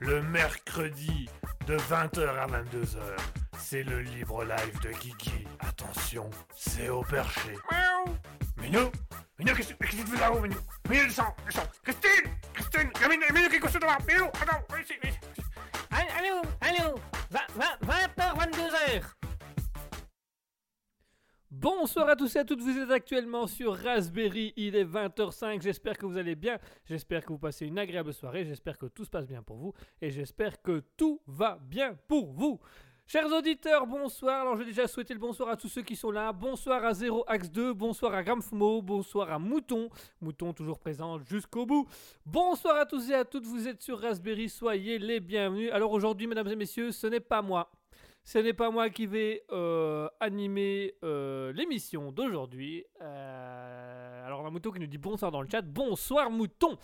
le 0.00 0.22
mercredi 0.22 1.28
de 1.66 1.76
20h 1.76 2.28
à 2.28 2.46
22h. 2.46 3.16
C'est 3.58 3.82
le 3.82 4.00
libre 4.00 4.44
live 4.44 4.80
de 4.80 4.90
Kiki. 4.90 5.46
Attention, 5.60 6.30
c'est 6.56 6.88
au 6.88 7.02
perché. 7.02 7.54
Miaou 7.70 8.16
Minou 8.58 8.90
Minou, 9.38 9.54
qu'est-ce 9.54 9.74
que 9.74 9.84
tu 9.84 9.96
fais 9.96 10.20
là-haut, 10.20 10.40
Minou? 10.40 10.56
Minou, 10.88 11.04
descends, 11.06 11.34
descends 11.46 11.68
Christine 11.82 12.30
Christine 12.54 12.90
Minou, 13.08 13.24
Minou, 13.34 13.48
qu'est-ce 13.48 13.60
que 13.60 13.78
tu 13.78 13.86
fais 13.86 14.14
Minou, 14.14 14.26
attends, 14.40 14.62
viens 14.70 14.80
ici, 14.80 14.94
viens 15.02 15.10
ici. 15.10 15.20
Allô, 15.90 16.42
allô 16.60 16.94
20h, 17.30 18.36
22h 18.38 19.15
Bonsoir 21.86 22.08
à 22.08 22.16
tous 22.16 22.34
et 22.34 22.40
à 22.40 22.44
toutes, 22.44 22.62
vous 22.62 22.76
êtes 22.76 22.90
actuellement 22.90 23.46
sur 23.46 23.72
Raspberry, 23.72 24.52
il 24.56 24.74
est 24.74 24.84
20h05, 24.84 25.62
j'espère 25.62 25.96
que 25.96 26.04
vous 26.04 26.16
allez 26.16 26.34
bien, 26.34 26.58
j'espère 26.84 27.24
que 27.24 27.28
vous 27.28 27.38
passez 27.38 27.64
une 27.64 27.78
agréable 27.78 28.12
soirée, 28.12 28.44
j'espère 28.44 28.76
que 28.76 28.86
tout 28.86 29.04
se 29.04 29.10
passe 29.10 29.24
bien 29.24 29.40
pour 29.40 29.56
vous, 29.56 29.72
et 30.02 30.10
j'espère 30.10 30.60
que 30.60 30.82
tout 30.96 31.20
va 31.28 31.60
bien 31.62 31.96
pour 32.08 32.32
vous. 32.32 32.58
Chers 33.06 33.32
auditeurs, 33.32 33.86
bonsoir. 33.86 34.40
Alors, 34.40 34.56
j'ai 34.56 34.64
déjà 34.64 34.88
souhaité 34.88 35.14
le 35.14 35.20
bonsoir 35.20 35.48
à 35.48 35.56
tous 35.56 35.68
ceux 35.68 35.82
qui 35.82 35.94
sont 35.94 36.10
là. 36.10 36.32
Bonsoir 36.32 36.84
à 36.84 36.92
0 36.92 37.22
Axe 37.28 37.52
2, 37.52 37.72
bonsoir 37.72 38.12
à 38.14 38.24
Gramfumo, 38.24 38.82
bonsoir 38.82 39.30
à 39.30 39.38
Mouton. 39.38 39.88
Mouton 40.20 40.52
toujours 40.52 40.80
présent 40.80 41.20
jusqu'au 41.20 41.66
bout. 41.66 41.86
Bonsoir 42.24 42.78
à 42.78 42.84
tous 42.84 43.10
et 43.10 43.14
à 43.14 43.24
toutes, 43.24 43.46
vous 43.46 43.68
êtes 43.68 43.80
sur 43.80 44.00
Raspberry, 44.00 44.48
soyez 44.48 44.98
les 44.98 45.20
bienvenus. 45.20 45.70
Alors 45.70 45.92
aujourd'hui, 45.92 46.26
mesdames 46.26 46.48
et 46.48 46.56
messieurs, 46.56 46.90
ce 46.90 47.06
n'est 47.06 47.20
pas 47.20 47.42
moi. 47.42 47.70
Ce 48.26 48.38
n'est 48.38 48.54
pas 48.54 48.72
moi 48.72 48.90
qui 48.90 49.06
vais 49.06 49.44
euh, 49.52 50.08
animer 50.18 50.94
euh, 51.04 51.52
l'émission 51.52 52.10
d'aujourd'hui. 52.10 52.84
Euh, 53.00 54.26
alors, 54.26 54.40
on 54.40 54.46
a 54.48 54.50
Mouton 54.50 54.72
qui 54.72 54.80
nous 54.80 54.88
dit 54.88 54.98
bonsoir 54.98 55.30
dans 55.30 55.40
le 55.42 55.48
chat. 55.48 55.62
Bonsoir 55.62 56.28
Mouton. 56.28 56.76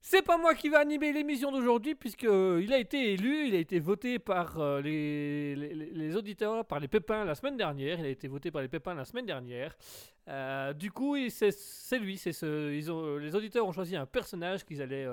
C'est 0.00 0.22
pas 0.22 0.38
moi 0.38 0.54
qui 0.54 0.70
vais 0.70 0.78
animer 0.78 1.12
l'émission 1.12 1.52
d'aujourd'hui 1.52 1.94
puisque 1.94 2.22
il 2.22 2.72
a 2.72 2.78
été 2.78 3.12
élu, 3.12 3.48
il 3.48 3.54
a 3.54 3.58
été 3.58 3.78
voté 3.78 4.18
par 4.18 4.58
les, 4.80 6.16
auditeurs, 6.16 6.64
par 6.64 6.80
les 6.80 6.88
pépins 6.88 7.26
la 7.26 7.34
semaine 7.34 7.58
dernière. 7.58 8.00
Il 8.00 8.06
a 8.06 8.08
été 8.08 8.26
voté 8.26 8.50
par 8.50 8.62
les 8.62 8.68
pépins 8.68 8.94
la 8.94 9.04
semaine 9.04 9.26
dernière. 9.26 9.76
Du 10.76 10.90
coup, 10.90 11.14
c'est 11.28 11.98
lui. 11.98 12.16
Ce, 12.16 13.18
les 13.18 13.36
auditeurs 13.36 13.66
ont 13.66 13.72
choisi 13.72 13.96
un 13.96 14.06
personnage 14.06 14.64
qu'ils 14.64 14.80
allaient, 14.80 15.06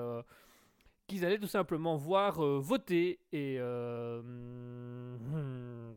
qu'ils 1.08 1.24
allaient 1.24 1.38
tout 1.38 1.46
simplement 1.48 1.96
voir 1.96 2.44
euh, 2.44 2.60
voter 2.60 3.18
et 3.32 3.56
euh, 3.58 4.20
hmm, 4.22 5.94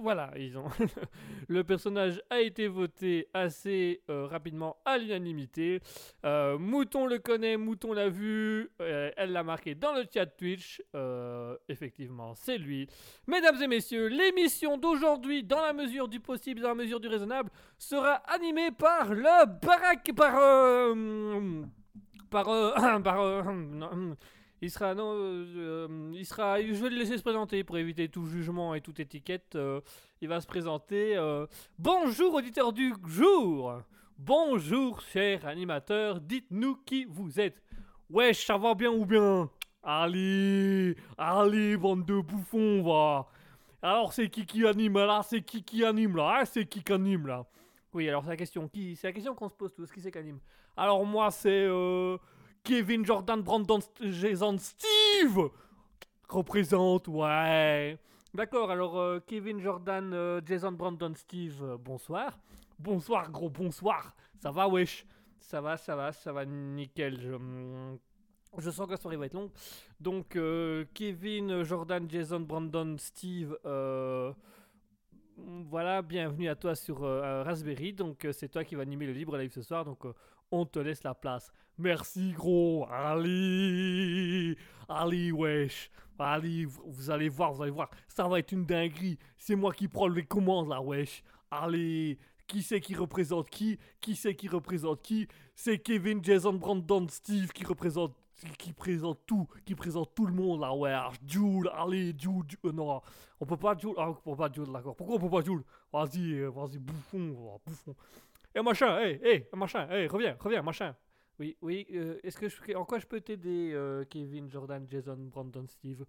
voilà, 0.00 0.32
ils 0.36 0.58
ont 0.58 0.66
le 1.48 1.62
personnage 1.62 2.20
a 2.30 2.40
été 2.40 2.66
voté 2.66 3.28
assez 3.34 4.00
euh, 4.10 4.26
rapidement 4.26 4.78
à 4.84 4.98
l'unanimité. 4.98 5.80
Mouton 6.24 7.06
le 7.06 7.18
connaît, 7.18 7.56
Mouton 7.56 7.92
l'a 7.92 8.08
vu, 8.08 8.70
elle 8.80 9.30
l'a 9.32 9.44
marqué 9.44 9.76
dans 9.76 9.92
le 9.92 10.04
chat 10.12 10.26
Twitch. 10.26 10.82
Effectivement, 11.68 12.34
c'est 12.34 12.58
lui. 12.58 12.88
Mesdames 13.28 13.62
et 13.62 13.68
messieurs, 13.68 14.08
l'émission 14.08 14.76
d'aujourd'hui, 14.76 15.44
dans 15.44 15.60
la 15.60 15.72
mesure 15.72 16.08
du 16.08 16.18
possible, 16.18 16.62
dans 16.62 16.70
la 16.70 16.74
mesure 16.74 16.98
du 16.98 17.06
raisonnable, 17.06 17.50
sera 17.78 18.14
animée 18.32 18.72
par 18.72 19.14
le 19.14 19.46
baraque, 19.60 20.10
par 20.16 20.36
euh, 20.36 21.62
par 22.32 22.48
euh, 22.48 22.98
par 23.04 23.20
euh, 23.20 23.42
il 24.62 24.70
sera 24.70 24.94
non, 24.94 25.12
euh, 25.16 26.10
il 26.14 26.24
sera, 26.26 26.60
je 26.60 26.72
vais 26.82 26.90
le 26.90 26.96
laisser 26.96 27.16
se 27.18 27.22
présenter 27.22 27.62
pour 27.64 27.78
éviter 27.78 28.08
tout 28.08 28.26
jugement 28.26 28.74
et 28.74 28.80
toute 28.80 28.98
étiquette. 29.00 29.54
euh, 29.56 29.80
il 30.20 30.28
va 30.28 30.40
se 30.40 30.46
présenter. 30.46 31.16
euh, 31.16 31.46
Bonjour 31.78 32.34
auditeur 32.34 32.72
du 32.72 32.92
jour. 33.06 33.74
Bonjour 34.18 35.00
cher 35.00 35.46
animateur. 35.46 36.20
Dites-nous 36.20 36.76
qui 36.86 37.04
vous 37.06 37.40
êtes. 37.40 37.62
Wesh, 38.10 38.46
ça 38.46 38.56
va 38.58 38.74
bien 38.74 38.90
ou 38.90 39.04
bien? 39.06 39.50
Allez, 39.82 40.96
allez, 41.18 41.76
bande 41.76 42.04
de 42.06 42.20
bouffons, 42.20 42.82
va. 42.82 43.26
Alors 43.82 44.12
c'est 44.12 44.28
qui 44.30 44.46
qui 44.46 44.64
anime 44.66 44.98
là? 44.98 45.22
C'est 45.24 45.42
qui 45.42 45.62
qui 45.64 45.84
anime 45.84 46.16
là? 46.16 46.38
Hein 46.40 46.44
C'est 46.44 46.66
qui 46.66 46.82
qui 46.84 46.92
anime 46.92 47.26
là? 47.26 47.46
Oui, 47.92 48.08
alors 48.08 48.22
c'est 48.22 48.30
la 48.30 48.36
question. 48.36 48.68
Qui 48.68 48.94
C'est 48.96 49.08
la 49.08 49.12
question 49.12 49.34
qu'on 49.34 49.48
se 49.48 49.54
pose 49.56 49.74
tous. 49.74 49.90
Qui 49.90 50.00
c'est 50.00 50.12
qui 50.12 50.18
anime? 50.18 50.38
Alors 50.76 51.04
moi 51.04 51.30
c'est 51.30 51.66
euh, 51.68 52.16
Kevin 52.64 53.04
Jordan 53.04 53.42
Brandon 53.42 53.80
Jason 54.00 54.56
Steve 54.58 55.50
représente. 56.28 57.08
Ouais. 57.08 57.98
D'accord. 58.32 58.70
Alors 58.70 58.98
euh, 58.98 59.20
Kevin 59.26 59.60
Jordan 59.60 60.12
euh, 60.14 60.40
Jason 60.44 60.72
Brandon 60.72 61.12
Steve. 61.14 61.76
bonsoir. 61.78 62.38
Bonsoir 62.78 63.30
gros. 63.30 63.50
Bonsoir. 63.50 64.14
Ça 64.40 64.50
va 64.50 64.66
wesh? 64.66 65.04
Ça 65.38 65.60
va, 65.60 65.76
ça 65.76 65.94
va, 65.94 66.12
ça 66.12 66.32
va 66.32 66.46
nickel. 66.46 67.20
Je, 67.20 67.36
je 68.58 68.70
sens 68.70 68.86
que 68.86 68.92
la 68.92 68.96
soirée 68.96 69.16
va 69.16 69.26
être 69.26 69.34
longue. 69.34 69.50
Donc, 70.00 70.38
Kevin, 70.94 71.62
Jordan, 71.64 72.08
Jason, 72.08 72.40
Brandon, 72.40 72.96
Steve, 72.96 73.56
voilà, 75.36 76.00
bienvenue 76.02 76.48
à 76.48 76.54
toi 76.54 76.74
sur 76.74 77.00
Raspberry. 77.00 77.92
Donc, 77.92 78.26
c'est 78.32 78.48
toi 78.48 78.64
qui 78.64 78.76
vas 78.76 78.82
animer 78.82 79.06
le 79.06 79.12
libre 79.12 79.36
live 79.36 79.52
ce 79.52 79.62
soir. 79.62 79.84
Donc, 79.84 80.06
on 80.52 80.64
te 80.64 80.78
laisse 80.78 81.02
la 81.02 81.14
place. 81.14 81.50
Merci, 81.78 82.32
gros. 82.32 82.86
Allez, 82.90 84.56
allez, 84.88 85.32
wesh. 85.32 85.90
Allez, 86.18 86.66
vous 86.66 87.10
allez 87.10 87.28
voir, 87.28 87.52
vous 87.52 87.62
allez 87.62 87.72
voir. 87.72 87.90
Ça 88.06 88.28
va 88.28 88.38
être 88.38 88.52
une 88.52 88.64
dinguerie. 88.64 89.18
C'est 89.36 89.56
moi 89.56 89.72
qui 89.72 89.88
prends 89.88 90.06
les 90.06 90.24
commandes 90.24 90.68
là, 90.68 90.80
wesh. 90.80 91.24
Allez, 91.50 92.16
qui 92.46 92.62
c'est 92.62 92.80
qui 92.80 92.94
représente 92.94 93.50
qui? 93.50 93.78
Qui 94.00 94.14
c'est 94.14 94.36
qui 94.36 94.46
représente 94.46 95.02
qui? 95.02 95.26
C'est 95.56 95.78
Kevin, 95.78 96.22
Jason, 96.22 96.52
Brandon, 96.52 97.08
Steve 97.08 97.50
qui 97.50 97.64
représente 97.64 98.14
qui 98.58 98.72
présente 98.72 99.20
tout, 99.26 99.46
qui 99.64 99.74
présente 99.74 100.14
tout 100.14 100.26
le 100.26 100.32
monde 100.32 100.60
là, 100.60 100.74
ouais, 100.74 100.94
Jules, 101.26 101.70
allez, 101.74 102.14
Jules, 102.18 102.42
euh, 102.64 102.72
non, 102.72 103.00
on 103.40 103.46
peut 103.46 103.56
pas 103.56 103.76
Jules, 103.76 103.94
ah, 103.96 104.10
on 104.24 104.32
peut 104.32 104.36
pas 104.36 104.50
Jules, 104.52 104.72
d'accord, 104.72 104.96
pourquoi 104.96 105.16
on 105.16 105.20
peut 105.20 105.30
pas 105.30 105.42
Jules 105.42 105.62
Vas-y, 105.92 106.40
euh, 106.40 106.50
vas-y, 106.50 106.78
bouffon, 106.78 107.36
oh, 107.38 107.60
bouffon. 108.52 108.60
Eh 108.60 108.62
machin, 108.62 109.00
eh, 109.00 109.20
eh, 109.24 109.56
machin, 109.56 109.88
eh, 109.90 110.06
reviens, 110.06 110.36
reviens, 110.38 110.62
machin. 110.62 110.94
Oui, 111.38 111.56
oui, 111.62 111.86
euh, 111.92 112.20
est-ce 112.22 112.38
que 112.38 112.48
je, 112.48 112.74
en 112.74 112.84
quoi 112.84 112.98
je 112.98 113.06
peux 113.06 113.20
t'aider, 113.20 113.72
euh, 113.72 114.04
Kevin, 114.04 114.50
Jordan, 114.50 114.86
Jason, 114.88 115.16
Brandon, 115.16 115.66
Steve? 115.66 116.04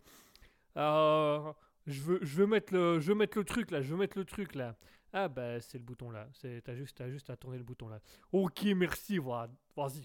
Euh, 0.77 1.53
je 1.87 2.01
veux, 2.01 2.19
je 2.21 2.35
veux 2.37 2.47
mettre 2.47 2.73
le, 2.73 2.99
je 2.99 3.07
veux 3.09 3.15
mettre 3.15 3.37
le 3.37 3.43
truc 3.43 3.71
là, 3.71 3.81
je 3.81 3.91
veux 3.91 3.97
mettre 3.97 4.17
le 4.17 4.25
truc 4.25 4.55
là. 4.55 4.75
Ah 5.15 5.27
bah 5.27 5.59
c'est 5.59 5.77
le 5.77 5.83
bouton 5.83 6.09
là, 6.09 6.27
t'as 6.63 6.73
juste, 6.75 7.07
juste 7.09 7.29
à 7.29 7.37
tourner 7.37 7.57
le 7.57 7.63
bouton 7.63 7.87
là. 7.87 7.99
Ok, 8.31 8.63
merci, 8.75 9.19
voilà. 9.19 9.47
Vas-y, 9.75 10.01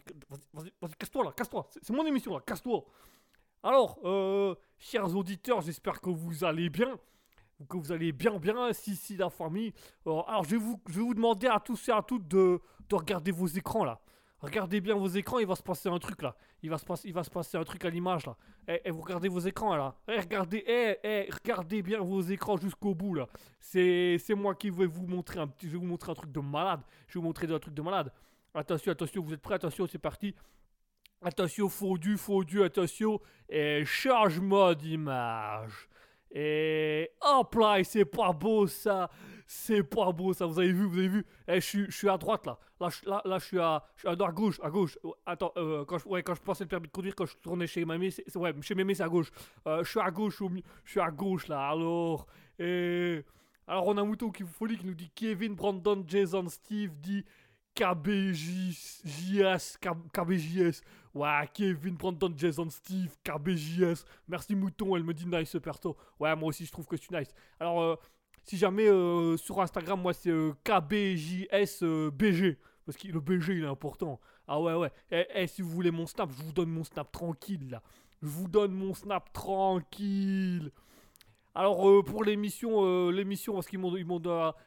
vas-y, 0.53 0.73
vas-y, 0.81 0.95
casse-toi 0.99 1.25
là, 1.25 1.33
casse-toi. 1.33 1.67
C'est, 1.71 1.83
c'est 1.83 1.93
mon 1.95 2.05
émission 2.05 2.35
là, 2.35 2.43
casse-toi. 2.47 2.85
Alors, 3.63 3.99
euh, 4.05 4.55
chers 4.79 5.17
auditeurs, 5.17 5.63
j'espère 5.63 6.01
que 6.01 6.11
vous 6.11 6.45
allez 6.45 6.69
bien. 6.69 6.99
Que 7.67 7.77
vous 7.77 7.91
allez 7.91 8.13
bien, 8.13 8.39
bien, 8.39 8.73
si, 8.73 8.95
si, 8.95 9.17
la 9.17 9.31
famille. 9.31 9.73
Euh, 10.07 10.21
alors, 10.29 10.45
je 10.45 10.51
vais, 10.51 10.57
vous, 10.57 10.81
je 10.89 10.95
vais 10.95 11.03
vous 11.03 11.15
demander 11.15 11.49
à 11.49 11.59
tous 11.59 11.89
et 11.89 11.93
à 11.93 12.03
toutes 12.03 12.29
de, 12.29 12.61
de 12.89 12.95
regarder 12.95 13.33
vos 13.33 13.49
écrans 13.49 13.85
là. 13.85 14.01
Regardez 14.41 14.81
bien 14.81 14.95
vos 14.95 15.09
écrans, 15.09 15.41
il 15.41 15.47
va 15.47 15.57
se 15.57 15.63
passer 15.63 15.89
un 15.89 15.99
truc 15.99 16.23
là. 16.23 16.37
Il 16.63 16.71
va 16.71 16.79
se 16.79 16.85
passer, 16.85 17.09
il 17.09 17.15
va 17.15 17.25
se 17.25 17.31
passer 17.31 17.57
un 17.57 17.65
truc 17.65 17.85
à 17.85 17.91
l'image 17.91 18.25
là. 18.27 18.37
Eh, 18.69 18.81
eh, 18.85 18.91
vous 18.93 19.01
regardez 19.01 19.29
vos 19.29 19.41
écrans 19.41 19.75
là. 19.75 19.97
Eh, 20.07 20.21
regardez, 20.21 20.63
eh, 20.65 20.99
eh, 21.03 21.29
regardez 21.33 21.83
bien 21.83 22.01
vos 22.01 22.21
écrans 22.21 22.57
jusqu'au 22.57 22.95
bout 22.95 23.15
là. 23.15 23.27
C'est, 23.59 24.21
moi 24.37 24.55
qui 24.55 24.71
vais 24.71 24.87
vous 24.87 25.09
montrer 25.09 25.41
un 25.41 25.49
petit, 25.49 25.67
je 25.67 25.73
vais 25.73 25.79
vous 25.79 25.87
montrer 25.87 26.13
un 26.13 26.15
truc 26.15 26.31
de 26.31 26.41
malade. 26.41 26.83
Je 27.09 27.15
vais 27.15 27.21
vous 27.21 27.27
montrer 27.27 27.53
un 27.53 27.59
truc 27.59 27.75
de 27.75 27.83
malade. 27.83 28.13
Attention, 28.55 28.93
attention, 28.93 29.23
vous 29.23 29.35
êtes 29.35 29.43
prêts? 29.43 29.55
Attention, 29.55 29.89
c'est 29.89 29.99
parti. 29.99 30.33
Attention, 31.21 31.69
fondu, 31.69 32.17
fondu, 32.17 32.63
attention. 32.63 33.21
Et 33.49 33.85
changement 33.85 34.73
d'image. 34.73 35.89
Et 36.33 37.11
hop 37.21 37.55
là, 37.55 37.81
et 37.81 37.85
c'est 37.85 38.05
pas 38.05 38.33
beau 38.33 38.67
ça. 38.67 39.09
C'est 39.47 39.83
pas 39.83 40.13
beau 40.13 40.35
ça, 40.35 40.45
vous 40.45 40.59
avez 40.59 40.73
vu, 40.73 40.85
vous 40.85 40.99
avez 40.99 41.09
vu. 41.09 41.25
Eh, 41.49 41.61
je 41.61 41.87
je 41.87 41.91
suis 41.97 42.09
à 42.09 42.19
droite 42.19 42.45
là. 42.47 42.59
Là, 42.81 42.91
je- 42.91 43.09
là, 43.09 43.23
là, 43.25 43.39
je 43.39 43.45
suis 43.47 43.59
à, 43.59 43.83
je 43.97 44.01
suis 44.01 44.09
à, 44.09 44.15
gauche, 44.33 44.61
à 44.63 44.71
gauche. 44.71 44.99
Attends, 45.27 45.53
euh, 45.57 45.85
quand, 45.87 45.99
je, 45.99 46.07
ouais, 46.07 46.23
quand 46.23 46.35
je 46.35 46.43
passais 46.43 46.65
le 46.65 46.69
permis 46.69 46.87
de 46.87 46.93
conduire, 46.93 47.15
quand 47.17 47.27
je 47.27 47.35
tournais 47.39 47.67
chez 47.67 47.85
Mamie, 47.85 48.13
c'est, 48.13 48.37
ouais, 48.37 48.55
chez 48.61 48.75
Mémé, 48.75 48.95
c'est 48.95 49.03
à 49.03 49.09
gauche. 49.09 49.31
Euh, 49.67 49.83
je 49.83 49.91
suis 49.91 50.01
à 50.01 50.11
gauche, 50.11 50.41
je 50.85 50.91
suis 50.91 51.01
à 51.01 51.11
gauche 51.11 51.49
là. 51.49 51.69
Alors, 51.71 52.27
et 52.59 53.25
alors 53.67 53.87
on 53.89 53.97
a 53.97 54.05
Mouton 54.05 54.31
qui 54.31 54.45
folie 54.45 54.77
qui 54.79 54.87
nous 54.87 54.95
dit 54.95 55.11
Kevin, 55.15 55.55
Brandon, 55.55 56.05
Jason, 56.07 56.47
Steve 56.49 56.95
dit 57.01 57.25
KBJS, 57.75 59.79
KBJS. 60.13 60.83
Ouais, 61.15 61.49
Kevin, 61.55 61.95
Brandon, 61.95 62.33
Jason, 62.37 62.69
Steve, 62.71 63.17
KBJS. 63.25 64.05
Merci 64.29 64.55
Mouton, 64.55 64.97
elle 64.97 65.05
me 65.05 65.15
dit 65.15 65.27
nice 65.27 65.51
ce 65.51 65.59
perso. 65.59 65.97
Ouais, 66.19 66.35
moi 66.37 66.49
aussi 66.49 66.67
je 66.67 66.73
trouve 66.73 66.87
que 66.87 66.97
je 66.97 67.03
suis 67.03 67.15
nice. 67.15 67.35
Alors, 67.59 67.81
euh, 67.81 67.97
si 68.45 68.57
jamais 68.57 68.89
euh, 68.89 69.37
sur 69.37 69.61
Instagram, 69.61 70.01
moi 70.01 70.13
c'est 70.13 70.31
euh, 70.31 70.53
KBJS 70.65 71.83
euh, 71.83 72.11
BG. 72.11 72.59
Parce 72.87 72.97
que 72.97 73.09
le 73.09 73.21
BG 73.21 73.57
il 73.57 73.65
est 73.65 73.67
important. 73.67 74.19
Ah 74.47 74.61
ouais, 74.61 74.75
ouais. 74.75 74.91
Eh, 75.11 75.27
eh, 75.35 75.47
si 75.47 75.61
vous 75.61 75.69
voulez 75.69 75.91
mon 75.91 76.07
snap, 76.07 76.31
je 76.31 76.43
vous 76.43 76.53
donne 76.53 76.71
mon 76.71 76.85
snap 76.85 77.13
tranquille 77.13 77.69
là. 77.71 77.83
Je 78.23 78.29
vous 78.29 78.49
donne 78.49 78.73
mon 78.73 78.95
snap 78.95 79.33
tranquille. 79.33 80.73
Alors 81.59 81.89
euh, 81.91 82.05
pour 82.05 82.23
l'émission, 82.23 82.85
euh, 82.85 83.11
l'émission 83.11 83.55
parce 83.55 83.67
qu'ils 83.67 83.81
m'ont, 83.81 83.97
ils 83.97 84.07
m'ont 84.07 84.23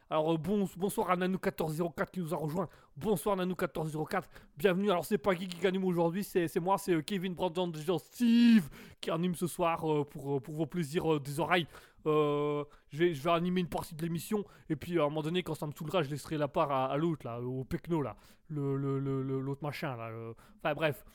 alors 0.10 0.34
euh, 0.34 0.38
bon, 0.38 0.68
bonsoir 0.76 1.10
à 1.10 1.16
Nanou 1.16 1.38
1404 1.42 2.12
qui 2.12 2.20
nous 2.20 2.34
a 2.34 2.38
rejoint. 2.38 2.68
Bonsoir 2.98 3.38
Nanou 3.38 3.56
1404, 3.58 4.28
bienvenue. 4.58 4.92
Alors 4.92 5.06
c'est 5.06 5.18
pas 5.18 5.34
qui 5.34 5.48
qui 5.48 5.66
anime 5.66 5.86
aujourd'hui, 5.86 6.22
c'est, 6.26 6.54
moi, 6.60 6.78
c'est 6.78 7.02
Kevin 7.06 7.34
Brandon, 7.34 7.72
Jean 7.74 7.98
Steve 7.98 8.70
qui 9.00 9.10
anime 9.10 9.36
ce 9.36 9.48
soir 9.48 9.86
pour, 10.10 10.42
pour 10.42 10.54
vos 10.54 10.66
plaisirs 10.66 11.22
des 11.22 11.40
oreilles. 11.40 11.66
Je, 12.04 12.66
vais, 12.92 13.30
animer 13.30 13.62
une 13.62 13.70
partie 13.70 13.96
de 13.96 14.02
l'émission 14.02 14.44
et 14.70 14.76
puis 14.76 15.00
à 15.00 15.04
un 15.04 15.06
moment 15.06 15.22
donné 15.22 15.44
quand 15.44 15.56
ça 15.56 15.68
me 15.68 15.72
saoulera 15.72 16.04
je 16.04 16.10
laisserai 16.10 16.38
la 16.38 16.50
part 16.50 16.74
à, 16.74 16.98
l'autre 16.98 17.26
là, 17.26 17.40
au 17.40 17.64
Pecno 17.64 18.02
là, 18.02 18.18
le, 18.50 18.76
le- 18.76 19.00
le- 19.00 19.40
l'autre 19.40 19.64
machin 19.64 19.96
là. 19.96 20.12
Enfin 20.58 20.74
bref. 20.74 21.06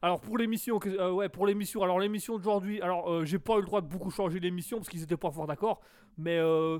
Alors 0.00 0.20
pour 0.20 0.38
l'émission, 0.38 0.78
euh, 0.86 1.10
ouais 1.10 1.28
pour 1.28 1.46
l'émission. 1.46 1.82
Alors 1.82 1.98
l'émission 1.98 2.36
d'aujourd'hui, 2.36 2.80
alors 2.80 3.10
euh, 3.10 3.24
j'ai 3.24 3.38
pas 3.38 3.54
eu 3.54 3.60
le 3.60 3.66
droit 3.66 3.80
de 3.80 3.88
beaucoup 3.88 4.10
changer 4.10 4.38
l'émission 4.38 4.78
parce 4.78 4.88
qu'ils 4.88 5.02
étaient 5.02 5.16
pas 5.16 5.30
fort 5.30 5.46
d'accord, 5.46 5.80
mais 6.16 6.38
euh, 6.38 6.78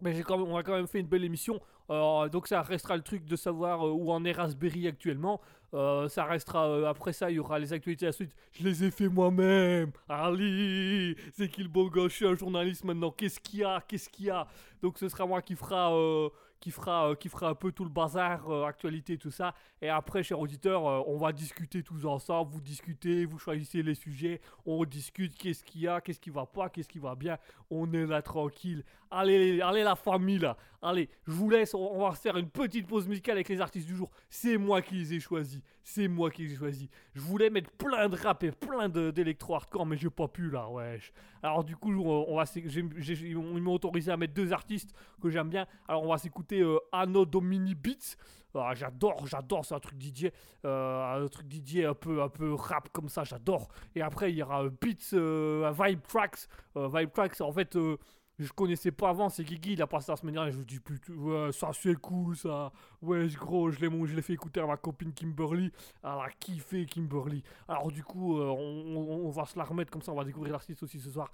mais 0.00 0.14
j'ai 0.14 0.22
quand 0.22 0.38
même, 0.38 0.46
on 0.46 0.56
a 0.56 0.62
quand 0.62 0.74
même 0.74 0.86
fait 0.86 1.00
une 1.00 1.08
belle 1.08 1.24
émission. 1.24 1.60
Donc 1.88 2.48
ça 2.48 2.60
restera 2.60 2.96
le 2.96 3.02
truc 3.02 3.24
de 3.24 3.34
savoir 3.34 3.82
où 3.82 4.12
en 4.12 4.22
est 4.24 4.32
Raspberry 4.32 4.86
actuellement. 4.86 5.40
Ça 5.72 6.24
restera 6.24 6.88
après 6.88 7.14
ça, 7.14 7.30
il 7.30 7.36
y 7.36 7.38
aura 7.38 7.58
les 7.58 7.72
actualités 7.72 8.04
à 8.04 8.10
la 8.10 8.12
suite. 8.12 8.36
Je 8.52 8.62
les 8.62 8.84
ai 8.84 8.90
fait 8.90 9.08
moi-même. 9.08 9.90
Ali, 10.08 11.16
c'est 11.32 11.48
qui 11.48 11.62
le 11.62 11.68
beau 11.68 11.88
gosse? 11.88 12.12
Je 12.12 12.16
suis 12.16 12.26
un 12.26 12.34
journaliste 12.34 12.84
maintenant. 12.84 13.10
Qu'est-ce 13.10 13.40
qu'il 13.40 13.60
y 13.60 13.64
a? 13.64 13.82
Qu'est-ce 13.88 14.10
qu'il 14.10 14.26
y 14.26 14.30
a? 14.30 14.46
Donc 14.82 14.98
ce 14.98 15.08
sera 15.08 15.26
moi 15.26 15.40
qui 15.40 15.56
fera, 15.56 15.90
qui 16.60 16.70
fera, 16.70 17.10
euh, 17.10 17.14
qui 17.14 17.28
fera 17.28 17.48
un 17.48 17.54
peu 17.54 17.72
tout 17.72 17.84
le 17.84 17.90
bazar, 17.90 18.50
euh, 18.50 18.64
actualité, 18.64 19.16
tout 19.16 19.30
ça. 19.30 19.54
Et 19.80 19.88
après, 19.88 20.22
chers 20.22 20.40
auditeurs, 20.40 20.86
euh, 20.86 21.02
on 21.06 21.16
va 21.16 21.32
discuter 21.32 21.82
tous 21.82 22.04
ensemble. 22.04 22.50
Vous 22.52 22.60
discutez, 22.60 23.24
vous 23.24 23.38
choisissez 23.38 23.82
les 23.82 23.94
sujets, 23.94 24.40
on 24.66 24.84
discute. 24.84 25.36
Qu'est-ce 25.36 25.62
qu'il 25.62 25.82
y 25.82 25.88
a 25.88 26.00
Qu'est-ce 26.00 26.20
qui 26.20 26.30
va 26.30 26.46
pas 26.46 26.68
Qu'est-ce 26.68 26.88
qui 26.88 26.98
va 26.98 27.14
bien 27.14 27.38
On 27.70 27.92
est 27.92 28.06
là 28.06 28.22
tranquille. 28.22 28.84
Allez, 29.10 29.60
allez 29.60 29.82
la 29.82 29.96
famille 29.96 30.38
là. 30.38 30.56
Allez, 30.80 31.08
je 31.26 31.32
vous 31.32 31.50
laisse. 31.50 31.74
On 31.74 32.06
va 32.06 32.12
faire 32.12 32.36
une 32.36 32.48
petite 32.48 32.86
pause 32.86 33.08
musicale 33.08 33.36
avec 33.36 33.48
les 33.48 33.60
artistes 33.60 33.86
du 33.86 33.96
jour. 33.96 34.10
C'est 34.28 34.56
moi 34.56 34.80
qui 34.82 34.94
les 34.94 35.14
ai 35.14 35.20
choisis. 35.20 35.60
C'est 35.82 36.06
moi 36.06 36.30
qui 36.30 36.42
les 36.42 36.52
ai 36.52 36.56
choisis. 36.56 36.88
Je 37.14 37.20
voulais 37.20 37.50
mettre 37.50 37.70
plein 37.72 38.08
de 38.08 38.16
rap 38.16 38.44
et 38.44 38.52
plein 38.52 38.88
d'électro 38.88 39.54
hardcore, 39.54 39.86
mais 39.86 39.96
j'ai 39.96 40.10
pas 40.10 40.28
pu 40.28 40.50
là. 40.50 40.68
Wesh. 40.68 41.12
Alors 41.42 41.64
du 41.64 41.76
coup, 41.76 41.92
on 41.92 42.36
va, 42.36 42.44
ils 42.54 43.36
m'ont 43.36 43.74
autorisé 43.74 44.12
à 44.12 44.16
mettre 44.16 44.34
deux 44.34 44.52
artistes 44.52 44.92
que 45.20 45.30
j'aime 45.30 45.48
bien. 45.48 45.66
Alors 45.88 46.04
on 46.04 46.08
va 46.08 46.18
s'écouter 46.18 46.60
euh, 46.60 46.78
Anno 46.92 47.24
Domini 47.24 47.74
Beats. 47.74 48.16
Ah, 48.54 48.72
j'adore, 48.74 49.26
j'adore, 49.26 49.64
c'est 49.64 49.74
un 49.74 49.78
truc 49.78 50.00
DJ, 50.02 50.30
euh, 50.64 51.24
un 51.24 51.28
truc 51.28 51.46
DJ 51.52 51.84
un 51.84 51.94
peu, 51.94 52.22
un 52.22 52.28
peu 52.28 52.54
rap 52.54 52.88
comme 52.92 53.08
ça, 53.08 53.22
j'adore. 53.22 53.68
Et 53.94 54.02
après 54.02 54.32
il 54.32 54.38
y 54.38 54.42
aura 54.42 54.64
euh, 54.64 54.70
Beats, 54.70 55.12
Vibe 55.12 56.00
Tracks, 56.08 56.48
Vibe 56.74 57.10
Tracks. 57.12 57.40
En 57.40 57.52
fait, 57.52 57.76
je 58.38 58.52
connaissais 58.52 58.92
pas 58.92 59.08
avant, 59.10 59.28
c'est 59.28 59.42
Guigui, 59.42 59.72
il 59.72 59.82
a 59.82 59.86
passé 59.86 60.12
la 60.12 60.16
semaine 60.16 60.34
dernière. 60.34 60.52
Je 60.52 60.58
me 60.58 60.64
dis 60.64 60.78
putain, 60.78 61.12
ouais, 61.14 61.52
ça 61.52 61.70
c'est 61.72 61.94
cool 61.96 62.36
ça. 62.36 62.72
Ouais, 63.02 63.26
gros, 63.28 63.70
je 63.70 63.80
l'ai, 63.80 64.06
je 64.06 64.20
fait 64.20 64.34
écouter 64.34 64.60
à 64.60 64.66
ma 64.66 64.76
copine 64.76 65.12
Kimberly. 65.12 65.72
Elle 66.02 66.10
a 66.10 66.28
kiffé 66.38 66.86
Kimberly. 66.86 67.42
Alors 67.66 67.90
du 67.90 68.04
coup, 68.04 68.38
euh, 68.38 68.46
on, 68.46 69.30
va 69.30 69.44
se 69.44 69.58
la 69.58 69.64
remettre 69.64 69.90
comme 69.90 70.02
ça, 70.02 70.12
on 70.12 70.16
va 70.16 70.24
découvrir 70.24 70.52
l'artiste 70.52 70.82
aussi 70.82 71.00
ce 71.00 71.10
soir. 71.10 71.30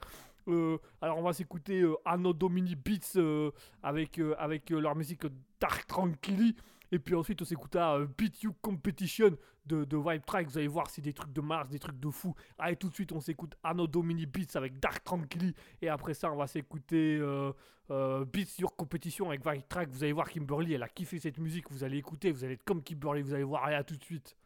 Euh, 0.48 0.78
alors 1.00 1.18
on 1.18 1.22
va 1.22 1.32
s'écouter 1.32 1.80
euh, 1.80 1.94
Anno 2.04 2.32
Domini 2.32 2.74
Beats 2.74 3.16
euh, 3.16 3.50
avec, 3.82 4.20
avec 4.38 4.70
leur 4.70 4.94
musique 4.96 5.26
Dark 5.60 5.86
Tranquilly. 5.86 6.56
Et 6.94 7.00
puis 7.00 7.16
ensuite 7.16 7.42
on 7.42 7.44
s'écoutera 7.44 7.98
euh, 7.98 8.06
Beat 8.16 8.44
You 8.44 8.54
Competition 8.62 9.36
de, 9.66 9.84
de 9.84 9.96
Vibe 9.96 10.24
Track. 10.24 10.46
Vous 10.46 10.58
allez 10.58 10.68
voir, 10.68 10.88
c'est 10.88 11.02
des 11.02 11.12
trucs 11.12 11.32
de 11.32 11.40
Mars, 11.40 11.68
des 11.68 11.80
trucs 11.80 11.98
de 11.98 12.08
fou. 12.08 12.36
Allez 12.56 12.76
tout 12.76 12.88
de 12.88 12.94
suite 12.94 13.10
on 13.10 13.18
s'écoute 13.18 13.56
Anno 13.64 13.88
Domini 13.88 14.26
Beats 14.26 14.54
avec 14.56 14.78
Dark 14.78 15.02
Tranquilly. 15.02 15.56
Et 15.82 15.88
après 15.88 16.14
ça 16.14 16.30
on 16.30 16.36
va 16.36 16.46
s'écouter 16.46 17.18
euh, 17.20 17.52
euh, 17.90 18.24
Beats 18.24 18.60
Your 18.60 18.76
Competition 18.76 19.28
avec 19.28 19.44
Vibe 19.44 19.66
Track. 19.68 19.88
Vous 19.88 20.04
allez 20.04 20.12
voir 20.12 20.30
Kimberly, 20.30 20.74
elle 20.74 20.84
a 20.84 20.88
kiffé 20.88 21.18
cette 21.18 21.38
musique. 21.38 21.68
Vous 21.72 21.82
allez 21.82 21.98
écouter, 21.98 22.30
vous 22.30 22.44
allez 22.44 22.54
être 22.54 22.64
comme 22.64 22.80
Kimberly, 22.80 23.22
vous 23.22 23.34
allez 23.34 23.42
voir. 23.42 23.64
Allez 23.64 23.74
à 23.74 23.82
tout 23.82 23.96
de 23.96 24.04
suite. 24.04 24.36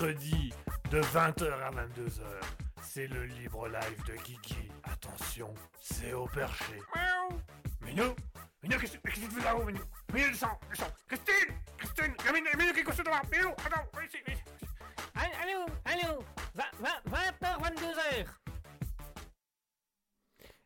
mercredi 0.00 0.52
de 0.90 1.00
20h 1.00 1.50
à 1.62 1.70
22h. 1.70 2.22
C'est 2.82 3.06
le 3.06 3.24
libre 3.24 3.66
live 3.68 4.04
de 4.06 4.12
Kiki. 4.22 4.68
Attention, 4.84 5.54
c'est 5.80 6.12
au 6.12 6.26
perché. 6.26 6.74
Miaou. 6.94 7.40
Minou 7.80 8.14
Minou, 8.62 8.78
qu'est-ce 8.78 8.98
qu'est-ce 8.98 9.20
que 9.20 9.26
tu 9.26 9.30
fais 9.30 9.44
là-haut, 9.44 9.64
Minou? 9.64 9.80
Minou, 10.12 10.28
descends, 10.28 10.58
descends 10.68 10.92
Christine 11.08 11.54
Christine 11.78 12.14
Il 12.18 12.26
y 12.26 12.28
a 12.28 12.32
Minou, 12.32 12.46
Minou 12.58 12.72
qui 12.74 12.80
est 12.80 12.84
couché 12.84 13.02
devant 13.02 13.22
Minou, 13.32 13.48
attends, 13.64 13.88
viens 13.94 14.02
ici, 14.04 14.18
viens 14.26 14.34
ici. 14.34 14.44
Allô, 15.14 15.66
allô, 15.84 16.24
20h, 16.54 17.62
22h. 17.62 18.26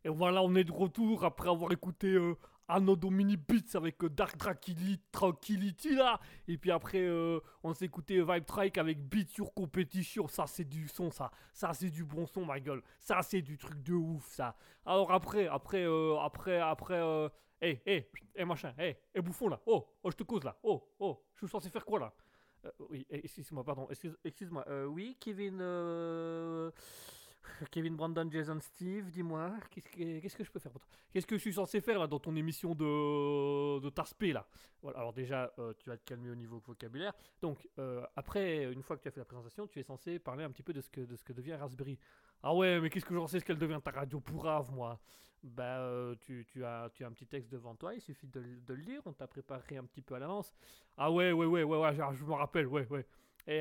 Et 0.04 0.08
voilà, 0.08 0.42
on 0.42 0.54
est 0.56 0.64
de 0.64 0.72
retour 0.72 1.24
après 1.24 1.50
avoir 1.50 1.70
écouté 1.70 2.08
euh, 2.08 2.36
Anno 2.70 2.96
Domini 2.96 3.36
Beats 3.36 3.74
avec 3.76 4.02
euh, 4.04 4.08
Dark 4.08 4.38
Tranquility, 4.38 5.00
Tranquility 5.12 5.94
là. 5.94 6.18
Et 6.48 6.56
puis 6.58 6.70
après, 6.70 7.00
euh, 7.02 7.40
on 7.62 7.74
s'est 7.74 7.88
Vibe 8.22 8.44
Trike 8.46 8.78
avec 8.78 8.98
Beat 9.08 9.34
Your 9.36 9.52
Competition. 9.54 10.28
Ça, 10.28 10.46
c'est 10.46 10.64
du 10.64 10.88
son, 10.88 11.10
ça. 11.10 11.30
Ça, 11.52 11.72
c'est 11.74 11.90
du 11.90 12.04
bon 12.04 12.26
son, 12.26 12.44
ma 12.44 12.60
gueule. 12.60 12.82
Ça, 12.98 13.22
c'est 13.22 13.42
du 13.42 13.58
truc 13.58 13.82
de 13.82 13.94
ouf, 13.94 14.26
ça. 14.26 14.56
Alors 14.86 15.12
après, 15.12 15.46
après, 15.48 15.84
euh, 15.84 16.18
après, 16.20 16.58
après, 16.60 17.00
euh, 17.00 17.28
hé, 17.60 17.80
hé, 17.86 18.10
hé, 18.34 18.44
machin, 18.44 18.72
hé, 18.78 18.96
hé, 19.14 19.20
bouffon 19.20 19.48
là. 19.48 19.60
Oh, 19.66 19.86
oh, 20.02 20.10
je 20.10 20.16
te 20.16 20.22
cause 20.22 20.44
là. 20.44 20.56
Oh, 20.62 20.88
oh, 20.98 21.22
je 21.34 21.38
suis 21.40 21.48
censé 21.48 21.68
faire 21.70 21.84
quoi 21.84 21.98
là? 21.98 22.12
Euh, 22.64 22.70
Oui, 22.90 23.06
excuse-moi, 23.10 23.64
pardon. 23.64 23.86
Excuse- 23.90 24.16
Excuse-moi. 24.24 24.64
Euh, 24.68 24.84
oui, 24.86 25.16
Kevin. 25.20 25.58
euh, 25.60 26.70
Kevin 27.70 27.96
Brandon, 27.96 28.28
Jason 28.30 28.58
Steve, 28.60 29.10
dis-moi, 29.10 29.52
qu'est-ce 29.70 30.36
que, 30.36 30.44
je 30.44 30.50
peux 30.50 30.58
faire 30.58 30.72
pour 30.72 30.80
toi? 30.80 30.90
Qu'est-ce 31.12 31.26
que 31.26 31.36
je 31.36 31.40
suis 31.40 31.52
censé 31.52 31.80
faire 31.80 31.98
là 31.98 32.06
dans 32.06 32.18
ton 32.18 32.34
émission 32.36 32.74
de, 32.74 33.80
de 33.80 33.90
là? 34.32 34.46
Voilà, 34.82 34.98
Alors 34.98 35.12
déjà, 35.12 35.52
euh, 35.58 35.72
tu 35.78 35.88
vas 35.88 35.96
te 35.96 36.04
calmer 36.04 36.30
au 36.30 36.34
niveau 36.34 36.58
vocabulaire. 36.58 37.12
Donc 37.42 37.68
euh, 37.78 38.04
après, 38.16 38.72
une 38.72 38.82
fois 38.82 38.96
que 38.96 39.02
tu 39.02 39.08
as 39.08 39.10
fait 39.10 39.20
la 39.20 39.24
présentation, 39.24 39.66
tu 39.66 39.78
es 39.78 39.82
censé 39.82 40.18
parler 40.18 40.44
un 40.44 40.50
petit 40.50 40.62
peu 40.62 40.72
de 40.72 40.80
ce 40.80 40.88
que, 40.90 41.32
devient 41.32 41.54
Raspberry. 41.54 41.98
Ah 42.42 42.54
ouais, 42.54 42.80
mais 42.80 42.88
qu'est-ce 42.90 43.04
que 43.04 43.14
j'en 43.14 43.26
sais 43.26 43.40
ce 43.40 43.44
qu'elle 43.44 43.58
devient 43.58 43.80
ta 43.82 43.90
radio 43.90 44.20
pourrave 44.20 44.70
moi? 44.72 44.98
Bah 45.42 45.80
euh, 45.80 46.14
tu, 46.20 46.46
as, 46.64 46.90
un 47.00 47.12
petit 47.12 47.26
texte 47.26 47.50
devant 47.50 47.74
toi, 47.74 47.94
il 47.94 48.00
suffit 48.00 48.26
de, 48.28 48.40
le- 48.40 48.74
lire, 48.74 49.00
on 49.06 49.12
t'a 49.12 49.26
préparé 49.26 49.78
un 49.78 49.84
petit 49.84 50.02
peu 50.02 50.14
à 50.14 50.18
l'avance. 50.18 50.52
Ah 50.96 51.10
ouais, 51.10 51.32
ouais, 51.32 51.46
ouais, 51.46 51.64
ouais, 51.64 51.94
je, 51.94 52.02
je 52.14 52.24
me 52.24 52.34
rappelle, 52.34 52.66
ouais, 52.66 52.86
ouais. 52.90 53.06
Et- 53.46 53.60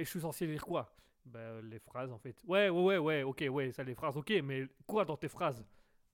et 0.00 0.04
je 0.04 0.08
suis 0.08 0.20
censé 0.20 0.46
lire 0.46 0.64
quoi? 0.64 0.94
Bah, 1.30 1.60
les 1.62 1.78
phrases 1.78 2.12
en 2.12 2.18
fait. 2.18 2.36
Ouais, 2.46 2.68
ouais, 2.68 2.80
ouais, 2.82 2.98
ouais, 2.98 3.22
ok, 3.22 3.44
ouais, 3.50 3.72
ça 3.72 3.82
les 3.82 3.94
phrases, 3.94 4.16
ok, 4.16 4.32
mais 4.44 4.66
quoi 4.86 5.04
dans 5.04 5.16
tes 5.16 5.28
phrases? 5.28 5.64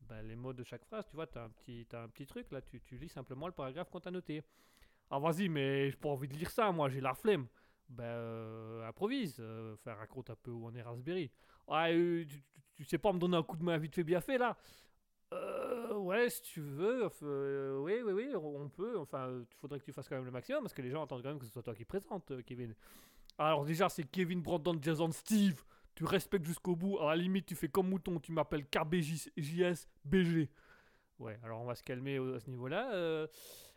Bah, 0.08 0.22
les 0.22 0.36
mots 0.36 0.52
de 0.52 0.62
chaque 0.62 0.84
phrase, 0.84 1.06
tu 1.08 1.16
vois, 1.16 1.26
t'as 1.26 1.44
un 1.44 1.48
petit, 1.50 1.86
un 1.92 2.08
petit 2.08 2.26
truc 2.26 2.50
là, 2.52 2.60
tu, 2.62 2.80
tu 2.80 2.96
lis 2.96 3.08
simplement 3.08 3.46
le 3.46 3.52
paragraphe 3.52 3.90
qu'on 3.90 4.00
t'a 4.00 4.10
noté. 4.10 4.42
Ah, 5.10 5.18
vas-y, 5.18 5.48
mais 5.48 5.90
j'ai 5.90 5.96
pas 5.96 6.10
envie 6.10 6.28
de 6.28 6.34
lire 6.34 6.50
ça, 6.50 6.72
moi, 6.72 6.88
j'ai 6.88 7.00
la 7.00 7.14
flemme. 7.14 7.46
Bah, 7.88 8.04
euh, 8.04 8.88
improvise, 8.88 9.36
euh, 9.40 9.76
raconte 9.86 10.30
un 10.30 10.36
peu 10.36 10.50
où 10.52 10.66
on 10.66 10.74
est 10.74 10.82
Raspberry. 10.82 11.30
Ah, 11.68 11.90
euh, 11.90 12.24
tu, 12.28 12.42
tu- 12.42 12.62
tu 12.76 12.84
sais 12.84 12.98
pas 12.98 13.12
me 13.12 13.18
donner 13.18 13.36
un 13.36 13.42
coup 13.44 13.56
de 13.56 13.64
main 13.64 13.78
vite 13.78 13.94
fait 13.94 14.04
bien 14.04 14.20
fait 14.20 14.38
là? 14.38 14.56
Euh, 15.32 15.94
ouais, 15.94 16.30
si 16.30 16.42
tu 16.42 16.60
veux, 16.60 17.08
euh, 17.22 17.78
oui, 17.80 18.00
oui, 18.04 18.12
oui, 18.12 18.34
on 18.36 18.68
peut. 18.68 18.98
Enfin, 18.98 19.28
il 19.40 19.56
faudrait 19.56 19.80
que 19.80 19.84
tu 19.84 19.92
fasses 19.92 20.08
quand 20.08 20.16
même 20.16 20.24
le 20.24 20.30
maximum 20.30 20.62
parce 20.62 20.74
que 20.74 20.82
les 20.82 20.90
gens 20.90 21.02
attendent 21.04 21.22
quand 21.22 21.30
même 21.30 21.38
que 21.38 21.46
ce 21.46 21.52
soit 21.52 21.62
toi 21.62 21.74
qui 21.74 21.84
présente, 21.84 22.32
Kevin. 22.44 22.74
Alors 23.38 23.64
déjà, 23.64 23.88
c'est 23.88 24.04
Kevin 24.04 24.40
Brandon, 24.40 24.78
Jason 24.80 25.10
Steve. 25.12 25.62
Tu 25.94 26.04
respectes 26.04 26.44
jusqu'au 26.46 26.76
bout. 26.76 26.98
À 26.98 27.08
la 27.10 27.16
limite, 27.16 27.46
tu 27.46 27.54
fais 27.54 27.68
comme 27.68 27.88
mouton. 27.88 28.18
Tu 28.20 28.32
m'appelles 28.32 28.66
KBJS 28.66 29.86
BG. 30.04 30.50
Ouais, 31.18 31.38
alors 31.42 31.60
on 31.62 31.64
va 31.64 31.74
se 31.74 31.82
calmer 31.82 32.16
à 32.18 32.40
ce 32.40 32.50
niveau-là. 32.50 32.92
euh. 32.92 33.26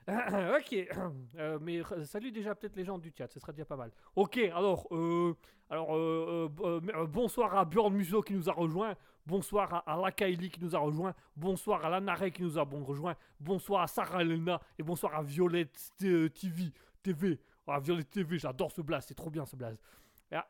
ok. 0.59 0.87
Euh, 1.37 1.57
mais 1.61 1.81
salut 2.03 2.31
déjà 2.31 2.53
peut-être 2.55 2.75
les 2.75 2.83
gens 2.83 2.97
du 2.97 3.13
chat. 3.17 3.27
Ce 3.31 3.39
sera 3.39 3.53
déjà 3.53 3.63
pas 3.65 3.77
mal. 3.77 3.91
Ok, 4.15 4.37
alors, 4.37 4.87
euh, 4.91 5.35
alors 5.69 7.07
bonsoir 7.07 7.55
à 7.55 7.63
Bjorn 7.63 7.93
Musso 7.93 8.21
qui 8.21 8.33
nous 8.33 8.49
a 8.49 8.53
rejoint. 8.53 8.95
Bonsoir 9.25 9.73
à, 9.73 9.93
à 9.93 9.95
Lakaili 10.01 10.49
qui 10.49 10.61
nous 10.61 10.75
a 10.75 10.79
rejoint. 10.79 11.13
Bonsoir 11.35 11.85
à 11.85 11.89
Lanare 11.89 12.31
qui 12.31 12.41
nous 12.41 12.57
a 12.57 12.65
bon 12.65 12.83
rejoint. 12.83 13.15
Bonsoir 13.39 13.83
à 13.83 13.87
Sarah 13.87 14.21
Elena. 14.21 14.59
Et 14.77 14.83
bonsoir 14.83 15.15
à 15.15 15.21
Violette 15.21 15.79
TV. 15.97 16.73
TV. 17.03 17.39
Ah, 17.69 17.79
Violette 17.79 18.09
TV, 18.09 18.39
j'adore 18.39 18.71
ce 18.71 18.81
blaze. 18.81 19.05
C'est 19.07 19.15
trop 19.15 19.29
bien 19.29 19.45
ce 19.45 19.55
blaze. 19.55 19.77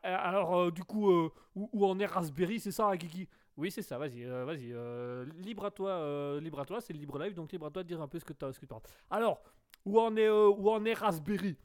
Alors, 0.02 0.56
euh, 0.56 0.70
du 0.70 0.84
coup, 0.84 1.10
euh, 1.10 1.32
où, 1.54 1.86
en 1.86 1.98
est 1.98 2.06
Raspberry 2.06 2.60
C'est 2.60 2.72
ça, 2.72 2.96
Kiki? 2.96 3.28
Oui, 3.56 3.70
c'est 3.70 3.82
ça. 3.82 3.98
Vas-y, 3.98 4.24
euh, 4.24 4.44
vas-y. 4.44 5.42
libre 5.42 5.64
à 5.66 5.70
toi, 5.70 6.38
libre 6.40 6.60
à 6.60 6.64
toi. 6.64 6.80
C'est 6.80 6.92
le 6.92 6.98
libre 6.98 7.18
live, 7.18 7.34
donc 7.34 7.52
libre 7.52 7.66
à 7.66 7.70
toi 7.70 7.82
de 7.82 7.88
dire 7.88 8.00
un 8.00 8.08
peu 8.08 8.18
ce 8.18 8.24
que 8.24 8.32
tu 8.32 8.52
ce 8.52 8.58
que 8.58 8.66
tu 8.66 8.74
Alors, 9.10 9.42
où 9.84 9.98
en 10.00 10.16
est, 10.16 10.28
où 10.28 10.70
en 10.70 10.84
est 10.84 10.94
Raspberry? 10.94 11.56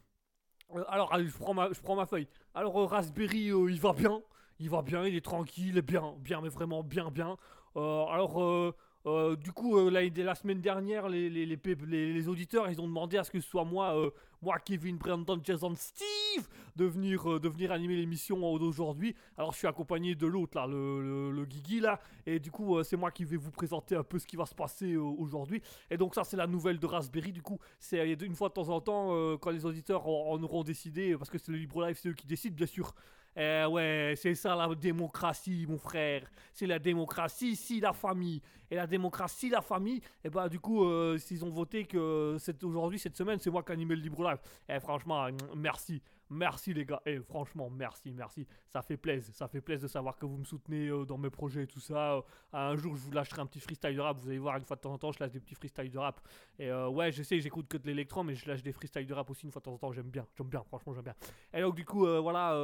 Alors, 0.88 1.14
allez, 1.14 1.28
je 1.28 1.38
prends 1.38 1.54
ma, 1.54 1.72
je 1.72 1.80
prends 1.80 1.96
ma 1.96 2.06
feuille. 2.06 2.28
Alors, 2.54 2.90
Raspberry, 2.90 3.48
il 3.48 3.80
va 3.80 3.94
bien. 3.94 4.22
Il 4.60 4.70
va 4.70 4.82
bien, 4.82 5.06
il 5.06 5.16
est 5.16 5.26
tranquille, 5.26 5.68
il 5.68 5.78
est 5.78 5.82
bien, 5.82 6.16
bien, 6.20 6.40
mais 6.42 6.48
vraiment 6.50 6.82
bien, 6.82 7.12
bien. 7.12 7.38
Alors, 7.76 8.74
euh, 9.06 9.36
du 9.36 9.52
coup, 9.52 9.78
euh, 9.78 9.92
la, 9.92 10.36
semaine 10.36 10.62
dernière, 10.62 11.08
les, 11.10 12.28
auditeurs, 12.28 12.70
ils 12.70 12.82
ont 12.82 12.88
demandé 12.88 13.18
à 13.18 13.24
ce 13.24 13.30
que 13.30 13.40
ce 13.40 13.48
soit 13.48 13.64
moi, 13.64 13.96
euh, 13.96 14.10
moi, 14.42 14.58
Kevin 14.60 14.98
Brandon, 14.98 15.40
Jason 15.44 15.76
Steve, 15.76 16.48
de 16.76 16.86
venir, 16.86 17.32
euh, 17.32 17.40
de 17.40 17.48
venir 17.48 17.72
animer 17.72 17.96
l'émission 17.98 18.58
d'aujourd'hui. 18.58 19.16
Alors, 19.38 19.52
je 19.54 19.60
suis 19.60 19.68
accompagné 19.68 20.16
de 20.16 20.26
l'autre, 20.26 20.58
là, 20.58 20.66
le, 20.66 21.32
le, 21.32 21.46
Guigui, 21.46 21.82
là. 21.82 22.00
Et 22.26 22.40
du 22.40 22.50
coup, 22.50 22.82
c'est 22.84 22.98
moi 22.98 23.12
qui 23.12 23.26
vais 23.26 23.38
vous 23.38 23.52
présenter 23.52 23.96
un 23.96 24.04
peu 24.04 24.18
ce 24.18 24.26
qui 24.26 24.38
va 24.38 24.48
se 24.48 24.56
passer 24.56 24.96
aujourd'hui. 24.96 25.62
Et 25.92 25.98
donc, 25.98 26.16
ça, 26.16 26.24
c'est 26.24 26.38
la 26.38 26.48
nouvelle 26.48 26.80
de 26.80 26.86
Raspberry. 26.88 27.32
Du 27.32 27.44
coup, 27.44 27.60
c'est 27.80 28.12
une 28.14 28.36
fois 28.36 28.50
de 28.50 28.54
temps 28.54 28.70
en 28.70 28.82
temps, 28.82 29.38
quand 29.38 29.52
les 29.52 29.66
auditeurs 29.66 30.08
en, 30.08 30.32
en 30.32 30.42
auront 30.44 30.64
décidé, 30.64 31.16
parce 31.16 31.30
que 31.30 31.38
c'est 31.38 31.52
le 31.52 31.60
Libre 31.60 31.86
Live, 31.86 32.00
c'est 32.02 32.10
eux 32.10 32.14
qui 32.14 32.26
décident, 32.26 32.56
bien 32.56 32.66
sûr. 32.66 32.96
Eh 33.38 33.66
ouais, 33.66 34.14
c'est 34.16 34.34
ça 34.34 34.56
la 34.56 34.74
démocratie, 34.74 35.66
mon 35.68 35.78
frère. 35.78 36.24
C'est 36.54 36.66
la 36.66 36.80
démocratie, 36.80 37.56
si 37.56 37.80
la 37.82 37.92
famille. 37.92 38.42
Et 38.72 38.76
la 38.76 38.88
démocratie, 38.88 39.50
la 39.50 39.62
famille, 39.62 40.02
et 40.24 40.30
bah 40.30 40.50
du 40.50 40.60
coup, 40.60 40.86
euh, 40.86 41.18
s'ils 41.20 41.46
ont 41.46 41.52
voté 41.52 41.86
que 41.86 42.36
aujourd'hui, 42.64 42.98
cette 42.98 43.16
semaine, 43.16 43.38
c'est 43.40 43.52
moi 43.52 43.62
qui 43.62 43.72
animais 43.72 43.96
le 43.96 44.02
Libre 44.02 44.24
Live. 44.24 44.40
Eh 44.68 44.80
franchement, 44.80 45.28
mm, 45.28 45.38
merci. 45.56 46.02
Merci 46.30 46.74
les 46.74 46.86
gars. 46.86 47.02
Eh 47.06 47.20
franchement, 47.20 47.70
merci, 47.70 48.12
merci. 48.12 48.48
Ça 48.68 48.82
fait 48.82 48.98
plaisir. 48.98 49.34
Ça 49.34 49.48
fait 49.48 49.62
plaisir 49.62 49.84
de 49.88 49.92
savoir 49.92 50.18
que 50.18 50.26
vous 50.26 50.38
me 50.38 50.44
soutenez 50.44 50.88
euh, 50.88 51.06
dans 51.06 51.18
mes 51.20 51.30
projets 51.30 51.64
et 51.64 51.68
tout 51.68 51.80
ça. 51.80 52.14
Euh, 52.16 52.22
un 52.54 52.76
jour, 52.76 52.96
je 52.96 53.02
vous 53.02 53.12
lâcherai 53.12 53.42
un 53.42 53.46
petit 53.46 53.60
freestyle 53.60 53.96
de 53.96 54.02
rap. 54.02 54.18
Vous 54.20 54.28
allez 54.28 54.40
voir, 54.40 54.58
une 54.58 54.64
fois 54.66 54.76
de 54.76 54.82
temps 54.82 54.94
en 54.94 54.98
temps, 54.98 55.12
je 55.12 55.20
lâche 55.20 55.32
des 55.32 55.40
petits 55.40 55.56
freestyles 55.56 55.92
de 55.92 55.98
rap. 56.00 56.20
Et 56.58 56.70
euh, 56.72 56.90
ouais, 56.90 57.12
je 57.12 57.22
sais, 57.22 57.40
j'écoute 57.40 57.68
que 57.68 57.78
de 57.78 57.86
l'électron, 57.86 58.24
mais 58.24 58.34
je 58.36 58.48
lâche 58.50 58.64
des 58.64 58.72
freestyles 58.72 59.06
de 59.06 59.14
rap 59.14 59.30
aussi 59.30 59.46
une 59.46 59.52
fois 59.52 59.60
de 59.60 59.66
temps 59.66 59.74
en 59.74 59.78
temps. 59.78 59.92
J'aime 59.92 60.10
bien. 60.10 60.26
J'aime 60.36 60.48
bien, 60.48 60.64
franchement, 60.64 60.94
j'aime 60.94 61.04
bien. 61.04 61.16
Et 61.54 61.62
donc, 61.62 61.76
du 61.76 61.86
coup, 61.86 62.00
voilà, 62.22 62.58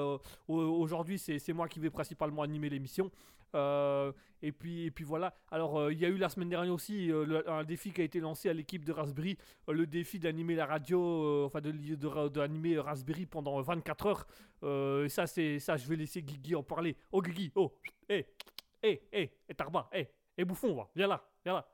au- 0.47 0.55
aujourd'hui, 0.55 1.19
c'est 1.19 1.53
moi 1.53 1.67
qui 1.67 1.79
vais 1.79 1.89
principalement 1.91 2.41
animer 2.41 2.69
l'émission. 2.69 3.11
Euh, 3.55 4.11
et, 4.41 4.51
puis, 4.51 4.85
et 4.85 4.91
puis 4.91 5.03
voilà. 5.03 5.33
Alors, 5.49 5.79
euh, 5.79 5.93
il 5.93 5.99
y 5.99 6.05
a 6.05 6.09
eu 6.09 6.17
la 6.17 6.29
semaine 6.29 6.49
dernière 6.49 6.73
aussi 6.73 7.11
euh, 7.11 7.41
un 7.47 7.63
défi 7.63 7.91
qui 7.91 8.01
a 8.01 8.03
été 8.03 8.19
lancé 8.19 8.49
à 8.49 8.53
l'équipe 8.53 8.83
de 8.85 8.91
Raspberry. 8.91 9.37
le 9.67 9.85
défi 9.85 10.19
d'animer 10.19 10.55
la 10.55 10.65
radio, 10.65 11.45
enfin 11.45 11.61
de, 11.61 11.71
de, 11.71 12.77
Raspberry 12.77 13.25
pendant 13.25 13.61
24 13.61 14.05
heures. 14.05 14.27
Et 15.05 15.09
ça, 15.09 15.27
c'est 15.27 15.59
ça, 15.59 15.77
je 15.77 15.87
vais 15.87 15.95
laisser 15.95 16.21
Guigui 16.21 16.55
en 16.55 16.63
parler. 16.63 16.95
Oh, 17.11 17.21
Guigui, 17.21 17.51
oh, 17.55 17.73
hé, 18.09 18.27
hé, 18.83 19.01
hé, 19.11 19.31
hé, 19.49 19.53
Tarba, 19.55 19.89
hé, 19.93 20.07
hé, 20.37 20.45
bouffon, 20.45 20.73
va, 20.75 20.89
viens 20.95 21.07
là, 21.07 21.23
viens 21.43 21.53
là. 21.53 21.67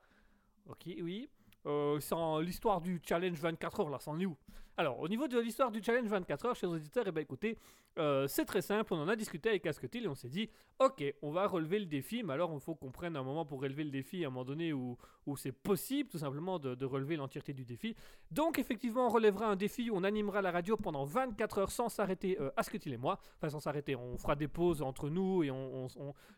Ok, 0.68 0.84
oui. 0.86 1.28
Euh, 1.66 2.00
l'histoire 2.42 2.80
du 2.80 3.00
challenge 3.06 3.38
24 3.38 3.80
heures, 3.80 3.90
là, 3.90 3.98
c'en 4.00 4.18
est 4.18 4.26
où? 4.26 4.36
Alors, 4.80 5.00
au 5.00 5.08
niveau 5.08 5.26
de 5.26 5.40
l'histoire 5.40 5.72
du 5.72 5.82
challenge 5.82 6.06
24 6.06 6.46
heures, 6.46 6.54
chers 6.54 6.70
auditeurs, 6.70 7.02
eh 7.08 7.10
ben, 7.10 7.20
écoutez, 7.20 7.58
euh, 7.98 8.28
c'est 8.28 8.44
très 8.44 8.62
simple. 8.62 8.94
On 8.94 8.98
en 9.02 9.08
a 9.08 9.16
discuté 9.16 9.48
avec 9.48 9.66
Asketil 9.66 10.04
et 10.04 10.06
on 10.08 10.14
s'est 10.14 10.28
dit, 10.28 10.48
ok, 10.78 11.02
on 11.20 11.32
va 11.32 11.48
relever 11.48 11.80
le 11.80 11.86
défi, 11.86 12.22
mais 12.22 12.34
alors 12.34 12.52
il 12.54 12.60
faut 12.60 12.76
qu'on 12.76 12.92
prenne 12.92 13.16
un 13.16 13.24
moment 13.24 13.44
pour 13.44 13.60
relever 13.60 13.82
le 13.82 13.90
défi, 13.90 14.22
à 14.22 14.28
un 14.28 14.30
moment 14.30 14.44
donné 14.44 14.72
où, 14.72 14.96
où 15.26 15.36
c'est 15.36 15.50
possible, 15.50 16.08
tout 16.08 16.18
simplement, 16.18 16.60
de, 16.60 16.84
relever 16.84 17.16
l'entièreté 17.16 17.52
du 17.54 17.64
défi. 17.64 17.96
Donc, 18.30 18.60
effectivement, 18.60 19.06
on 19.06 19.10
relèvera 19.10 19.46
un 19.46 19.56
défi 19.56 19.90
où 19.90 19.96
on 19.96 20.04
animera 20.04 20.42
la 20.42 20.52
radio 20.52 20.76
pendant 20.76 21.04
24 21.04 21.58
heures 21.58 21.70
sans 21.72 21.88
s'arrêter, 21.88 22.40
euh, 22.40 22.50
Asketil 22.56 22.92
et 22.92 22.98
moi. 22.98 23.18
Enfin, 23.38 23.48
sans 23.48 23.58
s'arrêter, 23.58 23.96
on 23.96 24.16
fera 24.16 24.36
des 24.36 24.46
pauses 24.46 24.80
entre 24.80 25.10
nous 25.10 25.42
et 25.42 25.50
on, 25.50 25.88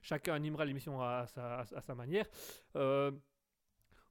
chacun 0.00 0.32
animera 0.32 0.64
l'émission 0.64 0.98
à, 1.02 1.26
sa- 1.26 1.58
à- 1.58 1.64
à 1.76 1.80
sa 1.82 1.94
manière. 1.94 2.24
Euh, 2.76 3.10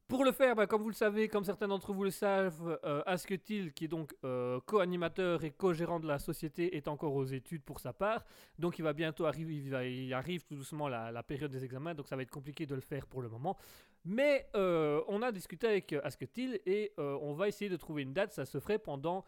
pour 0.10 0.26
le 0.26 0.32
faire, 0.34 0.56
bah, 0.56 0.66
comme 0.68 0.82
vous 0.82 0.90
le 0.90 0.96
savez, 0.96 1.30
comme 1.30 1.44
certains 1.46 1.68
d'entre 1.68 1.94
vous 1.94 2.04
le 2.04 2.10
savent, 2.10 2.80
euh, 2.84 3.02
Asketil, 3.06 3.72
qui 3.74 3.86
est 3.86 3.88
donc 3.88 4.14
euh, 4.26 4.60
co-animateur 4.66 5.44
et 5.44 5.52
co-gérant 5.52 6.00
de 6.00 6.08
la 6.08 6.18
société, 6.20 6.76
est 6.76 6.88
encore 6.88 7.14
aux 7.14 7.26
études 7.26 7.64
pour 7.64 7.80
sa 7.80 7.94
part. 7.94 8.26
Donc 8.58 8.80
il 8.80 8.82
va 8.82 8.94
bientôt 8.94 9.26
arriver, 9.26 9.56
il, 9.56 9.70
va- 9.70 10.18
arrive 10.18 10.44
tout 10.46 10.56
doucement 10.56 10.88
la, 10.90 11.12
la 11.12 11.24
période 11.24 11.52
des 11.52 11.64
examens, 11.64 11.94
donc 11.94 12.08
ça 12.08 12.16
va 12.16 12.24
être 12.24 12.32
compliqué 12.32 12.66
de 12.66 12.74
le 12.76 12.82
faire 12.82 13.06
pour 13.06 13.22
le 13.22 13.30
moment. 13.30 13.56
Mais 14.04 14.50
euh, 14.56 15.02
on 15.08 15.22
a 15.22 15.32
discuté 15.32 15.68
avec 15.68 15.94
Asketil 15.94 16.60
et 16.66 16.92
on 16.98 17.34
va 17.34 17.48
essayer 17.48 17.70
de 17.70 17.78
trouver 17.78 18.02
une 18.02 18.14
date, 18.14 18.34
ça 18.34 18.46
se 18.46 18.60
ferait 18.60 18.80
pendant 18.80 19.24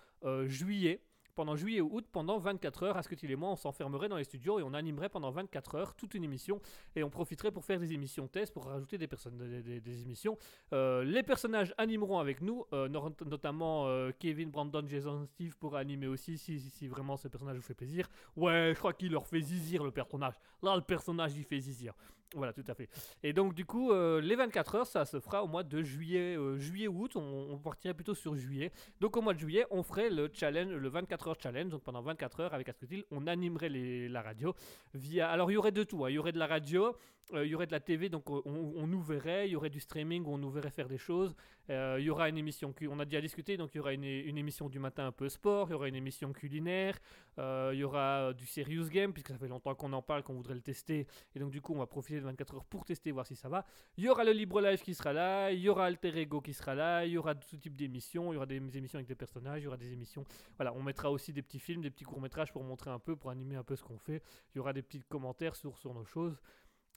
juillet. 0.46 1.02
Pendant 1.36 1.56
juillet 1.56 1.82
ou 1.82 1.89
août, 1.96 2.06
pendant 2.12 2.38
24 2.38 2.84
heures. 2.84 2.98
Asketil 2.98 3.32
et 3.32 3.36
moi, 3.36 3.50
on 3.50 3.56
s'enfermerait 3.56 4.10
dans 4.10 4.17
les 4.17 4.24
studios 4.24 4.60
et 4.60 4.63
on 4.63 4.74
animerait 4.74 5.10
pendant 5.10 5.32
24 5.32 5.76
heures 5.76 5.96
toute 5.96 6.13
une 6.13 6.24
émission. 6.24 6.62
Et 6.96 7.04
on 7.04 7.10
profiterait 7.10 7.52
pour 7.52 7.65
faire 7.65 7.80
des 7.80 7.94
émissions 7.94 8.28
test, 8.28 8.54
pour 8.54 8.65
rajouter 8.65 8.98
des, 8.98 9.08
personnes, 9.08 9.38
des, 9.38 10.02
émissions. 10.02 10.38
Euh, 10.74 11.04
les 11.04 11.24
personnages 11.24 11.74
animeront 11.78 12.20
avec 12.20 12.41
nous, 12.41 12.65
euh, 12.74 12.88
notamment 13.26 13.88
euh, 13.88 14.12
Kevin, 14.20 14.50
Brandon, 14.50 14.84
Jason, 14.88 15.26
Steve 15.26 15.58
pour 15.58 15.76
animer 15.76 16.08
aussi, 16.08 16.38
si, 16.38 16.60
si, 16.60 16.70
si 16.70 16.88
vraiment 16.88 17.17
ce 17.17 17.28
personnage 17.28 17.58
vous 17.58 17.62
fait 17.62 17.74
plaisir. 17.74 18.08
Ouais, 18.36 18.72
je 18.74 18.80
crois 18.80 18.94
qu'il 18.94 19.12
leur 19.12 19.28
fait 19.28 19.41
zizir 19.41 19.84
le 19.84 19.91
personnage. 19.91 20.36
Là, 20.62 20.76
le 20.76 20.82
personnage, 20.82 21.36
il 21.36 21.44
fait 21.44 21.60
zizir. 21.60 21.94
Voilà, 22.34 22.54
tout 22.54 22.63
à 22.67 22.74
fait. 22.74 22.88
Et 23.24 23.34
donc, 23.34 23.54
du 23.54 23.65
coup, 23.65 23.91
euh, 23.91 24.22
les 24.22 24.36
24 24.36 24.76
heures, 24.76 24.88
ça 24.88 25.04
se 25.06 25.20
fera 25.20 25.44
au 25.44 25.48
mois 25.48 25.63
de 25.63 25.82
juillet, 25.84 26.38
euh, 26.38 26.58
juillet 26.58 26.88
août. 26.88 27.15
On, 27.15 27.58
partirait 27.58 27.94
plutôt 27.94 28.15
sur 28.15 28.36
juillet. 28.36 28.72
Donc, 29.02 29.17
au 29.17 29.22
mois 29.22 29.34
de 29.34 29.39
juillet, 29.39 29.65
on 29.70 29.84
ferait 29.84 30.10
le 30.10 30.30
challenge, 30.34 30.72
le 30.72 30.89
24 30.89 31.28
heures 31.28 31.36
challenge. 31.41 31.70
Donc, 31.70 31.84
pendant 31.84 32.02
24 32.02 32.39
heures, 32.39 32.54
avec 32.54 32.70
Asketil, 32.70 33.04
on 33.12 33.28
animerait 33.28 33.70
la 33.70 34.22
radio 34.22 34.54
via. 34.94 35.30
Alors, 35.30 35.52
il 35.52 35.56
y 35.56 35.58
aurait 35.58 35.74
de 35.74 35.84
tout. 35.84 36.06
hein. 36.06 36.10
Il 36.10 36.13
y 36.13 36.17
aurait 36.20 36.32
de 36.32 36.39
la 36.39 36.48
radio, 36.48 36.96
euh, 37.34 37.46
il 37.46 37.50
y 37.50 37.56
aurait 37.56 37.67
de 37.67 37.72
la 37.72 37.80
TV, 37.80 38.10
donc 38.10 38.30
euh, 38.30 38.41
on, 38.46 38.88
nous 38.88 39.02
verrait. 39.02 39.48
Il 39.48 39.52
y 39.52 39.56
aurait 39.56 39.70
du 39.70 39.80
streaming, 39.80 40.26
on 40.26 40.38
nous 40.38 40.50
verrait 40.50 40.72
faire 40.72 40.88
des 40.88 40.98
choses. 40.98 41.36
Euh, 41.70 41.98
il 42.00 42.06
y 42.06 42.10
aura 42.10 42.30
une 42.30 42.38
émission, 42.38 42.74
on 42.89 43.00
a 43.00 43.06
déjà 43.06 43.22
discuté, 43.22 43.58
donc 43.58 43.74
il 43.74 43.78
y 43.78 43.80
aura 43.80 43.94
une, 43.94 44.04
une 44.04 44.38
émission 44.38 44.70
du 44.70 44.80
matin 44.80 45.08
un 45.08 45.12
peu 45.12 45.30
sport. 45.30 45.67
Il 45.70 45.72
y 45.72 45.76
aura 45.76 45.88
une 45.88 45.96
émission 45.96 46.34
culinaire. 46.34 47.00
il 47.38 47.78
y 47.78 47.84
aura 47.84 48.34
du 48.34 48.46
serious 48.46 48.89
game, 48.89 49.13
puisque 49.13 49.30
ça 49.30 49.38
fait 49.38 49.48
longtemps 49.48 49.76
qu'on 49.76 49.94
en 49.94 50.02
parle, 50.02 50.24
qu'on 50.24 50.34
voudrait 50.34 50.56
le 50.56 50.62
tester. 50.62 51.08
Et 51.36 51.39
donc, 51.39 51.52
du 51.52 51.62
coup, 51.62 51.74
on 51.74 51.80
va 51.80 51.88
profiter 51.88 52.20
de 52.20 52.26
24 52.26 52.56
heures 52.56 52.65
pour 52.65 52.86
tester, 52.86 53.12
voir 53.12 53.26
si 53.26 53.36
ça 53.36 53.50
va. 53.50 53.65
Il 53.98 54.04
y 54.04 54.10
aura 54.10 54.24
le 54.24 54.32
Libre 54.32 54.62
Live 54.62 54.82
qui 54.82 54.94
sera 54.94 55.13
là, 55.13 55.52
il 55.52 55.60
y 55.60 55.70
aura 55.70 55.86
Alter 55.86 56.17
Ego 56.20 56.41
qui 56.41 56.54
sera 56.54 56.76
là, 56.76 57.06
il 57.06 57.13
y 57.13 57.17
aura 57.17 57.36
tout 57.36 57.58
type 57.58 57.76
d'émissions, 57.76 58.32
il 58.32 58.36
y 58.36 58.38
aura 58.38 58.46
des 58.46 58.56
émissions 58.56 58.98
avec 58.98 59.08
des 59.08 59.15
personnages, 59.15 59.62
il 59.62 59.65
y 59.65 59.67
aura 59.67 59.78
des 59.78 59.94
émissions. 59.94 60.26
Voilà, 60.58 60.74
on 60.74 60.84
mettra 60.84 61.12
aussi 61.12 61.32
des 61.34 61.41
petits 61.41 61.60
films, 61.60 61.82
des 61.82 61.91
petits 61.91 62.04
courts-métrages 62.04 62.52
pour 62.52 62.63
montrer 62.63 62.89
un 62.89 63.00
peu, 63.00 63.15
pour 63.15 63.30
animer 63.30 63.56
un 63.56 63.63
peu 63.63 63.76
ce 63.76 63.84
qu'on 63.84 63.98
fait. 63.98 64.22
Il 64.54 64.58
y 64.58 64.60
aura 64.60 64.74
des 64.74 64.82
petits 64.82 65.02
commentaires 65.02 65.56
sur, 65.56 65.78
sur 65.78 65.94
nos 65.94 66.06
choses. 66.06 66.39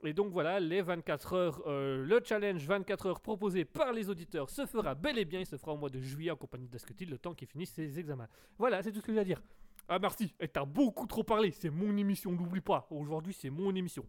Et 0.06 0.12
donc 0.12 0.32
voilà, 0.32 0.60
les 0.60 0.82
24 0.82 1.32
heures, 1.32 1.62
euh, 1.66 2.04
le 2.04 2.20
challenge 2.24 2.64
24 2.66 3.06
heures 3.06 3.20
proposé 3.20 3.64
par 3.64 3.92
les 3.92 4.10
auditeurs 4.10 4.50
se 4.50 4.66
fera 4.66 4.94
bel 4.94 5.18
et 5.18 5.24
bien. 5.24 5.40
Il 5.40 5.46
se 5.46 5.56
fera 5.56 5.72
au 5.72 5.76
mois 5.76 5.88
de 5.88 6.00
juillet 6.00 6.30
en 6.30 6.36
compagnie 6.36 6.68
d'Asketil, 6.68 7.08
le 7.08 7.18
temps 7.18 7.34
qu'il 7.34 7.48
finisse 7.48 7.70
ses 7.70 7.98
examens. 7.98 8.28
Voilà, 8.58 8.82
c'est 8.82 8.92
tout 8.92 9.00
ce 9.00 9.06
que 9.06 9.12
j'ai 9.14 9.20
à 9.20 9.24
dire. 9.24 9.40
Ah 9.88 9.98
merci, 9.98 10.34
et 10.40 10.48
t'as 10.48 10.64
beaucoup 10.64 11.06
trop 11.06 11.22
parlé, 11.22 11.50
c'est 11.50 11.68
mon 11.68 11.94
émission, 11.96 12.32
n'oublie 12.32 12.62
pas. 12.62 12.86
Aujourd'hui, 12.90 13.34
c'est 13.34 13.50
mon 13.50 13.74
émission. 13.74 14.06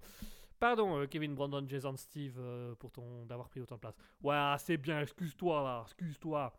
Pardon, 0.57 0.99
euh, 0.99 1.05
Kevin, 1.05 1.35
Brandon, 1.35 1.65
Jason, 1.67 1.95
Steve, 1.97 2.35
euh, 2.39 2.75
pour 2.75 2.91
ton 2.91 3.25
d'avoir 3.25 3.49
pris 3.49 3.59
autant 3.59 3.75
de 3.75 3.81
place. 3.81 3.97
Ouais, 4.23 4.55
c'est 4.59 4.77
bien, 4.77 5.01
excuse-toi 5.01 5.63
là, 5.63 5.83
excuse-toi. 5.85 6.53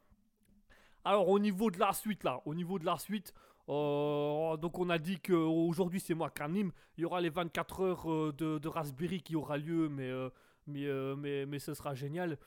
Alors, 1.03 1.29
au 1.29 1.39
niveau 1.39 1.71
de 1.71 1.79
la 1.79 1.93
suite 1.93 2.25
là, 2.25 2.43
au 2.45 2.55
niveau 2.55 2.79
de 2.79 2.85
la 2.85 2.99
suite, 2.99 3.33
euh, 3.69 4.57
donc 4.57 4.79
on 4.79 4.89
a 4.91 4.99
dit 4.99 5.19
que 5.21 5.33
aujourd'hui 5.33 6.01
c'est 6.01 6.15
moi 6.15 6.31
qui 6.31 6.43
anime. 6.43 6.73
Il 6.97 7.03
y 7.03 7.05
aura 7.05 7.21
les 7.21 7.31
24 7.31 7.81
heures 7.81 8.11
euh, 8.11 8.33
de, 8.33 8.69
Raspberry 8.69 9.21
qui 9.21 9.37
aura 9.37 9.59
lieu, 9.59 9.89
mais, 9.89 10.09
euh, 10.09 10.31
mais, 10.67 10.87
mais, 11.17 11.47
mais 11.47 11.59
ce 11.59 11.75
sera 11.75 11.95
génial. 11.95 12.39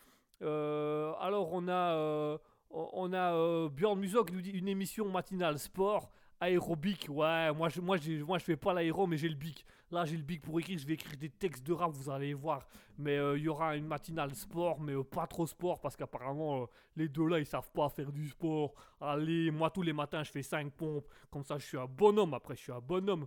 Alors, 0.41 1.49
on 1.51 1.67
a, 1.67 2.39
on 2.69 3.13
a 3.13 3.69
Björn 3.69 3.99
Muso 3.99 4.23
qui 4.23 4.33
nous 4.33 4.41
dit 4.41 4.51
une 4.51 4.67
émission 4.69 5.09
matinale 5.09 5.59
sport. 5.59 6.09
Aérobic, 6.41 7.07
ouais, 7.09 7.51
moi 7.53 7.67
je, 7.69 7.81
moi, 7.81 7.97
j'ai- 7.97 8.23
moi 8.23 8.37
je 8.37 8.45
fais 8.45 8.55
pas 8.55 8.73
l'aéro, 8.73 9.05
mais 9.07 9.17
j'ai 9.17 9.27
le 9.27 9.35
bic. 9.35 9.65
Là 9.91 10.05
j'ai 10.05 10.15
le 10.15 10.23
bic 10.23 10.41
pour 10.41 10.57
écrire, 10.59 10.77
je 10.79 10.85
vais 10.87 10.93
écrire 10.93 11.17
des 11.17 11.29
textes 11.29 11.65
de 11.65 11.73
rap, 11.73 11.91
vous 11.91 12.09
allez 12.09 12.33
voir. 12.33 12.65
Mais 12.97 13.17
euh, 13.17 13.37
il 13.37 13.43
y 13.43 13.49
aura 13.49 13.75
une 13.75 13.85
matinale 13.87 14.33
sport, 14.35 14.79
mais 14.79 14.93
euh, 14.93 15.03
pas 15.03 15.27
trop 15.27 15.45
sport, 15.47 15.81
parce 15.81 15.97
qu'apparemment 15.97 16.61
euh, 16.63 16.65
les 16.95 17.09
deux 17.09 17.27
là 17.27 17.39
ils 17.39 17.45
savent 17.45 17.69
pas 17.71 17.89
faire 17.89 18.11
du 18.11 18.29
sport. 18.29 18.73
Allez, 19.01 19.51
moi 19.51 19.69
tous 19.69 19.81
les 19.81 19.91
matins 19.93 20.23
je 20.23 20.31
fais 20.31 20.43
5 20.43 20.71
pompes, 20.71 21.07
comme 21.29 21.43
ça 21.43 21.57
je 21.57 21.65
suis 21.65 21.77
un 21.77 21.87
bonhomme, 21.87 22.33
après 22.33 22.55
je 22.55 22.61
suis 22.61 22.71
un 22.71 22.79
bonhomme. 22.79 23.25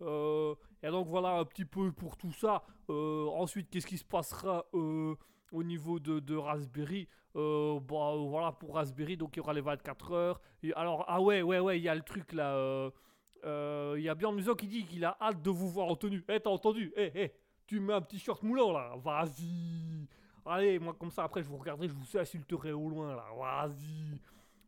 Euh, 0.00 0.54
et 0.82 0.88
donc 0.88 1.06
voilà 1.08 1.38
un 1.38 1.44
petit 1.44 1.64
peu 1.64 1.92
pour 1.92 2.16
tout 2.16 2.32
ça. 2.32 2.64
Euh, 2.90 3.26
ensuite, 3.28 3.70
qu'est-ce 3.70 3.86
qui 3.86 3.98
se 3.98 4.04
passera 4.04 4.66
euh, 4.74 5.14
au 5.52 5.62
niveau 5.62 5.98
de, 6.00 6.18
de 6.20 6.36
Raspberry 6.36 7.08
Euh, 7.36 7.80
bah, 7.80 8.12
Voilà 8.28 8.52
pour 8.52 8.74
Raspberry, 8.74 9.16
donc 9.16 9.36
il 9.36 9.38
y 9.38 9.40
aura 9.40 9.52
les 9.54 9.60
24 9.62 10.12
heures. 10.12 10.40
Et 10.62 10.72
alors, 10.74 11.04
ah 11.08 11.20
ouais, 11.20 11.42
ouais, 11.42 11.60
ouais, 11.60 11.78
il 11.78 11.82
y 11.82 11.88
a 11.88 11.94
le 11.94 12.02
truc 12.02 12.32
là. 12.32 12.54
euh, 12.56 12.90
euh, 13.44 13.94
Il 13.98 14.02
y 14.04 14.08
a 14.08 14.14
Björn 14.14 14.34
Muso 14.34 14.54
qui 14.54 14.66
dit 14.66 14.84
qu'il 14.84 15.04
a 15.04 15.16
hâte 15.20 15.40
de 15.42 15.50
vous 15.50 15.68
voir 15.68 15.88
en 15.88 15.96
tenue. 15.96 16.24
Eh, 16.28 16.40
t'as 16.40 16.50
entendu? 16.50 16.92
Eh, 16.96 17.10
eh, 17.14 17.32
tu 17.66 17.80
mets 17.80 17.94
un 17.94 18.02
petit 18.02 18.18
short 18.18 18.42
moulant 18.42 18.72
là. 18.72 18.94
Vas-y. 18.96 20.06
Allez, 20.44 20.78
moi 20.78 20.94
comme 20.98 21.10
ça 21.10 21.24
après 21.24 21.42
je 21.42 21.48
vous 21.48 21.56
regarderai, 21.56 21.88
je 21.88 21.94
vous 21.94 22.18
insulterai 22.18 22.72
au 22.72 22.88
loin 22.88 23.14
là. 23.14 23.24
Vas-y. 23.38 24.18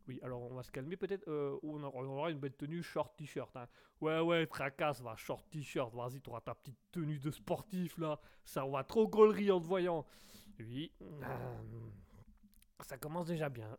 Oui, 0.07 0.21
alors 0.23 0.43
on 0.43 0.55
va 0.55 0.63
se 0.63 0.71
calmer 0.71 0.97
peut-être. 0.97 1.27
Euh, 1.29 1.57
on 1.63 1.83
aura, 1.83 2.31
une 2.31 2.39
belle 2.39 2.53
tenue 2.55 2.83
short 2.83 3.17
t-shirt. 3.17 3.55
hein. 3.57 3.67
Ouais, 4.01 4.21
ouais, 4.21 4.47
tracasse, 4.47 5.01
va, 5.01 5.17
short 5.17 5.45
t-shirt. 5.51 5.95
Vas-y, 5.95 6.21
t'auras 6.21 6.41
ta 6.43 6.55
petite 6.55 6.79
tenue 6.93 7.19
de 7.19 7.31
sportif 7.31 7.97
là. 7.99 8.19
Ça 8.45 8.65
va 8.67 8.85
trop 8.85 9.09
gaulerie 9.09 9.51
en 9.51 9.61
te 9.61 9.67
voyant. 9.67 10.05
Oui. 10.59 10.93
euh, 11.03 11.55
ça 12.81 12.97
commence 12.99 13.27
déjà 13.27 13.49
bien. 13.49 13.77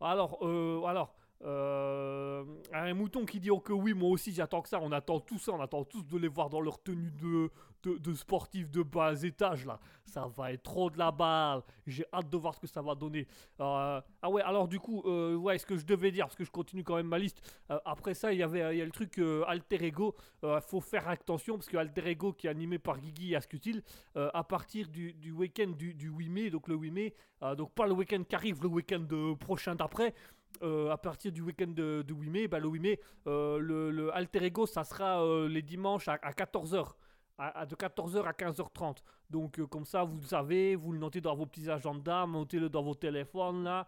Alors, 0.00 0.38
euh, 0.42 0.84
alors. 0.84 1.14
Euh, 1.44 2.44
un 2.72 2.94
mouton 2.94 3.24
qui 3.24 3.38
dit 3.38 3.50
que 3.64 3.72
oui, 3.72 3.94
moi 3.94 4.10
aussi 4.10 4.32
j'attends 4.32 4.62
que 4.62 4.68
ça. 4.68 4.80
On 4.80 4.92
attend 4.92 5.20
tout 5.20 5.38
ça, 5.38 5.52
on 5.52 5.60
attend 5.60 5.84
tous 5.84 6.04
de 6.04 6.18
les 6.18 6.28
voir 6.28 6.50
dans 6.50 6.60
leur 6.60 6.82
tenue 6.82 7.10
de, 7.12 7.50
de, 7.82 7.98
de 7.98 8.14
sportifs 8.14 8.70
de 8.70 8.82
bas 8.82 9.14
étage 9.22 9.64
là. 9.66 9.78
Ça 10.04 10.26
va 10.26 10.52
être 10.52 10.62
trop 10.62 10.90
de 10.90 10.98
la 10.98 11.10
balle. 11.10 11.62
J'ai 11.86 12.04
hâte 12.12 12.30
de 12.30 12.36
voir 12.36 12.54
ce 12.54 12.60
que 12.60 12.66
ça 12.66 12.82
va 12.82 12.94
donner. 12.94 13.26
Euh, 13.60 14.00
ah 14.22 14.30
ouais, 14.30 14.42
alors 14.42 14.66
du 14.66 14.80
coup, 14.80 15.02
euh, 15.04 15.36
ouais, 15.36 15.58
ce 15.58 15.66
que 15.66 15.76
je 15.76 15.84
devais 15.84 16.10
dire, 16.10 16.26
parce 16.26 16.36
que 16.36 16.44
je 16.44 16.50
continue 16.50 16.82
quand 16.82 16.96
même 16.96 17.06
ma 17.08 17.18
liste. 17.18 17.40
Euh, 17.70 17.78
après 17.84 18.14
ça, 18.14 18.32
il 18.32 18.38
y 18.38 18.42
avait 18.42 18.76
y 18.76 18.80
a 18.80 18.84
le 18.84 18.90
truc 18.90 19.18
euh, 19.18 19.44
Alter 19.46 19.84
Ego. 19.84 20.14
Faut 20.62 20.80
faire 20.80 21.08
attention 21.08 21.56
parce 21.56 21.68
que 21.68 21.76
Alter 21.76 22.08
Ego, 22.08 22.32
qui 22.32 22.46
est 22.46 22.50
animé 22.50 22.78
par 22.78 22.98
Guigui 22.98 23.34
Ascutil, 23.36 23.82
à 24.14 24.44
partir 24.44 24.88
du, 24.88 25.12
du 25.12 25.32
week-end 25.32 25.68
du, 25.76 25.94
du 25.94 26.08
8 26.08 26.28
mai, 26.28 26.50
donc 26.50 26.68
le 26.68 26.76
8 26.76 26.90
mai, 26.90 27.14
donc 27.56 27.72
pas 27.74 27.86
le 27.86 27.92
week-end 27.92 28.22
qui 28.28 28.34
arrive, 28.34 28.62
le 28.62 28.68
week-end 28.68 29.06
prochain 29.38 29.74
d'après. 29.74 30.14
Euh, 30.62 30.90
à 30.90 30.98
partir 30.98 31.32
du 31.32 31.42
week-end 31.42 31.68
de, 31.68 32.02
de 32.06 32.14
8 32.14 32.30
mai, 32.30 32.48
bah, 32.48 32.58
le 32.58 32.68
8 32.68 32.80
mai, 32.80 33.00
euh, 33.26 33.58
le, 33.58 33.90
le 33.90 34.14
Alter 34.14 34.44
Ego, 34.44 34.66
ça 34.66 34.84
sera 34.84 35.22
euh, 35.22 35.48
les 35.48 35.62
dimanches 35.62 36.08
à, 36.08 36.16
14h. 36.16 36.92
À, 37.38 37.60
à 37.60 37.66
de 37.66 37.76
14h 37.76 38.24
à 38.24 38.32
15h30. 38.32 38.96
Donc, 39.30 39.58
euh, 39.60 39.66
comme 39.66 39.84
ça, 39.84 40.02
vous 40.02 40.16
le 40.16 40.26
savez, 40.26 40.74
vous 40.74 40.92
le 40.92 40.98
notez 40.98 41.20
dans 41.20 41.36
vos 41.36 41.46
petits 41.46 41.70
agendas, 41.70 42.26
montez-le 42.26 42.68
dans 42.68 42.82
vos 42.82 42.94
téléphones, 42.94 43.64
là. 43.64 43.86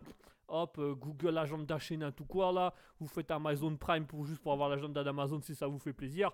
Hop, 0.53 0.81
Google 0.81 1.39
Agenda 1.39 1.79
chez 1.79 1.97
tout 2.17 2.25
quoi, 2.25 2.53
là. 2.53 2.75
Vous 2.99 3.07
faites 3.07 3.31
Amazon 3.31 3.77
Prime 3.77 4.05
pour 4.05 4.25
juste 4.25 4.43
pour 4.43 4.53
avoir 4.53 4.69
l'agenda 4.69 5.05
d'Amazon 5.05 5.41
si 5.41 5.55
ça 5.55 5.69
vous 5.69 5.79
fait 5.79 5.93
plaisir. 5.93 6.33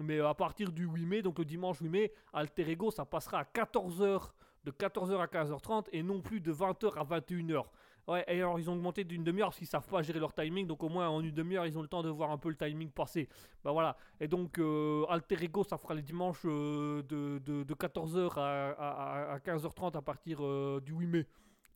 Mais 0.00 0.20
à 0.20 0.32
partir 0.32 0.72
du 0.72 0.86
8 0.86 1.06
mai, 1.06 1.22
donc 1.22 1.38
le 1.38 1.44
dimanche 1.44 1.80
8 1.80 1.88
mai, 1.88 2.12
Alter 2.32 2.70
Ego, 2.70 2.90
ça 2.90 3.04
passera 3.04 3.40
à 3.40 3.44
14h, 3.44 4.30
de 4.64 4.70
14h 4.70 5.18
à 5.18 5.26
15h30 5.26 5.86
et 5.92 6.02
non 6.02 6.20
plus 6.20 6.40
de 6.40 6.52
20h 6.52 6.94
à 6.96 7.04
21h. 7.04 7.64
Ouais, 8.08 8.24
et 8.26 8.40
alors 8.40 8.58
ils 8.58 8.70
ont 8.70 8.72
augmenté 8.72 9.04
d'une 9.04 9.22
demi-heure 9.22 9.48
parce 9.48 9.58
qu'ils 9.58 9.66
savent 9.66 9.86
pas 9.86 10.00
gérer 10.00 10.18
leur 10.18 10.32
timing, 10.32 10.66
donc 10.66 10.82
au 10.82 10.88
moins 10.88 11.08
en 11.10 11.20
une 11.22 11.30
demi-heure 11.30 11.66
ils 11.66 11.76
ont 11.78 11.82
le 11.82 11.88
temps 11.88 12.02
de 12.02 12.08
voir 12.08 12.30
un 12.30 12.38
peu 12.38 12.48
le 12.48 12.56
timing 12.56 12.90
passer. 12.90 13.28
Bah 13.62 13.70
voilà, 13.72 13.98
et 14.18 14.26
donc 14.28 14.58
euh, 14.58 15.04
Alter 15.10 15.36
Ego 15.44 15.62
ça 15.62 15.76
fera 15.76 15.92
les 15.94 16.00
dimanches 16.00 16.40
euh, 16.46 17.02
de, 17.02 17.38
de, 17.44 17.64
de 17.64 17.74
14h 17.74 18.32
à, 18.38 18.70
à- 18.70 19.32
à 19.34 19.38
15h30 19.40 19.94
à 19.98 20.00
partir 20.00 20.38
euh, 20.42 20.80
du 20.82 20.94
8 20.94 21.06
mai. 21.06 21.26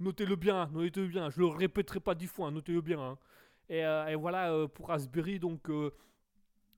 Notez-le 0.00 0.34
bien, 0.36 0.70
notez-le 0.72 1.06
bien, 1.08 1.28
je 1.28 1.38
le 1.38 1.46
répéterai 1.48 2.00
pas 2.00 2.14
dix 2.14 2.26
fois, 2.28 2.48
hein, 2.48 2.52
notez-le 2.52 2.80
bien. 2.80 2.98
hein. 2.98 3.18
Et, 3.68 4.14
voilà 4.16 4.66
pour 4.68 4.88
Raspberry, 4.88 5.38
donc 5.38 5.68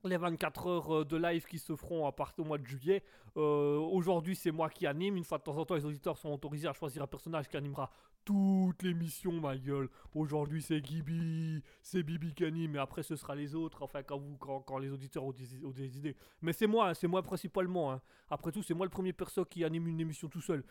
les 0.05 0.17
24 0.17 0.67
heures 0.67 1.07
de 1.07 1.17
live 1.17 1.47
qui 1.47 1.59
se 1.59 1.75
feront 1.77 2.07
à 2.07 2.13
partir 2.13 2.43
du 2.45 2.49
mois 2.49 2.59
de 2.59 2.67
juillet. 2.67 3.03
Aujourd'hui, 3.37 4.37
c'est 4.37 4.51
moi 4.53 4.69
qui 4.69 4.87
anime. 4.87 5.17
Une 5.17 5.25
fois 5.25 5.39
de 5.39 5.43
temps 5.45 5.57
en 5.57 5.65
temps, 5.65 5.75
les 5.75 5.85
auditeurs 5.87 6.19
sont 6.19 6.31
autorisés 6.31 6.69
à 6.69 6.73
choisir 6.73 7.03
un 7.03 7.07
personnage 7.07 7.49
qui 7.49 7.57
animera 7.57 7.91
toute 8.25 8.83
l'émission, 8.83 9.33
ma 9.41 9.57
gueule. 9.57 9.89
Aujourd'hui, 10.15 10.63
c'est 10.63 10.85
Gibi, 10.85 11.63
c'est 11.83 12.03
Bibi 12.03 12.33
anime, 12.45 12.73
mais 12.73 12.79
après, 12.79 13.03
ce 13.03 13.17
sera 13.17 13.35
les 13.35 13.55
autres. 13.55 13.83
Enfin, 13.83 14.03
quand, 14.03 14.19
vous, 14.19 14.37
quand, 14.37 14.79
les 14.79 14.91
auditeurs 14.91 15.25
ont 15.25 15.33
des, 15.33 15.97
idées. 15.99 16.17
Mais 16.43 16.53
c'est 16.53 16.67
moi, 16.67 16.89
hein, 16.89 16.95
c'est 16.95 17.07
moi 17.09 17.23
principalement. 17.23 17.93
hein. 17.93 18.01
Après 18.31 18.51
tout, 18.53 18.63
c'est 18.63 18.75
moi 18.75 18.87
le 18.87 18.91
premier 18.91 19.13
perso 19.13 19.45
qui 19.45 19.65
anime 19.65 19.89
une 19.89 20.01
émission 20.01 20.29
tout 20.29 20.41
seul. 20.41 20.65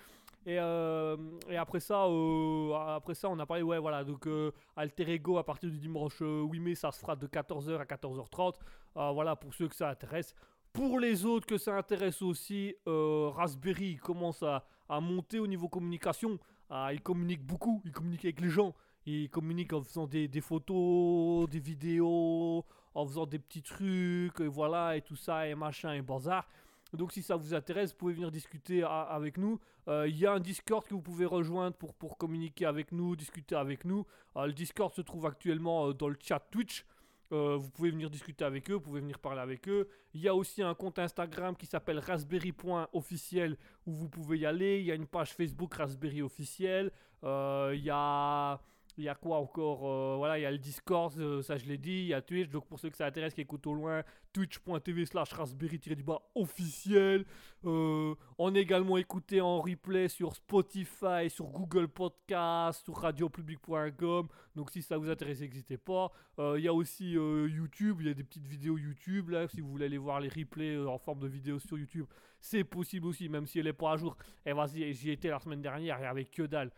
Et, 0.45 0.59
euh, 0.59 1.15
et 1.49 1.57
après 1.57 1.79
ça, 1.79 2.05
euh, 2.05 2.73
après 2.73 3.13
ça, 3.13 3.29
on 3.29 3.39
a 3.39 3.45
parlé, 3.45 3.63
ouais, 3.63 3.79
voilà, 3.79 4.03
donc 4.03 4.27
euh, 4.27 4.51
Alter 4.75 5.11
Ego 5.13 5.37
à 5.37 5.45
partir 5.45 5.69
du 5.69 5.77
dimanche 5.77 6.21
euh, 6.21 6.43
8 6.43 6.59
mai, 6.59 6.75
ça 6.75 6.91
se 6.91 6.99
fera 6.99 7.15
de 7.15 7.27
14h 7.27 7.77
à 7.79 7.85
14h30. 7.85 8.55
Euh, 8.97 9.11
voilà, 9.11 9.35
pour 9.35 9.53
ceux 9.53 9.67
que 9.67 9.75
ça 9.75 9.89
intéresse. 9.89 10.33
Pour 10.73 10.99
les 10.99 11.23
autres 11.25 11.45
que 11.45 11.57
ça 11.57 11.77
intéresse 11.77 12.21
aussi, 12.23 12.75
euh, 12.87 13.29
Raspberry 13.29 13.97
commence 13.97 14.41
à, 14.41 14.65
à 14.89 14.99
monter 14.99 15.39
au 15.39 15.45
niveau 15.47 15.67
communication. 15.69 16.39
Ah, 16.69 16.93
il 16.93 17.01
communique 17.01 17.43
beaucoup, 17.45 17.81
il 17.85 17.91
communique 17.91 18.25
avec 18.25 18.41
les 18.41 18.49
gens. 18.49 18.73
Il 19.05 19.29
communique 19.29 19.73
en 19.73 19.81
faisant 19.81 20.07
des, 20.07 20.29
photos, 20.41 21.49
des 21.49 21.59
vidéos, 21.59 22.65
en 22.93 23.05
faisant 23.05 23.25
des 23.25 23.39
petits 23.39 23.61
trucs, 23.61 24.39
et 24.39 24.47
voilà, 24.47 24.95
et 24.95 25.01
tout 25.01 25.15
ça, 25.15 25.47
et 25.47 25.55
machin, 25.55 25.93
et 25.93 26.01
bazar. 26.01 26.47
Donc 26.93 27.11
si 27.11 27.23
ça 27.23 27.35
vous 27.35 27.53
intéresse, 27.53 27.91
vous 27.91 27.97
pouvez 27.97 28.13
venir 28.13 28.31
discuter 28.31 28.83
avec 28.83 29.37
nous. 29.37 29.59
Euh, 29.87 30.07
Il 30.07 30.17
y 30.17 30.25
a 30.25 30.33
un 30.33 30.39
Discord 30.39 30.85
que 30.85 30.93
vous 30.93 31.01
pouvez 31.01 31.25
rejoindre 31.25 31.75
pour, 31.75 31.93
pour 31.95 32.17
communiquer 32.17 32.65
avec 32.65 32.91
nous, 32.91 33.15
discuter 33.15 33.55
avec 33.55 33.83
nous. 33.83 34.05
Euh, 34.37 34.45
le 34.45 34.53
Discord 34.53 34.93
se 34.93 35.01
trouve 35.01 35.25
actuellement 35.25 35.87
euh, 35.87 35.93
dans 35.93 36.07
le 36.07 36.17
chat 36.21 36.39
Twitch. 36.51 36.85
Euh, 37.33 37.57
vous 37.57 37.69
pouvez 37.71 37.89
venir 37.89 38.11
discuter 38.11 38.45
avec 38.45 38.69
eux, 38.69 38.75
vous 38.75 38.81
pouvez 38.81 39.01
venir 39.01 39.17
parler 39.17 39.41
avec 39.41 39.67
eux. 39.67 39.89
Il 40.13 40.21
y 40.21 40.27
a 40.27 40.35
aussi 40.35 40.61
un 40.61 40.75
compte 40.75 40.99
Instagram 40.99 41.55
qui 41.55 41.65
s'appelle 41.65 41.97
raspberry.officiel 41.97 43.57
où 43.87 43.93
vous 43.93 44.07
pouvez 44.07 44.37
y 44.37 44.45
aller. 44.45 44.79
Il 44.79 44.85
y 44.85 44.91
a 44.91 44.95
une 44.95 45.07
page 45.07 45.33
Facebook 45.33 45.73
Raspberry 45.73 46.21
officiel. 46.21 46.91
Euh, 47.23 47.71
il 47.73 47.83
y 47.83 47.89
a 47.91 48.61
il 48.97 49.05
y 49.05 49.09
a 49.09 49.15
quoi 49.15 49.37
encore 49.37 49.87
Euh, 49.87 50.15
Voilà, 50.17 50.37
il 50.37 50.43
y 50.43 50.45
a 50.45 50.51
le 50.51 50.57
Discord, 50.57 51.13
euh, 51.17 51.41
ça 51.41 51.57
je 51.57 51.65
l'ai 51.65 51.77
dit. 51.77 51.91
Il 51.91 52.05
y 52.07 52.13
a 52.13 52.21
Twitch. 52.21 52.49
Donc 52.49 52.67
pour 52.67 52.79
ceux 52.79 52.89
que 52.89 52.97
ça 52.97 53.05
intéresse, 53.05 53.33
qui 53.33 53.41
écoutent 53.41 53.65
au 53.67 53.73
loin, 53.73 54.03
twitch.tv 54.33 55.05
slash 55.05 55.31
raspberry-du-bas 55.33 56.21
officiel. 56.35 57.25
Euh, 57.65 58.15
on 58.37 58.53
est 58.55 58.59
également 58.61 58.97
écouté 58.97 59.41
en 59.41 59.61
replay 59.61 60.07
sur 60.09 60.35
Spotify, 60.35 61.29
sur 61.29 61.45
Google 61.45 61.87
Podcast, 61.87 62.83
sur 62.83 62.95
radiopublic.com. 62.95 64.27
Donc 64.55 64.71
si 64.71 64.81
ça 64.81 64.97
vous 64.97 65.09
intéresse, 65.09 65.41
n'hésitez 65.41 65.77
pas. 65.77 66.11
Il 66.37 66.61
y 66.61 66.67
a 66.67 66.73
aussi 66.73 67.11
YouTube, 67.11 67.97
il 68.01 68.07
y 68.07 68.09
a 68.09 68.13
des 68.13 68.23
petites 68.23 68.47
vidéos 68.47 68.77
YouTube 68.77 69.29
là. 69.29 69.47
Si 69.47 69.61
vous 69.61 69.69
voulez 69.69 69.85
aller 69.85 69.97
voir 69.97 70.19
les 70.19 70.29
replays 70.29 70.77
en 70.77 70.97
forme 70.97 71.19
de 71.19 71.27
vidéos 71.27 71.59
sur 71.59 71.77
YouTube, 71.77 72.05
c'est 72.43 72.65
possible 72.65 73.07
aussi, 73.07 73.29
même 73.29 73.47
si 73.47 73.59
elle 73.59 73.65
n'est 73.65 73.73
pas 73.73 73.93
à 73.93 73.95
jour. 73.95 74.17
Et 74.45 74.51
vas-y, 74.51 74.93
j'y 74.93 75.11
étais 75.11 75.29
la 75.29 75.39
semaine 75.39 75.61
dernière, 75.61 75.97
il 75.97 76.01
n'y 76.01 76.07
avait 76.07 76.25
que 76.25 76.43
dalle. 76.43 76.71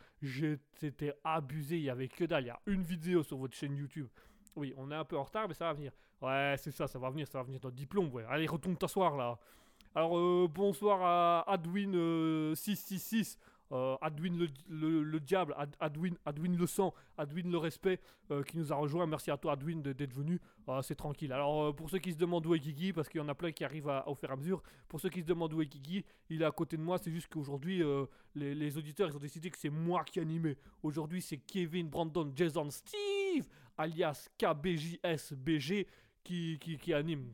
C'était 0.73 1.15
abusé, 1.23 1.77
il 1.77 1.83
y 1.85 1.89
avait 1.89 2.07
que 2.07 2.23
dalle. 2.23 2.43
Il 2.43 2.47
y 2.47 2.51
a 2.51 2.59
une 2.67 2.83
vidéo 2.83 3.23
sur 3.23 3.37
votre 3.37 3.55
chaîne 3.57 3.75
YouTube. 3.75 4.07
Oui, 4.55 4.75
on 4.77 4.91
est 4.91 4.95
un 4.95 5.03
peu 5.03 5.17
en 5.17 5.23
retard, 5.23 5.47
mais 5.47 5.55
ça 5.55 5.65
va 5.65 5.73
venir. 5.73 5.91
Ouais, 6.21 6.53
c'est 6.59 6.69
ça, 6.69 6.85
ça 6.85 6.99
va 6.99 7.09
venir, 7.09 7.27
ça 7.27 7.39
va 7.39 7.43
venir 7.43 7.59
le 7.63 7.71
diplôme. 7.71 8.13
Ouais. 8.13 8.23
Allez, 8.29 8.45
retourne 8.45 8.77
t'asseoir 8.77 9.17
là. 9.17 9.39
Alors, 9.95 10.15
euh, 10.15 10.47
bonsoir 10.47 11.01
à 11.01 11.57
Adwin666. 11.57 13.37
Euh, 13.37 13.39
Adwin 13.71 14.37
le, 14.37 14.47
le- 14.69 15.03
le 15.03 15.19
diable, 15.19 15.53
Ad- 15.57 15.75
Adwin, 15.79 16.15
Adwin 16.25 16.55
le 16.55 16.67
sang, 16.67 16.93
Adwin 17.17 17.49
le 17.51 17.57
respect 17.57 17.99
euh, 18.31 18.43
qui 18.43 18.57
nous 18.57 18.71
a 18.71 18.75
rejoint. 18.75 19.05
Merci 19.07 19.31
à 19.31 19.37
toi 19.37 19.53
Adwin 19.53 19.81
d'être 19.81 20.13
venu. 20.13 20.39
Ah, 20.67 20.81
c'est 20.83 20.95
tranquille. 20.95 21.31
Alors 21.33 21.63
euh, 21.63 21.73
pour 21.73 21.89
ceux 21.89 21.99
qui 21.99 22.11
se 22.13 22.17
demandent 22.17 22.45
où 22.45 22.53
est 22.55 22.59
Guigui, 22.59 22.93
parce 22.93 23.09
qu'il 23.09 23.19
y 23.19 23.23
en 23.23 23.27
a 23.29 23.35
plein 23.35 23.51
qui 23.51 23.63
arrivent 23.63 23.89
à, 23.89 24.07
au 24.07 24.15
fur 24.15 24.29
et 24.29 24.33
à 24.33 24.35
mesure, 24.35 24.61
pour 24.87 24.99
ceux 24.99 25.09
qui 25.09 25.21
se 25.21 25.25
demandent 25.25 25.53
où 25.53 25.61
est 25.61 25.65
Guigui, 25.65 26.05
il 26.29 26.41
est 26.41 26.45
à 26.45 26.51
côté 26.51 26.77
de 26.77 26.81
moi. 26.81 26.97
C'est 26.97 27.11
juste 27.11 27.27
qu'aujourd'hui 27.27 27.81
euh, 27.83 28.05
les, 28.35 28.77
auditeurs 28.77 29.09
ils 29.09 29.15
ont 29.15 29.19
décidé 29.19 29.49
que 29.49 29.57
c'est 29.57 29.69
moi 29.69 30.03
qui 30.03 30.19
animais. 30.19 30.57
Aujourd'hui 30.83 31.21
c'est 31.21 31.37
Kevin, 31.37 31.89
Brandon, 31.89 32.31
Jason, 32.35 32.69
Steve, 32.69 33.45
alias 33.77 34.29
KBJSBG 34.37 35.87
qui, 36.23 36.57
qui, 36.59 36.93
anime. 36.93 37.33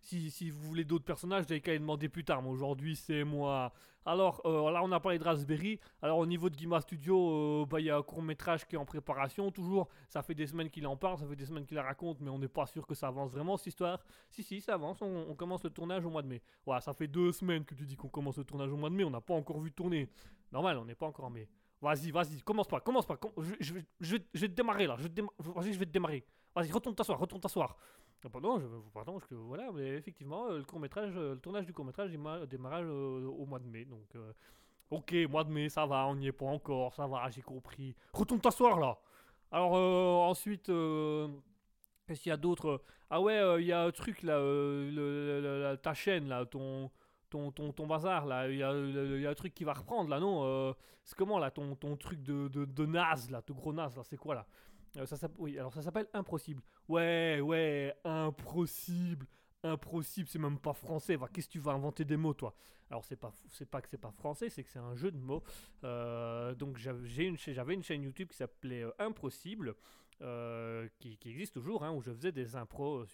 Si, 0.00 0.30
si 0.30 0.50
vous 0.50 0.60
voulez 0.62 0.84
d'autres 0.84 1.04
personnages, 1.04 1.44
avez 1.44 1.60
qu'à 1.60 1.72
les 1.72 1.78
demander 1.78 2.08
plus 2.08 2.24
tard. 2.24 2.42
Mais 2.42 2.48
aujourd'hui, 2.48 2.96
c'est 2.96 3.22
moi. 3.22 3.72
Alors, 4.04 4.40
euh, 4.44 4.70
là, 4.70 4.82
on 4.82 4.90
a 4.90 4.98
parlé 5.00 5.18
de 5.18 5.24
Raspberry. 5.24 5.78
Alors, 6.00 6.18
au 6.18 6.26
niveau 6.26 6.50
de 6.50 6.56
Guima 6.56 6.80
Studio, 6.80 7.62
euh, 7.62 7.66
bah, 7.66 7.78
il 7.80 7.86
y 7.86 7.90
a 7.90 7.96
un 7.96 8.02
court 8.02 8.22
métrage 8.22 8.66
qui 8.66 8.74
est 8.74 8.78
en 8.78 8.84
préparation. 8.84 9.50
Toujours, 9.50 9.88
ça 10.08 10.22
fait 10.22 10.34
des 10.34 10.46
semaines 10.46 10.70
qu'il 10.70 10.86
en 10.86 10.96
parle, 10.96 11.18
ça 11.18 11.26
fait 11.26 11.36
des 11.36 11.46
semaines 11.46 11.64
qu'il 11.66 11.76
la 11.76 11.84
raconte, 11.84 12.20
mais 12.20 12.30
on 12.30 12.38
n'est 12.38 12.48
pas 12.48 12.66
sûr 12.66 12.86
que 12.86 12.94
ça 12.94 13.08
avance 13.08 13.30
vraiment 13.30 13.56
cette 13.56 13.68
histoire. 13.68 14.00
Si, 14.30 14.42
si, 14.42 14.60
ça 14.60 14.74
avance. 14.74 15.00
On, 15.02 15.34
commence 15.34 15.62
le 15.64 15.70
tournage 15.70 16.04
au 16.04 16.10
mois 16.10 16.22
de 16.22 16.28
mai. 16.28 16.42
Voilà, 16.66 16.80
ça 16.80 16.92
fait 16.92 17.06
deux 17.08 17.32
semaines 17.32 17.64
que 17.64 17.74
tu 17.74 17.84
dis 17.86 17.96
qu'on 17.96 18.08
commence 18.08 18.36
le 18.38 18.44
tournage 18.44 18.70
au 18.70 18.76
mois 18.76 18.90
de 18.90 18.94
mai. 18.94 19.04
On 19.04 19.10
n'a 19.10 19.20
pas 19.20 19.34
encore 19.34 19.60
vu 19.60 19.72
tourner. 19.72 20.08
Normal, 20.50 20.78
on 20.78 20.84
n'est 20.84 20.94
pas 20.94 21.06
encore 21.06 21.24
en 21.26 21.30
mai. 21.30 21.48
Vas-y, 21.80 22.10
vas-y, 22.12 22.40
commence 22.42 22.68
pas, 22.68 22.80
commence 22.80 23.06
pas. 23.06 23.16
com- 23.16 23.32
je, 23.38 23.54
je 23.58 23.74
je 24.00 24.16
je 24.34 24.40
vais 24.40 24.48
te 24.48 24.54
démarrer 24.54 24.86
là. 24.86 24.96
Je 24.98 25.08
déma- 25.08 25.32
je 25.40 25.78
vais 25.78 25.86
te 25.86 25.90
démarrer. 25.90 26.24
Vas-y, 26.54 26.70
retourne 26.70 26.94
t'asseoir, 26.94 27.18
retourne 27.18 27.40
t'asseoir. 27.40 27.76
Ah, 28.24 28.28
Pardon, 28.30 28.60
je, 28.60 28.66
pardon, 28.94 29.18
je- 29.18 29.34
voilà, 29.34 29.70
mais 29.72 29.88
effectivement, 29.96 30.46
euh, 30.48 30.58
le 30.58 30.64
court 30.64 30.78
métrage, 30.78 31.12
le 31.14 31.36
tournage 31.40 31.66
du 31.66 31.72
court 31.72 31.84
métrage 31.84 32.10
démarrage 32.48 32.86
euh, 32.86 33.26
au 33.26 33.46
mois 33.46 33.58
de 33.58 33.66
mai, 33.66 33.84
donc 33.84 34.06
euh, 34.14 34.32
ok, 34.90 35.12
mois 35.28 35.42
de 35.44 35.50
mai, 35.50 35.68
ça 35.68 35.86
va, 35.86 36.06
on 36.06 36.14
n'y 36.14 36.28
est 36.28 36.32
pas 36.32 36.46
encore, 36.46 36.94
ça 36.94 37.06
va, 37.06 37.28
j'ai 37.30 37.42
compris. 37.42 37.96
Retourne 38.12 38.40
t'asseoir 38.40 38.78
là. 38.78 38.96
Alors 39.50 39.76
euh, 39.76 40.30
ensuite, 40.30 40.68
euh, 40.68 41.28
qu'est-ce 42.06 42.22
qu'il 42.22 42.30
y 42.30 42.32
a 42.32 42.36
d'autre? 42.36 42.82
Ah 43.10 43.20
ouais, 43.20 43.36
euh, 43.38 43.60
il 43.60 43.66
y 43.66 43.72
a 43.72 43.82
un 43.84 43.90
truc 43.90 44.22
là, 44.22 44.34
euh, 44.36 45.76
ta 45.76 45.94
chaîne 45.94 46.28
là, 46.28 46.46
ton 46.46 46.90
ton, 47.30 47.50
ton, 47.50 47.72
ton 47.72 47.86
bazar 47.86 48.26
là, 48.26 48.48
il 48.48 48.58
y, 48.58 48.62
a, 48.62 48.72
y 48.74 49.26
a 49.26 49.30
un 49.30 49.34
truc 49.34 49.54
qui 49.54 49.64
va 49.64 49.72
reprendre 49.72 50.10
là, 50.10 50.20
non? 50.20 50.44
Euh, 50.44 50.72
C'est 51.02 51.16
comment 51.16 51.38
là, 51.38 51.50
ton, 51.50 51.74
ton 51.76 51.96
truc 51.96 52.22
de, 52.22 52.48
de, 52.48 52.66
de 52.66 52.86
naze 52.86 53.30
là, 53.30 53.40
ton 53.42 53.54
gros 53.54 53.72
naze 53.72 53.96
là, 53.96 54.02
c'est 54.04 54.18
quoi 54.18 54.34
là? 54.34 54.46
Euh, 54.98 55.06
ça 55.06 55.16
alors 55.58 55.74
ça 55.74 55.82
s'appelle 55.82 56.06
Impossible. 56.12 56.62
Ouais, 56.88 57.40
ouais, 57.40 57.94
impossible. 58.04 59.26
Impossible, 59.62 60.28
c'est 60.28 60.38
même 60.38 60.58
pas 60.58 60.72
français. 60.72 61.16
Qu'est-ce 61.32 61.46
que 61.46 61.52
tu 61.52 61.58
vas 61.58 61.72
inventer 61.72 62.04
des 62.04 62.16
mots, 62.16 62.34
toi? 62.34 62.54
Alors, 62.90 63.04
c'est 63.04 63.16
pas, 63.16 63.30
que 63.30 63.88
c'est 63.88 63.98
pas 63.98 64.10
français, 64.10 64.50
c'est 64.50 64.62
que 64.64 64.70
c'est 64.70 64.78
un 64.78 64.94
jeu 64.94 65.10
de 65.10 65.16
mots. 65.16 65.42
Euh, 65.84 66.54
donc, 66.54 66.76
j'avais 66.76 67.24
une, 67.74 67.82
chaîne 67.82 68.02
YouTube 68.02 68.28
qui 68.28 68.36
s'appelait 68.36 68.82
euh, 68.82 68.90
Impossible, 68.98 69.74
qui, 70.98 71.18
existe 71.24 71.54
toujours, 71.54 71.84
hein, 71.84 71.92
où 71.92 72.02
je 72.02 72.12
faisais 72.12 72.32
des 72.32 72.54
impros 72.54 73.04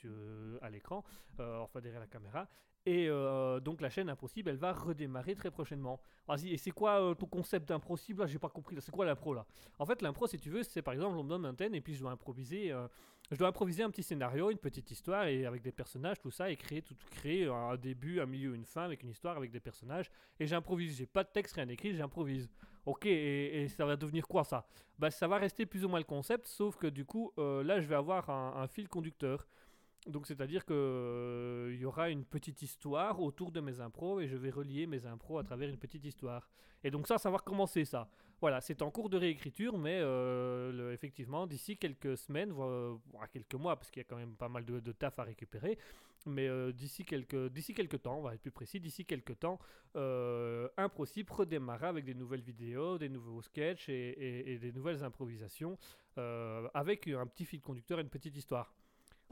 à 0.61 0.69
l'écran, 0.69 1.05
enfin 1.39 1.81
derrière 1.81 2.01
la 2.01 2.07
caméra. 2.07 2.49
Et 2.89 3.07
euh, 3.11 3.61
donc, 3.61 3.83
la 3.83 3.91
chaîne 3.91 4.09
Impossible, 4.09 4.49
elle 4.49 4.57
va 4.57 4.73
redémarrer 4.73 5.35
très 5.35 5.51
prochainement. 5.51 6.01
Vas-y, 6.27 6.55
et 6.55 6.57
c'est 6.57 6.71
quoi 6.71 7.03
euh, 7.03 7.15
ton 7.15 7.27
concept 7.27 7.69
d'impossible 7.69 8.21
là 8.21 8.27
J'ai 8.27 8.39
pas 8.39 8.49
compris. 8.49 8.77
C'est 8.81 8.91
quoi 8.91 9.05
l'impro 9.05 9.35
là? 9.35 9.45
En 9.79 9.85
fait, 9.85 10.01
l'impro, 10.01 10.27
si 10.27 10.39
tu 10.39 10.49
veux, 10.49 10.63
c'est 10.63 10.81
par 10.81 10.95
exemple, 10.95 11.19
on 11.19 11.23
me 11.23 11.29
donne 11.29 11.45
un 11.45 11.53
thème 11.53 11.75
et 11.75 11.83
puis 11.83 11.95
je 11.95 12.01
dois 12.01 12.13
improviser. 12.13 12.73
euh, 12.73 12.89
je 13.31 13.37
dois 13.37 13.49
improviser 13.49 13.83
un 13.83 13.91
petit 13.91 14.03
scénario, 14.03 14.51
une 14.51 14.57
petite 14.57 14.91
histoire 14.91 15.27
et 15.27 15.45
avec 15.45 15.61
des 15.61 15.71
personnages, 15.71 16.19
tout 16.19 16.31
ça, 16.31 16.51
et 16.51 16.57
créer, 16.57 16.81
tout, 16.81 16.95
créer 17.11 17.47
un 17.47 17.77
début, 17.77 18.21
un 18.21 18.27
milieu, 18.27 18.55
une 18.55 18.65
fin 18.65 18.85
avec 18.85 19.03
une 19.03 19.11
histoire, 19.11 19.37
avec 19.37 19.51
des 19.51 19.61
personnages. 19.61 20.11
Et 20.41 20.47
j'improvise. 20.47 20.97
J'ai 20.97 21.05
pas 21.05 21.25
de 21.25 21.29
texte, 21.29 21.57
rien 21.57 21.69
écrit, 21.69 21.95
j'improvise. 21.95 22.49
Ok, 22.87 23.05
et, 23.05 23.69
ça 23.69 23.85
va 23.85 23.97
devenir 23.97 24.27
quoi 24.27 24.45
ça? 24.45 24.67
Bah, 24.99 25.11
ça 25.11 25.29
va 25.29 25.37
rester 25.37 25.67
plus 25.67 25.85
ou 25.85 25.91
moins 25.91 25.99
le 25.99 26.07
concept, 26.07 26.47
sauf 26.47 26.77
que 26.77 26.87
du 26.87 27.05
coup, 27.05 27.35
là, 27.37 27.81
je 27.81 27.87
vais 27.87 27.97
avoir 27.97 28.31
un 28.31 28.67
fil 28.67 28.89
conducteur. 28.89 29.47
Donc, 30.09 30.27
c'est-à-dire 30.27 30.65
que 30.65 30.73
euh, 30.75 31.77
y 31.79 31.85
aura 31.85 32.11
une 32.11 32.25
petite 32.25 32.63
histoire 32.63 33.21
autour 33.21 33.53
de 33.53 33.61
mes 33.61 33.81
impros 33.81 34.21
et 34.21 34.27
je 34.27 34.37
vais 34.37 34.51
relier 34.51 34.87
mes 34.87 35.07
impros 35.07 35.39
à 35.39 35.45
travers 35.45 35.69
une 35.69 35.79
petite 35.79 36.05
histoire. 36.05 36.49
Et 36.85 36.91
donc 36.91 37.07
ça, 37.07 37.19
ça 37.19 37.31
va 37.31 37.39
recommencer 37.39 37.85
ça. 37.85 38.09
Voilà, 38.41 38.61
c'est 38.61 38.83
en 38.83 38.91
cours 38.91 39.11
de 39.11 39.17
réécriture, 39.17 39.77
mais 39.77 39.99
euh, 40.01 40.93
effectivement, 40.93 41.47
d'ici 41.47 41.77
quelques 41.77 42.17
semaines, 42.17 42.53
voire, 42.53 43.01
quelques 43.33 43.55
mois, 43.55 43.77
parce 43.77 43.91
qu'il 43.91 44.01
y 44.01 44.07
a 44.07 44.09
quand 44.09 44.17
même 44.17 44.37
pas 44.37 44.49
mal 44.49 44.65
de, 44.65 44.93
taf 44.93 45.19
à 45.19 45.25
récupérer, 45.25 45.77
mais 46.25 46.47
euh, 46.47 46.73
d'ici 46.73 47.05
quelques, 47.05 47.53
quelques 47.75 48.03
temps, 48.03 48.19
on 48.19 48.23
va 48.23 48.35
être 48.35 48.41
plus 48.41 48.53
précis, 48.53 48.79
d'ici 48.79 49.05
quelques 49.05 49.41
temps, 49.41 49.59
euh, 49.97 50.69
Impossible 50.77 51.33
redémarrera 51.33 51.89
avec 51.89 52.05
des 52.05 52.15
nouvelles 52.15 52.43
vidéos, 52.43 52.97
des 52.97 53.09
nouveaux 53.09 53.43
sketchs 53.43 53.89
et, 53.89 54.59
des 54.61 54.73
nouvelles 54.73 55.03
improvisations, 55.03 55.77
avec 56.75 57.09
un 57.09 57.27
petit 57.27 57.45
fil 57.45 57.61
conducteur 57.61 57.99
et 57.99 58.03
une 58.03 58.09
petite 58.09 58.37
histoire. 58.37 58.73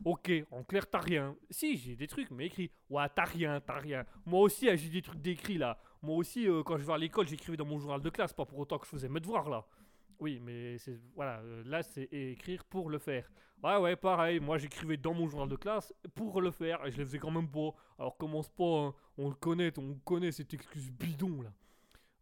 Ok, 0.04 0.30
en 0.50 0.62
clair, 0.62 0.88
t'as 0.88 1.00
rien. 1.00 1.34
Si, 1.50 1.76
j'ai 1.76 1.96
des 1.96 2.06
trucs, 2.06 2.30
mais 2.30 2.46
écrit. 2.46 2.70
Ouais, 2.90 3.08
t'as 3.14 3.24
rien, 3.24 3.60
t'as 3.60 3.78
rien. 3.78 4.04
Moi 4.24 4.40
aussi, 4.40 4.68
hein, 4.68 4.76
j'ai 4.76 4.88
des 4.88 5.02
trucs 5.02 5.20
d'écrit 5.20 5.58
là. 5.58 5.78
Moi 6.02 6.16
aussi, 6.16 6.48
euh, 6.48 6.62
quand 6.62 6.76
je 6.76 6.84
vais 6.84 6.92
à 6.92 6.98
l'école, 6.98 7.26
j'écrivais 7.26 7.56
dans 7.56 7.64
mon 7.64 7.78
journal 7.78 8.00
de 8.00 8.10
classe, 8.10 8.32
pas 8.32 8.44
pour 8.44 8.58
autant 8.58 8.78
que 8.78 8.84
je 8.84 8.90
faisais 8.90 9.08
mes 9.08 9.20
devoirs 9.20 9.48
là. 9.48 9.66
Oui, 10.18 10.40
mais 10.42 10.78
c'est 10.78 10.98
voilà, 11.14 11.40
euh, 11.40 11.62
là 11.66 11.82
c'est 11.82 12.08
écrire 12.12 12.64
pour 12.64 12.90
le 12.90 12.98
faire. 12.98 13.30
Ouais, 13.62 13.76
ouais, 13.78 13.96
pareil. 13.96 14.38
Moi, 14.38 14.58
j'écrivais 14.58 14.96
dans 14.96 15.14
mon 15.14 15.28
journal 15.28 15.48
de 15.48 15.56
classe 15.56 15.92
pour 16.14 16.40
le 16.40 16.50
faire 16.50 16.84
et 16.86 16.90
je 16.90 16.98
le 16.98 17.04
faisais 17.04 17.18
quand 17.18 17.30
même 17.30 17.50
pas. 17.50 17.74
Alors 17.98 18.16
commence 18.16 18.48
pas, 18.48 18.64
hein. 18.64 18.94
on 19.18 19.28
le 19.28 19.34
connaît, 19.34 19.72
on 19.78 19.94
connaît 19.94 20.32
cette 20.32 20.52
excuse 20.54 20.90
bidon 20.90 21.42
là. 21.42 21.52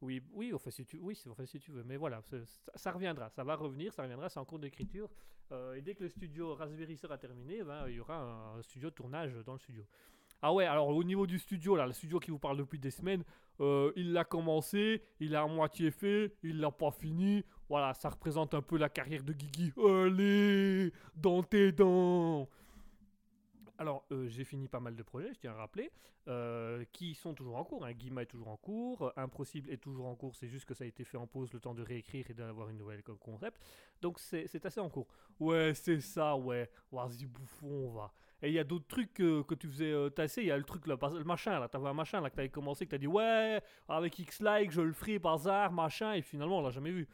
Oui, 0.05 0.23
oui, 0.35 0.53
enfin 0.53 0.71
si 0.71 0.85
tu, 0.85 0.99
oui, 0.99 1.19
enfin, 1.31 1.47
si 1.47 1.59
tu 1.59 1.73
veux, 1.73 1.83
mais 1.83 1.97
voilà, 1.97 2.21
ça, 2.75 2.93
reviendra, 2.93 3.31
ça 3.31 3.43
va 3.43 3.57
revenir, 3.57 3.91
ça 3.95 4.03
reviendra, 4.03 4.29
c'est 4.29 4.39
en 4.39 4.45
cours 4.45 4.59
d'écriture. 4.59 5.09
Euh, 5.51 5.77
et 5.77 5.81
dès 5.81 5.95
que 5.95 6.03
le 6.03 6.11
studio 6.11 6.55
Raspberry 6.55 6.95
sera 6.99 7.17
terminé, 7.17 7.63
ben, 7.63 7.89
il 7.89 7.95
y 7.95 8.01
aura 8.01 8.55
un, 8.55 8.63
studio 8.63 8.91
tournage 8.91 9.33
dans 9.47 9.55
le 9.55 9.59
studio. 9.59 9.83
Ah 10.43 10.53
ouais, 10.53 10.67
alors 10.67 10.89
au 10.89 11.03
niveau 11.03 11.27
du 11.27 11.39
studio, 11.39 11.75
là, 11.75 11.87
le 11.87 11.95
studio 11.95 12.21
qui 12.21 12.31
vous 12.31 12.39
parle 12.39 12.59
depuis 12.59 12.79
des 12.79 12.91
semaines, 12.91 13.25
euh, 13.61 13.93
il 13.97 14.13
l'a 14.13 14.25
commencé, 14.25 15.03
il 15.21 15.35
a 15.35 15.41
à 15.41 15.47
moitié 15.47 15.91
fait, 15.91 16.35
il 16.43 16.61
l'a 16.61 16.71
pas 16.71 16.91
fini. 16.91 17.43
Voilà, 17.71 17.95
ça 17.95 18.11
représente 18.11 18.53
un 18.53 18.61
peu 18.61 18.77
la 18.77 18.91
carrière 18.91 19.23
de 19.23 19.33
Guigui. 19.33 19.73
Allez, 19.79 20.93
dans 21.17 21.43
tes 21.43 21.73
dents 21.73 22.47
alors, 23.79 24.05
euh, 24.13 24.29
j'ai 24.29 24.45
fini 24.45 24.69
pas 24.69 24.81
mal 24.81 24.95
de 24.97 25.03
projets, 25.03 25.33
je 25.35 25.41
tiens 25.41 25.53
à 25.53 25.55
rappeler, 25.57 25.91
euh, 26.29 26.85
qui 26.93 27.15
sont 27.15 27.35
toujours 27.35 27.57
en 27.57 27.65
cours. 27.65 27.85
Hein. 27.85 27.93
Guima 27.93 28.23
est 28.23 28.27
toujours 28.27 28.49
en 28.49 28.57
cours, 28.57 29.03
euh, 29.03 29.13
Impossible 29.17 29.71
est 29.71 29.79
toujours 29.79 30.07
en 30.07 30.15
cours, 30.15 30.35
c'est 30.37 30.49
juste 30.49 30.65
que 30.65 30.75
ça 30.75 30.85
a 30.85 30.87
été 30.87 31.05
fait 31.05 31.17
en 31.17 31.27
pause 31.27 31.53
le 31.53 31.61
temps 31.61 31.75
de 31.75 31.83
réécrire 31.83 32.31
et 32.31 32.35
d'avoir 32.35 32.69
une 32.71 32.79
nouvelle 32.79 33.03
co- 33.03 33.17
concept. 33.17 33.61
Donc, 34.01 34.19
c'est 34.19 34.65
assez 34.65 34.81
en 34.81 34.89
cours. 34.89 35.09
Ouais, 35.41 35.73
c'est 35.75 36.01
ça, 36.01 36.37
ouais. 36.37 36.71
Vas-y, 36.93 37.27
bouffon, 37.27 37.67
on 37.67 37.91
va. 37.91 38.13
Et 38.43 38.49
il 38.49 38.55
y 38.55 38.59
a 38.59 38.65
d'autres 38.65 38.87
trucs 38.87 39.15
que, 39.15 39.43
que 39.43 39.55
tu 39.55 39.69
faisais 39.69 40.11
tasser. 40.11 40.43
Il 40.43 40.49
y 40.49 40.51
a 40.51 40.57
le 40.59 40.65
truc 40.65 40.87
là, 40.87 40.97
le 41.01 41.25
machin 41.25 41.59
là. 41.59 41.69
T'avais 41.69 41.89
un 41.89 41.95
machin 41.95 42.21
là 42.21 42.29
que 42.29 42.37
t'avais 42.37 42.51
commencé, 42.51 42.85
que 42.85 42.91
t'as 42.91 42.99
dit 42.99 43.07
ouais, 43.07 43.61
avec 43.89 44.19
X-Like, 44.19 44.71
je 44.71 44.83
le 44.83 44.93
ferai 44.93 45.19
hasard, 45.25 45.73
machin. 45.73 46.13
Et 46.13 46.21
finalement, 46.23 46.59
on 46.59 46.63
l'a 46.63 46.71
jamais 46.71 46.91
vu. 46.91 47.09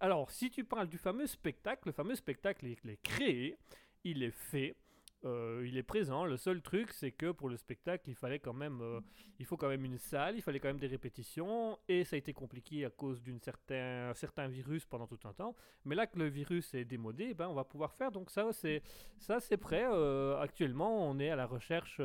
Alors, 0.00 0.30
si 0.30 0.50
tu 0.50 0.62
parles 0.64 0.88
du 0.88 0.98
fameux 0.98 1.26
spectacle, 1.26 1.82
le 1.86 1.92
fameux 1.92 2.14
spectacle, 2.14 2.66
il 2.66 2.90
est 2.90 3.02
créé, 3.02 3.56
il 4.04 4.22
est 4.22 4.30
fait. 4.30 4.76
Euh, 5.24 5.64
il 5.66 5.76
est 5.76 5.82
présent. 5.82 6.24
Le 6.24 6.36
seul 6.36 6.60
truc, 6.60 6.92
c'est 6.92 7.12
que 7.12 7.32
pour 7.32 7.48
le 7.48 7.56
spectacle, 7.56 8.08
il 8.08 8.14
fallait 8.14 8.38
quand 8.38 8.52
même, 8.52 8.80
euh, 8.82 9.00
il 9.38 9.46
faut 9.46 9.56
quand 9.56 9.68
même 9.68 9.84
une 9.84 9.98
salle, 9.98 10.36
il 10.36 10.42
fallait 10.42 10.60
quand 10.60 10.68
même 10.68 10.78
des 10.78 10.86
répétitions, 10.86 11.78
et 11.88 12.04
ça 12.04 12.16
a 12.16 12.18
été 12.18 12.32
compliqué 12.32 12.84
à 12.84 12.90
cause 12.90 13.22
d'un 13.22 13.38
certain, 14.14 14.48
virus 14.48 14.84
pendant 14.84 15.06
tout 15.06 15.18
un 15.24 15.32
temps. 15.32 15.54
Mais 15.84 15.94
là 15.94 16.06
que 16.06 16.18
le 16.18 16.26
virus 16.26 16.74
est 16.74 16.84
démodé, 16.84 17.34
ben, 17.34 17.48
on 17.48 17.54
va 17.54 17.64
pouvoir 17.64 17.92
faire. 17.94 18.12
Donc 18.12 18.30
ça, 18.30 18.52
c'est 18.52 18.82
ça, 19.18 19.40
c'est 19.40 19.56
prêt. 19.56 19.86
Euh, 19.90 20.38
actuellement, 20.40 21.08
on 21.08 21.18
est 21.18 21.30
à 21.30 21.36
la 21.36 21.46
recherche 21.46 22.00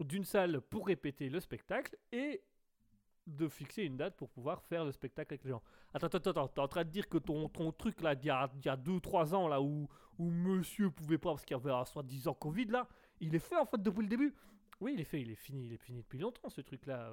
d'une 0.00 0.24
salle 0.24 0.60
pour 0.60 0.86
répéter 0.86 1.28
le 1.28 1.40
spectacle 1.40 1.96
et 2.12 2.42
de 3.28 3.48
fixer 3.48 3.82
une 3.82 3.96
date 3.96 4.16
pour 4.16 4.28
pouvoir 4.30 4.62
faire 4.62 4.84
le 4.84 4.92
spectacle 4.92 5.34
avec 5.34 5.44
les 5.44 5.50
gens. 5.50 5.62
Attends, 5.94 6.06
attends, 6.06 6.30
attends, 6.30 6.48
t'es 6.48 6.60
en 6.60 6.68
train 6.68 6.84
de 6.84 6.90
dire 6.90 7.08
que 7.08 7.18
ton, 7.18 7.48
ton 7.48 7.72
truc 7.72 8.00
là, 8.00 8.14
d'il 8.14 8.28
y 8.28 8.30
a 8.30 8.76
2-3 8.76 9.34
ans 9.34 9.48
là, 9.48 9.60
où, 9.60 9.88
où 10.18 10.30
monsieur 10.30 10.90
pouvait 10.90 11.18
pas 11.18 11.30
parce 11.30 11.44
qu'il 11.44 11.56
y 11.56 11.60
avait 11.60 11.84
soi-disant 11.84 12.34
Covid 12.34 12.66
là, 12.66 12.88
il 13.20 13.34
est 13.34 13.40
fait 13.40 13.56
en 13.56 13.66
fait 13.66 13.82
depuis 13.82 14.02
le 14.02 14.08
début 14.08 14.34
Oui, 14.80 14.92
il 14.94 15.00
est 15.00 15.04
fait, 15.04 15.20
il 15.20 15.30
est 15.30 15.36
fini, 15.36 15.66
il 15.66 15.72
est 15.72 15.82
fini 15.82 16.02
depuis 16.02 16.18
longtemps 16.18 16.48
ce 16.48 16.60
truc 16.60 16.86
là. 16.86 17.10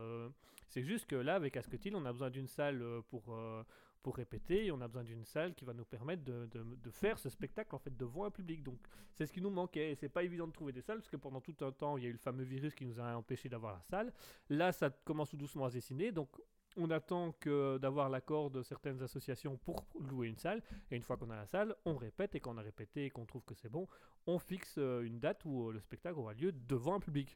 c'est 0.70 0.84
juste 0.84 1.06
que 1.06 1.16
là, 1.16 1.36
avec 1.36 1.58
Asketil, 1.58 1.96
on 1.96 2.06
a 2.06 2.12
besoin 2.12 2.30
d'une 2.30 2.48
salle 2.48 2.82
euh, 2.82 3.02
pour, 3.10 3.24
euh, 3.30 3.64
pour 4.06 4.18
répéter 4.18 4.68
et 4.68 4.72
on 4.72 4.80
a 4.82 4.88
besoin 4.88 5.04
d'une 5.04 5.26
salle 5.26 5.56
qui 5.56 5.66
va 5.66 5.74
nous 5.74 5.84
permettre 5.84 6.24
de, 6.24 6.92
faire 6.92 7.18
ce 7.18 7.28
spectacle 7.28 7.74
en 7.74 7.80
fait 7.80 7.98
devant 7.98 8.26
un 8.26 8.30
public. 8.30 8.62
Donc 8.62 8.78
c'est 9.16 9.26
ce 9.26 9.34
qui 9.34 9.42
nous 9.42 9.50
manquait 9.50 9.94
et 9.94 9.96
c'est 9.96 10.10
pas 10.10 10.22
évident 10.22 10.46
de 10.46 10.52
trouver 10.52 10.72
des 10.72 10.84
salles 10.84 10.98
parce 10.98 11.10
que 11.10 11.18
pendant 11.18 11.42
tout 11.42 11.56
un 11.62 11.72
temps, 11.72 11.98
il 11.98 12.04
y 12.04 12.06
a 12.06 12.10
eu 12.10 12.12
le 12.12 12.20
fameux 12.20 12.44
virus 12.44 12.76
qui 12.76 12.86
nous 12.86 13.00
a 13.00 13.16
empêché 13.16 13.50
d'avoir 13.50 13.74
la 13.74 13.82
salle. 13.82 14.14
Là, 14.48 14.72
ça 14.72 14.92
commence 14.92 15.32
tout 15.32 15.38
doucement 15.38 15.66
à 15.66 15.70
se 15.72 15.74
dessiner. 15.78 16.12
Donc 16.12 16.30
on 16.78 16.92
attend 16.92 17.32
que 17.40 17.80
d'avoir 17.80 18.10
l'accord 18.10 18.52
de 18.52 18.62
certaines 18.62 19.02
associations 19.02 19.58
pour 19.58 19.88
louer 20.00 20.28
une 20.28 20.38
salle. 20.38 20.62
Et 20.92 20.96
une 20.96 21.02
fois 21.02 21.18
qu'on 21.18 21.32
a 21.32 21.36
la 21.36 21.48
salle, 21.48 21.76
on 21.86 21.98
répète. 21.98 22.36
Et 22.36 22.40
quand 22.40 22.54
on 22.54 22.60
a 22.60 22.62
répété 22.62 23.06
et 23.06 23.10
qu'on 23.10 23.26
trouve 23.26 23.44
que 23.44 23.56
c'est 23.56 23.70
bon, 23.70 23.88
on 24.28 24.38
fixe 24.38 24.76
euh, 24.78 25.02
une 25.02 25.20
date 25.20 25.42
où 25.46 25.70
euh, 25.70 25.74
le 25.74 25.80
spectacle 25.80 26.20
aura 26.20 26.36
lieu 26.36 26.52
devant 26.52 26.94
un 26.94 27.00
public. 27.00 27.36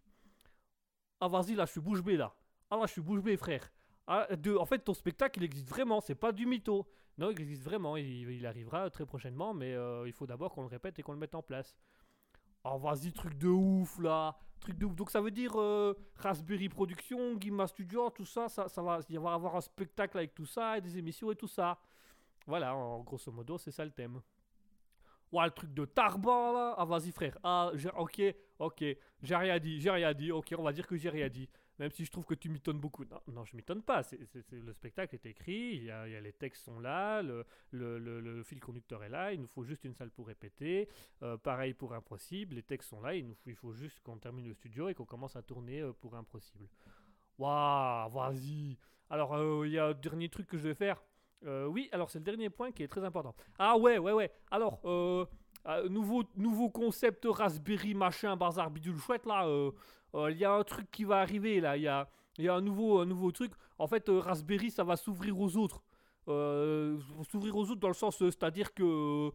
Ah, 1.19 1.29
vas-y, 1.29 1.55
là, 1.55 1.65
je 1.65 1.71
suis 1.71 1.81
bouche 1.81 2.03
bée, 2.03 2.15
là. 2.15 2.35
Ah, 2.69 2.77
là, 2.77 2.85
je 2.85 2.91
suis 2.91 3.01
bouche 3.01 3.23
bée, 3.23 3.37
frère. 3.37 3.71
Ah, 4.07 4.27
en 4.59 4.65
fait, 4.65 4.79
ton 4.79 4.93
spectacle, 4.93 5.39
il 5.39 5.43
existe 5.43 5.69
vraiment. 5.69 6.01
C'est 6.01 6.15
pas 6.15 6.31
du 6.31 6.45
mytho. 6.45 6.87
Non, 7.17 7.31
il 7.31 7.41
existe 7.41 7.63
vraiment. 7.63 7.97
Il, 7.97 8.45
arrivera 8.45 8.89
très 8.89 9.05
prochainement. 9.05 9.53
Mais 9.53 9.73
euh, 9.73 10.07
il 10.07 10.13
faut 10.13 10.25
d'abord 10.25 10.53
qu'on 10.53 10.61
le 10.61 10.67
répète 10.67 10.97
et 10.99 11.03
qu'on 11.03 11.13
le 11.13 11.19
mette 11.19 11.35
en 11.35 11.43
place. 11.43 11.75
Ah, 12.63 12.77
vas-y, 12.77 13.13
truc 13.13 13.37
de 13.37 13.47
ouf, 13.47 13.99
là. 13.99 14.37
Truc 14.59 14.77
de 14.77 14.85
ouf. 14.85 14.95
Donc, 14.95 15.11
ça 15.11 15.21
veut 15.21 15.31
dire 15.31 15.53
euh, 15.55 15.93
Raspberry 16.15 16.69
Production, 16.69 17.39
Gimma 17.39 17.67
Studio, 17.67 18.09
tout 18.09 18.25
ça, 18.25 18.49
ça, 18.49 18.67
ça 18.67 18.81
va, 18.81 18.99
il 19.09 19.19
va 19.19 19.31
y 19.31 19.33
avoir 19.33 19.55
un 19.55 19.61
spectacle 19.61 20.17
avec 20.17 20.35
tout 20.35 20.45
ça, 20.45 20.77
et 20.77 20.81
des 20.81 20.97
émissions 20.97 21.31
et 21.31 21.35
tout 21.35 21.47
ça. 21.47 21.79
Voilà, 22.45 22.75
en 22.75 22.99
grosso 23.01 23.31
modo, 23.31 23.57
c'est 23.57 23.71
ça 23.71 23.85
le 23.85 23.91
thème. 23.91 24.21
Ouais, 25.31 25.45
le 25.45 25.51
truc 25.51 25.73
de 25.73 25.85
Tarban, 25.85 26.53
là. 26.53 26.75
Ah, 26.77 26.85
vas-y, 26.85 27.11
frère. 27.11 27.37
Ah, 27.43 27.71
ok, 27.95 28.21
ok. 28.57 28.83
J'ai 29.21 29.35
rien 29.35 29.59
dit, 29.59 29.79
j'ai 29.79 29.91
rien 29.91 30.13
dit. 30.13 30.31
Ok, 30.31 30.53
on 30.57 30.63
va 30.63 30.73
dire 30.73 30.87
que 30.87 30.97
j'ai 30.97 31.09
rien 31.09 31.29
dit. 31.29 31.47
Même 31.79 31.91
si 31.91 32.03
je 32.03 32.11
trouve 32.11 32.25
que 32.25 32.35
tu 32.35 32.49
m'étonnes 32.49 32.79
beaucoup. 32.79 33.05
Non, 33.05 33.21
non 33.27 33.45
je 33.45 33.55
m'étonne 33.55 33.81
pas. 33.81 34.01
Le 34.51 34.73
spectacle 34.73 35.15
est 35.15 35.25
écrit, 35.25 35.77
il 35.77 36.19
les 36.21 36.33
textes 36.33 36.65
sont 36.65 36.79
là, 36.79 37.21
le, 37.21 38.43
fil 38.43 38.59
conducteur 38.59 39.03
est 39.03 39.09
là. 39.09 39.33
Il 39.33 39.41
nous 39.41 39.47
faut 39.47 39.63
juste 39.63 39.85
une 39.85 39.93
salle 39.93 40.11
pour 40.11 40.27
répéter. 40.27 40.89
Euh, 41.23 41.37
pareil 41.37 41.73
pour 41.73 41.93
Impossible, 41.93 42.55
les 42.55 42.63
textes 42.63 42.89
sont 42.89 43.01
là. 43.01 43.15
Il, 43.15 43.27
nous 43.27 43.55
faut, 43.55 43.73
juste 43.73 44.01
qu'on 44.01 44.17
termine 44.17 44.47
le 44.47 44.53
studio 44.53 44.89
et 44.89 44.93
qu'on 44.93 45.05
commence 45.05 45.37
à 45.37 45.41
tourner 45.41 45.79
euh, 45.79 45.93
pour 45.93 46.15
Impossible. 46.15 46.67
Waouh, 47.37 48.11
vas-y. 48.11 48.77
Alors, 49.09 49.33
euh, 49.35 49.65
il 49.65 49.71
y 49.71 49.79
a 49.79 49.87
un 49.87 49.93
dernier 49.93 50.27
truc 50.27 50.47
que 50.47 50.57
je 50.57 50.63
vais 50.63 50.75
faire. 50.75 51.01
Oui, 51.45 51.87
alors 51.93 52.09
c'est 52.09 52.19
le 52.19 52.25
dernier 52.25 52.49
point 52.49 52.73
qui 52.73 52.83
est 52.83 52.89
très 52.89 53.03
important. 53.05 53.33
Ah 53.57 53.77
ouais, 53.77 53.97
ouais, 53.97 54.11
ouais. 54.11 54.29
Alors, 54.51 54.81
euh, 54.83 55.25
euh, 55.67 55.89
nouveau, 55.89 56.23
nouveau 56.35 56.69
concept 56.69 57.25
Raspberry, 57.29 57.93
machin, 57.93 58.35
bazar, 58.35 58.69
bidule 58.71 58.97
chouette, 58.97 59.25
là. 59.25 59.45
euh, 59.45 59.71
euh, 60.15 60.31
Il 60.31 60.37
y 60.37 60.45
a 60.45 60.53
un 60.53 60.63
truc 60.63 60.89
qui 60.91 61.03
va 61.03 61.19
arriver, 61.19 61.59
là. 61.59 61.77
Il 61.77 61.83
y 61.83 61.87
a, 61.87 62.07
y 62.37 62.47
a 62.47 62.55
un, 62.55 62.61
nouveau, 62.61 63.05
nouveau 63.05 63.31
truc. 63.31 63.51
En 63.77 63.87
fait, 63.87 64.05
Raspberry, 64.09 64.71
ça 64.71 64.83
va 64.83 64.95
s'ouvrir 64.95 65.39
aux 65.39 65.57
autres. 65.57 65.81
S'ouvrir 66.27 67.55
aux 67.55 67.71
autres 67.71 67.79
dans 67.79 67.87
le 67.87 67.93
sens, 67.93 68.17
c'est-à-dire 68.19 68.73
que 68.73 69.31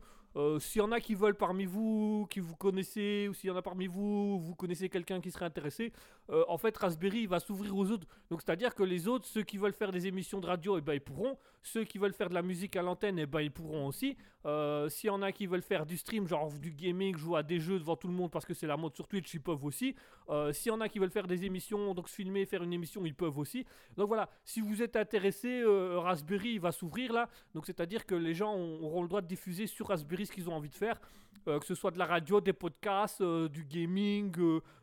s'il 0.60 0.80
y 0.80 0.84
en 0.84 0.92
a 0.92 1.00
qui 1.00 1.14
veulent 1.16 1.36
parmi 1.36 1.64
vous, 1.64 2.26
qui 2.30 2.38
vous 2.38 2.54
connaissez, 2.54 3.26
ou 3.28 3.34
s'il 3.34 3.48
y 3.48 3.50
en 3.50 3.56
a 3.56 3.62
parmi 3.62 3.88
vous, 3.88 4.38
vous 4.38 4.54
connaissez 4.54 4.88
quelqu'un 4.88 5.20
qui 5.20 5.32
serait 5.32 5.46
intéressé, 5.46 5.92
en 6.28 6.56
fait, 6.56 6.76
Raspberry 6.76 7.26
va 7.26 7.40
s'ouvrir 7.40 7.76
aux 7.76 7.90
autres. 7.90 8.06
Donc, 8.30 8.42
c'est-à-dire 8.42 8.74
que 8.76 8.84
les 8.84 9.08
autres, 9.08 9.26
ceux 9.26 9.42
qui 9.42 9.58
veulent 9.58 9.72
faire 9.72 9.90
des 9.90 10.06
émissions 10.06 10.38
de 10.38 10.46
radio, 10.46 10.78
eh 10.78 10.80
ben, 10.82 10.94
ils 10.94 11.00
pourront. 11.00 11.36
Ceux 11.66 11.84
qui 11.84 11.96
veulent 11.96 12.12
faire 12.12 12.28
de 12.28 12.34
la 12.34 12.42
musique 12.42 12.76
à 12.76 12.82
l'antenne, 12.82 13.18
eh 13.18 13.24
ben, 13.24 13.40
ils 13.40 13.50
pourront 13.50 13.86
aussi. 13.86 14.18
Euh, 14.44 14.90
S'il 14.90 15.08
y 15.08 15.10
en 15.10 15.22
a 15.22 15.32
qui 15.32 15.46
veulent 15.46 15.62
faire 15.62 15.86
du 15.86 15.96
stream, 15.96 16.28
genre 16.28 16.52
du 16.52 16.70
gaming, 16.70 17.16
jouer 17.16 17.38
à 17.38 17.42
des 17.42 17.58
jeux 17.58 17.78
devant 17.78 17.96
tout 17.96 18.06
le 18.06 18.12
monde 18.12 18.30
parce 18.30 18.44
que 18.44 18.52
c'est 18.52 18.66
la 18.66 18.76
mode 18.76 18.94
sur 18.94 19.08
Twitch, 19.08 19.32
ils 19.32 19.40
peuvent 19.40 19.64
aussi. 19.64 19.94
Euh, 20.28 20.52
S'il 20.52 20.68
y 20.70 20.74
en 20.74 20.80
a 20.82 20.90
qui 20.90 20.98
veulent 20.98 21.10
faire 21.10 21.26
des 21.26 21.44
émissions, 21.46 21.94
donc 21.94 22.10
se 22.10 22.14
filmer, 22.14 22.44
faire 22.44 22.62
une 22.62 22.72
émission, 22.74 23.04
ils 23.06 23.14
peuvent 23.14 23.38
aussi. 23.38 23.64
Donc 23.96 24.08
voilà, 24.08 24.28
si 24.44 24.60
vous 24.60 24.82
êtes 24.82 24.94
intéressé, 24.96 25.62
euh, 25.62 25.98
Raspberry 26.00 26.58
va 26.58 26.70
s'ouvrir 26.70 27.14
là. 27.14 27.30
Donc 27.54 27.64
c'est-à-dire 27.64 28.04
que 28.04 28.14
les 28.14 28.34
gens 28.34 28.54
ont- 28.54 28.82
auront 28.82 29.00
le 29.02 29.08
droit 29.08 29.22
de 29.22 29.26
diffuser 29.26 29.66
sur 29.66 29.88
Raspberry 29.88 30.26
ce 30.26 30.32
qu'ils 30.32 30.50
ont 30.50 30.54
envie 30.54 30.68
de 30.68 30.74
faire. 30.74 31.00
Euh, 31.48 31.58
que 31.58 31.66
ce 31.66 31.74
soit 31.74 31.90
de 31.90 31.98
la 31.98 32.06
radio, 32.06 32.40
des 32.40 32.54
podcasts, 32.54 33.20
euh, 33.20 33.48
du 33.48 33.64
gaming, 33.64 34.34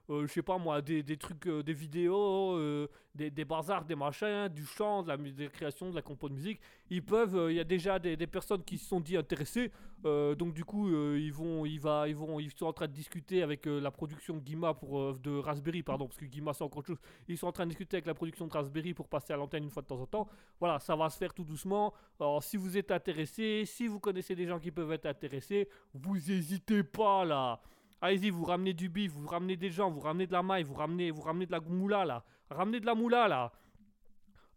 je 0.09 0.27
sais 0.27 0.41
pas 0.41 0.57
moi, 0.57 0.81
des, 0.81 1.03
des 1.03 1.17
trucs, 1.17 1.47
euh, 1.47 1.63
des 1.63 1.73
vidéos, 1.73 2.53
euh, 2.57 2.87
des, 3.15 3.29
des 3.29 3.45
bazars, 3.45 3.85
des 3.85 3.95
machins, 3.95 4.47
du 4.49 4.65
chant, 4.65 5.03
de 5.03 5.07
la, 5.09 5.17
des 5.17 5.47
créations, 5.47 5.89
de 5.89 5.95
la 5.95 6.01
compo 6.01 6.27
de 6.27 6.33
musique. 6.33 6.59
Ils 6.89 7.03
peuvent, 7.03 7.35
euh, 7.35 7.51
il 7.51 7.55
y 7.55 7.59
a 7.59 7.63
déjà 7.63 7.97
des, 7.99 8.17
des 8.17 8.27
personnes 8.27 8.63
qui 8.63 8.77
se 8.77 8.87
sont 8.87 8.99
dit 8.99 9.15
intéressées. 9.15 9.71
euh, 10.05 10.35
donc 10.35 10.53
du 10.53 10.65
coup, 10.65 10.89
euh, 10.89 11.17
ils 11.19 11.31
vont, 11.31 11.65
ils 11.65 11.79
va, 11.79 12.07
ils 12.07 12.15
vont, 12.15 12.39
ils 12.39 12.51
sont 12.51 12.65
en 12.65 12.73
train 12.73 12.87
de 12.87 12.93
discuter 12.93 13.43
avec 13.43 13.67
euh, 13.67 13.79
la 13.79 13.91
production 13.91 14.35
de 14.35 14.39
Guima 14.41 14.73
pour 14.73 14.99
euh, 14.99 15.17
de 15.21 15.37
Raspberry, 15.37 15.83
pardon, 15.83 16.07
parce 16.07 16.17
que 16.17 16.25
Guima 16.25 16.53
c'est 16.53 16.63
encore 16.63 16.85
chose. 16.85 16.97
Ils 17.27 17.37
sont 17.37 17.47
en 17.47 17.51
train 17.51 17.65
de 17.65 17.69
discuter 17.69 17.97
avec 17.97 18.07
la 18.07 18.13
production 18.13 18.47
de 18.47 18.51
Raspberry 18.51 18.93
pour 18.93 19.07
passer 19.07 19.31
à 19.33 19.37
l'antenne 19.37 19.63
une 19.63 19.69
fois 19.69 19.83
de 19.83 19.87
temps 19.87 20.01
en 20.01 20.07
temps. 20.07 20.27
Voilà, 20.59 20.79
ça 20.79 20.95
va 20.95 21.09
se 21.09 21.17
faire 21.17 21.33
tout 21.33 21.45
doucement. 21.45 21.93
Alors 22.19 22.43
si 22.43 22.57
vous 22.57 22.77
êtes 22.77 22.91
intéressé, 22.91 23.63
si 23.65 23.87
vous 23.87 23.99
connaissez 23.99 24.35
des 24.35 24.47
gens 24.47 24.59
qui 24.59 24.71
peuvent 24.71 24.91
être 24.91 25.05
intéressés, 25.05 25.69
vous 25.93 26.31
hésitez 26.31 26.83
pas 26.83 27.23
là. 27.23 27.61
Allez-y, 28.01 28.29
vous 28.29 28.43
ramenez 28.43 28.73
du 28.73 28.89
bif, 28.89 29.11
vous 29.11 29.27
ramenez 29.27 29.55
des 29.55 29.69
gens, 29.69 29.89
vous 29.89 29.99
ramenez 29.99 30.27
de 30.27 30.31
la 30.31 30.41
maille, 30.41 30.63
vous 30.63 30.73
ramenez, 30.73 31.11
vous 31.11 31.21
ramenez 31.21 31.45
de 31.45 31.51
la 31.51 31.59
moula 31.59 32.03
là. 32.03 32.23
Ramenez 32.49 32.79
de 32.79 32.85
la 32.85 32.95
moula 32.95 33.27
là. 33.27 33.51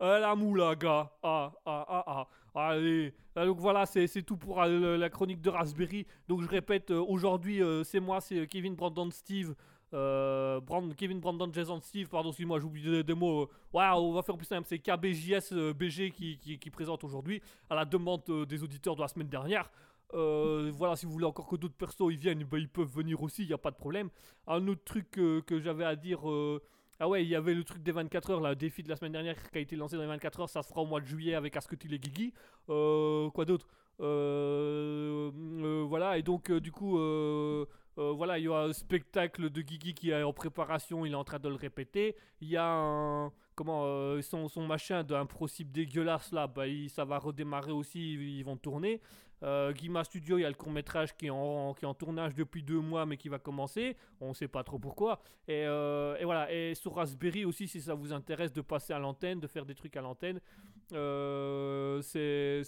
Euh, 0.03 0.19
la 0.19 0.35
moula, 0.35 0.75
gars. 0.75 1.13
Ah, 1.23 1.53
ah, 1.65 1.87
ah, 1.89 2.05
ah. 2.07 2.29
Allez. 2.55 3.13
Euh, 3.37 3.47
donc 3.47 3.59
voilà, 3.59 3.85
c'est 3.85 4.23
tout 4.23 4.37
pour 4.37 4.63
euh, 4.63 4.97
la 4.97 5.11
chronique 5.11 5.41
de 5.41 5.51
Raspberry. 5.51 6.07
Donc 6.29 6.43
je 6.43 6.49
répète, 6.49 6.91
euh, 6.91 7.01
aujourd'hui, 7.01 7.61
c'est 7.85 8.01
moi, 8.01 8.21
c'est 8.21 8.47
Kevin, 8.47 8.75
Brandon, 8.75 9.11
Steve. 9.11 9.55
Kevin, 10.97 11.21
Brandon, 11.21 11.49
Jason, 11.53 11.81
Steve, 11.81 12.09
pardon, 12.09 12.31
excuse-moi, 12.31 12.59
j'oublie 12.59 12.83
des, 12.83 13.05
des 13.05 13.15
mots. 13.15 13.49
Ouais, 13.73 13.87
on 13.95 14.13
va 14.13 14.23
faire 14.23 14.37
plus 14.37 14.47
simple. 14.47 14.67
C'est 14.69 14.79
KBJS 14.79 15.73
BG 15.73 16.11
qui, 16.11 16.37
qui, 16.37 16.71
présente 16.71 17.05
aujourd'hui, 17.05 17.41
à 17.71 17.77
la 17.77 17.85
demande 17.85 18.23
des 18.49 18.63
auditeurs 18.65 18.97
de 18.97 19.01
la 19.01 19.09
semaine 19.09 19.29
dernière. 19.29 19.71
Euh, 20.15 20.71
voilà, 20.75 20.97
si 20.97 21.07
vous 21.07 21.13
voulez 21.13 21.25
encore 21.27 21.49
que 21.49 21.57
d'autres 21.57 21.75
persos 21.75 22.11
ils 22.11 22.19
viennent, 22.19 22.45
ben, 22.45 22.59
ils 22.59 22.69
peuvent 22.69 22.89
venir 22.89 23.23
aussi, 23.23 23.43
il 23.43 23.49
n'y 23.49 23.55
a 23.55 23.59
pas 23.59 23.71
de 23.71 23.77
problème. 23.77 24.11
Un 24.47 24.67
autre 24.69 24.85
truc 24.85 25.11
que 25.11 25.61
j'avais 25.61 25.85
à 25.85 25.97
dire. 25.97 26.29
euh, 26.31 26.63
ah 27.01 27.09
ouais, 27.09 27.25
il 27.25 27.29
y 27.29 27.35
avait 27.35 27.55
le 27.55 27.65
truc 27.65 27.83
des 27.83 27.91
24 27.93 28.31
heures, 28.31 28.41
le 28.41 28.55
défi 28.55 28.83
de 28.85 28.89
la 28.89 28.97
semaine 28.97 29.13
dernière 29.13 29.51
qui 29.51 29.59
a 29.59 29.61
été 29.61 29.75
lancé 29.77 29.97
dans 29.97 30.03
les 30.03 30.09
24 30.09 30.41
heures, 30.41 30.49
ça 30.49 30.63
se 30.63 30.69
fera 30.69 30.83
au 30.83 30.87
mois 30.87 31.01
de 31.01 31.07
juillet 31.07 31.35
avec 31.35 31.57
Asketil 31.57 31.93
et 31.93 31.99
Guigui. 31.99 32.33
Euh, 32.71 33.29
quoi 33.31 33.45
d'autre? 33.45 33.67
Voilà, 35.89 36.19
et 36.19 36.23
donc 36.23 36.53
du 36.53 36.71
coup, 36.73 36.93
voilà, 37.97 38.39
il 38.39 38.45
y 38.45 38.49
a 38.49 38.59
un 38.59 38.73
spectacle 38.73 39.51
de 39.51 39.61
Guigui 39.61 39.95
qui 39.95 40.11
est 40.11 40.23
en 40.23 40.33
préparation, 40.33 41.05
il 41.05 41.13
est 41.13 41.17
en 41.17 41.25
train 41.25 41.39
de 41.39 41.49
le 41.49 41.57
répéter. 41.57 42.15
Il 42.41 42.49
y 42.49 42.57
a 42.57 42.65
un, 42.67 43.33
comment, 43.55 44.21
son, 44.23 44.49
son 44.49 44.67
machin 44.67 45.03
d'un 45.05 45.27
principe 45.27 45.73
dégueulasse 45.73 46.33
là, 46.33 46.47
bah, 46.47 46.65
ça 46.89 47.05
va 47.05 47.19
redémarrer 47.19 47.73
aussi, 47.73 48.15
ils 48.15 48.45
vont 48.45 48.57
tourner. 48.57 49.01
Euh, 49.43 49.73
Guima 49.73 50.05
Studio, 50.05 50.39
il 50.39 50.43
y 50.43 50.45
a 50.45 50.49
le 50.49 50.55
court 50.55 50.73
métrage 50.73 51.15
qui 51.17 51.27
est, 51.27 51.31
en, 51.31 51.75
tournage 51.99 52.35
depuis 52.35 52.63
deux 52.63 52.81
mois 52.81 53.05
mais 53.05 53.17
qui 53.17 53.29
va 53.29 53.39
commencer. 53.39 53.97
On 54.21 54.33
sait 54.33 54.49
pas 54.49 54.65
trop 54.65 54.79
pourquoi. 54.79 55.21
Et, 55.49 55.65
euh, 55.67 56.17
et 56.19 56.25
voilà. 56.25 56.51
Et 56.53 56.75
sur 56.75 56.95
Raspberry 56.95 57.45
aussi, 57.45 57.69
si 57.69 57.81
ça 57.81 57.95
vous 57.95 58.13
intéresse 58.13 58.53
de 58.53 58.61
passer 58.61 58.93
à 58.93 58.99
l'antenne, 58.99 59.41
de 59.41 59.47
faire 59.47 59.67
des 59.67 59.75
trucs 59.75 59.97
à 59.97 60.01
l'antenne, 60.01 60.41
euh, 60.93 62.01
c'est 62.03 62.63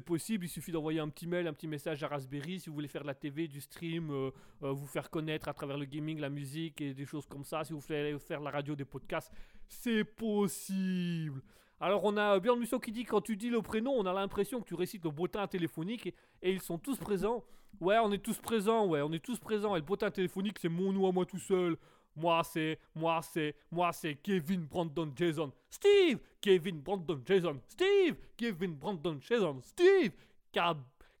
possible. 0.00 0.44
Il 0.44 0.48
suffit 0.48 0.72
d'envoyer 0.72 1.00
un 1.00 1.08
petit 1.08 1.26
mail, 1.26 1.46
un 1.46 1.52
petit 1.52 1.68
message 1.68 2.02
à 2.02 2.08
Raspberry 2.08 2.60
si 2.60 2.68
vous 2.68 2.74
voulez 2.74 2.88
faire 2.88 3.02
de 3.02 3.06
la 3.06 3.14
TV, 3.14 3.48
du 3.48 3.60
stream, 3.60 4.10
euh, 4.10 4.30
vous 4.60 4.86
faire 4.86 5.10
connaître 5.10 5.48
à 5.48 5.54
travers 5.54 5.78
le 5.78 5.84
gaming, 5.84 6.20
la 6.20 6.30
musique 6.30 6.80
et 6.80 6.94
des 6.94 7.04
choses 7.04 7.26
comme 7.26 7.44
ça. 7.44 7.64
Si 7.64 7.72
vous 7.72 7.80
voulez 7.80 8.18
faire 8.18 8.40
la 8.40 8.50
radio, 8.50 8.74
des 8.74 8.84
podcasts, 8.84 9.32
c'est 9.68 10.04
possible. 10.04 11.42
Alors 11.80 12.04
on 12.04 12.16
a 12.16 12.38
Björn 12.40 12.58
Musso 12.58 12.78
qui 12.80 12.90
dit 12.92 13.04
quand 13.04 13.20
tu 13.20 13.36
dis 13.36 13.50
le 13.50 13.60
prénom, 13.60 13.92
on 13.92 14.06
a 14.06 14.12
l'impression 14.12 14.60
que 14.60 14.66
tu 14.66 14.74
récites 14.74 15.04
le 15.04 15.10
bottin 15.10 15.46
téléphonique 15.46 16.06
et, 16.42 16.52
ils 16.52 16.62
sont 16.62 16.78
tous 16.78 16.96
présents. 16.98 17.44
Ouais, 17.80 17.98
on 18.02 18.10
est 18.12 18.18
tous 18.24 18.38
présents, 18.38 18.86
ouais, 18.86 19.02
on 19.02 19.12
est 19.12 19.22
tous 19.22 19.38
présents. 19.38 19.76
Et 19.76 19.80
le 19.80 19.84
bottin 19.84 20.10
téléphonique, 20.10 20.58
c'est 20.58 20.70
mon 20.70 20.92
nom 20.92 21.06
à 21.08 21.12
moi 21.12 21.26
tout 21.26 21.38
seul. 21.38 21.76
Moi 22.14 22.42
c'est, 22.44 22.78
moi 22.94 23.20
c'est, 23.22 23.54
moi 23.70 23.92
c'est 23.92 24.14
Kevin 24.14 24.62
Brandon 24.64 25.12
Jason. 25.14 25.52
Steve, 25.68 26.18
Kevin 26.40 26.80
Brandon 26.80 27.20
Jason. 27.26 27.60
Steve, 27.68 28.16
Kevin 28.38 28.74
Brandon 28.74 29.18
Jason. 29.20 29.60
Steve, 29.60 30.12
K- 30.54 30.76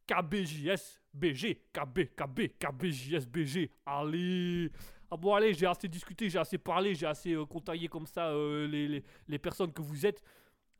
KBJS 0.06 1.00
BG, 1.12 1.60
KB, 1.72 2.08
KB, 2.16 2.48
KB, 2.58 2.84
JSBG. 2.86 3.70
Allez 3.84 4.70
ah 5.10 5.16
bon 5.16 5.34
allez, 5.34 5.54
j'ai 5.54 5.66
assez 5.66 5.86
discuté, 5.86 6.28
j'ai 6.28 6.38
assez 6.38 6.58
parlé, 6.58 6.94
j'ai 6.94 7.06
assez 7.06 7.32
euh, 7.34 7.44
contaillé 7.44 7.86
comme 7.86 8.06
ça 8.06 8.28
euh, 8.30 8.66
les, 8.66 8.88
les- 8.88 9.04
les 9.28 9.38
personnes 9.38 9.72
que 9.72 9.80
vous 9.82 10.04
êtes. 10.04 10.20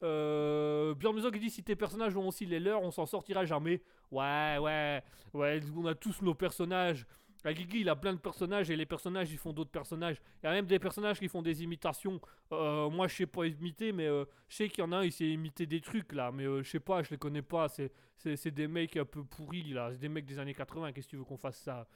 Euh, 0.03 0.95
Björn 0.95 1.15
Musso 1.15 1.31
qui 1.31 1.39
dit 1.39 1.51
si 1.51 1.63
tes 1.63 1.77
personnages 1.77 2.17
ont 2.17 2.29
aussi 2.29 2.47
les 2.47 2.61
leurs, 2.61 2.83
on 2.83 2.91
s'en 2.91 3.07
sortira 3.07 3.45
jamais. 3.45 3.83
Ouais, 4.11 4.59
ouais, 4.61 5.03
ouais, 5.33 5.61
on 5.77 5.87
a 5.87 5.95
tous 5.95 6.23
nos 6.23 6.35
personnages. 6.35 7.07
La 7.47 7.55
Guigui, 7.55 7.83
il 7.83 7.89
a 7.89 7.95
plein 7.95 8.13
de 8.13 8.19
personnages 8.19 8.71
et 8.71 8.77
les 8.77 8.87
personnages, 8.87 9.31
ils 9.31 9.39
font 9.39 9.53
d'autres 9.53 9.71
personnages. 9.71 10.21
Il 10.43 10.47
y 10.47 10.49
a 10.49 10.53
même 10.53 10.67
des 10.67 10.81
personnages 10.81 11.21
qui 11.21 11.29
font 11.29 11.43
des 11.43 11.63
imitations. 11.63 12.21
Euh, 12.51 12.91
moi, 12.91 13.07
je 13.07 13.15
sais 13.15 13.27
pas 13.27 13.47
imiter, 13.47 13.93
mais 13.93 14.07
euh, 14.07 14.25
je 14.49 14.57
sais 14.57 14.69
qu'il 14.69 14.81
y 14.81 14.83
en 14.83 14.91
a 14.91 14.97
un, 14.97 15.05
il 15.05 15.13
sait 15.13 15.29
imiter 15.29 15.65
des 15.65 15.81
trucs 15.81 16.13
là. 16.13 16.33
Mais 16.33 16.45
euh, 16.45 16.65
je 16.65 16.71
sais 16.71 16.81
pas, 16.81 17.05
je 17.05 17.11
les 17.11 17.19
connais 17.19 17.43
pas. 17.43 17.69
C'est, 17.69 17.93
c'est 18.17 18.51
des 18.51 18.67
mecs 18.67 18.97
un 18.97 19.05
peu 19.05 19.23
pourris 19.23 19.73
là. 19.73 19.91
C'est 19.93 20.01
des 20.01 20.09
mecs 20.09 20.27
des 20.27 20.41
années 20.41 20.55
80. 20.55 20.91
Qu'est-ce 20.91 21.07
que 21.07 21.11
tu 21.11 21.17
veux 21.19 21.25
qu'on 21.25 21.37
fasse 21.37 21.59
ça? 21.59 21.87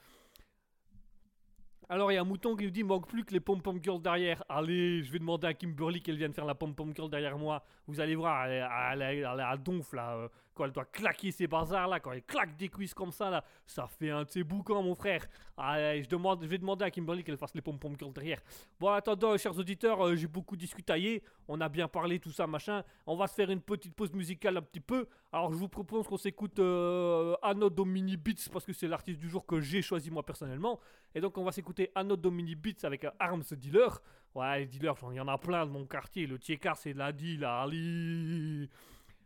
Alors 1.89 2.11
il 2.11 2.15
y 2.15 2.17
a 2.17 2.21
un 2.21 2.25
mouton 2.25 2.55
qui 2.55 2.63
nous 2.63 2.71
dit 2.71 2.83
manque 2.83 3.07
plus 3.07 3.25
que 3.25 3.33
les 3.33 3.39
pom 3.39 3.61
pom 3.61 3.79
girls 3.81 4.01
derrière. 4.01 4.43
Allez, 4.47 5.03
je 5.03 5.11
vais 5.11 5.19
demander 5.19 5.47
à 5.47 5.53
Kimberly 5.53 6.01
qu'elle 6.01 6.17
vienne 6.17 6.33
faire 6.33 6.45
la 6.45 6.55
pom 6.55 6.73
pom 6.73 6.93
girl 6.95 7.09
derrière 7.09 7.37
moi. 7.37 7.63
Vous 7.87 7.99
allez 7.99 8.15
voir, 8.15 8.45
elle, 8.45 8.63
à 8.63 9.57
donf 9.57 9.91
là. 9.93 10.29
Euh, 10.51 10.55
quand 10.55 10.65
elle 10.65 10.71
doit 10.71 10.85
claquer 10.85 11.31
ses 11.31 11.47
bazars 11.47 11.87
là, 11.87 11.99
quand 11.99 12.11
elle 12.11 12.23
claque 12.23 12.55
des 12.57 12.69
cuisses 12.69 12.93
comme 12.93 13.11
ça 13.11 13.29
là, 13.29 13.43
ça 13.65 13.87
fait 13.87 14.09
un 14.09 14.23
de 14.23 14.29
ses 14.29 14.43
boucans 14.43 14.83
mon 14.83 14.95
frère. 14.95 15.25
Allez, 15.57 16.03
je, 16.03 16.09
demande, 16.09 16.43
je 16.43 16.47
vais 16.47 16.57
demander 16.57 16.85
à 16.85 16.91
Kimberly 16.91 17.23
qu'elle 17.23 17.37
fasse 17.37 17.53
les 17.53 17.61
pom 17.61 17.77
pom 17.77 17.95
girls 17.97 18.13
derrière. 18.13 18.41
Bon 18.79 18.89
en 18.89 18.93
attendant, 18.93 19.37
chers 19.37 19.57
auditeurs, 19.57 20.05
euh, 20.05 20.15
j'ai 20.15 20.27
beaucoup 20.27 20.55
discutaillé. 20.55 21.23
On 21.47 21.59
a 21.61 21.69
bien 21.69 21.87
parlé 21.87 22.19
tout 22.19 22.31
ça 22.31 22.47
machin. 22.47 22.83
On 23.05 23.15
va 23.15 23.27
se 23.27 23.35
faire 23.35 23.49
une 23.49 23.61
petite 23.61 23.93
pause 23.95 24.11
musicale 24.13 24.57
un 24.57 24.61
petit 24.61 24.79
peu. 24.79 25.07
Alors 25.31 25.51
je 25.51 25.57
vous 25.57 25.69
propose 25.69 26.07
qu'on 26.07 26.17
s'écoute 26.17 26.59
euh, 26.59 27.35
Anno 27.41 27.69
Domini 27.69 28.17
Beats 28.17 28.49
parce 28.51 28.65
que 28.65 28.73
c'est 28.73 28.87
l'artiste 28.87 29.19
du 29.19 29.29
jour 29.29 29.45
que 29.45 29.59
j'ai 29.59 29.81
choisi 29.81 30.11
moi 30.11 30.23
personnellement. 30.23 30.79
Et 31.13 31.21
donc 31.21 31.37
on 31.37 31.43
va 31.43 31.51
s'écouter 31.51 31.91
Anno 31.95 32.15
Domini 32.15 32.55
Beats 32.55 32.83
avec 32.85 33.05
un 33.05 33.13
Arms 33.19 33.43
Dealer. 33.51 34.01
Ouais, 34.33 34.59
les 34.59 34.65
dealers, 34.65 34.95
il 35.11 35.17
y 35.17 35.19
en 35.19 35.27
a 35.27 35.37
plein 35.37 35.65
de 35.65 35.71
mon 35.71 35.85
quartier. 35.85 36.25
Le 36.25 36.37
Tchekar, 36.37 36.77
c'est 36.77 36.93
la 36.93 37.11
deal, 37.11 37.43
Ali. 37.43 38.69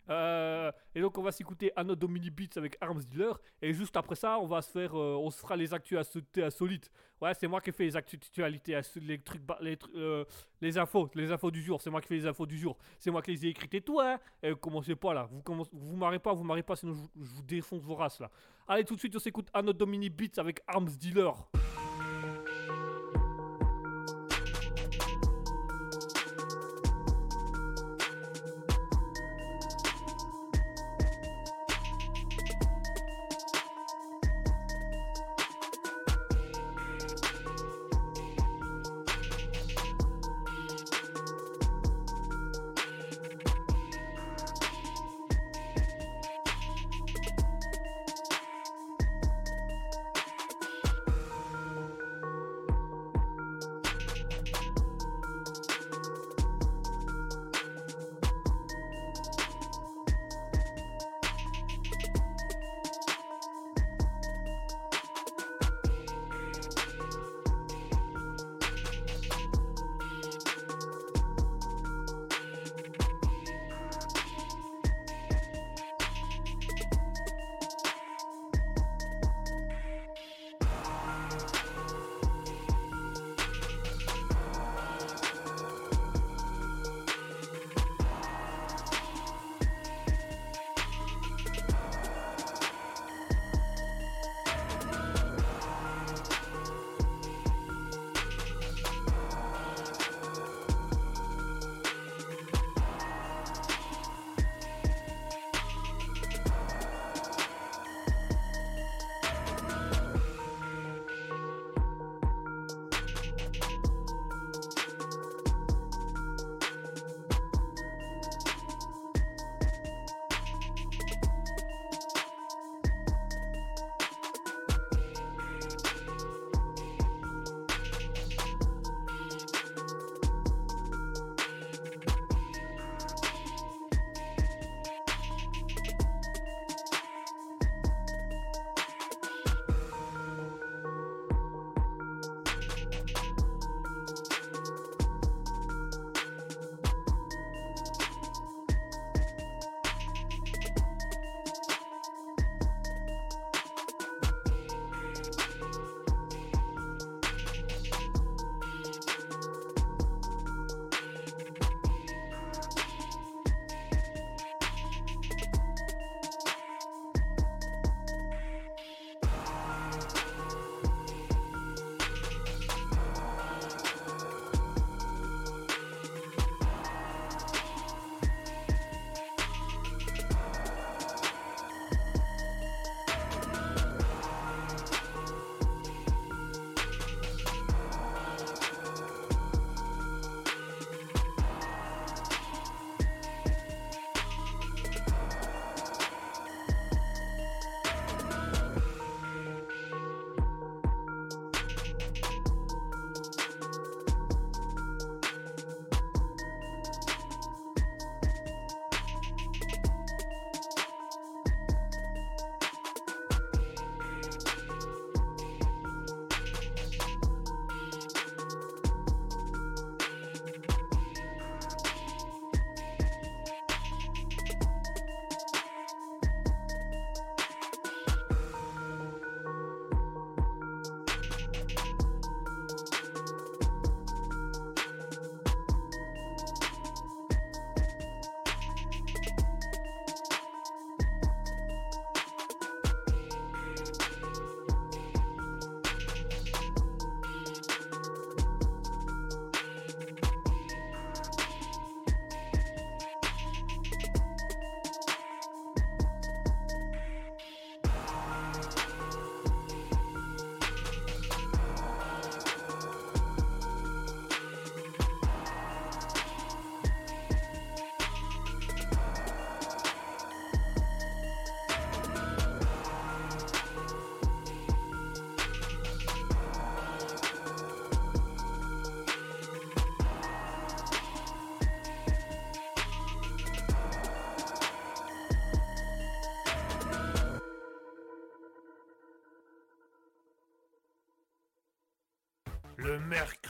Euh, 0.09 0.71
et 0.93 1.01
donc 1.01 1.17
on 1.17 1.23
va 1.23 1.31
s'écouter 1.31 1.71
Anno 1.75 1.95
Domini 1.95 2.29
Beats 2.29 2.57
avec 2.57 2.77
Arms 2.81 3.01
Dealer. 3.03 3.39
Et 3.61 3.73
juste 3.73 3.95
après 3.97 4.15
ça, 4.15 4.39
on 4.39 4.45
va 4.45 4.61
se 4.61 4.71
faire, 4.71 4.95
euh, 4.97 5.15
on 5.19 5.29
se 5.29 5.39
fera 5.39 5.55
les 5.55 5.73
actus 5.73 5.97
insolites. 6.37 6.91
Ouais, 7.21 7.33
c'est 7.33 7.47
moi 7.47 7.61
qui 7.61 7.69
ai 7.69 7.73
fait 7.73 7.85
les 7.85 7.95
actualités, 7.95 8.79
les 9.01 9.19
trucs, 9.19 9.41
les, 9.61 9.77
euh, 9.95 10.25
les 10.61 10.77
infos, 10.77 11.09
les 11.15 11.31
infos 11.31 11.49
du 11.51 11.61
jour. 11.63 11.81
C'est 11.81 11.89
moi 11.89 12.01
qui 12.01 12.07
fais 12.07 12.15
les 12.15 12.27
infos 12.27 12.45
du 12.45 12.57
jour. 12.57 12.77
C'est 12.99 13.09
moi 13.11 13.21
qui 13.21 13.31
les 13.31 13.45
ai 13.45 13.49
écrites 13.49 13.73
et 13.73 13.81
tout, 13.81 13.99
hein. 13.99 14.19
Et 14.43 14.53
commencez 14.55 14.95
pas 14.95 15.13
là. 15.13 15.27
Vous 15.31 15.41
commencez, 15.41 15.71
vous 15.73 15.95
marrez 15.95 16.19
pas, 16.19 16.33
vous 16.33 16.43
marrez 16.43 16.63
pas, 16.63 16.75
sinon 16.75 16.93
je, 16.93 16.99
vous- 16.99 17.09
je 17.25 17.33
vous 17.35 17.43
défonce 17.43 17.81
vos 17.81 17.95
races 17.95 18.19
là. 18.19 18.29
Allez, 18.67 18.83
tout 18.83 18.95
de 18.95 18.99
suite, 18.99 19.15
on 19.15 19.19
s'écoute 19.19 19.47
Anno 19.53 19.73
Domini 19.73 20.09
Beats 20.09 20.39
avec 20.39 20.61
Arms 20.67 20.89
Dealer. 20.99 21.33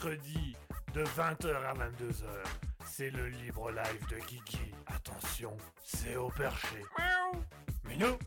De 0.06 1.04
20h 1.04 1.56
à 1.66 1.74
22h. 1.74 2.26
C'est 2.86 3.10
le 3.10 3.28
libre 3.28 3.72
live 3.72 4.08
de 4.12 4.18
Guigui. 4.28 4.72
Attention, 4.86 5.58
c'est 5.84 6.16
au 6.16 6.28
perché. 6.30 6.84
Miaou. 7.00 7.44
Minou 7.86 8.18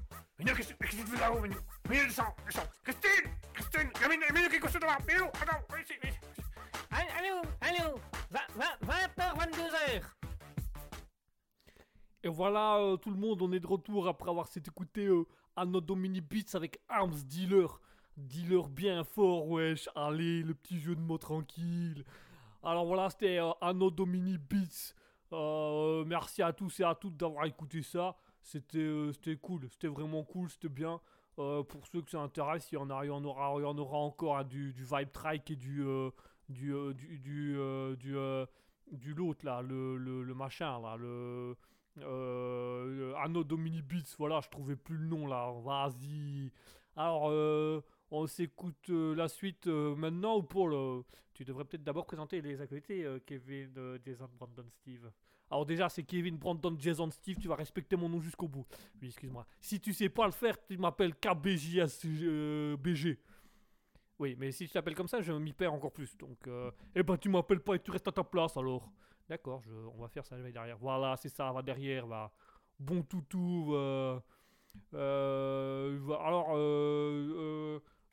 Minou, 0.41 0.55
qu'est-ce 0.57 0.75
que 0.75 0.87
tu 0.87 0.97
fais 0.97 1.21
là-haut, 1.21 1.41
Minou? 1.41 1.57
Minou, 1.89 2.05
descends, 2.07 2.35
descends 2.47 2.69
Christine 2.83 3.31
Christine 3.55 3.91
Minou, 4.09 4.25
Minou, 4.35 4.49
qu'est-ce 4.49 4.61
que 4.61 4.67
tu 4.67 4.73
fais 4.73 4.87
là 4.87 4.99
Minou, 5.07 5.27
attends, 5.27 5.65
viens 5.71 5.83
ici, 5.85 5.93
viens 6.03 6.11
ici. 6.11 6.43
Allô, 6.91 7.43
allô, 7.61 8.01
20h, 8.33 9.37
22h. 9.37 10.03
Et 12.25 12.29
voilà, 12.29 12.79
euh, 12.79 12.97
tout 12.97 13.11
le 13.11 13.17
monde, 13.17 13.41
on 13.41 13.53
est 13.53 13.61
de 13.61 13.67
retour 13.69 14.09
après 14.09 14.31
avoir 14.31 14.49
s'est 14.49 14.63
écouté 14.67 15.07
euh, 15.07 15.25
Anno 15.55 15.81
Domini 15.81 16.21
Beats 16.21 16.55
avec 16.57 16.81
Arms 16.89 17.23
Dealer. 17.25 17.81
Dealer 18.29 18.69
bien 18.69 19.05
fort, 19.05 19.49
wesh. 19.49 19.89
Allez, 19.95 20.43
le 20.43 20.55
petit 20.55 20.79
jeu 20.79 20.95
de 20.95 21.01
mots 21.01 21.19
tranquille. 21.19 22.05
Alors 22.63 22.85
voilà, 22.85 23.09
c'était 23.09 23.39
euh, 23.39 23.51
Anno 23.61 23.91
Domini 23.91 24.37
Beats. 24.37 24.95
Euh, 25.33 26.05
merci 26.05 26.43
à 26.43 26.53
tous 26.53 26.81
et 26.81 26.85
à 26.85 26.95
toutes 26.95 27.17
d'avoir 27.17 27.47
écouté 27.47 27.83
ça. 27.83 28.17
C'était 28.43 28.79
euh, 28.79 29.13
cool, 29.41 29.67
c'était 29.71 29.89
vraiment 29.89 30.25
cool, 30.25 30.51
c'était 30.51 30.69
bien. 30.69 31.01
Euh, 31.39 31.63
pour 31.63 31.87
ceux 31.87 32.03
que 32.03 32.11
ça 32.11 32.21
intéresse, 32.21 32.71
il 32.71 32.75
y 32.75 32.79
en, 32.79 32.91
aura, 32.91 33.51
encore 33.51 34.37
hein, 34.37 34.45
du, 34.45 34.73
Vibe 34.73 35.13
Trike 35.13 35.51
et 35.51 35.57
du, 35.57 35.85
du, 36.49 36.75
du, 36.95 37.19
du, 37.97 38.17
du, 38.93 39.15
l'autre 39.15 39.47
là, 39.47 39.63
le, 39.63 40.35
machin 40.35 40.81
là, 40.81 40.97
le 40.97 41.57
Anno 43.23 43.45
Domini 43.45 43.83
Beats, 43.83 44.17
voilà, 44.19 44.41
je 44.41 44.49
trouvais 44.51 44.77
plus 44.77 44.97
le 44.97 45.07
nom 45.07 45.27
là, 45.27 45.53
vas-y. 45.63 46.51
Alors, 46.99 47.31
euh, 47.31 47.81
on 48.11 48.27
s'écoute 48.27 48.91
euh, 48.91 49.15
la 49.15 49.29
suite 49.29 49.67
euh, 49.67 49.95
maintenant 49.95 50.37
ou 50.39 50.43
pour. 50.43 50.71
Tu 51.39 51.45
devrais 51.45 51.65
peut-être 51.65 51.85
d'abord 51.85 52.05
présenter 52.05 52.41
les 52.41 52.61
actualités, 52.61 53.05
euh, 53.05 53.21
Kevin, 53.25 53.73
euh, 53.77 53.97
Jason, 54.05 54.29
Brandon, 54.37 54.67
Steve. 54.73 55.09
Alors 55.49 55.65
déjà, 55.65 55.89
c'est 55.89 56.03
Kevin, 56.03 56.37
Brandon, 56.37 56.75
Jason, 56.77 57.09
Steve, 57.13 57.37
tu 57.37 57.47
vas 57.47 57.55
respecter 57.55 57.95
mon 57.95 58.09
nom 58.09 58.21
jusqu'au 58.21 58.49
bout. 58.49 58.67
Oui, 59.01 59.07
excuse-moi. 59.07 59.47
Si 59.61 59.79
tu 59.79 59.93
sais 59.93 60.09
pas 60.09 60.27
le 60.27 60.33
faire, 60.33 60.57
tu 60.67 60.77
m'appelles 60.77 61.15
KBJS 61.15 62.01
euh, 62.07 62.77
BG. 62.77 63.21
Oui, 64.19 64.35
mais 64.37 64.51
si 64.51 64.67
tu 64.67 64.73
t'appelles 64.73 64.97
comme 64.97 65.07
ça, 65.07 65.21
je 65.23 65.33
m'y 65.33 65.53
perds 65.53 65.75
encore 65.75 65.93
plus. 65.93 66.19
Donc, 66.19 66.49
eh 66.93 67.05
ben, 67.05 67.17
tu 67.17 67.29
m'appelles 67.29 67.61
pas 67.61 67.77
et 67.77 67.79
tu 67.79 67.93
restes 67.93 68.09
à 68.09 68.13
ta 68.13 68.25
place 68.25 68.57
alors. 68.57 68.91
D'accord, 69.29 69.63
je, 69.63 69.71
on 69.71 70.01
va 70.01 70.09
faire 70.09 70.27
ça, 70.27 70.37
je 70.37 70.43
vais 70.43 70.51
derrière. 70.51 70.77
Voilà, 70.79 71.17
c'est 71.17 71.29
ça, 71.29 71.53
va 71.53 71.63
derrière, 71.63 72.05
va. 72.05 72.33
Bon 72.81 73.05
toutou, 73.05 73.77
alors, 74.93 76.49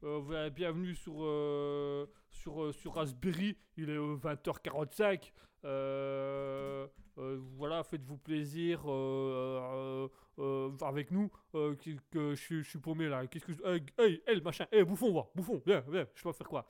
euh, 0.05 0.49
bienvenue 0.49 0.95
sur, 0.95 1.23
euh, 1.23 2.07
sur, 2.29 2.63
euh, 2.63 2.71
sur 2.71 2.93
Raspberry, 2.93 3.57
il 3.77 3.89
est 3.89 3.97
euh, 3.97 4.15
20h45. 4.17 5.31
Euh, 5.65 6.87
voilà, 7.57 7.83
faites-vous 7.83 8.17
plaisir 8.17 8.81
avec 10.81 11.11
nous. 11.11 11.29
que, 11.51 12.35
je, 12.35 12.61
suis- 12.61 12.79
paumé 12.79 13.07
là. 13.07 13.25
Qu'est-ce 13.27 13.45
que 13.45 13.53
je. 13.53 13.63
Hey, 13.63 13.83
hey, 13.97 14.21
hey, 14.27 14.41
machin. 14.41 14.67
Hey, 14.71 14.83
bouffon, 14.83 15.13
va. 15.13 15.27
Bouffon, 15.33 15.61
viens, 15.65 15.83
viens. 15.89 16.05
Je 16.13 16.23
dois 16.23 16.33
faire 16.33 16.47
quoi? 16.47 16.67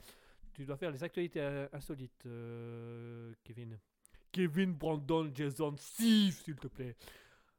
Tu 0.54 0.64
dois 0.64 0.78
faire 0.78 0.92
les 0.92 1.04
actualités 1.04 1.42
insolites, 1.74 2.26
Kevin. 3.44 3.78
Kevin, 4.32 4.74
Brandon, 4.74 5.30
Jason, 5.34 5.76
Steve, 5.78 6.34
s'il 6.34 6.56
te 6.56 6.68
plaît. 6.68 6.96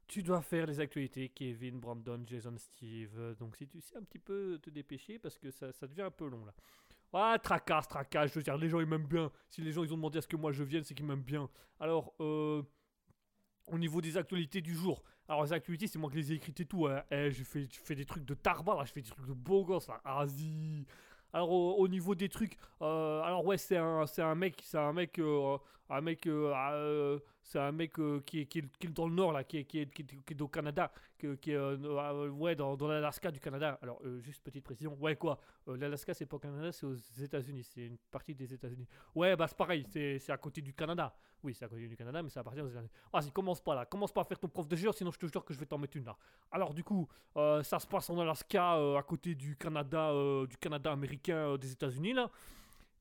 Tu 0.07 0.23
dois 0.23 0.41
faire 0.41 0.65
les 0.65 0.79
actualités, 0.79 1.29
Kevin, 1.29 1.79
Brandon, 1.79 2.23
Jason, 2.25 2.55
Steve. 2.57 3.11
Euh, 3.17 3.35
Donc 3.35 3.55
si 3.57 3.67
tu 3.67 3.81
sais 3.81 3.97
un 3.97 4.03
petit 4.03 4.19
peu 4.19 4.57
te 4.61 4.69
dépêcher, 4.69 5.19
parce 5.19 5.37
que 5.37 5.51
ça, 5.51 5.71
ça 5.73 5.85
devient 5.87 6.03
un 6.03 6.11
peu 6.11 6.27
long 6.27 6.45
là. 6.45 6.53
Ah, 7.13 7.37
tracasse, 7.41 7.87
tracasse, 7.87 8.31
je 8.31 8.39
veux 8.39 8.43
dire, 8.43 8.57
les 8.57 8.69
gens 8.69 8.79
ils 8.79 8.85
m'aiment 8.85 9.07
bien. 9.07 9.31
Si 9.49 9.61
les 9.61 9.71
gens 9.71 9.83
ils 9.83 9.91
ont 9.93 9.97
demandé 9.97 10.17
à 10.19 10.21
ce 10.21 10.27
que 10.27 10.35
moi 10.35 10.51
je 10.51 10.63
vienne, 10.63 10.83
c'est 10.83 10.93
qu'ils 10.93 11.05
m'aiment 11.05 11.21
bien. 11.23 11.49
Alors, 11.79 12.13
euh, 12.19 12.61
au 13.67 13.77
niveau 13.77 14.01
des 14.01 14.17
actualités 14.17 14.61
du 14.61 14.73
jour. 14.73 15.03
Alors, 15.27 15.43
les 15.43 15.51
actualités, 15.53 15.87
c'est 15.87 15.99
moi 15.99 16.09
qui 16.09 16.17
les 16.17 16.31
ai 16.31 16.35
écrites 16.35 16.59
et 16.61 16.65
tout. 16.65 16.87
Hein. 16.87 17.03
Eh, 17.11 17.31
j'ai 17.31 17.43
fait, 17.43 17.67
j'ai 17.69 17.79
fait 17.81 17.95
des 17.95 18.05
trucs 18.05 18.23
de 18.23 18.33
tarba 18.33 18.75
là, 18.75 18.85
je 18.85 18.91
fais 18.93 19.01
des 19.01 19.09
trucs 19.09 19.25
de 19.25 19.33
beau 19.33 19.65
gosse 19.65 19.87
là. 19.89 19.99
Vas-y. 20.05 20.85
Alors, 21.33 21.51
au, 21.51 21.75
au 21.77 21.87
niveau 21.89 22.15
des 22.15 22.29
trucs, 22.29 22.57
euh, 22.81 23.21
alors 23.21 23.45
ouais, 23.45 23.57
c'est 23.57 23.75
un, 23.77 24.05
un 24.17 24.35
mec, 24.35 24.61
c'est 24.63 24.77
un 24.77 24.93
mec, 24.93 25.19
un 25.89 26.01
mec, 26.01 26.27
euh, 26.27 26.53
euh, 26.53 27.19
c'est 27.41 27.59
un 27.59 27.71
mec 27.71 27.97
euh, 27.99 28.21
qui, 28.25 28.41
est, 28.41 28.45
qui, 28.45 28.59
est, 28.59 28.87
dans 28.89 29.07
le 29.07 29.15
nord 29.15 29.31
là, 29.31 29.43
qui 29.43 29.57
est, 29.57 29.65
qui 29.65 29.79
est, 29.79 29.89
qui 29.89 30.03
est, 30.03 30.41
au 30.41 30.47
Canada, 30.47 30.91
qui 31.17 31.27
est, 31.27 31.55
euh, 31.55 32.29
ouais, 32.29 32.55
dans, 32.55 32.75
l'Alaska 32.87 33.31
du 33.31 33.39
Canada. 33.39 33.79
Alors, 33.81 34.01
juste 34.19 34.43
petite 34.43 34.63
précision, 34.63 34.95
ouais 34.99 35.15
quoi, 35.15 35.39
l'Alaska 35.67 36.13
c'est 36.13 36.25
pas 36.25 36.37
au 36.37 36.39
Canada, 36.39 36.71
c'est 36.71 36.85
aux 36.85 36.95
États-Unis, 37.21 37.63
c'est 37.63 37.85
une 37.85 37.97
partie 38.11 38.35
des 38.35 38.53
États-Unis. 38.53 38.87
Ouais, 39.15 39.35
bah 39.35 39.47
c'est 39.47 39.57
pareil, 39.57 39.85
c'est 39.89 40.29
à 40.29 40.37
côté 40.37 40.61
du 40.61 40.73
Canada. 40.73 41.15
Oui, 41.43 41.53
c'est 41.53 41.65
à 41.65 41.67
côté 41.67 41.87
du 41.87 41.95
Canada, 41.95 42.23
mais 42.23 42.29
ça 42.29 42.39
appartient 42.39 42.61
aux 42.61 42.67
États-Unis. 42.67 42.91
Vas-y, 43.13 43.31
commence 43.31 43.61
pas 43.61 43.75
là, 43.75 43.85
commence 43.85 44.11
pas 44.11 44.21
à 44.21 44.23
faire 44.25 44.39
ton 44.39 44.49
prof 44.49 44.67
de 44.67 44.75
géo, 44.75 44.91
sinon 44.91 45.11
je 45.11 45.19
te 45.19 45.27
jure 45.27 45.45
que 45.45 45.53
je 45.53 45.59
vais 45.59 45.65
t'en 45.65 45.77
mettre 45.77 45.95
une 45.95 46.05
là. 46.05 46.17
Alors 46.51 46.73
du 46.73 46.83
coup, 46.83 47.07
ça 47.35 47.79
se 47.79 47.87
passe 47.87 48.09
en 48.09 48.19
Alaska, 48.19 48.73
à 48.73 49.03
côté 49.03 49.35
du 49.35 49.55
Canada, 49.55 50.11
du 50.49 50.57
Canada 50.57 50.91
américain 50.91 51.57
des 51.57 51.71
États-Unis 51.71 52.13
là. 52.13 52.29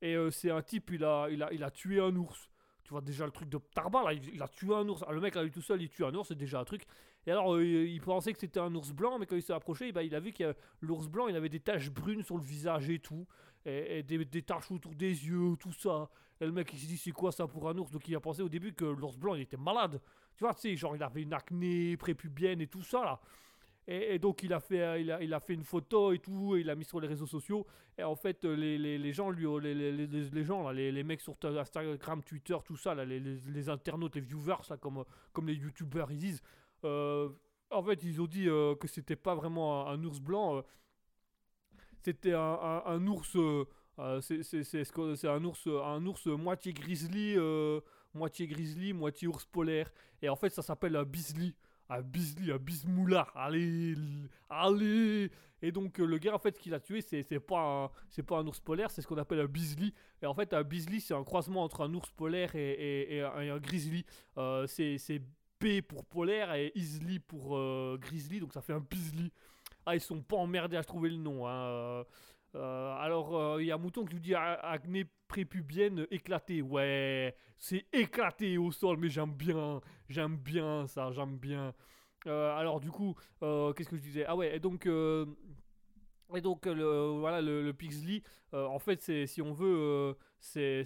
Et 0.03 0.15
c'est 0.31 0.51
un 0.51 0.63
type, 0.63 0.91
il 0.93 1.05
a, 1.05 1.29
il 1.31 1.43
a, 1.43 1.53
il 1.53 1.65
a 1.65 1.71
tué 1.71 1.99
un 1.99 2.15
ours. 2.15 2.49
Tu 2.87 2.93
vois 2.93 3.01
déjà 3.01 3.27
le 3.27 3.33
truc 3.33 3.49
de 3.49 3.59
Tarba 3.75 4.05
là, 4.05 4.13
il, 4.13 4.41
a 4.41 4.47
tué 4.47 4.73
un 4.73 4.89
ours. 4.89 5.03
Ah, 5.09 5.13
Le 5.13 5.21
mec 5.21 5.35
là, 5.35 5.43
lui 5.43 5.51
tout 5.51 5.61
seul, 5.61 5.83
il 5.83 5.89
tue 5.89 6.05
un 6.05 6.15
ours, 6.15 6.29
c'est 6.29 6.37
déjà 6.37 6.61
un 6.61 6.65
truc. 6.65 6.85
Et 7.27 7.33
alors, 7.33 7.57
euh, 7.57 7.65
il 7.65 8.01
pensait 8.01 8.33
que 8.33 8.39
c'était 8.39 8.61
un 8.61 8.73
ours 8.77 8.93
blanc, 8.93 9.19
mais 9.19 9.27
quand 9.27 9.35
il 9.35 9.43
s'est 9.43 9.53
approché, 9.53 9.91
bah, 9.91 10.05
il 10.05 10.15
a 10.15 10.21
vu 10.21 10.33
que 10.33 10.55
l'ours 10.83 11.09
blanc, 11.09 11.27
il 11.27 11.35
avait 11.35 11.49
des 11.49 11.59
taches 11.59 11.91
brunes 11.91 12.23
sur 12.23 12.37
le 12.37 12.45
visage 12.45 12.89
et 12.89 13.01
tout, 13.01 13.27
et, 13.65 14.05
des 14.05 14.43
taches 14.43 14.71
autour 14.71 14.95
des 14.95 15.27
yeux, 15.27 15.57
tout 15.59 15.73
ça. 15.73 16.09
Et 16.41 16.47
le 16.47 16.53
mec, 16.53 16.73
il 16.73 16.79
s'est 16.79 16.87
dit, 16.87 16.97
c'est 16.97 17.11
quoi 17.11 17.33
ça 17.33 17.49
pour 17.49 17.69
un 17.69 17.77
ours? 17.77 17.91
Donc 17.91 18.07
il 18.07 18.15
a 18.15 18.21
pensé 18.21 18.41
au 18.41 18.49
début 18.49 18.73
que 18.73 18.85
l'ours 18.85 19.17
blanc, 19.17 19.35
il 19.35 19.41
était 19.41 19.57
malade. 19.57 20.01
Tu 20.37 20.45
vois, 20.45 20.55
tu 20.55 20.61
sais, 20.61 20.77
genre, 20.77 20.95
il 20.95 21.03
avait 21.03 21.23
une 21.23 21.35
acné 21.35 21.97
prépubienne 21.97 22.61
et 22.61 22.69
tout 22.69 22.83
ça 22.85 23.03
là. 23.03 23.21
Et, 23.89 24.19
donc 24.19 24.43
il 24.43 24.53
a, 24.53 24.59
fait, 24.59 24.81
euh, 24.81 24.99
il, 24.99 25.13
a, 25.13 25.23
il 25.23 25.33
a 25.33 25.39
fait 25.39 25.55
une 25.55 25.63
photo 25.63 26.13
et 26.13 26.19
tout, 26.19 26.57
et 26.57 26.61
il 26.61 26.71
a 26.71 26.75
mis 26.75 26.85
sur 26.85 26.99
les 27.01 27.07
réseaux 27.07 27.27
sociaux. 27.27 27.65
Et 27.97 28.03
en 28.03 28.17
fait, 28.17 28.45
euh, 28.45 28.57
les, 28.57 28.79
les, 28.79 28.99
les 28.99 29.13
gens, 29.13 29.31
lui, 29.31 29.47
les, 29.63 29.75
les, 29.75 30.07
les, 30.07 30.45
gens, 30.45 30.65
là, 30.65 30.73
les, 30.73 31.05
mecs 31.05 31.21
sur 31.21 31.37
ta- 31.39 31.51
Instagram, 31.61 32.23
Twitter, 32.25 32.57
tout 32.65 32.77
ça, 32.77 32.95
là, 32.97 33.05
les, 33.05 33.69
internautes, 33.69 34.17
les 34.17 34.23
viewers, 34.23 34.57
là, 34.69 34.77
comme, 34.77 35.05
comme 35.33 35.47
les 35.47 35.55
youtubeurs, 35.55 36.11
ils 36.11 36.19
disent. 36.19 36.43
euh, 36.85 37.29
en 37.71 37.83
fait, 37.83 38.03
ils 38.03 38.21
ont 38.21 38.27
dit 38.27 38.49
euh, 38.49 38.75
que 38.77 38.89
c'était 38.89 39.17
pas 39.17 39.35
vraiment 39.35 39.87
un, 39.89 40.03
ours 40.05 40.21
blanc. 40.21 40.63
c'était 42.03 42.33
un, 42.33 42.83
un, 42.87 43.07
ours. 43.07 43.37
c'est 44.21 44.43
ce 44.43 45.27
un 45.29 45.45
ours, 45.45 45.67
un 45.67 46.07
ours 46.07 46.27
moitié 46.27 46.73
grizzly, 46.73 47.37
moitié 48.15 48.47
grizzly, 48.47 48.93
moitié 48.93 49.29
ours 49.29 49.45
polaire. 49.47 49.91
Et 50.23 50.29
en 50.29 50.37
fait, 50.37 50.51
ça 50.51 50.63
s'appelle 50.63 50.97
un 50.97 51.05
bisley. 51.05 51.55
Un 51.89 52.03
bisley, 52.03 52.53
un 52.53 52.59
bismoulard. 52.59 53.31
Allez, 53.37 53.95
allez. 54.51 55.31
Et 55.63 55.73
donc, 55.73 56.01
euh, 56.01 56.05
le 56.05 56.19
gars, 56.19 56.35
en 56.35 56.39
fait, 56.39 56.57
ce 56.57 56.61
qu'il 56.61 56.75
a 56.75 56.81
tué, 56.81 57.01
c'est 57.01 57.23
pas, 57.41 57.91
un- 58.19 58.23
pas 58.23 58.39
un 58.39 58.47
ours 58.47 58.61
polaire, 58.61 58.91
c'est 58.91 59.03
ce 59.03 59.07
qu'on 59.07 59.19
appelle 59.19 59.41
un 59.41 59.47
bisley. 59.47 59.93
Et 60.21 60.27
en 60.27 60.35
fait, 60.35 60.53
un 60.53 60.63
bisley, 60.63 61.01
c'est 61.01 61.15
un 61.15 61.25
croisement 61.25 61.63
entre 61.63 61.83
un 61.83 61.95
ours 61.95 62.11
polaire 62.11 62.55
et, 62.55 63.23
un, 63.23 63.59
grizzly. 63.59 64.05
Euh, 64.37 64.67
c'est 64.67 65.23
B 65.61 65.81
pour 65.81 66.05
polaire 66.05 66.53
et 66.55 66.71
Isley 66.75 67.19
pour 67.19 67.57
euh, 67.57 67.97
grizzly, 67.99 68.41
donc 68.41 68.53
ça 68.53 68.61
fait 68.61 68.75
un 68.75 68.81
bisley. 68.91 69.31
Ah, 69.87 69.95
ils 69.95 70.01
sont 70.01 70.21
pas 70.21 70.37
emmerdés 70.37 70.77
à 70.77 70.85
trouver 70.85 71.09
le 71.09 71.17
nom. 71.17 71.47
hein, 71.49 72.05
euh. 72.57 72.97
Alors, 72.99 73.37
euh, 73.37 73.63
il 73.63 73.67
y 73.67 73.73
a 73.73 73.79
Mouton 73.79 74.05
qui 74.05 74.15
nous 74.15 74.21
dit 74.21 74.35
acné 74.35 75.05
prépubienne 75.29 76.07
éclatée. 76.11 76.63
Ouais, 76.63 77.35
c'est 77.59 77.87
éclaté 77.93 78.59
au 78.59 78.71
sol, 78.73 78.97
mais 78.99 79.09
j'aime 79.09 79.33
bien. 79.35 79.81
J'aime 80.09 80.37
bien 80.37 80.87
ça, 80.87 81.11
j'aime 81.13 81.37
bien. 81.39 81.75
Euh, 82.27 82.57
alors, 82.57 82.81
du 82.81 82.91
coup, 82.91 83.15
qu'est-ce 83.41 83.89
que 83.89 83.97
je 83.97 84.03
disais? 84.03 84.25
Ah 84.27 84.37
ouais, 84.37 84.57
et 84.57 84.61
donc. 84.61 84.87
et 86.35 86.41
donc 86.41 86.67
le, 86.67 87.19
voilà 87.21 87.41
le, 87.41 87.63
le 87.63 87.73
en 88.53 88.79
fait 88.79 89.01
c'est 89.03 89.27
si 89.27 89.41
on 89.43 89.53
veut 89.53 90.17
c'est 90.41 90.85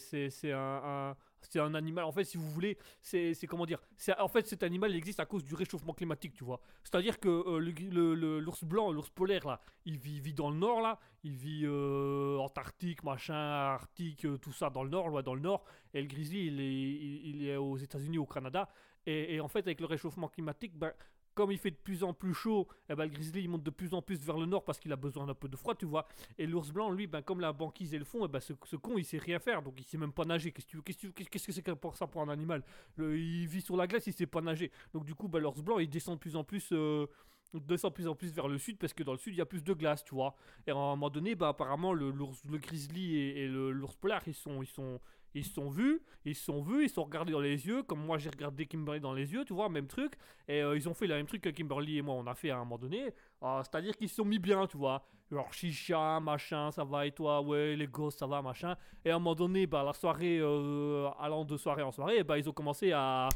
un- 0.53 1.17
c'est 1.49 1.61
un 1.61 1.75
animal 1.75 2.05
en 2.05 2.13
fait 2.13 2.25
si 2.25 2.37
vous 2.37 2.51
voulez 2.51 2.77
c'est 3.03 3.35
comment 3.49 3.67
dire 3.67 3.81
en 4.19 4.29
fait 4.29 4.47
cet 4.47 4.63
animal 4.63 4.91
il 4.91 4.97
existe 4.97 5.21
à 5.21 5.27
cause 5.27 5.45
du 5.45 5.55
réchauffement 5.55 5.93
climatique 5.93 6.35
tu 6.35 6.45
vois. 6.45 6.61
C'est 6.85 6.95
à 6.95 7.03
dire 7.03 7.19
que 7.19 7.29
euh, 7.29 8.41
l'ours 8.41 8.65
blanc 8.65 8.93
l'ours 8.93 9.11
polaire 9.11 9.47
là 9.47 9.61
il 9.87 9.99
vit, 9.99 10.21
vit 10.21 10.35
dans 10.35 10.51
le 10.51 10.57
nord 10.57 10.81
là. 10.81 10.99
Il 11.23 11.37
vit 11.37 11.63
euh, 11.65 12.39
Antarctique 12.39 13.03
machin 13.03 13.35
Arctique 13.35 14.25
euh, 14.25 14.39
tout 14.39 14.53
ça 14.53 14.71
dans 14.71 14.83
le 14.83 14.91
nord 14.91 15.09
loin 15.09 15.23
dans 15.23 15.35
le 15.35 15.41
nord. 15.41 15.65
Et 15.93 16.01
le 16.01 16.07
grizzly 16.07 16.47
il 16.47 16.61
est 16.61 17.51
est 17.51 17.57
aux 17.57 17.77
États-Unis 17.77 18.19
au 18.19 18.27
Canada. 18.27 18.69
Et, 19.07 19.35
et 19.35 19.41
en 19.41 19.49
fait 19.49 19.61
avec 19.61 19.81
le 19.81 19.87
réchauffement 19.87 20.29
climatique 20.29 20.77
ben 20.77 20.93
comme 21.35 21.53
il 21.53 21.59
fait 21.59 21.71
de 21.71 21.77
plus 21.77 22.03
en 22.05 22.13
plus 22.13 22.35
chaud, 22.35 22.69
eh 22.89 22.95
ben, 22.95 23.05
le 23.05 23.11
grizzly 23.11 23.43
il 23.43 23.49
monte 23.49 23.63
de 23.63 23.71
plus 23.71 23.95
en 23.95 24.03
plus 24.03 24.21
vers 24.25 24.37
le 24.37 24.47
nord 24.47 24.65
parce 24.65 24.79
qu'il 24.79 24.93
a 24.93 24.97
besoin 24.97 25.27
d'un 25.27 25.35
peu 25.35 25.49
de 25.49 25.57
froid, 25.57 25.75
tu 25.75 25.87
vois. 25.87 26.07
Et 26.39 26.47
l'ours 26.47 26.71
blanc, 26.71 26.91
lui, 26.91 27.07
ben, 27.07 27.23
comme 27.23 27.41
la 27.41 27.53
banquise 27.53 27.95
et 27.95 27.99
le 27.99 28.05
fond, 28.05 28.25
eh 28.25 28.29
ben, 28.29 28.41
ce, 28.41 28.53
con 28.77 28.99
il 28.99 29.05
sait 29.05 29.19
rien 29.19 29.39
faire, 29.39 29.63
donc 29.63 29.75
il 29.79 29.85
sait 29.85 29.99
même 29.99 30.13
pas 30.13 30.25
nager. 30.25 30.53
Qu'est-ce 30.53 31.47
que 31.47 31.53
c'est 31.53 31.63
que 31.63 31.73
pour 31.73 31.97
ça 31.97 32.07
pour 32.07 32.23
un 32.23 32.29
animal? 32.29 32.63
Il 32.99 33.47
vit 33.47 33.63
sur 33.63 33.77
la 33.77 33.87
glace, 33.87 34.07
il 34.07 34.13
sait 34.13 34.27
pas 34.27 34.41
nager. 34.41 34.71
Donc 34.93 35.05
du 35.05 35.15
coup, 35.15 35.29
ben, 35.29 35.39
l'ours 35.39 35.61
blanc 35.63 35.79
il 35.79 35.89
descend 35.89 36.17
de 36.17 36.21
plus 36.21 36.37
en 36.37 36.45
plus. 36.45 36.71
euh, 36.73 37.07
descend 37.55 37.91
de 37.91 37.95
plus 37.95 38.09
en 38.09 38.15
plus 38.15 38.33
vers 38.33 38.49
le 38.49 38.59
sud 38.59 38.79
parce 38.79 38.93
que 38.93 39.03
dans 39.03 39.13
le 39.13 39.19
sud 39.19 39.35
il 39.35 39.39
y 39.39 39.41
a 39.41 39.47
plus 39.47 39.65
de 39.65 39.73
glace 39.73 40.05
tu 40.05 40.15
vois 40.15 40.37
et 40.67 40.71
à 40.71 40.75
un 40.75 40.77
moment 40.77 41.11
donné 41.11 41.35
bah 41.35 41.49
apparemment 41.49 41.93
le, 41.93 42.13
grizzly 42.59 43.17
et, 43.17 43.49
l'ours 43.49 43.97
polaire 43.97 44.23
ils 44.27 44.35
sont 44.35 44.63
ils 44.63 44.69
sont 44.69 45.01
Ils 45.35 45.45
se 45.45 45.53
sont 45.55 45.71
vus, 45.71 46.01
ils 46.25 46.35
se 46.35 46.45
sont 46.45 46.61
vus, 46.63 46.85
ils 46.85 46.89
se 46.89 46.95
sont 46.97 47.05
regardés 47.05 47.33
dans 47.33 47.41
les 47.41 47.67
yeux, 47.67 47.83
comme 47.83 48.05
moi 48.05 48.19
j'ai 48.19 48.31
regardé 48.31 48.67
Kimberly 48.67 49.01
dans 49.01 49.13
les 49.15 49.33
yeux, 49.33 49.45
tu 49.45 49.55
vois, 49.55 49.69
même 49.69 49.87
truc. 49.87 50.15
Et 50.49 50.63
euh, 50.63 50.77
ils 50.77 50.89
ont 50.89 50.95
fait 50.95 51.07
le 51.07 51.15
même 51.15 51.27
truc 51.27 51.43
que 51.43 51.49
Kimberly 51.51 51.99
et 51.99 52.03
moi 52.03 52.15
on 52.15 52.27
a 52.27 52.35
fait 52.35 52.51
à 52.51 52.57
un 52.57 52.61
moment 52.61 52.79
donné. 52.79 53.13
Ah, 53.41 53.63
C'est-à-dire 53.65 53.97
qu'ils 53.97 54.09
se 54.09 54.17
sont 54.17 54.25
mis 54.25 54.39
bien, 54.39 54.67
tu 54.67 54.77
vois. 54.77 55.05
Genre 55.31 55.53
chicha, 55.53 56.19
machin, 56.21 56.71
ça 56.73 56.83
va 56.85 57.07
et 57.07 57.13
toi, 57.13 57.41
ouais, 57.41 57.77
les 57.77 57.87
gosses, 57.87 58.17
ça 58.17 58.27
va, 58.27 58.43
machin. 58.43 58.77
Et 59.05 59.11
à 59.11 59.15
un 59.17 59.19
moment 59.21 59.35
donné, 59.37 59.67
bah, 59.67 59.85
la 59.85 59.93
soirée, 59.93 60.39
euh, 60.41 61.09
allant 61.21 61.45
de 61.45 61.57
soirée 61.57 61.83
en 61.83 61.93
soirée, 61.93 62.25
bah, 62.25 62.37
ils 62.39 62.49
ont 62.49 62.53
commencé 62.53 62.91
à. 62.93 63.29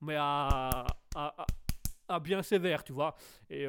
Mais 0.00 0.16
à. 0.16 0.84
à, 1.14 1.42
à- 1.42 1.46
à 2.10 2.20
bien 2.20 2.42
sévère, 2.42 2.84
tu 2.84 2.92
vois. 2.92 3.14
Et. 3.50 3.66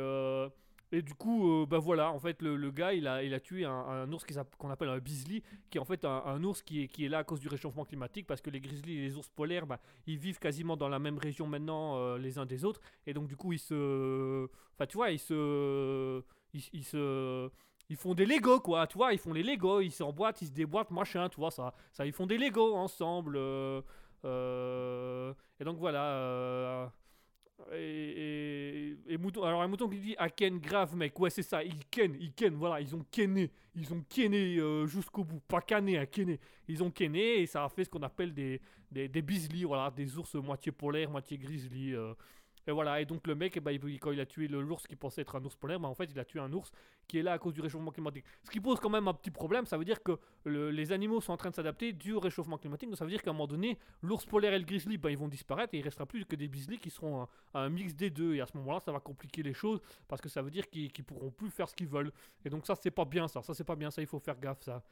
Et 0.92 1.02
du 1.02 1.14
coup, 1.14 1.50
euh, 1.52 1.66
bah 1.66 1.78
voilà, 1.78 2.12
en 2.12 2.20
fait, 2.20 2.42
le, 2.42 2.56
le 2.56 2.72
gars, 2.72 2.94
il 2.94 3.08
a, 3.08 3.24
il 3.24 3.34
a 3.34 3.40
tué 3.40 3.66
un, 3.66 3.72
un 3.72 4.12
ours 4.12 4.26
qu'on 4.58 4.70
appelle 4.72 4.90
un 4.90 4.98
grizzly, 5.00 5.44
qui 5.70 5.78
est 5.78 5.82
en 5.82 5.86
fait 5.86 6.04
un, 6.06 6.44
ours 6.44 6.62
qui 6.64 6.84
est, 6.84 6.88
qui 6.88 7.06
est 7.06 7.10
là 7.10 7.20
à 7.20 7.24
cause 7.24 7.40
du 7.40 7.48
réchauffement 7.48 7.86
climatique, 7.86 8.26
parce 8.28 8.42
que 8.42 8.50
les 8.50 8.60
grizzlies 8.60 8.98
et 8.98 9.02
les 9.02 9.16
ours 9.16 9.30
polaires, 9.30 9.68
bah, 9.68 9.80
ils 10.08 10.18
vivent 10.18 10.40
quasiment 10.40 10.76
dans 10.78 10.90
la 10.90 11.00
même 11.00 11.18
région 11.18 11.46
maintenant, 11.48 11.98
euh, 11.98 12.18
les 12.18 12.38
uns 12.40 12.46
des 12.46 12.66
autres, 12.66 12.82
et 13.06 13.14
donc 13.14 13.28
du 13.28 13.36
coup, 13.36 13.54
ils 13.54 13.60
se... 13.60 14.46
Enfin, 14.76 14.88
tu 14.88 14.98
vois, 14.98 15.12
ils 15.12 15.20
se... 15.20 16.22
Ils, 16.54 16.64
ils 16.74 16.84
se... 16.86 17.50
Ils 17.92 17.96
font 17.98 18.14
des 18.14 18.26
Lego, 18.26 18.60
quoi, 18.60 18.86
tu 18.88 18.98
vois, 18.98 19.14
ils 19.14 19.20
font 19.20 19.34
les 19.34 19.42
Lego, 19.44 19.82
ils 19.82 19.92
s'emboîtent, 19.92 20.42
ils 20.42 20.48
se 20.48 20.52
déboîtent, 20.52 20.92
machin, 20.92 21.28
tu 21.30 21.38
vois, 21.38 21.52
ça, 21.52 21.74
ça 21.92 22.06
ils 22.06 22.14
font 22.14 22.28
des 22.28 22.38
Lego 22.38 22.76
ensemble. 22.76 23.36
euh, 23.38 23.82
euh, 24.26 25.34
et 25.60 25.64
donc 25.64 25.78
voilà... 25.78 26.92
et, 27.74 29.18
Mouton, 29.20 29.44
alors 29.44 29.62
un 29.62 29.68
mouton 29.68 29.90
qui 29.90 30.00
dit 30.00 30.16
à 30.18 30.30
Ken 30.30 30.60
grave 30.60 30.96
mec, 30.96 31.20
ouais 31.20 31.30
c'est 31.30 31.44
ça, 31.44 31.64
ils 31.64 31.86
ken, 31.92 32.16
ils 32.20 32.34
ken, 32.34 32.54
voilà, 32.56 32.80
ils 32.80 32.96
ont 32.96 33.06
kenné, 33.12 33.52
ils 33.76 33.94
ont 33.94 34.04
kenné 34.08 34.58
euh, 34.58 34.86
jusqu'au 34.88 35.24
bout, 35.24 35.42
pas 35.48 35.62
canné, 35.62 35.98
à 35.98 36.06
kenné, 36.06 36.40
ils 36.68 36.82
ont 36.84 36.92
kenné 36.92 37.42
et 37.42 37.46
ça 37.46 37.64
a 37.64 37.70
fait 37.70 37.84
ce 37.84 37.90
qu'on 37.90 38.02
appelle 38.02 38.34
des, 38.34 38.62
des, 38.92 39.08
des 39.08 39.22
bislis, 39.22 39.64
voilà, 39.66 39.92
des 39.92 40.18
ours 40.18 40.36
moitié 40.36 40.72
polaires, 40.72 41.10
moitié 41.10 41.38
grizzly, 41.38 41.94
euh, 41.94 42.14
et 42.70 42.72
voilà, 42.72 43.02
et 43.02 43.06
donc 43.06 43.26
le 43.28 43.36
mec, 43.36 43.58
eh 43.58 43.60
ben, 43.60 43.72
il- 43.72 44.00
quand 44.00 44.12
il 44.12 44.20
a 44.20 44.26
tué 44.26 44.48
l'ours 44.48 44.86
qui 44.88 44.96
pensait 44.96 45.22
être 45.22 45.36
un 45.36 45.44
ours 45.44 45.56
polaire, 45.56 45.80
bah, 45.80 45.88
en 45.88 45.96
fait 45.96 46.06
il 46.06 46.20
a 46.20 46.24
tué 46.26 46.40
un 46.40 46.54
ours 46.54 46.72
qui 47.08 47.18
est 47.18 47.24
là 47.24 47.34
à 47.34 47.40
cause 47.40 47.54
du 47.54 47.62
réchauffement 47.62 47.92
climatique. 47.92 48.26
Ce 48.44 48.52
qui 48.52 48.60
pose 48.60 48.80
quand 48.80 48.90
même 48.90 49.08
un 49.08 49.14
petit 49.14 49.32
problème, 49.32 49.66
ça 49.66 49.78
veut 49.78 49.86
dire 49.86 50.02
que 50.04 50.18
le- 50.46 50.70
les 50.72 50.92
animaux 50.92 51.20
sont 51.22 51.34
en 51.34 51.38
train 51.38 51.50
de 51.50 51.56
s'adapter 51.56 51.94
du 51.94 52.16
réchauffement 52.16 52.58
climatique, 52.58 52.90
donc 52.90 52.98
ça 52.98 53.06
veut 53.06 53.12
dire 53.12 53.22
qu'à 53.24 53.32
un 53.32 53.34
moment 53.34 53.48
donné, 53.48 53.78
l'ours 54.04 54.26
polaire 54.26 54.54
et 54.54 54.60
le 54.60 54.66
grizzly, 54.66 54.98
bah, 54.98 55.10
ils 55.12 55.18
vont 55.18 55.28
disparaître 55.28 55.74
et 55.74 55.80
il 55.80 55.84
restera 55.84 56.06
plus 56.06 56.26
que 56.26 56.36
des 56.36 56.48
bislis 56.48 56.78
qui 56.78 56.90
seront 56.92 57.28
un, 57.54 57.70
mix 57.70 57.96
des 57.96 58.10
deux, 58.12 58.36
et 58.36 58.42
à 58.42 58.46
ce 58.46 58.56
moment-là 58.58 58.80
ça 58.80 58.92
va 58.92 59.00
compliquer 59.00 59.42
les 59.44 59.54
choses 59.54 59.82
parce 60.08 60.22
que 60.22 60.30
ça 60.30 60.42
veut 60.44 60.52
dire 60.52 60.70
qu'ils 60.70 60.92
qu'ils 60.92 61.06
pourront 61.06 61.32
plus 61.32 61.50
faire 61.50 61.68
ce 61.68 61.76
qu'ils 61.76 61.88
veulent. 61.88 62.12
Et 62.46 62.50
donc 62.50 62.66
ça 62.68 62.76
c'est 62.76 62.92
pas 62.92 63.06
bien 63.06 63.28
ça, 63.28 63.42
ça 63.42 63.54
c'est 63.54 63.64
pas 63.64 63.76
bien, 63.76 63.90
ça 63.92 64.02
il 64.02 64.08
faut 64.08 64.20
faire 64.20 64.40
gaffe 64.40 64.62
ça. 64.62 64.84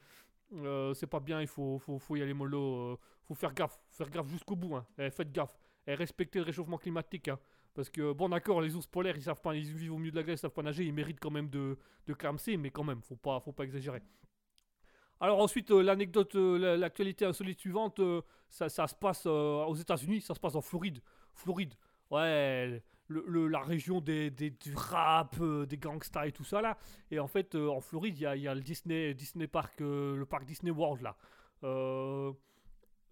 Euh, 0.54 0.94
c'est 0.94 1.06
pas 1.06 1.20
bien, 1.20 1.40
il 1.42 1.46
faut, 1.46 1.78
faut, 1.78 1.98
faut 1.98 2.16
y 2.16 2.22
aller 2.22 2.32
mollo, 2.32 2.92
euh, 2.92 2.98
faut 3.24 3.34
faire 3.34 3.52
gaffe, 3.52 3.78
faire 3.90 4.08
gaffe 4.08 4.28
jusqu'au 4.28 4.56
bout, 4.56 4.76
hein. 4.76 4.86
Eh, 4.98 5.10
faites 5.10 5.30
gaffe, 5.30 5.54
et 5.86 5.94
respectez 5.94 6.38
le 6.38 6.46
réchauffement 6.46 6.78
climatique, 6.78 7.28
hein. 7.28 7.38
Parce 7.78 7.90
que, 7.90 8.12
bon 8.12 8.28
d'accord, 8.28 8.60
les 8.60 8.74
ours 8.74 8.88
polaires, 8.88 9.16
ils 9.16 9.22
savent 9.22 9.40
pas, 9.40 9.54
ils 9.54 9.62
vivent 9.62 9.92
au 9.92 9.98
milieu 9.98 10.10
de 10.10 10.16
la 10.16 10.24
glace, 10.24 10.40
ils 10.40 10.42
savent 10.42 10.50
pas 10.50 10.64
nager, 10.64 10.82
ils 10.82 10.92
méritent 10.92 11.20
quand 11.20 11.30
même 11.30 11.48
de, 11.48 11.78
de 12.08 12.12
clamser, 12.12 12.56
mais 12.56 12.70
quand 12.72 12.82
même, 12.82 13.00
faut 13.02 13.14
pas, 13.14 13.38
faut 13.38 13.52
pas 13.52 13.62
exagérer. 13.62 14.02
Alors 15.20 15.38
ensuite, 15.38 15.70
euh, 15.70 15.80
l'anecdote, 15.80 16.34
euh, 16.34 16.58
la- 16.58 16.76
l'actualité 16.76 17.24
insolite 17.24 17.60
suivante, 17.60 18.00
euh, 18.00 18.20
ça, 18.48 18.68
ça 18.68 18.88
se 18.88 18.96
passe 18.96 19.26
aux 19.26 19.76
États-Unis, 19.76 20.22
ça 20.22 20.34
se 20.34 20.40
passe 20.40 20.56
en 20.56 20.60
Floride. 20.60 20.98
Floride, 21.34 21.74
ouais, 22.10 22.82
le, 23.06 23.46
la 23.46 23.60
région 23.60 24.00
des, 24.00 24.32
des- 24.32 24.50
du 24.50 24.74
rap, 24.74 25.40
des 25.40 25.78
gangsters 25.78 26.24
et 26.24 26.32
tout 26.32 26.42
ça 26.42 26.60
là. 26.60 26.76
Et 27.12 27.20
en 27.20 27.28
fait, 27.28 27.54
en 27.54 27.80
Floride, 27.80 28.18
il 28.18 28.26
y 28.38 28.40
y 28.40 28.48
a 28.48 28.56
le 28.56 28.60
Disney, 28.60 29.14
Disney 29.14 29.46
Park, 29.46 29.74
le 29.78 30.24
parc 30.28 30.44
Disney 30.46 30.72
World 30.72 31.00
là. 31.02 31.16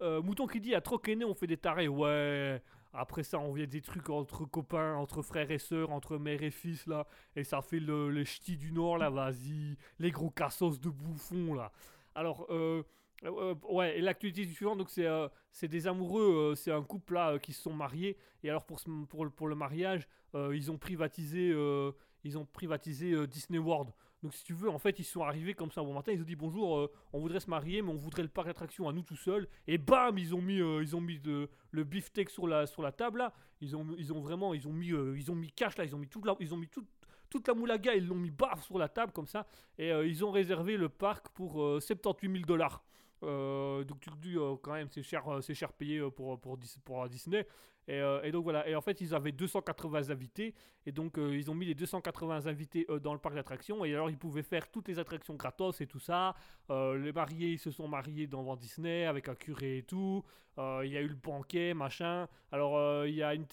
Mouton 0.01 0.45
qui 0.45 0.59
dit 0.59 0.75
à 0.75 0.81
qu'aîné, 0.81 1.23
on 1.23 1.33
fait 1.35 1.47
des 1.47 1.55
tarés. 1.55 1.87
Ouais. 1.87 2.61
Après 2.97 3.23
ça, 3.23 3.39
on 3.39 3.53
vient 3.53 3.67
des 3.67 3.81
trucs 3.81 4.09
entre 4.09 4.45
copains, 4.45 4.95
entre 4.95 5.21
frères 5.21 5.51
et 5.51 5.59
sœurs, 5.59 5.91
entre 5.91 6.17
mère 6.17 6.43
et 6.43 6.51
fils 6.51 6.85
là. 6.87 7.07
Et 7.35 7.43
ça 7.43 7.61
fait 7.61 7.79
le, 7.79 8.09
les 8.09 8.25
ch'tis 8.25 8.57
du 8.57 8.71
Nord 8.71 8.97
là, 8.97 9.09
vas-y. 9.09 9.77
Les 9.99 10.11
gros 10.11 10.29
cassos 10.31 10.79
de 10.79 10.89
bouffons 10.89 11.53
là. 11.53 11.71
Alors, 12.15 12.47
euh, 12.49 12.83
euh, 13.23 13.55
ouais, 13.69 13.97
et 13.97 14.01
l'actualité 14.01 14.45
suivante, 14.45 14.77
donc 14.79 14.89
c'est 14.89 15.05
euh, 15.07 15.27
des 15.63 15.87
amoureux, 15.87 16.51
euh, 16.51 16.55
c'est 16.55 16.71
un 16.71 16.83
couple 16.83 17.13
là 17.15 17.31
euh, 17.33 17.39
qui 17.39 17.53
se 17.53 17.61
sont 17.63 17.73
mariés. 17.73 18.17
Et 18.43 18.49
alors 18.49 18.65
pour, 18.65 18.79
ce- 18.79 18.89
pour, 19.05 19.29
pour 19.31 19.47
le 19.47 19.55
mariage, 19.55 20.07
euh, 20.35 20.55
ils 20.55 20.71
ont 20.71 20.77
privatisé, 20.77 21.51
euh, 21.51 21.91
ils 22.23 22.37
ont 22.37 22.45
privatisé 22.45 23.11
euh, 23.13 23.27
Disney 23.27 23.59
World. 23.59 23.91
Donc 24.23 24.33
si 24.33 24.43
tu 24.43 24.53
veux, 24.53 24.69
en 24.69 24.79
fait, 24.79 24.97
ils 24.99 25.03
sont 25.03 25.21
arrivés 25.21 25.53
comme 25.53 25.71
ça 25.71 25.81
un 25.81 25.83
bon 25.83 25.93
matin, 25.93 26.11
ils 26.11 26.21
ont 26.21 26.25
dit 26.25 26.35
bonjour, 26.35 26.77
euh, 26.77 26.91
on 27.13 27.19
voudrait 27.19 27.39
se 27.39 27.49
marier, 27.49 27.81
mais 27.81 27.91
on 27.91 27.97
voudrait 27.97 28.23
le 28.23 28.29
parc 28.29 28.47
d'attractions 28.47 28.89
à 28.89 28.93
nous 28.93 29.03
tout 29.03 29.15
seuls. 29.15 29.47
Et 29.67 29.77
bam, 29.77 30.17
ils 30.17 30.33
ont 30.33 30.41
mis, 30.41 30.59
euh, 30.59 30.81
ils 30.81 30.95
ont 30.95 31.01
mis 31.01 31.21
le 31.23 31.83
beefsteak 31.83 32.29
sur 32.29 32.47
la, 32.47 32.65
sur 32.65 32.81
la 32.81 32.91
table 32.91 33.19
là. 33.19 33.33
Ils 33.61 33.75
ont, 33.75 33.85
ils 33.97 34.11
ont 34.13 34.19
vraiment, 34.19 34.53
ils 34.53 34.67
ont 34.67 34.73
mis, 34.73 34.91
euh, 34.91 35.15
ils 35.17 35.31
ont 35.31 35.35
mis 35.35 35.51
cash 35.51 35.77
là, 35.77 35.85
ils 35.85 35.95
ont 35.95 35.99
mis 35.99 36.07
toute 36.07 36.25
la, 36.25 36.35
ils 36.39 36.53
ont 36.53 36.57
mis 36.57 36.67
toute, 36.67 36.87
toute 37.29 37.47
la 37.47 37.53
moulaga, 37.53 37.93
ils 37.95 38.05
l'ont 38.05 38.15
mis 38.15 38.31
baf 38.31 38.63
sur 38.63 38.77
la 38.77 38.89
table 38.89 39.11
comme 39.11 39.27
ça. 39.27 39.45
Et 39.77 39.91
euh, 39.91 40.07
ils 40.07 40.23
ont 40.23 40.31
réservé 40.31 40.77
le 40.77 40.89
parc 40.89 41.29
pour 41.29 41.61
euh, 41.61 41.79
78 41.79 42.31
000 42.31 42.45
dollars. 42.45 42.83
Donc 43.21 43.99
tu 43.99 44.11
dis 44.21 44.35
quand 44.61 44.73
même 44.73 44.89
c'est 44.91 45.01
cher, 45.01 45.23
c'est 45.41 45.55
cher 45.55 45.73
payé 45.73 45.99
pour, 46.11 46.39
pour, 46.39 46.59
pour 46.85 47.03
euh, 47.03 47.07
Disney. 47.07 47.47
Et, 47.87 48.01
euh, 48.01 48.21
et 48.23 48.31
donc 48.31 48.43
voilà, 48.43 48.67
et 48.67 48.75
en 48.75 48.81
fait 48.81 48.99
ils 48.99 49.15
avaient 49.15 49.31
280 49.31 50.09
invités, 50.09 50.53
et 50.85 50.91
donc 50.91 51.17
euh, 51.17 51.35
ils 51.35 51.49
ont 51.49 51.55
mis 51.55 51.65
les 51.65 51.75
280 51.75 52.47
invités 52.47 52.85
euh, 52.89 52.99
dans 52.99 53.13
le 53.13 53.19
parc 53.19 53.35
d'attractions, 53.35 53.85
et 53.85 53.93
alors 53.93 54.09
ils 54.09 54.17
pouvaient 54.17 54.43
faire 54.43 54.69
toutes 54.69 54.89
les 54.89 54.99
attractions 54.99 55.35
gratos 55.35 55.79
et 55.79 55.87
tout 55.87 55.99
ça. 55.99 56.35
Euh, 56.69 56.97
les 56.97 57.13
mariés 57.13 57.51
ils 57.51 57.59
se 57.59 57.71
sont 57.71 57.87
mariés 57.87 58.27
dans 58.27 58.41
Walt 58.41 58.57
Disney 58.57 59.05
avec 59.05 59.29
un 59.29 59.35
curé 59.35 59.77
et 59.77 59.83
tout. 59.83 60.23
Il 60.59 60.89
y 60.89 60.97
a 60.97 61.01
eu 61.01 61.07
le 61.07 61.15
banquet, 61.15 61.75
machin. 61.75 62.27
Alors 62.51 63.05
il 63.05 63.13
y, 63.13 63.21
a 63.21 63.35
une 63.35 63.45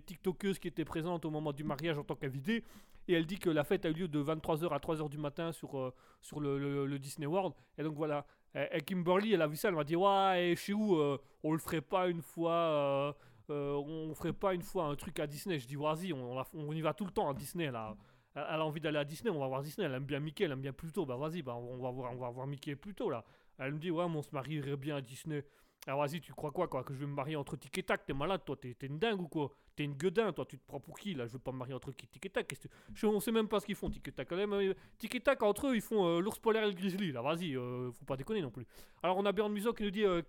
TikTokeuse 0.00 0.58
qui 0.58 0.66
était 0.66 0.84
présente 0.84 1.24
au 1.24 1.30
moment 1.30 1.52
du 1.52 1.62
mariage 1.62 1.96
en 1.98 2.02
tant 2.02 2.16
qu'invitée. 2.16 2.64
Et 3.06 3.14
elle 3.14 3.26
dit 3.26 3.38
que 3.38 3.48
la 3.48 3.62
fête 3.62 3.84
a 3.84 3.90
eu 3.90 3.92
lieu 3.92 4.08
de 4.08 4.20
23h 4.20 4.68
à 4.70 4.78
3h 4.78 5.08
du 5.08 5.18
matin 5.18 5.52
sur, 5.52 5.92
sur 6.20 6.40
le, 6.40 6.98
Disney 6.98 7.26
World. 7.26 7.54
Et 7.78 7.84
donc 7.84 7.94
voilà. 7.94 8.26
Et, 8.54 8.80
Kimberly, 8.80 9.34
elle 9.34 9.42
a 9.42 9.46
vu 9.46 9.56
ça, 9.56 9.68
elle 9.68 9.76
m'a 9.76 9.84
dit 9.84 9.94
Ouais, 9.94 10.50
et 10.50 10.56
chez 10.56 10.72
où 10.72 10.96
euh, 10.96 11.16
on 11.42 11.52
le 11.52 11.58
ferait 11.58 11.80
pas 11.80 12.08
une 12.08 12.22
fois 12.22 13.16
euh, 13.50 13.74
On 13.74 14.14
ferait 14.14 14.32
pas 14.32 14.54
une 14.54 14.62
fois 14.62 14.84
un 14.86 14.96
truc 14.96 15.18
à 15.20 15.26
Disney 15.26 15.58
Je 15.58 15.66
dis 15.66 15.76
Vas-y, 15.76 16.12
on, 16.12 16.72
y 16.72 16.80
va 16.80 16.94
tout 16.94 17.04
le 17.04 17.10
temps 17.10 17.28
à 17.30 17.34
Disney 17.34 17.70
là. 17.70 17.96
Elle, 18.34 18.42
a 18.42 18.64
envie 18.64 18.80
d'aller 18.80 18.98
à 18.98 19.04
Disney, 19.04 19.30
on 19.30 19.38
va 19.38 19.46
voir 19.46 19.62
Disney. 19.62 19.86
Elle 19.86 19.94
aime 19.94 20.06
bien 20.06 20.18
Mickey, 20.18 20.44
elle 20.44 20.52
aime 20.52 20.62
bien 20.62 20.72
Pluto. 20.72 21.04
Bah 21.04 21.16
vas-y, 21.16 21.42
bah, 21.42 21.54
on, 21.54 21.76
va 21.76 21.90
voir, 21.90 22.12
on 22.12 22.16
va 22.16 22.30
voir 22.30 22.46
Mickey 22.46 22.74
Pluto 22.76 23.10
là. 23.10 23.24
Elle 23.58 23.74
me 23.74 23.78
dit 23.78 23.90
Ouais, 23.90 24.08
mais 24.08 24.16
on 24.16 24.22
se 24.22 24.30
marierait 24.32 24.76
bien 24.76 24.96
à 24.96 25.00
Disney. 25.00 25.44
Alors 25.86 25.98
vas-y, 26.00 26.20
tu 26.20 26.32
crois 26.32 26.52
quoi, 26.52 26.68
quoi 26.68 26.84
Que 26.84 26.94
je 26.94 27.00
vais 27.00 27.06
me 27.06 27.14
marier 27.14 27.34
entre 27.34 27.56
tic 27.56 27.76
et 27.76 27.82
tac? 27.82 28.06
T'es 28.06 28.12
malade, 28.12 28.42
toi 28.46 28.56
T'es 28.56 28.76
une 28.82 29.00
dingue 29.00 29.20
ou 29.20 29.26
quoi? 29.26 29.50
T'es 29.74 29.82
une 29.82 29.94
gueudin, 29.94 30.32
toi 30.32 30.46
Tu 30.46 30.56
te 30.56 30.64
prends 30.64 30.78
pour 30.78 30.96
qui 30.96 31.12
là? 31.14 31.26
Je 31.26 31.32
veux 31.32 31.40
pas 31.40 31.50
me 31.50 31.56
marier 31.58 31.74
entre 31.74 31.90
qui 31.90 32.06
tic 32.06 32.24
et 32.24 32.30
tac. 32.30 32.46
Que 32.46 32.54
Je, 32.94 33.06
on 33.06 33.18
sait 33.18 33.32
même 33.32 33.48
pas 33.48 33.58
ce 33.58 33.66
qu'ils 33.66 33.74
font, 33.74 33.90
tic 33.90 34.06
et 34.06 34.12
tac. 34.12 34.30
Mais- 34.30 34.76
Tic 34.98 35.12
et 35.16 35.20
tac, 35.20 35.42
entre 35.42 35.66
eux, 35.66 35.74
ils 35.74 35.80
font 35.82 36.06
euh, 36.06 36.20
l'ours 36.20 36.38
polaire 36.38 36.62
et 36.62 36.68
le 36.68 36.74
grizzly. 36.74 37.10
Là, 37.10 37.20
vas-y, 37.20 37.56
euh, 37.56 37.90
faut 37.90 38.04
pas 38.04 38.16
déconner 38.16 38.42
non 38.42 38.50
plus. 38.50 38.64
Alors 39.02 39.16
on 39.16 39.26
a 39.26 39.32
Björn 39.32 39.52
Muso 39.52 39.72
qui 39.72 39.82
nous 39.82 39.90
dit 39.90 40.04
euh, 40.04 40.22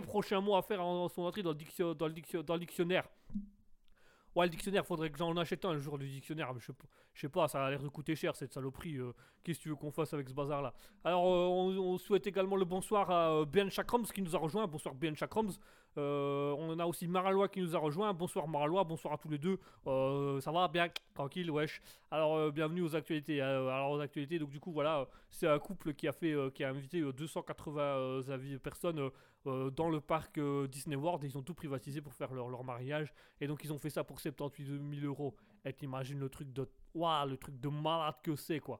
prochain 0.00 0.40
mot 0.40 0.56
à 0.56 0.62
faire 0.62 0.82
en, 0.84 1.08
son 1.08 1.22
entrée 1.22 1.42
dans 1.44 1.52
le, 1.52 1.94
dans, 1.94 2.06
le 2.08 2.12
diction- 2.12 2.42
dans 2.42 2.54
le 2.54 2.60
dictionnaire? 2.60 3.08
Ouais, 4.34 4.46
le 4.46 4.50
dictionnaire, 4.50 4.84
faudrait 4.84 5.10
que 5.10 5.18
j'en 5.18 5.36
achète 5.36 5.64
un 5.64 5.74
le 5.74 5.78
jour 5.78 5.96
du 5.96 6.08
dictionnaire. 6.08 6.52
mais 6.52 6.60
Je 6.60 6.66
sais 6.66 6.72
pas, 6.72 6.84
je 7.14 7.20
sais 7.20 7.28
pas, 7.28 7.46
ça 7.46 7.64
a 7.64 7.70
l'air 7.70 7.82
de 7.82 7.88
coûter 7.88 8.16
cher 8.16 8.34
cette 8.34 8.52
saloperie. 8.52 8.96
euh, 8.96 9.12
Qu'est-ce 9.44 9.58
que 9.58 9.62
tu 9.64 9.68
veux 9.68 9.76
qu'on 9.76 9.92
fasse 9.92 10.12
avec 10.12 10.28
ce 10.28 10.34
bazar 10.34 10.60
là 10.60 10.74
Alors, 11.04 11.24
euh, 11.26 11.78
on, 11.78 11.98
souhaite 11.98 12.26
également 12.26 12.56
le 12.56 12.64
bonsoir 12.64 13.10
à 13.10 13.30
euh, 13.30 13.44
Ben 13.44 13.70
Chakrams 13.70 14.06
qui 14.06 14.22
nous 14.22 14.34
a 14.34 14.38
rejoint. 14.38 14.66
Bonsoir 14.66 14.94
Ben 14.94 15.14
Chakrams. 15.14 15.52
Euh, 15.96 16.54
on 16.58 16.78
a 16.78 16.86
aussi 16.86 17.06
Maralois 17.06 17.48
qui 17.48 17.60
nous 17.60 17.74
a 17.76 17.78
rejoint. 17.78 18.12
Bonsoir 18.12 18.48
Maralois, 18.48 18.84
bonsoir 18.84 19.14
à 19.14 19.18
tous 19.18 19.28
les 19.28 19.38
deux. 19.38 19.58
Euh, 19.86 20.40
ça 20.40 20.50
va 20.50 20.66
bien, 20.68 20.88
tranquille, 21.14 21.50
wesh. 21.50 21.80
Alors, 22.10 22.36
euh, 22.36 22.50
bienvenue 22.50 22.82
aux 22.82 22.96
actualités. 22.96 23.40
alors, 23.40 23.92
aux 23.92 24.00
actualités, 24.00 24.38
donc 24.38 24.50
du 24.50 24.60
coup, 24.60 24.72
voilà, 24.72 25.06
c'est 25.30 25.46
un 25.46 25.58
couple 25.58 25.94
qui 25.94 26.08
a 26.08 26.12
fait, 26.12 26.34
qui 26.54 26.64
a 26.64 26.68
invité 26.70 27.00
euh, 27.00 27.12
280 27.12 27.80
euh, 27.80 28.22
avis- 28.30 28.58
personnes 28.58 29.10
dans 29.44 29.90
le 29.90 30.00
parc 30.00 30.40
Disney 30.70 30.96
World. 30.96 31.22
Ils 31.22 31.36
ont 31.36 31.42
tout 31.42 31.54
privatisé 31.54 32.00
pour 32.00 32.14
faire 32.14 32.32
leur, 32.32 32.48
leur 32.48 32.64
mariage. 32.64 33.12
Et 33.40 33.46
donc, 33.46 33.62
ils 33.62 33.72
ont 33.72 33.78
fait 33.78 33.90
ça 33.90 34.02
pour 34.02 34.18
78 34.20 34.66
000 35.00 35.06
euros. 35.06 35.34
Et 35.66 35.72
t'imagines 35.72 36.18
le 36.18 36.28
truc 36.30 36.50
de, 36.52 36.66
waouh, 36.94 37.28
le 37.28 37.36
truc 37.36 37.60
de 37.60 37.68
malade 37.68 38.14
que 38.22 38.36
c'est, 38.36 38.58
quoi. 38.60 38.78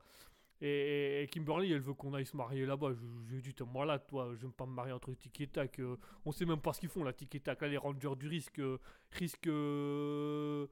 Et, 0.67 1.29
Kimberly, 1.31 1.73
elle 1.73 1.81
veut 1.83 1.93
qu'on 1.93 2.15
aille 2.15 2.25
se 2.25 2.35
marier 2.35 2.65
là-bas. 2.65 2.95
Je, 2.95 3.31
lui 3.31 3.39
ai 3.39 3.43
dit, 3.43 3.53
t'es 3.53 3.65
malade, 3.65 4.07
toi. 4.09 4.33
Je 4.35 4.47
vais 4.47 4.53
pas 4.53 4.65
me 4.65 4.73
marier 4.73 4.93
entre 4.93 5.13
tic 5.13 5.39
et 5.43 5.47
tac. 5.47 5.79
euh, 5.79 5.97
on 6.25 6.33
sait 6.33 6.47
même 6.47 6.61
pas 6.61 6.73
ce 6.73 6.81
qu'ils 6.81 6.89
font, 6.89 7.05
là, 7.05 7.13
tic 7.13 7.35
et 7.35 7.41
tac. 7.41 7.61
Là, 7.61 7.69
les 7.69 7.77
rangers 7.77 8.17
du 8.17 8.29
risque, 8.29 8.61
euh, 8.61 8.79
risque, 9.11 9.47
euh, 9.47 10.67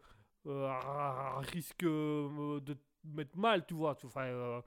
euh, 0.46 0.72
risque 1.52 1.82
euh, 1.82 2.58
de 2.60 2.74
mettre 3.04 3.36
mal, 3.36 3.66
tu 3.66 3.74
vois. 3.74 3.94
Enfin, 4.02 4.24
euh, 4.24 4.62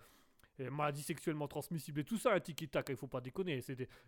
et 0.59 0.69
maladie 0.69 1.01
sexuellement 1.01 1.47
transmissible 1.47 1.99
et 2.01 2.03
tout 2.05 2.17
ça, 2.17 2.33
un 2.33 2.39
tic 2.39 2.61
et 2.61 2.67
tac, 2.67 2.85
il 2.89 2.95
faut 2.95 3.07
pas 3.07 3.19
déconner. 3.19 3.61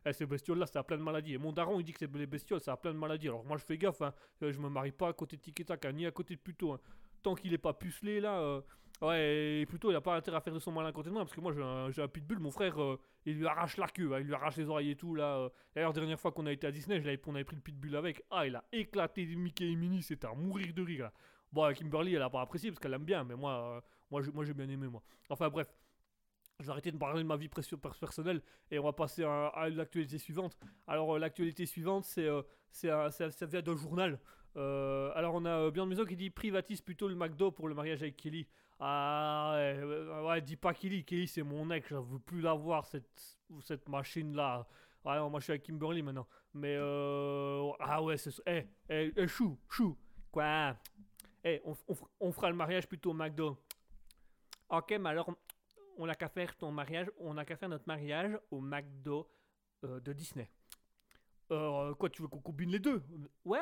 Eh, 0.06 0.14
ces 0.14 0.26
bestioles-là, 0.28 0.68
ça 0.68 0.80
a 0.80 0.84
plein 0.84 0.98
de 0.98 1.04
maladies. 1.04 1.34
Et 1.34 1.38
mon 1.40 1.52
daron, 1.52 1.80
il 1.80 1.84
dit 1.84 1.94
que 1.94 2.00
c'est 2.00 2.16
les 2.16 2.28
bestioles, 2.28 2.62
ça 2.62 2.74
a 2.74 2.78
plein 2.78 2.94
de 2.94 2.98
maladies. 3.00 3.28
Alors 3.28 3.44
moi, 3.44 3.58
je 3.58 3.66
fais 3.66 3.78
gaffe, 3.78 4.02
hein. 4.04 4.14
Je 4.40 4.60
me 4.60 4.70
marie 4.70 4.92
pas 4.92 5.10
à 5.10 5.14
côté 5.14 5.36
de 5.36 5.42
tic 5.42 5.60
et 5.60 5.66
tac, 5.66 5.84
hein, 5.86 5.92
ni 5.94 6.06
à 6.06 6.12
côté 6.12 6.36
de 6.36 6.40
Pluto. 6.40 6.74
hein. 6.74 6.80
Tant 7.24 7.34
qu'il 7.34 7.54
est 7.54 7.58
pas 7.58 7.74
pucelé, 7.74 8.22
là, 8.22 8.62
Ouais, 9.02 9.62
et 9.62 9.66
plutôt, 9.68 9.92
il 9.92 9.96
a 9.96 10.02
pas 10.02 10.16
intérêt 10.16 10.38
à 10.38 10.42
faire 10.42 10.54
de 10.54 10.60
son 10.60 10.72
malin 10.72 10.92
moi, 10.92 11.22
parce 11.24 11.34
que 11.34 11.40
moi, 11.42 11.54
j'ai 11.54 11.62
un, 11.62 11.92
un 12.04 12.08
pitbull, 12.08 12.40
mon 12.40 12.50
frère, 12.50 12.82
euh, 12.82 13.00
il 13.26 13.38
lui 13.38 13.46
arrache 13.46 13.78
la 13.78 13.88
queue, 13.88 14.12
hein, 14.14 14.20
il 14.20 14.26
lui 14.26 14.34
arrache 14.34 14.58
les 14.58 14.68
oreilles 14.68 14.92
et 14.92 14.96
tout, 14.96 15.14
là. 15.14 15.38
euh. 15.38 15.50
D'ailleurs, 15.76 15.94
dernière 15.94 16.20
fois 16.20 16.32
qu'on 16.32 16.48
a 16.48 16.52
été 16.52 16.66
à 16.66 16.72
Disney, 16.72 17.00
je 17.00 17.08
on 17.28 17.36
avait 17.36 17.44
pris 17.44 17.56
le 17.56 17.62
pitbull 17.62 17.96
avec. 17.96 18.24
Ah, 18.32 18.48
il 18.48 18.56
a 18.56 18.64
éclaté 18.72 19.26
Mickey 19.36 19.72
et 19.72 19.76
Minnie, 19.76 20.02
c'était 20.02 20.26
à 20.26 20.34
mourir 20.34 20.74
de 20.74 20.82
rire, 20.82 21.04
là. 21.04 21.14
Bon, 21.52 21.64
euh, 21.66 21.74
Kimberly, 21.74 22.16
elle 22.16 22.24
a 22.24 22.30
pas 22.30 22.42
apprécié, 22.42 22.72
parce 22.72 22.80
qu'elle 22.80 22.94
aime 22.94 23.06
bien, 23.06 23.24
mais 23.24 23.36
moi, 23.36 23.78
euh, 24.12 24.22
moi, 24.34 24.46
j'ai- 24.46 24.54
bien 24.54 24.68
aimé, 24.68 24.88
moi. 24.88 25.04
Enfin, 25.30 25.50
bref. 25.50 25.68
Je 26.60 26.66
vais 26.66 26.72
arrêter 26.72 26.92
de 26.92 26.98
parler 26.98 27.22
de 27.22 27.28
ma 27.28 27.36
vie 27.38 27.50
personnelle 27.50 28.42
et 28.72 28.80
on 28.80 28.84
va 28.84 28.92
passer 28.92 29.24
à, 29.24 29.70
l'actualité 29.70 30.18
suivante. 30.18 30.58
Alors, 30.88 31.20
l'actualité 31.20 31.68
suivante, 31.68 32.06
c'est, 32.06 32.28
c'est 32.72 32.90
ça, 33.12 33.46
vient 33.46 33.62
d'un 33.62 33.76
journal. 33.76 34.20
Alors, 34.56 35.36
on 35.36 35.46
a 35.46 35.70
Björn 35.70 35.88
Maison 35.88 36.04
qui 36.04 36.16
dit 36.16 36.32
privatise 36.32 36.82
plutôt 36.82 37.08
le 37.10 37.14
McDo 37.14 37.52
pour 37.52 37.68
le 37.68 37.76
mariage 37.76 38.02
avec 38.02 38.18
Kelly. 38.18 38.48
Ah 38.80 39.54
ouais, 39.56 39.84
ouais, 39.84 40.28
ouais, 40.28 40.42
dis 40.42 40.56
pas 40.56 40.74
Kelly, 40.74 41.04
Kelly 41.04 41.28
c'est 41.28 41.42
mon 41.42 41.70
ex, 41.72 41.88
je 41.90 41.96
veux 41.96 42.20
plus 42.20 42.42
la 42.42 42.54
voir 42.54 42.86
cette, 42.86 43.40
cette 43.62 43.90
machine 43.90 44.36
là. 44.36 44.68
Ouais, 45.04 45.16
non, 45.16 45.30
moi 45.30 45.40
je 45.40 45.46
suis 45.46 45.52
avec 45.52 45.64
Kimberly 45.64 46.04
maintenant. 46.04 46.28
Mais 46.54 46.76
euh, 46.78 47.72
ah 47.80 48.04
ouais, 48.04 48.18
c'est 48.18 48.40
eh, 48.46 48.68
eh, 48.90 49.14
eh, 49.16 49.28
chou, 49.28 49.58
chou. 49.70 49.98
Quoi? 50.32 50.76
Eh, 51.44 51.62
on, 51.66 51.76
on, 51.88 51.96
on 52.20 52.32
fera 52.32 52.50
le 52.50 52.56
mariage 52.56 52.88
plutôt 52.88 53.12
au 53.12 53.14
McDo. 53.14 53.58
Ok, 54.70 54.92
mais 55.00 55.10
alors 55.10 55.32
on 55.98 56.06
n'a 56.06 56.14
qu'à 56.16 56.30
faire 56.30 56.56
ton 56.56 56.72
mariage, 56.72 57.10
on 57.18 57.34
n'a 57.34 57.46
qu'à 57.46 57.56
faire 57.56 57.70
notre 57.70 57.88
mariage 57.88 58.38
au 58.52 58.62
McDo 58.62 59.28
euh, 59.86 60.00
de 60.00 60.14
Disney. 60.14 60.50
Euh, 61.52 61.94
quoi, 61.96 62.10
tu 62.10 62.22
veux 62.22 62.28
qu'on 62.28 62.40
combine 62.42 62.70
les 62.70 62.80
deux? 62.80 63.02
Ouais, 63.46 63.60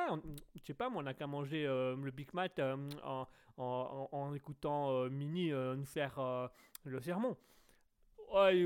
je 0.56 0.62
sais 0.66 0.74
pas, 0.74 0.90
moi 0.90 1.02
on 1.02 1.04
n'a 1.04 1.14
qu'à 1.14 1.28
manger 1.28 1.68
euh, 1.68 1.96
le 1.96 2.10
Big 2.12 2.34
Mac 2.34 2.58
euh, 2.58 2.76
en, 3.04 3.28
en, 3.58 4.10
en- 4.12 4.34
écoutant 4.34 5.08
Mini 5.10 5.52
nous 5.52 5.86
faire 5.86 6.50
le 6.84 7.00
sermon. 7.02 7.38
Ouais, 8.34 8.66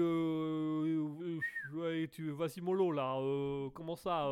ouais, 1.74 2.08
tu 2.12 2.32
vas-y 2.32 2.62
mollo 2.62 2.92
là. 2.92 3.16
comment 3.74 3.96
ça, 3.96 4.28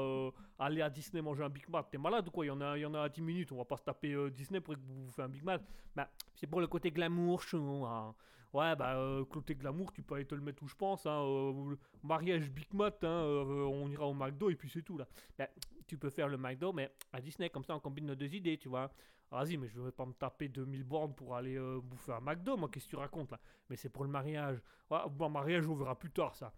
aller 0.58 0.82
à 0.82 0.90
Disney 0.90 1.22
manger 1.22 1.44
un 1.44 1.50
Big 1.50 1.68
Mac? 1.70 1.90
T'es 1.92 1.98
malade 1.98 2.28
ou 2.28 2.32
quoi? 2.32 2.46
Il 2.46 2.48
y 2.48 2.52
en 2.52 2.62
a, 2.62 2.78
il 2.78 2.82
y 2.82 2.86
en 2.86 2.94
a 2.94 3.02
à 3.02 3.10
10 3.10 3.22
minutes. 3.22 3.52
On 3.52 3.58
va 3.58 3.66
pas 3.66 3.78
se 3.78 3.84
taper 3.84 4.16
Disney 4.32 4.62
pour 4.62 4.74
que 4.74 4.80
vous 4.80 5.08
fassiez 5.08 5.24
un 5.24 5.30
Big 5.30 5.44
Mac. 5.44 5.62
Bah, 5.96 6.10
c'est 6.34 6.48
pour 6.48 6.62
le 6.62 6.68
côté 6.68 6.92
glamour, 6.92 7.42
chou. 7.42 7.84
hein. 7.86 8.16
Ouais, 8.58 8.76
bah, 8.76 8.96
euh, 8.96 9.24
côté 9.24 9.54
glamour, 9.54 9.94
tu 9.94 10.02
peux 10.02 10.16
aller 10.16 10.26
te 10.26 10.34
le 10.34 10.42
mettre 10.42 10.64
où 10.64 10.68
je 10.68 10.74
pense. 10.74 11.06
Hein, 11.06 11.22
euh, 11.24 11.76
mariage 12.02 12.50
Big 12.50 12.74
Mac, 12.74 12.96
hein, 13.04 13.08
euh, 13.08 13.66
on 13.66 13.88
ira 13.88 14.08
au 14.08 14.16
McDo 14.16 14.50
et 14.50 14.56
puis 14.56 14.68
c'est 14.68 14.82
tout 14.82 14.98
là. 14.98 15.06
Bah, 15.38 15.48
tu 15.86 15.96
peux 15.96 16.10
faire 16.10 16.28
le 16.28 16.38
McDo, 16.38 16.74
mais 16.74 16.92
à 17.14 17.22
Disney, 17.22 17.52
comme 17.52 17.64
ça 17.64 17.76
on 17.76 17.80
combine 17.80 18.08
nos 18.08 18.16
deux 18.16 18.34
idées, 18.34 18.58
tu 18.58 18.68
vois. 18.68 18.90
Vas-y, 19.30 19.58
mais 19.58 19.68
je 19.68 19.80
vais 19.80 19.92
pas 19.92 20.08
me 20.08 20.14
taper 20.14 20.48
2000 20.48 20.84
bornes 20.86 21.14
pour 21.14 21.36
aller 21.36 21.56
euh, 21.56 21.80
bouffer 21.80 22.14
un 22.14 22.20
McDo, 22.20 22.58
moi, 22.58 22.68
qu'est-ce 22.68 22.86
que 22.86 22.90
tu 22.90 22.96
racontes 22.96 23.30
là? 23.30 23.40
Mais 23.70 23.76
c'est 23.76 23.90
pour 23.90 24.04
le 24.04 24.10
mariage. 24.10 24.58
Ouais, 24.90 25.02
bon, 25.08 25.30
mariage, 25.30 25.68
on 25.68 25.76
verra 25.76 25.94
plus 25.94 26.10
tard 26.10 26.36
ça. 26.36 26.52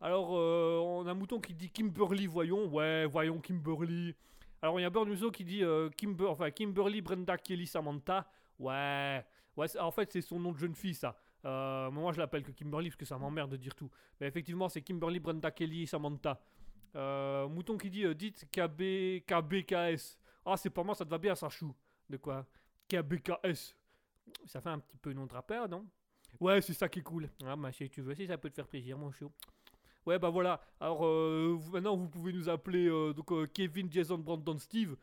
Alors, 0.00 0.30
on 0.30 1.06
a 1.06 1.10
un 1.10 1.14
mouton 1.14 1.40
qui 1.40 1.52
dit 1.52 1.68
Kimberly, 1.68 2.26
voyons. 2.26 2.68
Ouais, 2.68 3.04
voyons 3.04 3.38
Kimberly. 3.38 4.14
Alors, 4.62 4.80
il 4.80 4.82
y 4.82 4.86
a 4.86 4.90
Bird 4.90 5.08
Musso 5.08 5.30
qui 5.30 5.44
dit 5.44 5.62
Kimber, 5.98 6.26
enfin, 6.26 6.50
Kimberly, 6.50 7.02
Brenda, 7.02 7.36
Kelly, 7.36 7.66
Samantha. 7.66 8.26
Ouais, 8.58 9.22
ouais 9.58 9.78
en 9.78 9.90
fait, 9.90 10.10
c'est 10.10 10.22
son 10.22 10.40
nom 10.40 10.52
de 10.52 10.58
jeune 10.58 10.74
fille, 10.74 10.94
ça. 10.94 11.18
Euh, 11.44 11.90
moi, 11.90 12.12
je 12.12 12.18
l'appelle 12.18 12.42
que 12.42 12.52
Kimberly 12.52 12.88
parce 12.88 12.96
que 12.96 13.04
ça 13.04 13.18
m'emmerde 13.18 13.50
de 13.50 13.56
dire 13.56 13.74
tout. 13.74 13.90
Mais 14.20 14.26
effectivement, 14.26 14.68
c'est 14.68 14.82
Kimberly, 14.82 15.20
Brenda, 15.20 15.50
Kelly, 15.50 15.86
Samantha. 15.86 16.40
Euh, 16.96 17.48
mouton 17.48 17.76
qui 17.76 17.90
dit 17.90 18.04
euh, 18.04 18.14
Dites 18.14 18.46
KB, 18.50 19.24
KBKS. 19.26 20.18
Ah, 20.46 20.56
c'est 20.56 20.70
pas 20.70 20.82
moi, 20.82 20.94
ça 20.94 21.04
te 21.04 21.10
va 21.10 21.18
bien, 21.18 21.34
ça 21.34 21.48
chou. 21.48 21.74
De 22.08 22.16
quoi? 22.16 22.46
KBKS. 22.88 23.74
Ça 24.46 24.60
fait 24.60 24.70
un 24.70 24.78
petit 24.78 24.96
peu 24.96 25.12
nom 25.12 25.26
de 25.26 25.32
rappeur, 25.32 25.68
non? 25.68 25.86
Ouais, 26.40 26.60
c'est 26.60 26.72
ça 26.72 26.88
qui 26.88 27.00
est 27.00 27.02
cool. 27.02 27.28
Ah, 27.44 27.56
bah, 27.56 27.72
si 27.72 27.88
tu 27.90 28.00
veux, 28.00 28.14
si 28.14 28.26
ça 28.26 28.38
peut 28.38 28.50
te 28.50 28.54
faire 28.54 28.68
plaisir, 28.68 28.96
mon 28.98 29.10
chou. 29.12 29.30
Ouais, 30.06 30.18
bah 30.18 30.28
voilà. 30.28 30.60
Alors, 30.80 31.06
euh, 31.06 31.58
maintenant, 31.72 31.96
vous 31.96 32.08
pouvez 32.08 32.32
nous 32.32 32.48
appeler 32.48 32.88
donc, 33.14 33.52
Kevin, 33.52 33.90
Jason, 33.90 34.18
Brandon, 34.18 34.58
Steve. 34.58 34.96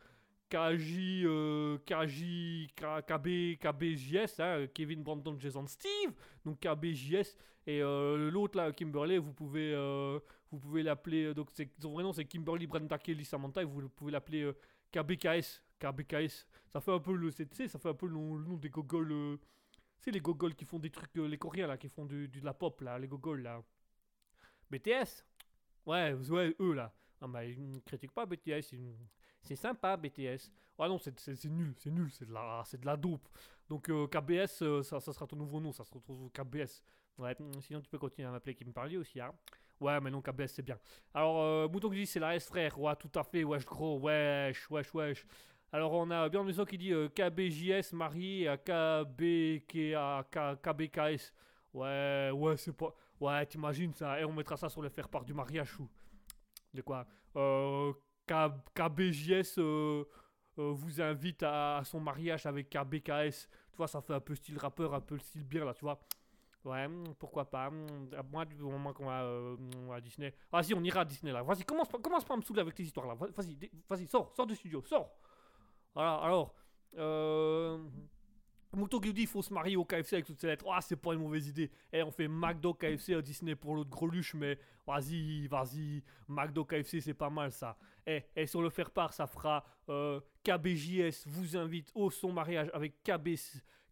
KJ, 0.52 1.24
euh, 1.24 1.78
KB, 1.78 3.56
KBJS, 3.58 4.40
hein, 4.40 4.66
Kevin, 4.74 5.02
Brandon, 5.02 5.34
Jason, 5.38 5.66
Steve. 5.66 6.12
Donc 6.44 6.60
KBJS. 6.60 7.36
Et 7.66 7.80
euh, 7.82 8.30
l'autre 8.30 8.58
là, 8.58 8.70
Kimberly, 8.72 9.16
vous 9.18 9.32
pouvez, 9.32 9.72
euh, 9.74 10.18
vous 10.50 10.58
pouvez 10.58 10.82
l'appeler. 10.82 11.24
euh, 11.26 11.34
Donc 11.34 11.50
c'est- 11.52 11.70
son 11.80 11.92
vrai 11.92 12.02
nom 12.02 12.12
c'est 12.12 12.24
Kimberly, 12.26 12.66
Brenda, 12.66 12.98
Kelly, 12.98 13.24
Samantha. 13.24 13.62
Et 13.62 13.64
vous 13.64 13.88
pouvez 13.88 14.12
l'appeler 14.12 14.50
KBKS. 14.90 15.62
KBKS. 15.78 16.46
Ça 16.68 16.80
fait 16.80 16.92
un 16.92 16.98
peu 17.00 17.14
le, 17.14 17.30
c'est- 17.30 17.68
ça 17.68 17.78
fait 17.78 17.88
un 17.88 17.94
peu 17.94 18.06
le 18.06 18.14
nom, 18.14 18.56
des 18.56 18.68
gogoles. 18.68 19.38
sais, 20.00 20.10
les 20.10 20.20
gogoles 20.20 20.54
qui 20.54 20.64
font 20.64 20.78
des 20.80 20.90
trucs, 20.90 21.14
les 21.14 21.38
coréens 21.38 21.68
là, 21.68 21.76
qui 21.78 21.88
font 21.88 22.04
du, 22.04 22.26
de 22.28 22.44
la 22.44 22.52
pop 22.52 22.80
là, 22.82 22.98
les 22.98 23.06
gogoles 23.08 23.42
là. 23.42 23.62
BTS 24.70 25.24
Ouais, 25.86 26.12
ouais, 26.30 26.54
eux 26.60 26.72
là. 26.74 26.92
Ils 27.44 27.70
ne 27.72 27.78
critiquent 27.80 28.12
pas 28.12 28.26
BTS, 28.26 28.62
c'est 28.62 28.76
une- 28.76 28.96
c'est 29.42 29.56
sympa 29.56 29.96
BTS. 29.96 30.50
Ah 30.78 30.88
non, 30.88 30.98
c'est 30.98 31.44
nul, 31.44 31.74
c'est 31.78 31.90
nul, 31.90 32.10
c'est 32.10 32.26
de, 32.26 32.32
la- 32.32 32.64
de 32.72 32.86
la 32.86 32.96
dope. 32.96 33.28
Donc 33.68 33.88
euh, 33.88 34.06
KBS, 34.08 34.62
euh, 34.62 34.82
ça, 34.82 34.98
ça 35.00 35.12
sera 35.12 35.26
ton 35.26 35.36
nouveau 35.36 35.60
nom, 35.60 35.72
ça 35.72 35.84
se 35.84 35.92
retrouve 35.92 36.30
KBS. 36.32 36.82
Ouais, 37.18 37.36
mm, 37.38 37.60
sinon 37.60 37.80
tu 37.80 37.88
peux 37.88 37.98
continuer 37.98 38.26
à 38.28 38.32
m'appeler 38.32 38.54
qui 38.54 38.64
me 38.64 38.72
parlait 38.72 38.96
aussi, 38.96 39.20
hein. 39.20 39.32
Ouais, 39.80 40.00
mais 40.00 40.10
non, 40.10 40.20
KBS 40.22 40.46
c'est 40.48 40.62
bien. 40.62 40.78
Alors, 41.14 41.40
euh, 41.42 41.68
Mouton 41.68 41.90
qui 41.90 41.96
dit 41.96 42.06
c'est 42.06 42.20
la 42.20 42.34
S 42.36 42.46
frère, 42.46 42.78
ouais, 42.80 42.96
tout 42.96 43.10
à 43.14 43.22
fait, 43.22 43.44
wesh 43.44 43.64
gros, 43.64 43.98
wesh, 44.00 44.68
wesh, 44.70 44.94
wesh. 44.94 45.26
Alors 45.72 45.92
on 45.92 46.10
a 46.10 46.28
Björn 46.28 46.44
Maison 46.46 46.64
qui 46.64 46.76
dit 46.78 46.92
euh, 46.92 47.08
KBJS 47.08 47.92
marié 47.94 48.48
à 48.48 48.56
KBKS. 50.62 51.32
Ouais, 51.74 52.30
ouais, 52.34 52.56
c'est 52.56 52.72
pas. 52.76 52.94
Ouais, 53.20 53.46
t'imagines 53.46 53.94
ça, 53.94 54.20
et 54.20 54.24
on 54.24 54.32
mettra 54.32 54.56
ça 54.56 54.68
sur 54.68 54.82
le 54.82 54.88
faire-part 54.88 55.24
du 55.24 55.32
mariage 55.34 55.78
ou. 55.80 55.88
De 56.74 56.82
quoi? 56.82 57.06
Euh, 57.36 57.92
KBJS 58.74 59.58
euh, 59.58 60.04
euh, 60.58 60.72
vous 60.72 61.00
invite 61.00 61.42
à, 61.42 61.82
son 61.84 62.00
mariage 62.00 62.46
avec 62.46 62.70
KBKS. 62.70 63.48
Tu 63.70 63.76
vois, 63.76 63.88
ça 63.88 64.00
fait 64.00 64.14
un 64.14 64.20
peu 64.20 64.34
style 64.34 64.58
rappeur, 64.58 64.94
un 64.94 65.00
peu 65.00 65.18
style 65.18 65.44
bien 65.44 65.64
là, 65.64 65.74
tu 65.74 65.82
vois. 65.84 66.00
Ouais, 66.64 66.86
hmm, 66.86 67.14
pourquoi 67.18 67.44
pas. 67.50 67.70
hmm, 67.70 68.10
à 68.16 68.22
Moi, 68.22 68.44
du 68.44 68.56
moment 68.56 68.92
qu'on 68.92 69.06
va 69.06 69.22
euh, 69.24 69.56
à 69.92 70.00
Disney. 70.00 70.32
Vas-y, 70.52 70.74
on 70.74 70.82
ira 70.84 71.00
à 71.00 71.04
Disney 71.04 71.32
là. 71.32 71.42
Vas-y, 71.42 71.64
commence, 71.64 71.88
commence 72.02 72.24
pas 72.24 72.34
à 72.34 72.36
me 72.36 72.42
saouler 72.42 72.60
avec 72.60 72.74
tes 72.74 72.84
histoires 72.84 73.06
là. 73.06 73.14
Va- 73.14 73.28
Vas-y, 73.36 73.58
vas-y, 73.88 74.06
sors, 74.06 74.32
sors 74.34 74.46
du 74.46 74.54
studio, 74.54 74.82
sors. 74.84 75.10
Voilà, 75.94 76.14
alors. 76.16 76.54
Euh, 76.98 77.78
Mouton 78.74 79.00
qui 79.00 79.08
nous 79.08 79.12
dit 79.12 79.22
il 79.22 79.26
faut 79.28 79.42
se 79.42 79.52
marier 79.52 79.76
au 79.76 79.84
KFC 79.84 80.14
avec 80.14 80.26
toutes 80.26 80.40
ces 80.40 80.46
lettres. 80.46 80.64
Ah, 80.72 80.80
c'est 80.80 80.96
pas 80.96 81.12
une 81.12 81.20
mauvaise 81.20 81.46
idée. 81.48 81.70
Eh, 81.92 82.02
on 82.02 82.10
fait 82.10 82.28
McDo 82.28 82.72
KFC 82.72 83.14
à 83.14 83.22
Disney 83.22 83.54
pour 83.54 83.74
l'autre 83.74 83.90
greluche, 83.90 84.34
mais 84.34 84.58
vas-y, 84.86 85.46
vas-y. 85.46 86.02
McDo 86.28 86.64
KFC, 86.64 87.00
c'est 87.00 87.14
pas 87.14 87.30
mal 87.30 87.52
ça. 87.52 87.76
Eh, 88.06 88.22
et 88.34 88.46
sur 88.46 88.62
le 88.62 88.70
faire 88.70 88.90
part, 88.90 89.12
ça 89.12 89.26
fera 89.26 89.64
euh, 89.88 90.20
KBJS 90.42 91.26
vous 91.26 91.56
invite 91.56 91.90
au 91.94 92.10
son 92.10 92.32
mariage 92.32 92.70
avec 92.72 93.02
KB, 93.02 93.36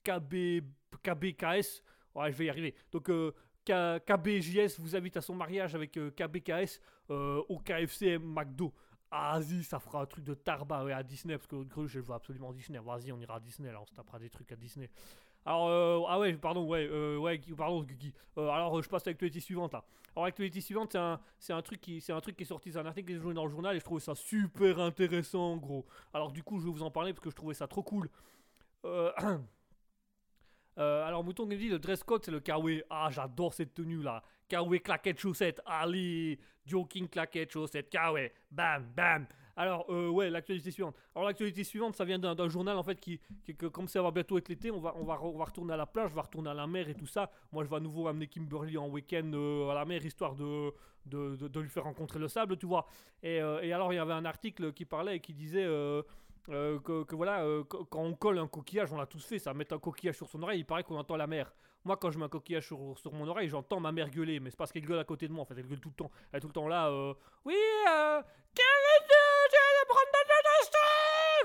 KB, 0.03 0.64
KBKS. 1.03 1.83
Ouais, 2.14 2.33
je 2.33 2.37
vais 2.37 2.47
y 2.47 2.51
arriver. 2.51 2.74
Donc, 2.91 3.09
euh, 3.09 3.99
KBJS 4.01 4.78
vous 4.78 4.97
invite 4.97 5.16
à 5.16 5.20
son 5.20 5.35
mariage 5.35 5.74
avec 5.74 5.97
euh, 5.97 6.11
KBKS 6.11 6.81
euh, 7.11 7.43
au 7.49 7.59
KFC 7.59 8.18
McDo. 8.18 8.72
Ah, 9.13 9.39
vas-y, 9.41 9.65
ça 9.65 9.81
fera 9.81 10.03
un 10.03 10.07
truc 10.07 10.25
de 10.25 10.35
tarba 10.35 10.85
ouais, 10.85 10.93
à 10.93 11.03
Disney, 11.03 11.37
parce 11.37 11.49
que 11.49 11.57
l'autre 11.57 11.71
greluche, 11.71 11.97
elle 11.97 12.03
va 12.03 12.15
absolument 12.15 12.53
Disney. 12.53 12.79
Vas-y, 12.79 13.11
on 13.11 13.19
ira 13.19 13.37
à 13.37 13.41
Disney, 13.41 13.73
là, 13.73 13.81
on 13.81 13.87
se 13.87 13.93
tapera 13.93 14.21
des 14.21 14.31
trucs 14.31 14.53
à 14.53 14.57
Disney. 14.57 14.89
Alors, 15.47 15.69
euh, 15.69 16.01
ah 16.09 16.19
ouais, 16.21 16.35
pardon, 16.35 16.67
ouais, 16.67 16.89
euh, 16.91 17.19
ouais, 17.19 17.39
Guy- 17.39 17.55
pardon, 17.55 17.83
Guigui. 17.83 18.15
Euh, 18.39 18.49
alors, 18.51 18.79
euh, 18.79 18.83
je 18.83 18.89
passe 18.89 19.07
à 19.07 19.11
l'actualité 19.11 19.41
suivante, 19.41 19.73
là. 19.73 19.85
Alors, 20.17 20.27
l'actualité 20.27 20.61
suivante, 20.61 20.93
c'est 20.93 20.99
un, 20.99 21.21
un 21.51 21.63
truc 21.63 21.81
qui, 21.81 22.05
un 22.11 22.21
truc 22.21 22.37
qui 22.37 22.45
est 22.45 22.47
sorti, 22.47 22.73
c'est 22.73 22.79
un 22.79 22.87
article 22.87 23.09
qui 23.09 23.15
est 23.17 23.21
joué 23.21 23.35
dans 23.35 23.45
le 23.47 23.51
journal, 23.51 23.77
et 23.77 23.81
je 23.81 23.85
trouvais 23.85 24.01
ça 24.01 24.15
super 24.15 24.79
intéressant, 24.81 25.57
gros. 25.57 25.87
Alors, 26.15 26.33
du 26.33 26.43
coup, 26.45 26.61
je 26.61 26.67
vais 26.67 26.73
vous 26.73 26.83
en 26.85 26.91
parler, 26.91 27.13
parce 27.15 27.25
que 27.25 27.31
je 27.31 27.37
trouvais 27.37 27.55
ça 27.55 27.67
trop 27.69 27.83
cool. 27.83 28.11
Alors, 30.77 31.25
Mouton 31.25 31.47
qui 31.49 31.69
le 31.69 31.79
dress 31.79 32.03
code, 32.03 32.25
c'est 32.25 32.31
le 32.31 32.41
kawaii. 32.41 32.83
Ah, 32.91 33.09
j'adore 33.11 33.53
cette 33.55 33.75
tenue-là. 33.75 34.23
Kawaii 34.51 34.81
claquette 34.81 35.19
chaussette. 35.19 35.63
Allez, 35.65 36.39
joking 36.67 37.09
claquette 37.09 37.53
chaussette. 37.53 37.89
Kawaii. 37.89 38.31
Bam, 38.51 38.85
bam. 38.95 39.27
Alors, 39.57 39.85
euh, 39.91 40.09
ouais, 40.09 40.31
l'actualité 40.31 40.71
suivante. 40.71 40.97
Alors, 41.15 41.29
l'actualité 41.29 41.65
suivante, 41.65 41.95
ça 41.95 42.05
vient 42.05 42.19
d'un 42.19 42.49
journal, 42.49 42.77
en 42.79 42.83
fait, 42.83 42.99
qui, 42.99 43.21
qui 43.45 43.55
que 43.55 43.67
comme 43.67 43.89
ça 43.89 44.01
va 44.01 44.11
bientôt 44.11 44.39
être 44.39 44.49
l'été, 44.49 44.71
on 44.71 44.81
va, 44.81 44.95
on, 44.97 45.05
va, 45.05 45.17
retourner 45.17 45.75
à 45.75 45.77
la 45.77 45.87
plage, 45.87 46.11
on 46.13 46.17
va 46.17 46.23
retourner 46.23 46.51
à 46.51 46.55
la 46.55 46.67
mer 46.67 46.89
et 46.89 46.95
tout 46.95 47.07
ça. 47.07 47.31
Moi, 47.53 47.65
je 47.65 47.69
vais 47.69 47.77
à 47.77 47.81
nouveau 47.81 48.09
amener 48.09 48.27
Kimberly 48.27 48.79
en 48.79 48.89
week-end 48.89 49.31
euh, 49.35 49.69
à 49.69 49.75
la 49.75 49.85
mer, 49.85 50.05
histoire 50.05 50.35
de, 50.35 50.73
de, 51.05 51.37
de- 51.37 51.61
lui 51.61 51.69
faire 51.69 51.85
rencontrer 51.85 52.19
le 52.19 52.29
sable, 52.29 52.57
tu 52.57 52.67
vois. 52.67 52.87
Et, 53.23 53.41
euh, 53.43 53.61
et 53.61 53.73
alors, 53.73 53.93
il 53.93 53.97
y 53.97 53.99
avait 53.99 54.15
un 54.15 54.25
article 54.25 54.73
qui 54.73 54.85
parlait 54.85 55.17
et 55.17 55.21
qui 55.21 55.35
disait... 55.35 55.67
que, 56.47 57.05
que 57.05 57.15
voilà, 57.15 57.45
qu- 57.69 57.85
quand 57.91 58.03
on 58.03 58.15
colle 58.15 58.39
un 58.39 58.49
coquillage, 58.49 58.91
on 58.93 58.97
l'a 58.97 59.07
tous 59.07 59.25
fait, 59.25 59.39
ça, 59.39 59.53
mettre 59.53 59.75
un 59.75 59.79
coquillage 59.79 60.17
sur 60.17 60.29
son 60.29 60.43
oreille, 60.43 60.61
il 60.61 60.65
paraît 60.65 60.83
qu'on 60.85 60.97
entend 60.97 61.17
la 61.17 61.27
mer. 61.27 61.53
Moi, 61.85 61.97
quand 61.97 62.11
je 62.11 62.18
mets 62.18 62.24
un 62.24 62.28
coquillage 62.28 62.66
sur, 62.66 62.99
sur 62.99 63.12
mon 63.12 63.26
oreille, 63.26 63.49
j'entends 63.49 63.81
ma 63.81 63.93
mère 63.93 64.11
gueuler, 64.11 64.39
mais 64.39 64.51
c'est 64.51 64.57
parce 64.57 64.70
qu'elle 64.70 64.85
gueule 64.85 64.99
à 64.99 65.05
côté 65.05 65.28
de 65.28 65.33
moi, 65.33 65.43
en 65.43 65.47
fait, 65.47 65.55
elle 65.57 65.66
gueule 65.66 65.81
tout 65.81 65.89
le 65.89 65.95
temps. 65.95 66.11
Elle 66.33 66.39
est 66.39 66.41
tout 66.41 66.49
le 66.49 66.53
temps 66.53 66.68
là, 66.68 66.89
euh, 66.89 67.14
oui, 67.45 67.57
euh, 67.89 68.22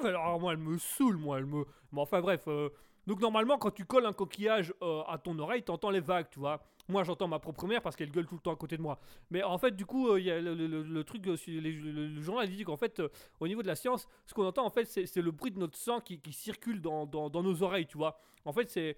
Alors, 0.03 0.39
moi, 0.39 0.53
elle 0.53 0.59
me 0.59 0.77
saoule, 0.77 1.17
moi, 1.17 1.37
elle 1.37 1.45
me. 1.45 1.65
Mais 1.91 2.01
enfin, 2.01 2.21
bref, 2.21 2.43
euh, 2.47 2.69
Donc 3.07 3.21
normalement, 3.21 3.57
quand 3.57 3.71
tu 3.71 3.85
colles 3.85 4.05
un 4.05 4.13
coquillage 4.13 4.73
euh, 4.81 5.03
à 5.07 5.17
ton 5.17 5.37
oreille, 5.39 5.63
t'entends 5.63 5.89
les 5.89 5.99
vagues, 5.99 6.27
tu 6.29 6.39
vois. 6.39 6.61
Moi, 6.87 7.03
j'entends 7.03 7.27
ma 7.27 7.39
propre 7.39 7.65
mère 7.65 7.81
parce 7.81 7.95
qu'elle 7.95 8.11
gueule 8.11 8.27
tout 8.27 8.35
le 8.35 8.41
temps 8.41 8.53
à 8.53 8.55
côté 8.55 8.77
de 8.77 8.81
moi. 8.81 8.99
Mais 9.31 9.41
en 9.41 9.57
fait, 9.57 9.71
du 9.75 9.85
coup, 9.85 10.09
euh, 10.09 10.19
il 10.19 10.25
y 10.25 10.31
a 10.31 10.39
le, 10.39 11.03
truc, 11.03 11.27
euh, 11.27 11.35
les- 11.47 11.59
le, 11.71 12.07
le 12.07 12.21
journal 12.21 12.47
dit 12.47 12.63
qu'en 12.63 12.77
fait, 12.77 12.99
euh, 12.99 13.09
au 13.39 13.47
niveau 13.47 13.63
de 13.63 13.67
la 13.67 13.75
science, 13.75 14.07
ce 14.27 14.33
qu'on 14.35 14.45
entend, 14.45 14.65
en 14.65 14.69
fait, 14.69 14.85
c'est 14.85 15.15
le 15.21 15.31
bruit 15.31 15.51
de 15.51 15.57
notre 15.57 15.77
sang 15.77 15.99
qui, 15.99 16.19
circule 16.31 16.81
dans, 16.81 17.07
nos 17.07 17.63
oreilles, 17.63 17.87
tu 17.87 17.97
vois. 17.97 18.19
En 18.45 18.53
fait, 18.53 18.69
c'est 18.69 18.95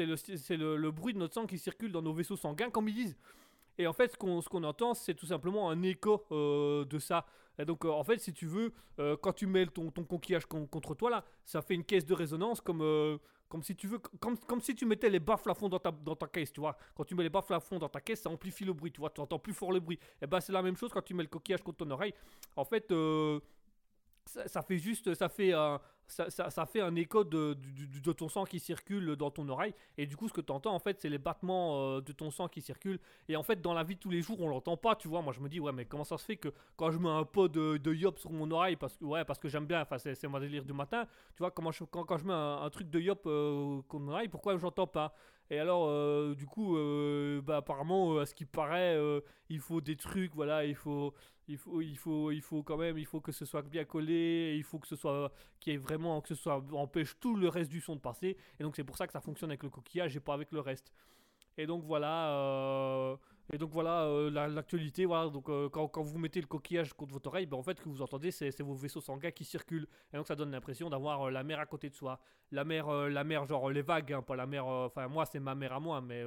le, 0.00 0.90
bruit 0.90 1.14
de 1.14 1.18
notre 1.18 1.34
sang 1.34 1.46
qui 1.46 1.58
circule 1.58 1.92
dans 1.92 2.02
nos 2.02 2.12
vaisseaux 2.12 2.36
sanguins, 2.36 2.70
comme 2.70 2.88
ils 2.88 2.94
disent. 2.94 3.16
Et 3.78 3.86
en 3.86 3.92
fait, 3.92 4.12
ce 4.12 4.16
qu'on 4.48 4.64
entend, 4.64 4.94
c'est 4.94 5.14
tout 5.14 5.26
simplement 5.26 5.70
un 5.70 5.82
écho 5.82 6.26
de 6.30 6.98
ça. 6.98 7.26
Et 7.58 7.64
donc, 7.64 7.84
en 7.84 8.02
fait, 8.02 8.18
si 8.18 8.32
tu 8.32 8.46
veux, 8.46 8.72
quand 9.22 9.32
tu 9.32 9.46
mets 9.46 9.66
ton, 9.66 9.92
ton 9.92 10.02
coquillage 10.02 10.46
con- 10.46 10.66
contre 10.66 10.96
toi, 10.96 11.10
là, 11.10 11.24
ça 11.44 11.62
fait 11.62 11.74
une 11.74 11.84
caisse 11.84 12.06
de 12.06 12.14
résonance 12.14 12.60
comme, 12.60 12.82
comme 13.50 13.64
si 13.64 13.74
tu 13.74 13.88
veux, 13.88 13.98
comme, 13.98 14.38
comme 14.38 14.60
si 14.60 14.76
tu 14.76 14.86
mettais 14.86 15.10
les 15.10 15.18
baffles 15.18 15.50
à 15.50 15.54
fond 15.54 15.68
dans 15.68 15.80
ta, 15.80 15.90
dans 15.90 16.14
ta 16.14 16.28
caisse, 16.28 16.52
tu 16.52 16.60
vois. 16.60 16.76
Quand 16.94 17.04
tu 17.04 17.16
mets 17.16 17.24
les 17.24 17.30
baffles 17.30 17.52
à 17.52 17.58
fond 17.58 17.80
dans 17.80 17.88
ta 17.88 18.00
caisse, 18.00 18.22
ça 18.22 18.30
amplifie 18.30 18.64
le 18.64 18.72
bruit, 18.72 18.92
tu 18.92 19.00
vois. 19.00 19.10
Tu 19.10 19.20
entends 19.20 19.40
plus 19.40 19.52
fort 19.52 19.72
le 19.72 19.80
bruit. 19.80 19.98
Et 20.22 20.26
ben, 20.28 20.40
c'est 20.40 20.52
la 20.52 20.62
même 20.62 20.76
chose 20.76 20.90
quand 20.92 21.02
tu 21.02 21.14
mets 21.14 21.24
le 21.24 21.28
coquillage 21.28 21.60
contre 21.60 21.78
ton 21.78 21.90
oreille. 21.90 22.14
En 22.54 22.64
fait, 22.64 22.88
euh, 22.92 23.40
ça, 24.46 24.62
fait 24.62 24.78
juste, 24.78 25.14
ça 25.14 25.28
fait 25.28 25.52
un, 25.52 25.80
ça, 26.06 26.28
ça- 26.30 26.50
ça 26.50 26.66
fait 26.66 26.80
un 26.80 26.94
écho 26.96 27.24
de, 27.24 27.54
du- 27.54 28.00
de 28.00 28.12
ton 28.12 28.28
sang 28.28 28.44
qui 28.44 28.58
circule 28.60 29.16
dans 29.16 29.30
ton 29.30 29.48
oreille. 29.48 29.74
Et 29.98 30.06
du 30.06 30.16
coup, 30.16 30.28
ce 30.28 30.32
que 30.32 30.40
tu 30.40 30.52
entends, 30.52 30.74
en 30.74 30.78
fait, 30.78 31.00
c'est 31.00 31.08
les 31.08 31.18
battements 31.18 31.96
euh, 31.96 32.00
de 32.00 32.12
ton 32.12 32.30
sang 32.30 32.48
qui 32.48 32.60
circulent. 32.60 32.98
Et 33.28 33.36
en 33.36 33.42
fait, 33.42 33.60
dans 33.60 33.74
la 33.74 33.84
vie 33.84 33.94
de 33.94 34.00
tous 34.00 34.10
les 34.10 34.22
jours, 34.22 34.40
on 34.40 34.48
l'entend 34.48 34.76
pas, 34.76 34.96
tu 34.96 35.08
vois. 35.08 35.22
Moi, 35.22 35.32
je 35.32 35.40
me 35.40 35.48
dis, 35.48 35.60
ouais, 35.60 35.72
mais 35.72 35.84
comment 35.84 36.04
ça 36.04 36.18
se 36.18 36.24
fait 36.24 36.36
que 36.36 36.48
quand 36.76 36.90
je 36.90 36.98
mets 36.98 37.08
un 37.08 37.24
pot 37.24 37.48
de, 37.48 37.76
de 37.76 37.92
yop 37.94 38.18
sur 38.18 38.30
mon 38.32 38.50
oreille, 38.50 38.76
parce 38.76 38.96
que, 38.96 39.04
ouais, 39.04 39.24
parce 39.24 39.38
que 39.38 39.48
j'aime 39.48 39.66
bien, 39.66 39.82
enfin, 39.82 39.98
c'est 39.98 40.28
mon 40.28 40.40
délire 40.40 40.64
du 40.64 40.72
matin, 40.72 41.04
tu 41.34 41.38
vois, 41.38 41.50
comment 41.50 41.70
je, 41.72 41.84
quand, 41.84 42.04
quand 42.04 42.18
je 42.18 42.24
mets 42.26 42.32
un, 42.32 42.62
un 42.62 42.70
truc 42.70 42.90
de 42.90 42.98
yop 43.00 43.22
euh, 43.26 43.80
contre 43.88 44.04
mon 44.04 44.12
oreille, 44.12 44.28
pourquoi 44.28 44.56
j'entends 44.58 44.86
pas? 44.86 45.14
Et 45.50 45.58
alors, 45.58 45.86
euh, 45.88 46.34
du 46.34 46.46
coup, 46.46 46.76
euh, 46.76 47.40
bah, 47.42 47.56
apparemment, 47.58 48.14
euh, 48.14 48.20
à 48.22 48.26
ce 48.26 48.34
qui 48.34 48.44
paraît, 48.44 48.94
euh, 48.96 49.20
il 49.48 49.58
faut 49.60 49.80
des 49.80 49.96
trucs, 49.96 50.34
voilà, 50.34 50.64
il 50.64 50.74
faut. 50.76 51.12
Il 51.50 51.58
faut, 51.58 51.80
il, 51.80 51.96
faut, 51.98 52.30
il 52.30 52.40
faut 52.40 52.62
quand 52.62 52.76
même, 52.76 52.96
il 52.96 53.06
faut 53.06 53.20
que 53.20 53.32
ce 53.32 53.44
soit 53.44 53.62
bien 53.62 53.84
collé, 53.84 54.54
il 54.56 54.62
faut 54.62 54.78
que 54.78 54.86
ce 54.86 54.94
soit, 54.96 55.32
qu'il 55.58 55.72
y 55.72 55.76
ait 55.76 55.78
vraiment, 55.78 56.20
que 56.20 56.28
ce 56.28 56.34
soit, 56.36 56.62
empêche 56.72 57.18
tout 57.18 57.34
le 57.36 57.48
reste 57.48 57.70
du 57.70 57.80
son 57.80 57.96
de 57.96 58.00
passer. 58.00 58.36
Et 58.58 58.62
donc 58.62 58.76
c'est 58.76 58.84
pour 58.84 58.96
ça 58.96 59.06
que 59.06 59.12
ça 59.12 59.20
fonctionne 59.20 59.50
avec 59.50 59.62
le 59.64 59.70
coquillage 59.70 60.16
et 60.16 60.20
pas 60.20 60.34
avec 60.34 60.52
le 60.52 60.60
reste. 60.60 60.92
Et 61.58 61.66
donc 61.66 61.82
voilà, 61.84 62.30
euh, 62.30 63.16
et 63.52 63.58
donc 63.58 63.70
voilà 63.72 64.04
euh, 64.04 64.30
la- 64.30 64.46
l'actualité. 64.48 65.04
Voilà, 65.06 65.28
donc 65.28 65.48
euh, 65.48 65.68
quand, 65.68 65.88
quand 65.88 66.02
vous 66.02 66.18
mettez 66.18 66.40
le 66.40 66.46
coquillage 66.46 66.92
contre 66.94 67.12
votre 67.14 67.28
oreille, 67.28 67.46
ben, 67.46 67.56
en 67.58 67.62
fait, 67.62 67.76
ce 67.78 67.82
que 67.82 67.88
vous 67.88 68.00
entendez, 68.02 68.30
c'est 68.30 68.62
vos 68.62 68.74
vaisseaux 68.74 69.00
sanguins 69.00 69.32
qui 69.32 69.44
circulent. 69.44 69.88
Et 70.12 70.16
donc 70.16 70.26
ça 70.28 70.36
donne 70.36 70.52
l'impression 70.52 70.88
d'avoir 70.88 71.30
la 71.30 71.42
mer 71.42 71.58
à 71.58 71.66
côté 71.66 71.88
de 71.90 71.94
soi. 71.94 72.20
La 72.52 72.64
mer, 72.64 72.88
la 73.10 73.24
mer 73.24 73.44
genre 73.46 73.70
les 73.70 73.82
vagues, 73.82 74.12
hein, 74.12 74.22
pas 74.22 74.36
la 74.36 74.46
mer. 74.46 74.64
Enfin 74.66 75.08
moi, 75.08 75.26
c'est 75.26 75.40
ma 75.40 75.54
mère 75.56 75.72
à 75.72 75.80
moi, 75.80 76.00
mais. 76.00 76.22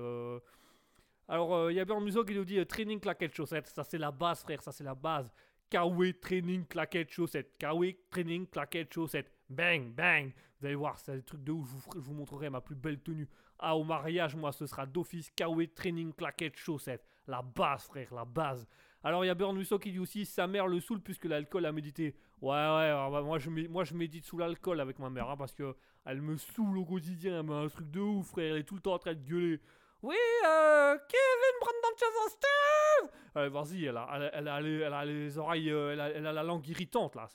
Alors, 1.28 1.56
euh, 1.56 1.72
il 1.72 1.76
y 1.76 1.80
a 1.80 1.86
Björn 1.86 2.04
Muso 2.04 2.24
qui 2.26 2.36
nous 2.36 2.44
dit 2.44 2.60
euh, 2.60 2.66
training 2.66 3.00
claquette 3.00 3.34
chaussette. 3.34 3.68
Ça, 3.68 3.84
c'est 3.84 3.98
la 3.98 4.12
base, 4.12 4.42
frère. 4.42 4.62
Ça, 4.62 4.72
c'est 4.72 4.84
la 4.84 4.96
base. 4.96 5.32
Kawi 5.70 6.14
training 6.20 6.66
claquette 6.68 7.12
chaussette. 7.12 7.58
Kawi 7.58 7.98
training 8.10 8.48
claquette 8.48 8.94
chaussette. 8.94 9.32
Bang, 9.50 9.94
bang. 9.94 10.32
Vous 10.60 10.66
allez 10.66 10.76
voir, 10.76 10.98
c'est 11.00 11.14
un 11.14 11.20
truc 11.22 11.44
de 11.44 11.52
ouf. 11.52 11.70
Je 11.94 12.00
vous, 12.00 12.14
montrerai 12.14 12.50
ma 12.50 12.62
plus 12.62 12.76
belle 12.76 13.00
tenue. 13.00 13.28
Ah, 13.58 13.76
au 13.76 13.84
mariage, 13.84 14.36
moi, 14.36 14.52
ce 14.52 14.66
sera 14.66 14.86
d'office 14.86 15.32
Kawi 15.32 15.70
training 15.70 16.14
claquette 16.14 16.58
chaussette. 16.58 17.06
La 17.28 17.42
base, 17.42 17.84
frère, 17.84 18.14
la 18.14 18.26
base. 18.26 18.68
Alors, 19.02 19.24
il 19.24 19.28
y 19.28 19.32
a 19.32 19.36
Björn 19.36 19.56
Musso 19.56 19.80
qui 19.80 19.92
dit 19.92 20.00
aussi 20.00 20.26
sa 20.26 20.46
mère 20.46 20.68
le 20.68 20.82
saoule 20.82 21.02
puisque 21.02 21.26
l'alcool 21.26 21.66
a 21.66 21.72
médité. 21.72 22.16
Ouais, 22.42 22.52
ouais, 22.52 22.56
alors, 22.56 23.12
bah, 23.12 23.22
moi, 23.22 23.40
je, 23.40 23.50
moi, 23.50 23.86
je 23.86 23.94
médite 23.94 24.26
sous 24.26 24.38
l'alcool 24.38 24.82
avec 24.82 25.00
ma 25.00 25.10
mère 25.10 25.30
hein, 25.30 25.38
parce 25.38 25.54
que 25.54 25.74
elle 26.06 26.22
me 26.22 26.36
saoule 26.36 26.78
au 26.78 26.86
quotidien. 26.86 27.44
Mais 27.44 27.54
un 27.54 27.70
truc 27.70 27.90
de 27.90 28.02
ouf, 28.02 28.28
frère. 28.28 28.56
Elle 28.56 28.62
est 28.62 28.64
tout 28.66 28.76
le 28.76 28.82
temps 28.82 28.94
en 28.94 29.00
train 29.00 29.14
de 29.14 29.24
gueuler. 29.24 29.62
Oui, 30.04 30.18
euh, 30.46 30.98
Kevin 31.08 31.56
Brandon 31.62 31.96
Chazon 31.98 32.30
Steve 32.30 33.10
Allez, 33.36 33.50
vas-y, 33.50 33.86
elle 33.86 33.96
a, 33.96 34.32
elle, 34.34 34.48
elle 34.50 34.64
les, 34.66 34.80
elle 34.82 34.94
a 34.94 35.06
les 35.06 35.38
oreilles, 35.38 35.72
euh, 35.72 35.94
elle 35.94 36.28
a, 36.28 36.34
la 36.34 36.44
langue 36.44 36.68
irritante 36.68 37.16
là, 37.16 37.30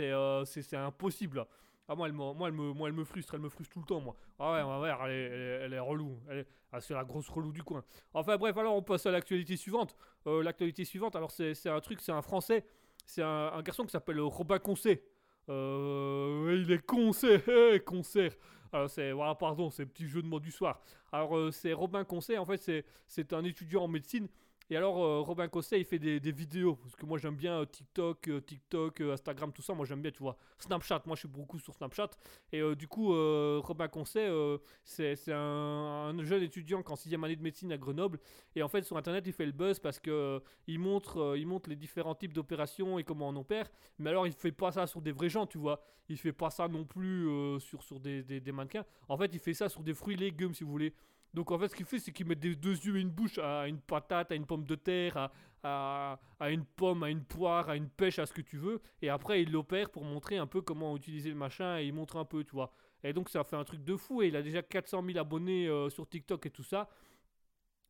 euh, 0.00 0.44
c'est, 0.46 0.74
impossible. 0.74 1.44
Ah, 1.86 1.94
moi, 1.94 2.06
elle 2.08 2.14
me, 2.14 2.32
moi, 2.32 2.48
elle 2.48 2.54
me, 2.54 2.72
moi, 2.72 2.90
frustre, 3.04 3.34
elle 3.34 3.40
me 3.40 3.50
frustre 3.50 3.74
tout 3.74 3.80
le 3.80 3.84
temps, 3.84 4.00
moi. 4.00 4.16
Ah 4.38 4.54
ouais, 4.54 4.64
ma 4.64 5.06
elle 5.06 5.10
est, 5.10 5.74
elle 5.74 5.80
relou. 5.80 6.18
Elle 6.30 6.38
est- 6.38 6.46
ah, 6.72 6.80
c'est 6.80 6.94
la 6.94 7.04
grosse 7.04 7.28
relou 7.28 7.52
du 7.52 7.62
coin. 7.62 7.84
Enfin 8.14 8.38
bref, 8.38 8.56
alors 8.56 8.74
on 8.74 8.82
passe 8.82 9.04
à 9.04 9.10
l'actualité 9.10 9.56
suivante. 9.58 9.94
Euh, 10.26 10.42
l'actualité 10.42 10.86
suivante, 10.86 11.14
alors 11.14 11.30
c'est, 11.30 11.68
un 11.68 11.80
truc, 11.80 12.00
c'est 12.00 12.10
un 12.10 12.22
français, 12.22 12.64
c'est 13.04 13.22
un, 13.22 13.60
garçon 13.62 13.84
qui 13.84 13.90
s'appelle 13.90 14.18
Robin 14.20 14.58
Concet. 14.58 15.04
Euh, 15.50 16.58
il 16.64 16.72
est 16.72 16.84
concert, 16.84 17.46
hé, 17.48 17.80
concert. 17.84 18.32
Alors 18.74 18.90
c'est, 18.90 19.12
voilà, 19.12 19.36
pardon, 19.36 19.70
c'est 19.70 19.86
petit 19.86 20.08
jeu 20.08 20.20
de 20.20 20.26
mots 20.26 20.40
du 20.40 20.50
soir. 20.50 20.80
Alors 21.12 21.36
euh, 21.36 21.52
c'est 21.52 21.72
Robin 21.72 22.02
Concet, 22.02 22.38
en 22.38 22.44
fait 22.44 22.60
c'est, 22.60 22.84
c'est 23.06 23.32
un 23.32 23.44
étudiant 23.44 23.84
en 23.84 23.88
médecine. 23.88 24.26
Et 24.70 24.76
alors 24.76 25.02
euh, 25.02 25.20
Robin 25.20 25.46
Concet 25.48 25.78
il 25.78 25.84
fait 25.84 25.98
des, 25.98 26.32
vidéos, 26.32 26.76
parce 26.76 26.96
que 26.96 27.04
moi 27.04 27.18
j'aime 27.18 27.36
bien 27.36 27.60
euh, 27.60 27.66
TikTok, 27.66 28.28
euh, 28.28 28.40
TikTok, 28.40 29.00
Instagram, 29.02 29.52
tout 29.52 29.60
ça, 29.60 29.74
moi 29.74 29.84
j'aime 29.84 30.00
bien, 30.00 30.10
tu 30.10 30.22
vois. 30.22 30.36
Snapchat, 30.58 31.02
moi 31.06 31.16
je 31.16 31.20
suis 31.20 31.28
beaucoup 31.28 31.58
sur 31.58 31.74
Snapchat. 31.74 32.10
Et 32.52 32.62
du 32.74 32.88
coup, 32.88 33.08
Robin 33.08 33.88
euh, 34.16 34.58
c'est, 34.82 35.32
un, 35.32 35.38
un 35.38 36.24
jeune 36.24 36.42
étudiant 36.42 36.82
en 36.86 36.96
sixième 36.96 37.24
année 37.24 37.36
de 37.36 37.42
médecine 37.42 37.72
à 37.72 37.76
Grenoble. 37.76 38.18
Et 38.56 38.62
en 38.62 38.68
fait 38.68 38.82
sur 38.82 38.96
Internet 38.96 39.24
il 39.26 39.32
fait 39.32 39.46
le 39.46 39.52
buzz 39.52 39.78
parce 39.78 40.00
que 40.00 40.42
il 40.66 40.78
montre, 40.78 41.34
il 41.36 41.46
montre 41.46 41.68
les 41.68 41.76
différents 41.76 42.14
types 42.14 42.32
d'opérations 42.32 42.98
et 42.98 43.04
comment 43.04 43.28
on 43.28 43.36
opère. 43.36 43.68
Mais 43.98 44.10
alors 44.10 44.26
il 44.26 44.32
fait 44.32 44.52
pas 44.52 44.72
ça 44.72 44.86
sur 44.86 45.02
des 45.02 45.12
vrais 45.12 45.28
gens, 45.28 45.46
tu 45.46 45.58
vois. 45.58 45.82
Il 46.08 46.18
fait 46.18 46.32
pas 46.32 46.50
ça 46.50 46.68
non 46.68 46.84
plus 46.84 47.28
sur, 47.60 47.82
sur 47.82 48.00
des, 48.00 48.22
des 48.22 48.52
mannequins. 48.52 48.84
En 49.08 49.16
fait, 49.16 49.30
il 49.32 49.38
fait 49.38 49.54
ça 49.54 49.68
sur 49.68 49.82
des 49.82 49.94
fruits 49.94 50.14
et 50.14 50.18
légumes, 50.18 50.54
si 50.54 50.64
vous 50.64 50.70
voulez. 50.70 50.94
Donc 51.34 51.50
en 51.50 51.58
fait, 51.58 51.68
ce 51.68 51.74
qu'il 51.74 51.84
fait, 51.84 51.98
c'est 51.98 52.12
qu'il 52.12 52.26
met 52.26 52.36
des 52.36 52.54
deux 52.54 52.76
yeux 52.76 52.96
et 52.96 53.00
une 53.00 53.10
bouche 53.10 53.38
à 53.38 53.66
une 53.66 53.80
patate, 53.80 54.30
à 54.32 54.36
une 54.36 54.46
pomme 54.46 54.64
de 54.64 54.76
terre, 54.76 55.16
à, 55.16 55.32
à, 55.64 56.20
à 56.38 56.50
une 56.50 56.64
pomme, 56.64 57.02
à 57.02 57.10
une 57.10 57.24
poire, 57.24 57.68
à 57.68 57.76
une 57.76 57.88
pêche, 57.88 58.18
à 58.20 58.26
ce 58.26 58.32
que 58.32 58.40
tu 58.40 58.56
veux. 58.56 58.80
Et 59.02 59.08
après, 59.08 59.42
il 59.42 59.50
l'opère 59.50 59.90
pour 59.90 60.04
montrer 60.04 60.38
un 60.38 60.46
peu 60.46 60.62
comment 60.62 60.96
utiliser 60.96 61.30
le 61.30 61.34
machin 61.34 61.78
et 61.78 61.86
il 61.86 61.92
montre 61.92 62.16
un 62.16 62.24
peu, 62.24 62.44
tu 62.44 62.52
vois. 62.52 62.72
Et 63.02 63.12
donc 63.12 63.28
ça 63.28 63.44
fait 63.44 63.56
un 63.56 63.64
truc 63.64 63.84
de 63.84 63.96
fou. 63.96 64.22
Et 64.22 64.28
il 64.28 64.36
a 64.36 64.42
déjà 64.42 64.62
400 64.62 65.02
000 65.04 65.18
abonnés 65.18 65.68
euh, 65.68 65.90
sur 65.90 66.08
TikTok 66.08 66.46
et 66.46 66.50
tout 66.50 66.62
ça. 66.62 66.88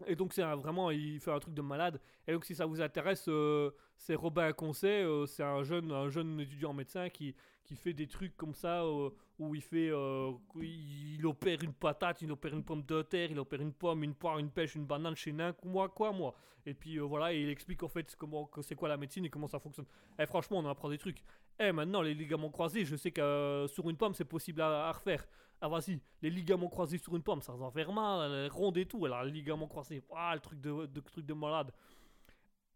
Et 0.06 0.16
donc 0.16 0.32
c'est 0.32 0.42
vraiment, 0.42 0.90
il 0.90 1.20
fait 1.20 1.30
un 1.30 1.38
truc 1.38 1.54
de 1.54 1.62
malade. 1.62 2.00
Et 2.26 2.32
donc 2.32 2.44
si 2.44 2.54
ça 2.54 2.66
vous 2.66 2.80
intéresse, 2.80 3.26
euh, 3.28 3.70
c'est 3.96 4.14
Robin 4.14 4.52
Concet, 4.52 5.04
euh, 5.04 5.26
c'est 5.26 5.44
un 5.44 5.62
jeune, 5.62 5.92
un 5.92 6.08
jeune 6.08 6.40
étudiant 6.40 6.72
médecin 6.72 7.08
qui, 7.10 7.36
qui 7.64 7.76
fait 7.76 7.92
des 7.92 8.06
trucs 8.06 8.36
comme 8.36 8.54
ça, 8.54 8.82
euh, 8.82 9.10
où 9.38 9.54
il 9.54 9.62
fait, 9.62 9.90
euh, 9.90 10.32
il 10.60 11.24
opère 11.26 11.62
une 11.62 11.72
patate, 11.72 12.22
il 12.22 12.30
opère 12.30 12.52
une 12.52 12.62
pomme 12.62 12.82
de 12.82 13.02
terre, 13.02 13.30
il 13.30 13.38
opère 13.38 13.60
une 13.60 13.72
pomme, 13.72 14.04
une 14.04 14.14
poire, 14.14 14.38
une 14.38 14.50
pêche, 14.50 14.74
une 14.74 14.84
banane 14.84 15.16
chez 15.16 15.32
n'un, 15.32 15.54
moi 15.64 15.88
quoi 15.88 16.12
moi. 16.12 16.34
Et 16.66 16.74
puis 16.74 16.98
euh, 16.98 17.02
voilà, 17.02 17.32
et 17.32 17.40
il 17.40 17.48
explique 17.48 17.82
en 17.82 17.88
fait 17.88 18.14
comment, 18.16 18.48
c'est 18.62 18.74
quoi 18.74 18.88
la 18.88 18.96
médecine 18.96 19.24
et 19.24 19.30
comment 19.30 19.48
ça 19.48 19.58
fonctionne. 19.58 19.86
Et 20.18 20.26
franchement, 20.26 20.58
on 20.58 20.68
apprend 20.68 20.88
des 20.88 20.98
trucs. 20.98 21.22
Eh 21.58 21.72
maintenant 21.72 22.02
les 22.02 22.14
ligaments 22.14 22.50
croisés, 22.50 22.84
je 22.84 22.96
sais 22.96 23.10
que 23.10 23.66
sur 23.68 23.88
une 23.88 23.96
pomme 23.96 24.14
c'est 24.14 24.24
possible 24.24 24.60
à, 24.60 24.92
refaire. 24.92 25.26
Ah 25.60 25.68
vas-y, 25.68 26.00
les 26.20 26.30
ligaments 26.30 26.68
croisés 26.68 26.98
sur 26.98 27.16
une 27.16 27.22
pomme, 27.22 27.40
ça 27.40 27.54
va 27.54 27.70
faire 27.70 27.92
mal, 27.92 28.30
elle 28.30 28.50
ronde 28.50 28.76
et 28.76 28.86
tout. 28.86 29.04
Alors 29.06 29.22
les 29.24 29.30
ligaments 29.30 29.68
croisés, 29.68 30.02
ah 30.14 30.34
le 30.34 30.40
truc 30.40 30.60
de, 30.60 30.86
de 30.86 31.00
truc 31.00 31.24
de 31.24 31.34
malade. 31.34 31.72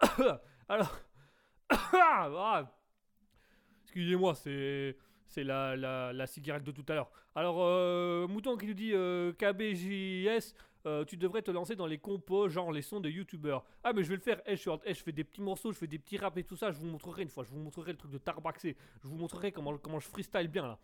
Alors, 0.69 0.97
ah, 1.71 2.78
excusez-moi, 3.89 4.35
c'est 4.35 4.97
c'est 5.27 5.45
la, 5.45 5.77
la, 5.77 6.27
cigarette 6.27 6.65
de 6.65 6.73
tout 6.73 6.85
à 6.89 6.95
l'heure. 6.95 7.11
Alors 7.35 7.59
euh, 7.61 8.27
Mouton 8.29 8.57
qui 8.57 8.67
nous 8.67 8.75
dit 8.75 8.93
euh, 8.95 9.33
KBJS. 9.33 10.55
euh, 10.87 11.05
tu 11.05 11.17
devrais 11.17 11.43
te 11.43 11.51
lancer 11.51 11.75
dans 11.77 11.87
les 11.87 11.99
compos, 11.99 12.49
genre 12.49 12.73
les 12.73 12.83
sons 12.83 13.01
de 13.01 13.11
youtubeurs. 13.11 13.65
Ah, 13.85 13.93
mais 13.93 14.03
je 14.03 14.09
vais 14.09 14.17
le 14.17 14.23
faire. 14.23 14.41
Eh, 14.47 14.55
eh, 14.55 14.95
je 14.95 15.03
fais 15.03 15.13
des 15.13 15.25
petits 15.25 15.43
morceaux, 15.43 15.73
je 15.73 15.79
fais 15.79 15.87
des 15.87 15.99
petits 15.99 16.17
raps 16.17 16.39
et 16.39 16.45
tout 16.45 16.57
ça. 16.57 16.71
Je 16.71 16.79
vous 16.79 16.87
montrerai 16.87 17.23
une 17.23 17.29
fois. 17.29 17.45
Je 17.45 17.51
vous 17.51 17.59
montrerai 17.59 17.93
le 17.93 17.99
truc 17.99 18.11
de 18.11 18.19
Tarbaxé. 18.19 18.77
Je 19.03 19.09
vous 19.09 19.17
montrerai 19.17 19.53
comment, 19.53 19.77
comment 19.79 20.01
je 20.01 20.09
freestyle 20.09 20.49
bien 20.49 20.67
là. 20.67 20.79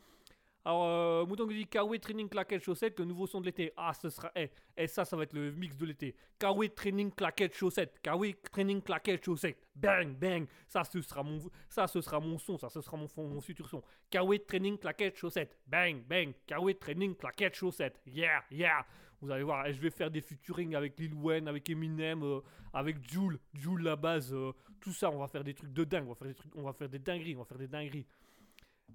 Alors, 0.66 0.84
euh, 0.86 1.26
Mouton 1.26 1.46
qui 1.46 1.54
dit 1.54 1.66
Kawi 1.66 2.00
Training 2.00 2.26
Claquette 2.26 2.62
Chaussette, 2.62 2.98
le 2.98 3.04
nouveau 3.04 3.26
son 3.26 3.40
de 3.40 3.46
l'été. 3.46 3.72
Ah, 3.76 3.92
ce 3.92 4.08
sera. 4.08 4.32
Eh, 4.34 4.50
eh, 4.76 4.86
ça, 4.86 5.04
ça 5.04 5.14
va 5.14 5.24
être 5.24 5.34
le 5.34 5.52
mix 5.52 5.76
de 5.76 5.84
l'été. 5.84 6.16
Kawi 6.38 6.70
Training 6.70 7.12
Claquette 7.12 7.54
Chaussette. 7.54 8.00
Kawi 8.02 8.34
Training 8.50 8.80
Claquette 8.80 9.22
Chaussette. 9.22 9.58
Bang, 9.74 10.16
bang. 10.16 10.46
Ça, 10.66 10.82
ce 10.84 11.02
sera 11.02 11.22
mon, 11.22 11.38
ça, 11.68 11.86
ce 11.86 12.00
sera 12.00 12.18
mon 12.18 12.38
son. 12.38 12.56
Ça, 12.56 12.70
ce 12.70 12.80
sera 12.80 12.96
mon, 12.96 13.08
mon 13.18 13.40
futur 13.42 13.68
son. 13.68 13.82
Kawi 14.08 14.40
Training 14.40 14.78
Claquette 14.78 15.18
Chaussette. 15.18 15.58
Bang, 15.66 16.02
bang. 16.08 16.32
Kawi 16.46 16.76
Training 16.76 17.14
Claquette 17.14 17.56
Chaussette. 17.56 18.00
Yeah, 18.06 18.42
yeah. 18.50 18.86
Vous 19.20 19.30
allez 19.30 19.42
voir, 19.42 19.66
eh, 19.66 19.72
je 19.72 19.80
vais 19.80 19.90
faire 19.90 20.10
des 20.10 20.20
featuring 20.20 20.74
avec 20.74 20.98
Lil 20.98 21.14
Wayne, 21.14 21.48
avec 21.48 21.68
Eminem, 21.70 22.22
euh, 22.22 22.40
avec 22.72 22.96
Jules, 23.10 23.38
Jules 23.54 23.82
la 23.82 23.96
base, 23.96 24.32
euh, 24.34 24.52
tout 24.80 24.92
ça, 24.92 25.10
on 25.10 25.18
va 25.18 25.28
faire 25.28 25.42
des 25.42 25.54
trucs 25.54 25.72
de 25.72 25.84
dingue, 25.84 26.04
on 26.04 26.10
va 26.10 26.14
faire 26.14 26.28
des 26.28 26.34
trucs, 26.34 26.54
on 26.54 26.62
va 26.62 26.74
faire 26.74 26.90
des 26.90 26.98
dingueries, 26.98 27.34
on 27.34 27.38
va 27.38 27.44
faire 27.46 27.56
des 27.56 27.68
dingueries. 27.68 28.06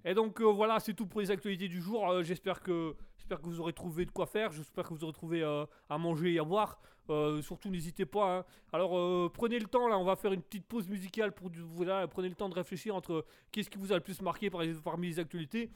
Et 0.06 0.14
donc 0.14 0.40
euh, 0.42 0.46
voilà, 0.46 0.80
c'est 0.80 0.94
tout 0.94 1.06
pour 1.08 1.20
les 1.22 1.30
actualités 1.32 1.68
du 1.68 1.82
jour. 1.82 2.10
Euh, 2.10 2.24
j'espère 2.24 2.62
que 2.62 2.96
j'espère 3.18 3.42
que 3.42 3.46
vous 3.48 3.60
aurez 3.60 3.74
trouvé 3.74 4.06
de 4.06 4.12
quoi 4.12 4.26
faire. 4.26 4.52
J'espère 4.52 4.88
que 4.88 4.94
vous 4.94 5.04
aurez 5.04 5.14
trouvé 5.14 5.44
euh, 5.44 5.66
à 5.90 5.98
manger 5.98 6.34
et 6.34 6.40
à 6.40 6.44
boire. 6.44 6.80
Surtout 7.42 7.70
n'hésitez 7.72 8.06
pas. 8.06 8.38
hein. 8.40 8.46
Alors 8.72 9.32
prenez 9.32 9.58
le 9.58 9.66
temps 9.66 9.88
là, 9.88 9.98
on 9.98 10.04
va 10.04 10.16
faire 10.16 10.32
une 10.32 10.44
petite 10.44 10.68
pause 10.68 10.88
musicale 10.88 11.32
pour 11.34 11.50
voilà, 11.74 12.08
prenez 12.08 12.30
le 12.30 12.36
temps 12.36 12.50
de 12.50 12.54
réfléchir 12.54 12.96
entre 12.96 13.26
qu'est-ce 13.52 13.68
qui 13.70 13.80
vous 13.80 13.92
a 13.92 13.96
le 13.96 14.02
plus 14.02 14.22
marqué 14.22 14.50
par- 14.52 14.62
parmi 14.84 15.08
les 15.08 15.20
actualités. 15.20 15.72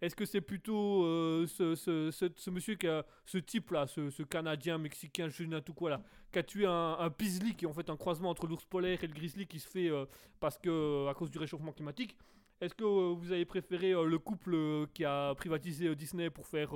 Est-ce 0.00 0.14
que 0.14 0.24
c'est 0.24 0.40
plutôt 0.40 1.02
ce, 1.48 1.74
ce- 1.74 2.10
ce- 2.12 2.50
monsieur 2.50 2.76
qui 2.76 2.86
a 2.86 3.04
ce 3.26 3.38
type 3.38 3.72
là, 3.72 3.88
ce, 3.88 4.22
Canadien, 4.22 4.78
Mexicain, 4.78 5.28
je 5.28 5.42
ne 5.42 5.56
sais 5.56 5.62
tout 5.62 5.74
quoi 5.74 5.90
là, 5.90 6.00
qui 6.32 6.38
a 6.38 6.42
tué 6.44 6.66
un, 6.66 6.96
un 7.00 7.08
grizzly 7.08 7.54
qui 7.56 7.64
est 7.64 7.68
en 7.68 7.72
fait 7.72 7.90
un 7.90 7.96
croisement 7.96 8.30
entre 8.30 8.46
l'ours 8.46 8.64
polaire 8.64 9.02
et 9.02 9.06
le 9.08 9.12
grizzly 9.12 9.46
qui 9.48 9.58
se 9.58 9.66
fait 9.68 9.90
parce 10.38 10.56
que 10.56 11.08
à 11.08 11.14
cause 11.14 11.30
du 11.32 11.38
réchauffement 11.38 11.72
climatique. 11.72 12.16
Est-ce 12.60 12.74
que 12.74 12.84
euh, 12.84 13.14
vous 13.14 13.30
avez 13.32 13.44
préféré 13.44 13.92
euh, 13.92 14.04
le 14.04 14.18
couple 14.18 14.54
euh, 14.54 14.86
qui 14.92 15.04
a 15.04 15.34
privatisé 15.34 15.94
Disney 15.94 16.28
pour 16.30 16.46
faire, 16.46 16.72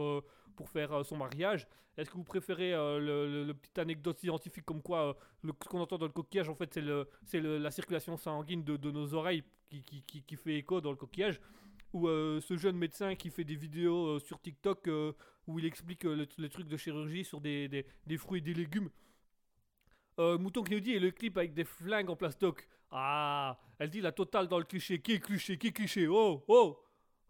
pour 0.57 0.68
faire 0.68 1.05
son 1.05 1.16
mariage? 1.16 1.66
Est-ce 1.97 2.09
que 2.11 2.16
vous 2.16 2.24
préférez 2.24 2.70
le, 2.72 3.45
le- 3.45 3.53
petite 3.55 3.78
anecdote 3.78 4.18
scientifique 4.18 4.64
comme 4.64 4.80
quoi 4.80 5.14
ce 5.45 5.68
qu'on 5.68 5.80
entend 5.80 5.99
dans 5.99 6.07
le 6.07 6.12
coquillage, 6.12 6.49
en 6.49 6.55
fait, 6.55 6.72
c'est 6.72 6.80
le- 6.80 7.07
c'est 7.26 7.41
la 7.41 7.70
circulation 7.70 8.16
sanguine 8.16 8.64
de, 8.64 8.91
nos 8.91 9.12
oreilles 9.12 9.43
qui, 9.68 10.03
qui- 10.07 10.22
fait 10.37 10.55
écho 10.57 10.80
dans 10.80 10.91
le 10.91 10.97
coquillage? 10.97 11.39
Ou 11.93 12.07
ce 12.09 12.57
jeune 12.57 12.78
médecin 12.78 13.14
qui 13.14 13.28
fait 13.28 13.45
des 13.45 13.57
vidéos 13.57 14.18
sur 14.20 14.41
TikTok 14.41 14.89
où 15.47 15.59
il 15.59 15.66
explique 15.66 16.05
le- 16.05 16.26
les 16.39 16.49
trucs 16.49 16.68
de 16.68 16.78
chirurgie 16.78 17.24
sur 17.24 17.43
des, 17.43 17.68
des- 17.68 17.85
fruits 18.16 18.39
et 18.39 18.43
des 18.43 18.55
légumes. 18.55 18.89
Mouton 20.18 20.62
qui 20.62 20.72
nous 20.72 20.80
dit 20.80 20.93
et 20.93 20.99
le 21.01 21.11
clip 21.11 21.37
avec 21.37 21.53
des 21.53 21.64
flingues 21.64 22.09
en 22.09 22.16
plastoc. 22.16 22.66
Ah, 22.95 23.59
elle 23.78 23.88
dit 23.90 24.01
la 24.03 24.12
totale 24.12 24.49
dans 24.49 24.59
le 24.59 24.64
cliché. 24.64 25.01
Qui 25.01 25.12
est 25.14 25.18
cliché? 25.20 25.57
Qui 25.57 25.68
est 25.68 25.72
cliché? 25.72 26.07
Oh, 26.07 26.45
oh, 26.47 26.78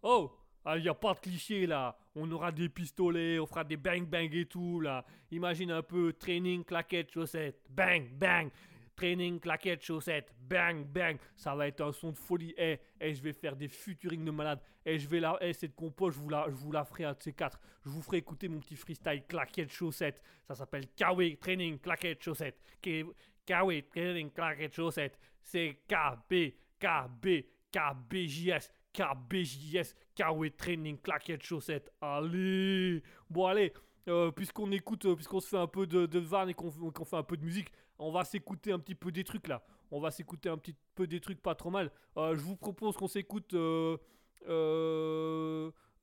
oh 0.03 0.33
Ah, 0.65 0.77
il 0.77 0.83
n'y 0.83 0.89
a 0.89 0.95
pas 0.95 1.15
de 1.15 1.21
cliché 1.21 1.67
là. 1.67 1.97
On 2.15 2.31
aura 2.31 2.51
des 2.53 2.69
pistolets, 2.69 3.39
on 3.39 3.47
fera 3.47 3.63
des 3.65 3.77
bang 3.77 4.05
bang 4.05 4.35
et 4.35 4.47
tout 4.47 4.81
là. 4.81 5.05
Imagine 5.31 5.71
un 5.71 5.83
peu 5.83 6.13
training, 6.13 6.65
claquette, 6.65 7.13
chaussette. 7.13 7.63
Bang, 7.71 8.09
bang. 8.13 8.51
Training, 8.97 9.41
claquette, 9.41 9.83
chaussette. 9.83 10.35
Bang, 10.39 10.85
bang. 10.85 11.17
Ça 11.37 11.55
va 11.55 11.67
être 11.69 11.81
un 11.81 11.93
son 11.93 12.11
de 12.11 12.19
folie. 12.19 12.53
Eh, 12.59 12.79
eh, 13.01 13.15
je 13.15 13.23
vais 13.23 13.33
faire 13.33 13.57
des 13.57 13.69
futurings 13.69 14.25
de 14.25 14.31
malade. 14.31 14.61
Eh, 14.85 14.99
je 14.99 15.09
vais. 15.09 15.23
Eh, 15.41 15.53
cette 15.55 15.75
compo, 15.75 16.11
je 16.11 16.19
vous 16.19 16.29
la, 16.29 16.45
je 16.49 16.55
vous 16.57 16.73
la 16.73 16.85
ferai 16.85 17.05
un 17.05 17.13
de 17.15 17.23
ces 17.23 17.33
quatre. 17.33 17.59
Je 17.85 17.89
vous 17.89 18.03
ferai 18.03 18.19
écouter 18.19 18.49
mon 18.49 18.59
petit 18.61 18.77
freestyle 18.77 19.23
claquette, 19.27 19.71
chaussette. 19.73 20.21
Ça 20.47 20.55
s'appelle 20.55 20.89
Kawi 20.95 21.37
Training, 21.39 21.79
claquette, 21.79 22.23
chaussette. 22.23 22.61
K- 22.83 23.07
Kawi 23.47 23.85
Training, 23.85 24.31
claquette, 24.31 24.75
chaussette. 24.75 25.19
C'est 25.43 25.79
KB, 25.89 26.55
KB, 26.81 27.45
KBJS. 27.71 28.71
KBJS, 28.93 29.95
Kawi 30.15 30.53
Training, 30.53 30.99
claquette, 30.99 31.43
chaussette. 31.43 31.91
Allez 32.01 33.03
Bon, 33.31 33.47
allez, 33.47 33.73
euh, 34.09 34.31
puisqu'on 34.31 34.71
écoute, 34.71 35.07
euh, 35.07 35.15
puisqu'on 35.15 35.41
se 35.41 35.49
fait 35.49 35.59
un 35.59 35.67
peu 35.67 35.87
de, 35.87 36.07
de 36.07 36.19
vanne 36.19 36.51
et 36.51 36.55
qu'on 36.55 36.71
fait 36.71 37.17
un 37.17 37.23
peu 37.23 37.37
de 37.37 37.45
musique, 37.45 37.73
on 37.99 38.11
va 38.11 38.25
s'écouter 38.25 38.73
un 38.73 38.79
petit 38.79 38.95
peu 38.95 39.11
des 39.11 39.25
trucs 39.25 39.49
là. 39.49 39.63
On 39.91 40.01
va 40.01 40.11
s'écouter 40.11 40.49
un 40.49 40.57
petit 40.57 40.75
peu 40.95 41.07
des 41.07 41.21
trucs 41.21 41.41
pas 41.41 41.55
trop 41.55 41.71
mal. 41.71 41.91
Euh, 42.17 42.35
je 42.37 42.41
vous 42.43 42.57
propose 42.57 42.97
qu'on 42.97 43.09
s'écoute. 43.09 43.55
on 43.55 44.11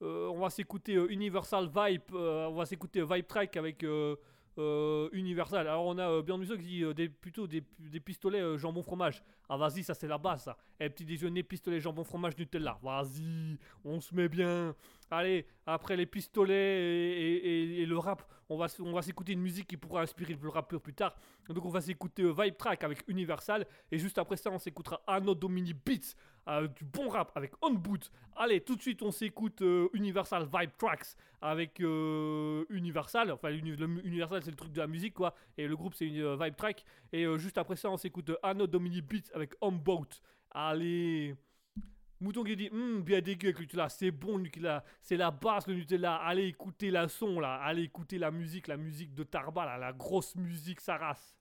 va 0.02 0.50
s'écouter 0.50 0.94
Universal 0.94 1.70
Vibe. 1.76 2.14
on 2.14 2.54
va 2.54 2.66
s'écouter 2.66 3.04
Vibe 3.04 3.28
Track 3.28 3.58
avec 3.58 3.86
Universal. 5.12 5.68
Alors 5.68 5.86
on 5.86 5.98
a 5.98 6.10
euh, 6.10 6.22
bien 6.22 6.38
qui 6.58 6.64
dit 6.66 6.84
euh, 6.84 6.94
des, 6.94 7.10
plutôt 7.10 7.48
des, 7.48 7.64
des 7.80 8.00
pistolets 8.00 8.42
euh, 8.42 8.58
jambon 8.58 8.84
fromage. 8.84 9.24
Ah 9.50 9.58
vas-y, 9.58 9.84
ça 9.84 9.96
c'est 9.96 10.08
la 10.08 10.20
base 10.20 10.44
ça. 10.44 10.58
Et 10.80 10.90
petit 10.90 11.06
déjeuner, 11.06 11.42
pistolet 11.42 11.80
jambon 11.80 12.04
fromage 12.04 12.38
Nutella. 12.38 12.78
Vas-y, 12.84 13.58
on 13.84 14.00
se 14.00 14.14
met 14.14 14.30
bien. 14.30 14.76
Allez, 15.10 15.48
après 15.66 15.98
les 15.98 16.06
pistolets 16.06 17.82
et, 17.82 17.86
le 17.88 17.98
rap, 17.98 18.24
on 18.48 18.58
va, 18.58 18.68
on 18.80 18.94
va 18.94 19.02
s'écouter 19.02 19.34
une 19.34 19.42
musique 19.42 19.68
qui 19.68 19.78
pourra 19.78 20.02
inspirer 20.02 20.38
le 20.40 20.50
rappeur 20.50 20.80
plus 20.80 20.94
tard. 20.94 21.16
Donc 21.50 21.66
on 21.66 21.70
va 21.70 21.82
s'écouter 21.82 22.22
euh, 22.22 22.34
Vibe 22.38 22.58
Track 22.58 22.84
avec 22.84 23.04
Universal. 23.08 23.66
Et 23.92 23.98
juste 23.98 24.20
après 24.20 24.38
ça, 24.38 24.52
on 24.52 24.60
s'écoutera 24.60 25.02
Anno 25.08 25.34
Domini 25.34 25.74
Beats, 25.74 26.14
euh, 26.50 26.68
du 26.68 26.84
bon 26.84 27.10
rap 27.10 27.32
avec 27.36 27.52
On 27.62 27.72
Boot. 27.72 28.12
Allez, 28.36 28.62
tout 28.62 28.76
de 28.76 28.82
suite, 28.82 29.04
on 29.04 29.12
s'écoute 29.12 29.62
euh, 29.62 29.88
Universal 29.94 30.48
Vibe 30.52 30.72
Tracks 30.78 31.16
avec 31.42 31.80
euh, 31.80 32.66
Universal. 32.70 33.32
Enfin, 33.32 33.52
Universal, 33.52 34.42
c'est 34.42 34.50
le 34.50 34.58
truc 34.58 34.72
de 34.72 34.80
la 34.80 34.88
musique, 34.88 35.14
quoi. 35.14 35.36
Et 35.58 35.68
le 35.68 35.76
groupe, 35.76 35.94
c'est 35.94 36.08
une 36.08 36.36
Vibe 36.36 36.56
Track. 36.56 36.84
Et 37.14 37.26
juste 37.38 37.58
après 37.58 37.76
ça, 37.76 37.92
on 37.92 37.98
s'écoute 37.98 38.32
Anno 38.42 38.66
Domini 38.66 39.02
Beats 39.02 39.32
avec 39.40 39.54
Boat. 39.62 40.08
Allez. 40.52 41.36
Mouton 42.22 42.44
qui 42.44 42.56
dit, 42.58 42.70
Hum, 42.72 43.02
bien 43.02 43.22
dégueu 43.22 43.48
avec 43.48 43.60
le 43.60 43.64
Nutella, 43.64 43.88
c'est 43.88 44.12
bon 44.12 44.38
le 44.38 44.44
Nutella, 44.44 44.84
c'est 45.02 45.16
la 45.16 45.32
base 45.32 45.68
le 45.68 45.76
Nutella, 45.76 46.16
allez 46.16 46.48
écouter 46.48 46.92
la 46.92 47.08
son 47.08 47.40
là, 47.40 47.56
allez 47.64 47.84
écouter 47.84 48.18
la 48.18 48.30
musique, 48.30 48.68
la 48.68 48.76
musique 48.76 49.14
de 49.14 49.24
Tarba 49.24 49.66
là, 49.66 49.78
la 49.78 49.94
grosse 49.94 50.36
musique 50.36 50.82
sa 50.82 50.98
race. 50.98 51.38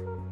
you 0.00 0.29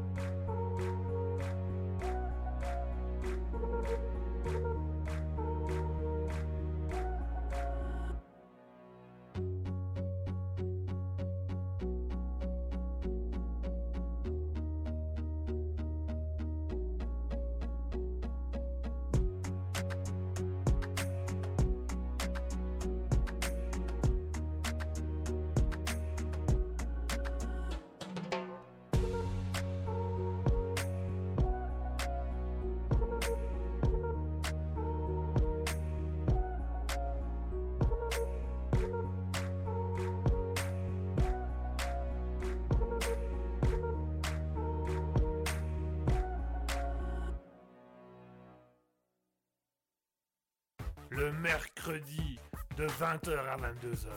le 51.28 51.34
mercredi 51.40 52.38
de 52.76 52.86
20h 52.86 53.36
à 53.36 53.56
22h. 53.56 54.08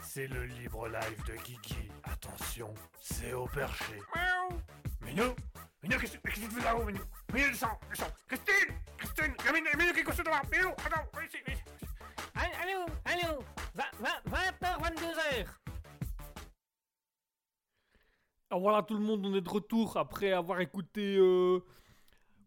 C'est 0.00 0.28
le 0.28 0.44
libre 0.44 0.86
live 0.86 1.24
de 1.26 1.34
Guigui. 1.42 1.90
Attention, 2.04 2.72
c'est 3.00 3.32
au 3.32 3.46
perché. 3.46 4.00
Miaou. 4.14 4.60
Minou 5.00 5.34
Minou, 5.82 5.98
qu'est-ce 5.98 6.18
qu'est-ce 6.18 6.40
que 6.40 6.46
tu 6.46 6.50
fais 6.52 6.64
là-haut, 6.64 6.84
Minou 6.84 7.00
Minou, 7.32 7.48
descends, 7.50 7.80
descends. 7.90 8.12
Christine 8.28 8.76
Christine 8.96 9.34
Minou, 9.52 9.66
Minou 9.76 9.92
qui 9.92 10.00
est 10.00 10.04
couché 10.04 10.22
devant. 10.22 10.40
Minou, 10.52 10.68
attends, 10.68 11.04
viens 11.14 11.26
ici, 11.26 11.38
viens 11.44 11.56
ici. 11.56 11.64
Allô, 12.36 12.86
allô, 13.06 13.44
20h, 13.76 14.80
22h. 14.82 15.46
Alors 18.50 18.60
voilà 18.60 18.82
tout 18.82 18.94
le 18.94 19.00
monde, 19.00 19.26
on 19.26 19.34
est 19.34 19.40
de 19.40 19.48
retour 19.48 19.96
après 19.96 20.30
avoir 20.30 20.60
écouté 20.60 21.16
euh, 21.16 21.58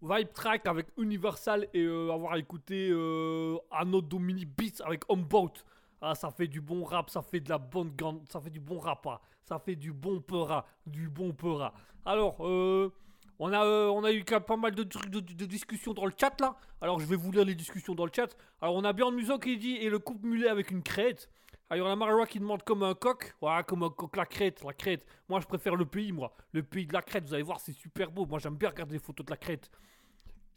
Vibe 0.05 0.31
Track 0.33 0.67
avec 0.67 0.87
Universal 0.97 1.67
et 1.73 1.81
euh, 1.81 2.11
avoir 2.13 2.35
écouté 2.35 2.89
euh, 2.91 3.57
Anno 3.71 4.01
Domini 4.01 4.45
Beats 4.45 4.83
avec 4.85 5.01
Homeboat. 5.09 5.53
Ah, 6.01 6.13
ça 6.13 6.29
fait 6.29 6.47
du 6.47 6.61
bon 6.61 6.83
rap, 6.83 7.09
ça 7.09 7.21
fait 7.23 7.39
de 7.39 7.49
la 7.49 7.57
bonne 7.57 7.89
grande, 7.95 8.21
ça 8.29 8.39
fait 8.39 8.51
du 8.51 8.59
bon 8.59 8.77
rap, 8.77 9.07
ah. 9.07 9.19
ça 9.43 9.57
fait 9.57 9.75
du 9.75 9.91
bon 9.91 10.21
peura, 10.21 10.65
du 10.85 11.09
bon 11.09 11.33
peura. 11.33 11.73
Alors, 12.05 12.45
euh, 12.45 12.93
on 13.39 13.51
a, 13.51 13.65
euh, 13.65 13.87
on 13.87 14.03
a 14.03 14.11
eu 14.11 14.23
pas 14.23 14.57
mal 14.57 14.75
de 14.75 14.83
trucs 14.83 15.09
de, 15.09 15.19
de 15.19 15.45
discussions 15.45 15.93
dans 15.93 16.05
le 16.05 16.13
chat 16.15 16.39
là. 16.39 16.55
Alors 16.81 16.99
je 16.99 17.05
vais 17.05 17.15
vous 17.15 17.31
lire 17.31 17.45
les 17.45 17.55
discussions 17.55 17.95
dans 17.95 18.05
le 18.05 18.11
chat. 18.15 18.37
Alors 18.61 18.75
on 18.75 18.83
a 18.83 18.93
Björn 18.93 19.15
Muso 19.15 19.39
qui 19.39 19.57
dit 19.57 19.77
et 19.77 19.89
le 19.89 19.97
couple 19.97 20.27
mulet 20.27 20.49
avec 20.49 20.69
une 20.69 20.83
crête. 20.83 21.29
Alors, 21.67 21.87
en 21.87 21.91
a 21.91 21.95
Marois 21.95 22.27
qui 22.27 22.39
demande 22.39 22.61
comme 22.61 22.83
un 22.83 22.93
coq. 22.93 23.33
Voilà, 23.41 23.63
comme 23.63 23.81
un 23.81 23.89
coq, 23.89 24.15
la 24.15 24.27
crête, 24.27 24.63
la 24.63 24.73
crête. 24.73 25.03
Moi, 25.27 25.39
je 25.39 25.47
préfère 25.47 25.75
le 25.75 25.85
pays, 25.85 26.11
moi. 26.11 26.31
Le 26.51 26.61
pays 26.61 26.85
de 26.85 26.93
la 26.93 27.01
crête, 27.01 27.25
vous 27.25 27.33
allez 27.33 27.41
voir, 27.41 27.59
c'est 27.59 27.73
super 27.73 28.11
beau. 28.11 28.27
Moi, 28.27 28.37
j'aime 28.37 28.55
bien 28.55 28.69
regarder 28.69 28.93
les 28.93 28.99
photos 28.99 29.25
de 29.25 29.31
la 29.31 29.37
crête. 29.37 29.71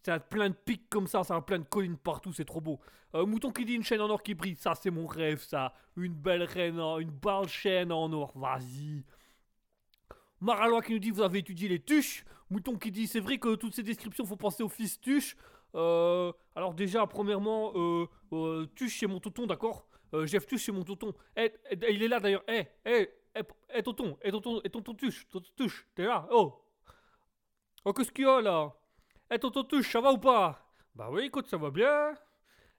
Ça 0.02 0.18
plein 0.20 0.50
de 0.50 0.54
pics 0.54 0.88
comme 0.88 1.06
ça, 1.06 1.24
ça 1.24 1.36
a 1.36 1.40
plein 1.40 1.58
de 1.58 1.64
collines 1.64 1.96
partout, 1.96 2.32
c'est 2.32 2.44
trop 2.44 2.60
beau. 2.60 2.80
Euh, 3.14 3.26
mouton 3.26 3.50
qui 3.50 3.64
dit 3.64 3.74
une 3.74 3.82
chaîne 3.82 4.00
en 4.00 4.08
or 4.08 4.22
qui 4.22 4.34
brille, 4.34 4.56
ça, 4.56 4.74
c'est 4.74 4.90
mon 4.90 5.06
rêve, 5.06 5.40
ça. 5.40 5.74
Une 5.96 6.14
belle 6.14 6.44
reine, 6.44 6.78
une 6.78 7.10
belle 7.10 7.48
chaîne 7.48 7.92
en 7.92 8.12
or, 8.12 8.32
vas-y. 8.36 9.04
Maralois 10.40 10.82
qui 10.82 10.92
nous 10.92 10.98
dit 10.98 11.10
vous 11.10 11.22
avez 11.22 11.40
étudié 11.40 11.68
les 11.68 11.80
tuches. 11.80 12.24
Mouton 12.50 12.76
qui 12.76 12.90
dit 12.90 13.06
c'est 13.06 13.20
vrai 13.20 13.38
que 13.38 13.56
toutes 13.56 13.74
ces 13.74 13.82
descriptions 13.82 14.24
faut 14.24 14.36
penser 14.36 14.62
au 14.62 14.68
fils 14.68 15.00
tuche. 15.00 15.36
Euh, 15.74 16.32
alors 16.54 16.74
déjà 16.74 17.06
premièrement 17.06 17.72
euh, 18.32 18.66
tuche 18.74 18.94
chez 18.94 19.06
mon 19.06 19.20
tonton 19.20 19.46
d'accord? 19.46 19.86
Jeff 20.24 20.46
tuche 20.46 20.62
chez 20.62 20.72
mon 20.72 20.84
tonton. 20.84 21.12
Eh, 21.36 21.52
eh, 21.70 21.92
il 21.92 22.02
est 22.02 22.08
là 22.08 22.20
d'ailleurs. 22.20 22.44
Eh 22.48 22.66
eh 22.86 23.10
eh, 23.34 23.42
eh, 23.74 23.82
tonton 23.82 24.16
eh 24.22 24.30
tonton 24.30 24.60
tonton 24.60 24.94
tuche 24.94 25.28
tonton 25.28 25.66
t'es 25.94 26.04
là? 26.04 26.26
Oh. 26.30 26.64
Oh 27.84 27.92
qu'est-ce 27.92 28.12
qu'il 28.12 28.24
y 28.24 28.28
a 28.28 28.40
là? 28.40 28.74
Eh 29.30 29.38
tonton 29.38 29.64
tuche 29.64 29.90
ça 29.92 30.00
va 30.00 30.12
ou 30.12 30.18
pas? 30.18 30.58
Bah 30.94 31.08
oui 31.10 31.26
écoute 31.26 31.48
ça 31.48 31.58
va 31.58 31.70
bien. 31.70 32.14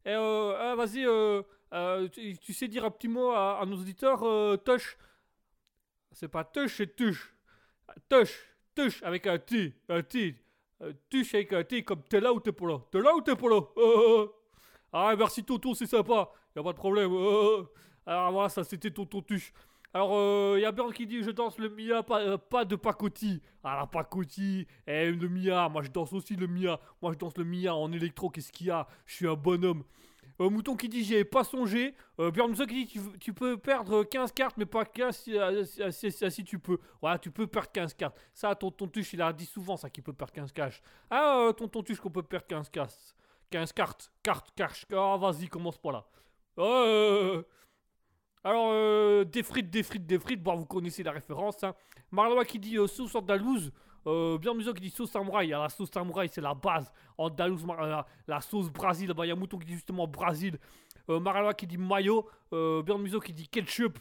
Eh 0.05 0.09
euh, 0.09 0.55
ah, 0.57 0.75
vas-y 0.75 1.05
euh, 1.05 1.43
euh, 1.73 2.07
tu, 2.07 2.53
sais 2.53 2.67
dire 2.67 2.85
un 2.85 2.91
petit 2.91 3.07
mot 3.07 3.31
à, 3.31 3.63
nos 3.67 3.77
auditeurs 3.77 4.23
euh, 4.23 4.57
Tush? 4.57 4.97
C'est 6.11 6.27
pas 6.27 6.43
tuche 6.43 6.77
c'est 6.77 6.95
tuche. 6.95 7.35
Tush, 8.09 8.39
tush 8.75 9.03
avec 9.03 9.27
un 9.27 9.37
T, 9.37 9.75
un 9.89 10.01
T. 10.01 10.35
Euh, 10.81 10.93
tuche 11.09 11.35
avec 11.35 11.53
un 11.53 11.63
T 11.63 11.83
comme 11.83 12.01
t'es 12.03 12.19
là 12.19 12.33
ou 12.33 12.39
t'es 12.39 12.51
pas 12.51 12.65
là. 12.65 12.79
T'es 12.91 12.99
là 12.99 13.15
ou 13.15 13.21
t'es 13.21 13.35
pas 13.35 13.49
là. 13.49 13.61
Ah, 14.91 15.15
merci 15.15 15.43
Tonton, 15.43 15.75
c'est 15.75 15.85
sympa. 15.85 16.31
Y 16.55 16.59
a 16.59 16.63
pas 16.63 16.71
de 16.71 16.77
problème. 16.77 17.11
Alors 18.07 18.31
voilà, 18.31 18.49
ça 18.49 18.63
c'était 18.63 18.89
Tonton 18.89 19.21
Tuche. 19.21 19.53
Alors, 19.93 20.57
il 20.57 20.61
y 20.61 20.65
a 20.65 20.71
Björn 20.71 20.93
qui 20.93 21.07
dit 21.07 21.23
Je 21.23 21.31
danse 21.31 21.57
le 21.57 21.69
Mia, 21.69 22.03
pas, 22.03 22.21
euh, 22.21 22.65
de 22.65 22.75
Pacoti. 22.75 23.41
Ah, 23.63 23.77
la 23.79 23.87
Pacoti, 23.87 24.67
eh, 24.85 25.11
le 25.11 25.27
Mia. 25.27 25.67
Moi, 25.69 25.81
je 25.81 25.89
danse 25.89 26.13
aussi 26.13 26.35
le 26.35 26.47
Mia. 26.47 26.79
Moi, 27.01 27.13
je 27.13 27.17
danse 27.17 27.35
le 27.37 27.43
Mia 27.43 27.73
en 27.73 27.91
électro. 27.91 28.29
Qu'est-ce 28.29 28.51
qu'il 28.51 28.67
y 28.67 28.71
a? 28.71 28.87
Je 29.05 29.15
suis 29.15 29.27
un 29.27 29.33
bonhomme. 29.33 29.83
Euh, 30.41 30.49
Mouton 30.49 30.75
qui 30.75 30.87
dit 30.87 31.03
j'ai 31.03 31.25
pas 31.25 31.43
songé. 31.43 31.93
Euh, 32.19 32.31
Musso 32.47 32.65
qui 32.65 32.85
dit 32.85 33.01
tu, 33.19 33.33
peux 33.33 33.57
perdre 33.57 34.03
15 34.03 34.31
cartes 34.31 34.55
mais 34.57 34.65
pas 34.65 34.85
15 34.85 35.17
si, 35.17 35.37
euh, 35.37 35.63
tu 36.45 36.59
peux. 36.59 36.77
Voilà, 37.01 37.19
tu 37.19 37.29
peux 37.31 37.47
perdre 37.47 37.71
15 37.71 37.93
cartes. 37.93 38.17
Ça, 38.33 38.55
tonton 38.55 38.87
Tuche, 38.87 39.13
il 39.13 39.21
a 39.21 39.33
dit 39.33 39.45
souvent 39.45 39.75
ça 39.75 39.89
qu'il 39.89 40.03
peut 40.03 40.13
perdre 40.13 40.33
15 40.33 40.51
cash. 40.53 40.81
Ah, 41.09 41.39
euh, 41.39 41.51
tonton 41.51 41.83
Tuche 41.83 41.99
qu'on 41.99 42.09
peut 42.09 42.23
perdre 42.23 42.47
15 42.47 42.69
cash. 42.69 42.93
15 43.49 43.73
cartes. 43.73 44.11
Cartes, 44.23 44.49
cash. 44.55 44.85
Ah, 44.93 45.17
vas-y, 45.19 45.47
commence 45.47 45.77
pas 45.77 45.91
là. 45.91 46.05
Euh, 46.57 47.43
alors, 48.43 48.69
euh, 48.71 49.23
des 49.25 49.43
frites, 49.43 49.69
des 49.69 49.83
frites, 49.83 50.05
des 50.05 50.19
frites. 50.19 50.41
Bon, 50.41 50.55
vous 50.55 50.65
connaissez 50.65 51.03
la 51.03 51.11
référence. 51.11 51.63
Hein. 51.63 51.73
Qui 52.47 52.59
dit 52.59 52.77
euh, 52.77 52.87
sauce 52.87 53.15
andalouse. 53.15 53.71
Euh, 54.07 54.37
bien 54.37 54.53
qui 54.57 54.81
dit 54.81 54.89
sauce 54.89 55.11
samouraï. 55.11 55.53
Ah, 55.53 55.63
la 55.63 55.69
sauce 55.69 55.91
samouraï, 55.91 56.29
c'est 56.29 56.41
la 56.41 56.53
base. 56.53 56.91
Andalouse, 57.17 57.65
mar- 57.65 57.81
euh, 57.81 57.89
la, 57.89 58.05
la 58.27 58.41
sauce 58.41 58.69
Brésil. 58.69 59.13
Bah, 59.13 59.25
il 59.25 59.29
y 59.29 59.31
a 59.31 59.35
Mouton 59.35 59.57
qui 59.57 59.65
dit 59.65 59.73
justement 59.73 60.07
Brésil. 60.07 60.57
Marlois 61.07 61.53
qui 61.53 61.67
dit 61.67 61.77
mayo. 61.77 62.29
Bien 62.51 62.97
qui 63.23 63.33
dit 63.33 63.47
ketchup. 63.47 63.99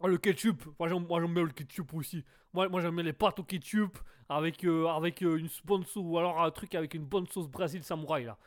Ah, 0.00 0.08
le 0.08 0.18
ketchup. 0.18 0.64
Moi, 0.78 0.88
j'aime 0.88 1.34
bien 1.34 1.42
le 1.42 1.50
ketchup 1.50 1.92
aussi. 1.94 2.24
Moi, 2.52 2.68
moi 2.68 2.80
j'aime 2.80 2.94
bien 2.94 3.04
les 3.04 3.12
pâtes 3.12 3.38
au 3.40 3.44
ketchup 3.44 3.98
avec, 4.28 4.64
avec 4.64 5.20
une 5.20 5.48
bonne 5.64 5.84
sauce. 5.84 6.04
Ou 6.04 6.18
alors 6.18 6.40
un 6.42 6.50
truc 6.50 6.74
avec 6.74 6.94
une 6.94 7.04
bonne 7.04 7.26
sauce 7.26 7.48
Brésil 7.48 7.82
samouraï 7.82 8.24
là. 8.24 8.38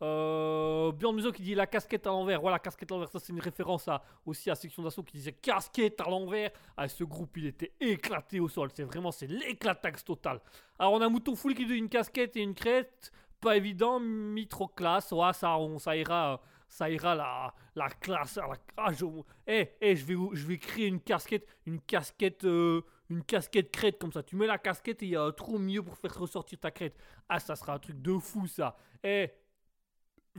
Euh, 0.00 0.90
Björn 0.92 1.14
Muso 1.14 1.30
qui 1.30 1.42
dit 1.42 1.54
la 1.54 1.66
casquette 1.66 2.06
à 2.06 2.10
l'envers. 2.10 2.40
Voilà, 2.40 2.58
casquette 2.58 2.90
à 2.90 2.94
l'envers, 2.94 3.08
ça 3.10 3.18
c'est 3.20 3.32
une 3.32 3.40
référence 3.40 3.86
à, 3.88 4.02
aussi 4.26 4.50
à 4.50 4.54
Section 4.54 4.82
d'Assaut 4.82 5.02
qui 5.02 5.16
disait 5.16 5.32
casquette 5.32 6.00
à 6.00 6.10
l'envers. 6.10 6.50
Ah, 6.76 6.88
ce 6.88 7.04
groupe 7.04 7.36
il 7.36 7.46
était 7.46 7.72
éclaté 7.80 8.40
au 8.40 8.48
sol. 8.48 8.70
C'est 8.74 8.84
vraiment 8.84 9.12
c'est 9.12 9.28
l'éclataxe 9.28 10.04
total. 10.04 10.40
Alors 10.78 10.94
on 10.94 11.00
a 11.00 11.08
Mouton 11.08 11.36
Fouli 11.36 11.54
qui 11.54 11.66
dit 11.66 11.74
une 11.74 11.88
casquette 11.88 12.36
et 12.36 12.40
une 12.42 12.54
crête. 12.54 13.12
Pas 13.40 13.56
évident, 13.56 13.98
mi 14.00 14.46
trop 14.46 14.68
classe. 14.68 15.12
Ouais, 15.12 15.32
ça, 15.32 15.56
on, 15.58 15.78
ça 15.78 15.96
ira. 15.96 16.34
euh, 16.34 16.36
Ça 16.68 16.88
ira 16.88 17.14
la, 17.14 17.52
la 17.74 17.88
classe. 17.90 18.36
La, 18.36 18.48
ah, 18.76 18.92
je, 18.92 19.04
eh, 19.46 19.72
eh, 19.80 19.94
je 19.96 20.04
vais, 20.06 20.14
je 20.32 20.46
vais 20.46 20.58
créer 20.58 20.86
une 20.86 21.00
casquette, 21.00 21.46
une 21.66 21.80
casquette, 21.80 22.44
euh, 22.44 22.82
une 23.10 23.22
casquette 23.24 23.70
crête 23.70 23.98
comme 23.98 24.12
ça. 24.12 24.22
Tu 24.22 24.36
mets 24.36 24.46
la 24.46 24.58
casquette 24.58 25.02
et 25.02 25.06
il 25.06 25.10
y 25.12 25.16
a 25.16 25.22
un 25.22 25.32
trou 25.32 25.58
pour 25.84 25.96
faire 25.98 26.18
ressortir 26.18 26.58
ta 26.58 26.70
crête. 26.70 26.96
Ah, 27.28 27.38
ça 27.40 27.56
sera 27.56 27.74
un 27.74 27.78
truc 27.78 28.00
de 28.00 28.16
fou 28.18 28.46
ça. 28.46 28.76
Eh, 29.04 29.28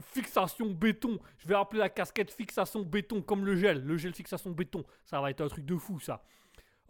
fixation 0.00 0.70
béton. 0.70 1.18
Je 1.38 1.46
vais 1.48 1.54
appeler 1.54 1.80
la 1.80 1.88
casquette 1.88 2.30
fixation 2.30 2.82
béton, 2.82 3.22
comme 3.22 3.44
le 3.44 3.56
gel. 3.56 3.84
Le 3.84 3.96
gel 3.96 4.14
fixation 4.14 4.50
béton. 4.50 4.84
Ça 5.04 5.20
va 5.20 5.30
être 5.30 5.40
un 5.40 5.48
truc 5.48 5.64
de 5.64 5.76
fou, 5.76 6.00
ça. 6.00 6.22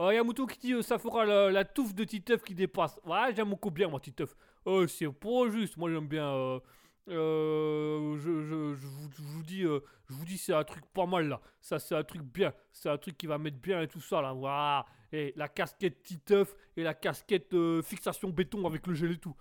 Il 0.01 0.15
y 0.15 0.19
a 0.19 0.25
Mouton 0.25 0.47
qui 0.47 0.59
dit 0.59 0.73
euh, 0.73 0.83
ça 0.83 0.99
fera 0.99 1.25
la, 1.25 1.65
touffe 1.65 1.95
de 1.95 2.03
Titeuf 2.05 2.43
qui 2.43 2.55
dépasse. 2.55 2.99
Ouais, 3.05 3.33
j'aime 3.35 3.51
beaucoup 3.51 3.71
bien, 3.71 3.89
moi, 3.89 4.01
Titeuf. 4.01 4.35
Euh, 4.67 4.87
c'est 4.89 5.09
pas 5.13 5.49
juste. 5.51 5.77
Moi, 5.77 5.91
j'aime 5.91 6.09
bien. 6.09 6.27
euh, 6.35 6.59
euh, 7.09 8.17
je, 8.19 8.31
vous, 9.23 9.43
dis, 9.43 9.63
euh, 9.65 9.81
je 10.09 10.15
vous 10.15 10.25
c'est 10.37 10.55
un 10.55 10.65
truc 10.65 10.85
pas 10.93 11.07
mal 11.07 11.29
là. 11.29 11.41
Ça, 11.61 11.79
c'est 11.79 11.95
un 11.95 12.03
truc 12.05 12.23
bien. 12.23 12.53
C'est 12.73 12.89
un 12.89 12.97
truc 12.99 13.17
qui 13.17 13.27
va 13.27 13.39
mettre 13.39 13.59
bien 13.59 13.83
et 13.83 13.89
tout 13.89 14.01
ça 14.01 14.21
là. 14.23 14.85
Et 15.13 15.33
la 15.37 15.49
casquette 15.49 16.03
Titeuf 16.03 16.57
et 16.77 16.83
la 16.83 16.95
casquette 16.95 17.53
euh, 17.55 17.83
fixation 17.83 18.31
béton 18.31 18.67
avec 18.67 18.87
le 18.87 18.95
gel 18.95 19.13
et 19.13 19.19
tout. 19.19 19.37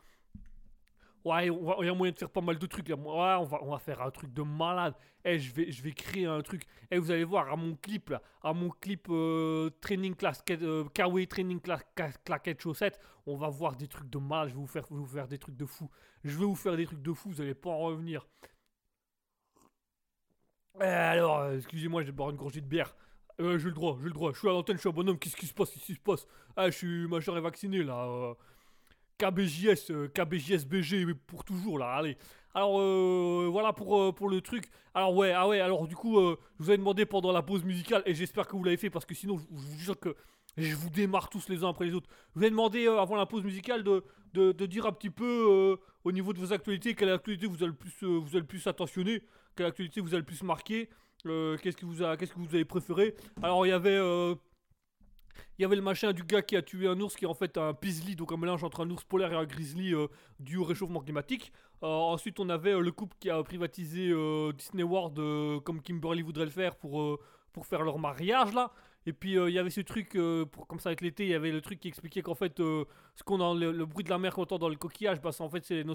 Ouais, 1.26 1.48
il 1.48 1.86
y 1.86 1.90
a 1.90 1.94
moyen 1.94 2.12
de 2.12 2.18
faire 2.18 2.30
pas 2.30 2.42
mal 2.42 2.60
de 2.60 2.66
trucs 2.66 2.90
là. 2.90 2.96
Ouais, 2.96 3.36
on 3.40 3.46
va, 3.46 3.60
on 3.64 3.72
va 3.72 3.80
faire 3.80 4.02
un 4.02 4.12
truc 4.12 4.34
de 4.34 4.42
malade. 4.42 4.94
Eh, 5.24 5.40
je 5.40 5.54
vais, 5.54 5.72
je 5.72 5.82
vais 5.82 5.94
créer 5.94 6.26
un 6.26 6.42
truc. 6.42 6.64
Et 6.92 6.98
vous 6.98 7.12
allez 7.12 7.24
voir 7.24 7.50
à 7.52 7.56
mon 7.56 7.76
clip 7.76 8.10
là, 8.10 8.22
à 8.44 8.52
mon 8.54 8.70
clip 8.70 9.08
euh, 9.10 9.70
training 9.80 10.16
class, 10.16 10.44
euh, 10.50 10.84
Kawaii 10.94 11.28
training 11.28 11.62
class, 11.62 11.82
claquette 12.26 12.62
chaussette, 12.62 13.00
on 13.26 13.38
va 13.38 13.48
voir 13.50 13.76
des 13.78 13.88
trucs 13.88 14.10
de 14.10 14.18
malade. 14.18 14.50
Je 14.50 14.56
vais 14.56 14.60
vous 14.60 14.68
faire, 14.68 14.86
vous 14.90 15.06
faire 15.06 15.28
des 15.30 15.38
trucs 15.40 15.56
de 15.56 15.66
fou. 15.66 15.90
Je 16.26 16.38
vais 16.38 16.46
vous 16.46 16.56
faire 16.56 16.76
des 16.76 16.86
trucs 16.86 17.02
de 17.02 17.14
fou. 17.14 17.30
Vous 17.30 17.42
allez 17.42 17.54
pas 17.56 17.70
en 17.70 17.80
revenir. 17.80 18.28
Eh, 20.82 20.84
alors, 20.84 21.40
euh, 21.40 21.58
excusez-moi, 21.58 22.02
je 22.02 22.08
vais 22.08 22.12
boire 22.12 22.30
une 22.32 22.36
gorgée 22.38 22.62
de 22.62 22.66
bière. 22.68 22.96
Euh, 23.40 23.58
j'ai 23.58 23.68
le 23.68 23.74
droit, 23.74 23.98
j'ai 24.00 24.08
le 24.08 24.14
droit. 24.14 24.32
Je 24.34 24.40
suis 24.40 24.48
à 24.50 24.52
l'antenne, 24.52 24.76
je 24.76 24.82
suis 24.82 24.90
un 24.90 24.92
bonhomme. 24.94 25.18
Qu'est-ce 25.20 25.36
qui 25.36 25.48
se 25.48 25.54
passe? 25.54 25.70
Qu'est-ce 25.72 25.86
qui 25.86 25.94
se 25.96 26.00
passe? 26.00 26.28
Ah, 26.56 26.70
je 26.70 26.78
suis 26.78 27.08
majeur 27.08 27.38
et 27.38 27.42
vacciné 27.42 27.84
là. 27.84 28.36
KBJS, 29.18 29.92
euh, 29.92 30.08
KBJSBG 30.10 31.14
pour 31.28 31.44
toujours 31.44 31.80
là, 31.80 31.94
allez. 31.94 32.18
Alors 32.56 32.80
euh, 32.80 33.48
voilà 33.52 33.74
pour, 33.74 34.00
euh, 34.00 34.12
pour 34.12 34.30
le 34.30 34.42
truc. 34.42 34.66
Alors 34.94 35.16
ouais, 35.16 35.32
ah 35.32 35.48
ouais, 35.48 35.60
alors 35.60 35.88
du 35.88 35.96
coup, 35.96 36.20
euh, 36.20 36.38
je 36.60 36.66
vous 36.66 36.72
ai 36.72 36.78
demandé 36.78 37.06
pendant 37.06 37.32
la 37.32 37.42
pause 37.42 37.64
musicale 37.64 38.04
et 38.06 38.14
j'espère 38.14 38.48
que 38.48 38.56
vous 38.56 38.64
l'avez 38.64 38.78
fait 38.78 38.92
parce 38.92 39.06
que 39.06 39.16
sinon 39.16 39.40
je, 39.40 39.46
vous 39.50 39.80
jure 39.80 40.00
que 40.00 40.16
je 40.58 40.76
vous 40.76 40.92
démarre 40.92 41.30
tous 41.30 41.50
les 41.50 41.64
uns 41.64 41.70
après 41.70 41.86
les 41.86 41.96
autres. 41.96 42.10
Je 42.36 42.40
vous 42.40 42.46
ai 42.46 42.50
demandé 42.52 42.88
avant 42.88 43.16
la 43.16 43.26
pause 43.26 43.44
musicale 43.44 43.84
de, 43.84 44.04
de, 44.34 44.66
dire 44.68 44.86
un 44.86 44.92
petit 44.92 45.10
peu 45.10 45.78
au 46.04 46.12
niveau 46.12 46.32
de 46.32 46.40
vos 46.40 46.54
actualités, 46.54 46.94
quelle 46.94 47.10
actualité 47.10 47.48
vous 47.48 47.64
avez 47.64 47.68
le 47.68 47.74
plus, 47.74 48.04
vous 48.04 48.28
avez 48.30 48.42
le 48.42 48.46
plus 48.46 48.68
attentionné, 48.68 49.24
quelle 49.56 49.66
actualité 49.66 50.00
vous 50.00 50.10
avez 50.10 50.20
le 50.20 50.26
plus 50.26 50.44
marqué, 50.44 50.90
qu'est-ce 51.24 51.76
que 51.76 51.88
vous 51.88 52.04
a, 52.04 52.18
qu'est-ce 52.18 52.34
que 52.34 52.40
vous 52.40 52.54
avez 52.54 52.66
préféré. 52.66 53.16
Alors 53.42 53.66
il 53.66 53.70
y 53.70 53.72
avait 53.72 54.00
il 55.58 55.62
y 55.62 55.66
avait 55.66 55.76
le 55.76 55.82
machin 55.82 56.14
du 56.14 56.24
gars 56.24 56.42
qui 56.42 56.56
a 56.56 56.62
tué 56.62 56.88
un 56.88 57.00
ours 57.00 57.16
qui 57.16 57.26
est 57.26 57.28
en 57.28 57.34
fait 57.34 57.58
un 57.58 57.74
pisli, 57.74 58.16
donc 58.16 58.32
un 58.32 58.38
mélange 58.38 58.64
entre 58.64 58.82
un 58.86 58.90
ours 58.90 59.04
polaire 59.04 59.32
et 59.34 59.36
un 59.36 59.46
grizzly 59.46 59.94
euh, 59.94 60.08
dû 60.40 60.58
au 60.58 60.64
réchauffement 60.64 61.02
climatique. 61.02 61.52
Euh, 61.84 61.88
ensuite, 61.88 62.40
on 62.40 62.50
avait 62.50 62.74
euh, 62.74 62.80
le 62.82 62.92
couple 62.92 63.16
qui 63.20 63.30
a 63.30 63.42
privatisé 63.44 64.10
euh, 64.12 64.52
Disney 64.54 64.84
World 64.84 65.64
comme 65.64 65.82
Kimberly 65.82 66.22
voudrait 66.22 66.46
le 66.46 66.52
faire 66.52 66.76
pour, 66.76 67.20
pour 67.52 67.66
faire 67.66 67.84
leur 67.84 68.00
mariage 68.00 68.54
là. 68.54 68.72
Et 69.06 69.12
puis 69.12 69.34
il 69.34 69.50
y 69.50 69.60
avait 69.60 69.70
ce 69.70 69.82
truc, 69.82 70.18
pour, 70.54 70.66
comme 70.66 70.80
ça 70.80 70.88
avec 70.88 71.02
l'été, 71.02 71.26
il 71.26 71.30
y 71.32 71.34
avait 71.34 71.52
le 71.52 71.60
truc 71.60 71.78
qui 71.82 71.90
expliquait 71.90 72.22
qu'en 72.22 72.36
fait, 72.36 72.58
ce 72.60 73.24
qu'on 73.26 73.54
le, 73.54 73.74
le 73.74 73.86
bruit 73.86 74.06
de 74.06 74.10
la 74.10 74.18
mer 74.18 74.34
qu'on 74.34 74.44
entend 74.44 74.58
dans 74.58 74.70
le 74.70 74.78
coquillage, 74.78 75.20
bah, 75.20 75.34
c'est 75.34 75.44
en 75.44 75.50
fait 75.50 75.66
c'est 75.66 75.84
nos, 75.84 75.94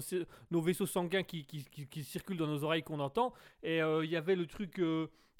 nos 0.51 0.61
vaisseaux 0.61 0.85
sanguins 0.85 1.23
qui, 1.23 1.43
qui, 1.43 1.65
qui- 1.65 2.03
circulent 2.03 2.37
dans 2.37 2.45
nos 2.45 2.63
oreilles 2.63 2.83
qu'on 2.83 2.99
entend. 2.99 3.33
Et 3.63 3.79
il 3.79 4.09
y 4.11 4.15
avait 4.15 4.35
le 4.35 4.45
truc 4.45 4.79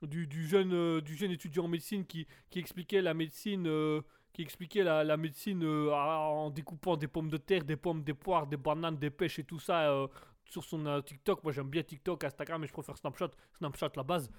du, 0.03 0.47
jeune, 0.47 0.73
euh, 0.73 1.01
du 1.01 1.15
jeune 1.15 1.31
étudiant 1.31 1.65
en 1.65 1.67
médecine 1.67 2.05
qui, 2.05 2.27
qui 2.49 2.59
expliquait 2.59 3.01
la 3.01 3.13
médecine, 3.13 3.67
euh, 3.67 4.01
qui 4.33 4.41
expliquait 4.41 4.83
la, 4.83 5.03
la 5.03 5.17
médecine 5.17 5.63
euh, 5.63 5.91
en 5.91 6.49
découpant 6.49 6.97
des 6.97 7.07
pommes 7.07 7.29
de 7.29 7.37
terre, 7.37 7.63
des 7.63 7.75
pommes, 7.75 8.03
des 8.03 8.13
poires, 8.13 8.47
des 8.47 8.57
bananes, 8.57 8.97
des 8.97 9.09
pêches 9.09 9.39
et 9.39 9.43
tout 9.43 9.59
ça. 9.59 10.07
sur 10.45 10.63
son 10.63 11.01
TikTok, 11.01 11.43
moi 11.43 11.51
j'aime 11.51 11.69
bien 11.69 11.83
TikTok, 11.83 12.23
Instagram, 12.23 12.61
mais 12.61 12.67
je 12.67 12.73
préfère 12.73 12.97
Snapchat, 12.97 13.31
Snapchat 13.57 13.91
la 13.95 14.03
base. 14.03 14.29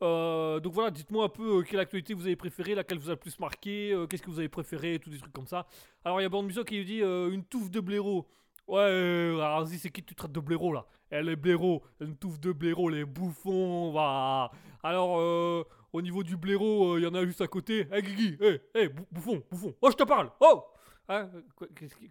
Donc 0.00 0.72
voilà, 0.72 0.90
dites-moi 0.90 1.26
un 1.26 1.28
peu 1.28 1.62
quelle 1.62 1.80
actualité 1.80 2.14
vous 2.14 2.26
avez 2.26 2.36
préférée, 2.36 2.74
laquelle 2.74 2.98
vous 2.98 3.10
a 3.10 3.12
le 3.12 3.18
plus 3.18 3.38
marqué, 3.38 3.94
qu'est-ce 4.08 4.22
que 4.22 4.30
vous 4.30 4.38
avez 4.38 4.48
préféré, 4.48 4.98
tous 4.98 5.10
des 5.10 5.18
trucs 5.18 5.32
comme 5.32 5.46
ça. 5.46 5.66
Alors 6.04 6.20
il 6.20 6.22
y 6.22 6.26
a 6.26 6.28
Bande 6.28 6.46
Muso 6.46 6.64
qui 6.64 6.84
dit 6.84 7.00
une 7.02 7.44
touffe 7.44 7.70
de 7.70 7.80
blaireau. 7.80 8.26
Ouais, 8.66 8.80
euh, 8.82 9.40
alors 9.40 9.64
vas-y, 9.64 9.78
c'est 9.78 9.90
qui 9.90 10.02
tu 10.02 10.14
traites 10.14 10.32
de 10.32 10.40
blaireau 10.40 10.72
là? 10.72 10.86
Elle 11.10 11.28
est 11.28 11.36
blaireau, 11.36 11.82
une 12.00 12.16
touffe 12.16 12.38
de 12.38 12.52
blaireau, 12.52 12.88
les 12.88 13.04
bouffons, 13.04 13.90
va. 13.92 14.50
Alors, 14.82 15.18
euh, 15.18 15.64
au 15.92 16.02
niveau 16.02 16.22
du 16.22 16.36
blaireau, 16.36 16.96
il 16.98 17.02
y 17.02 17.06
en 17.06 17.14
a 17.14 17.24
juste 17.24 17.40
à 17.40 17.48
côté. 17.48 17.88
Eh 17.92 18.02
Guigui, 18.02 18.38
hé, 18.40 18.60
hé, 18.74 18.88
bouffon, 19.10 19.42
bouffon. 19.50 19.74
Oh, 19.82 19.90
je 19.90 19.96
te 19.96 20.04
parle, 20.04 20.30
oh 20.40 20.64
Hein? 21.10 21.28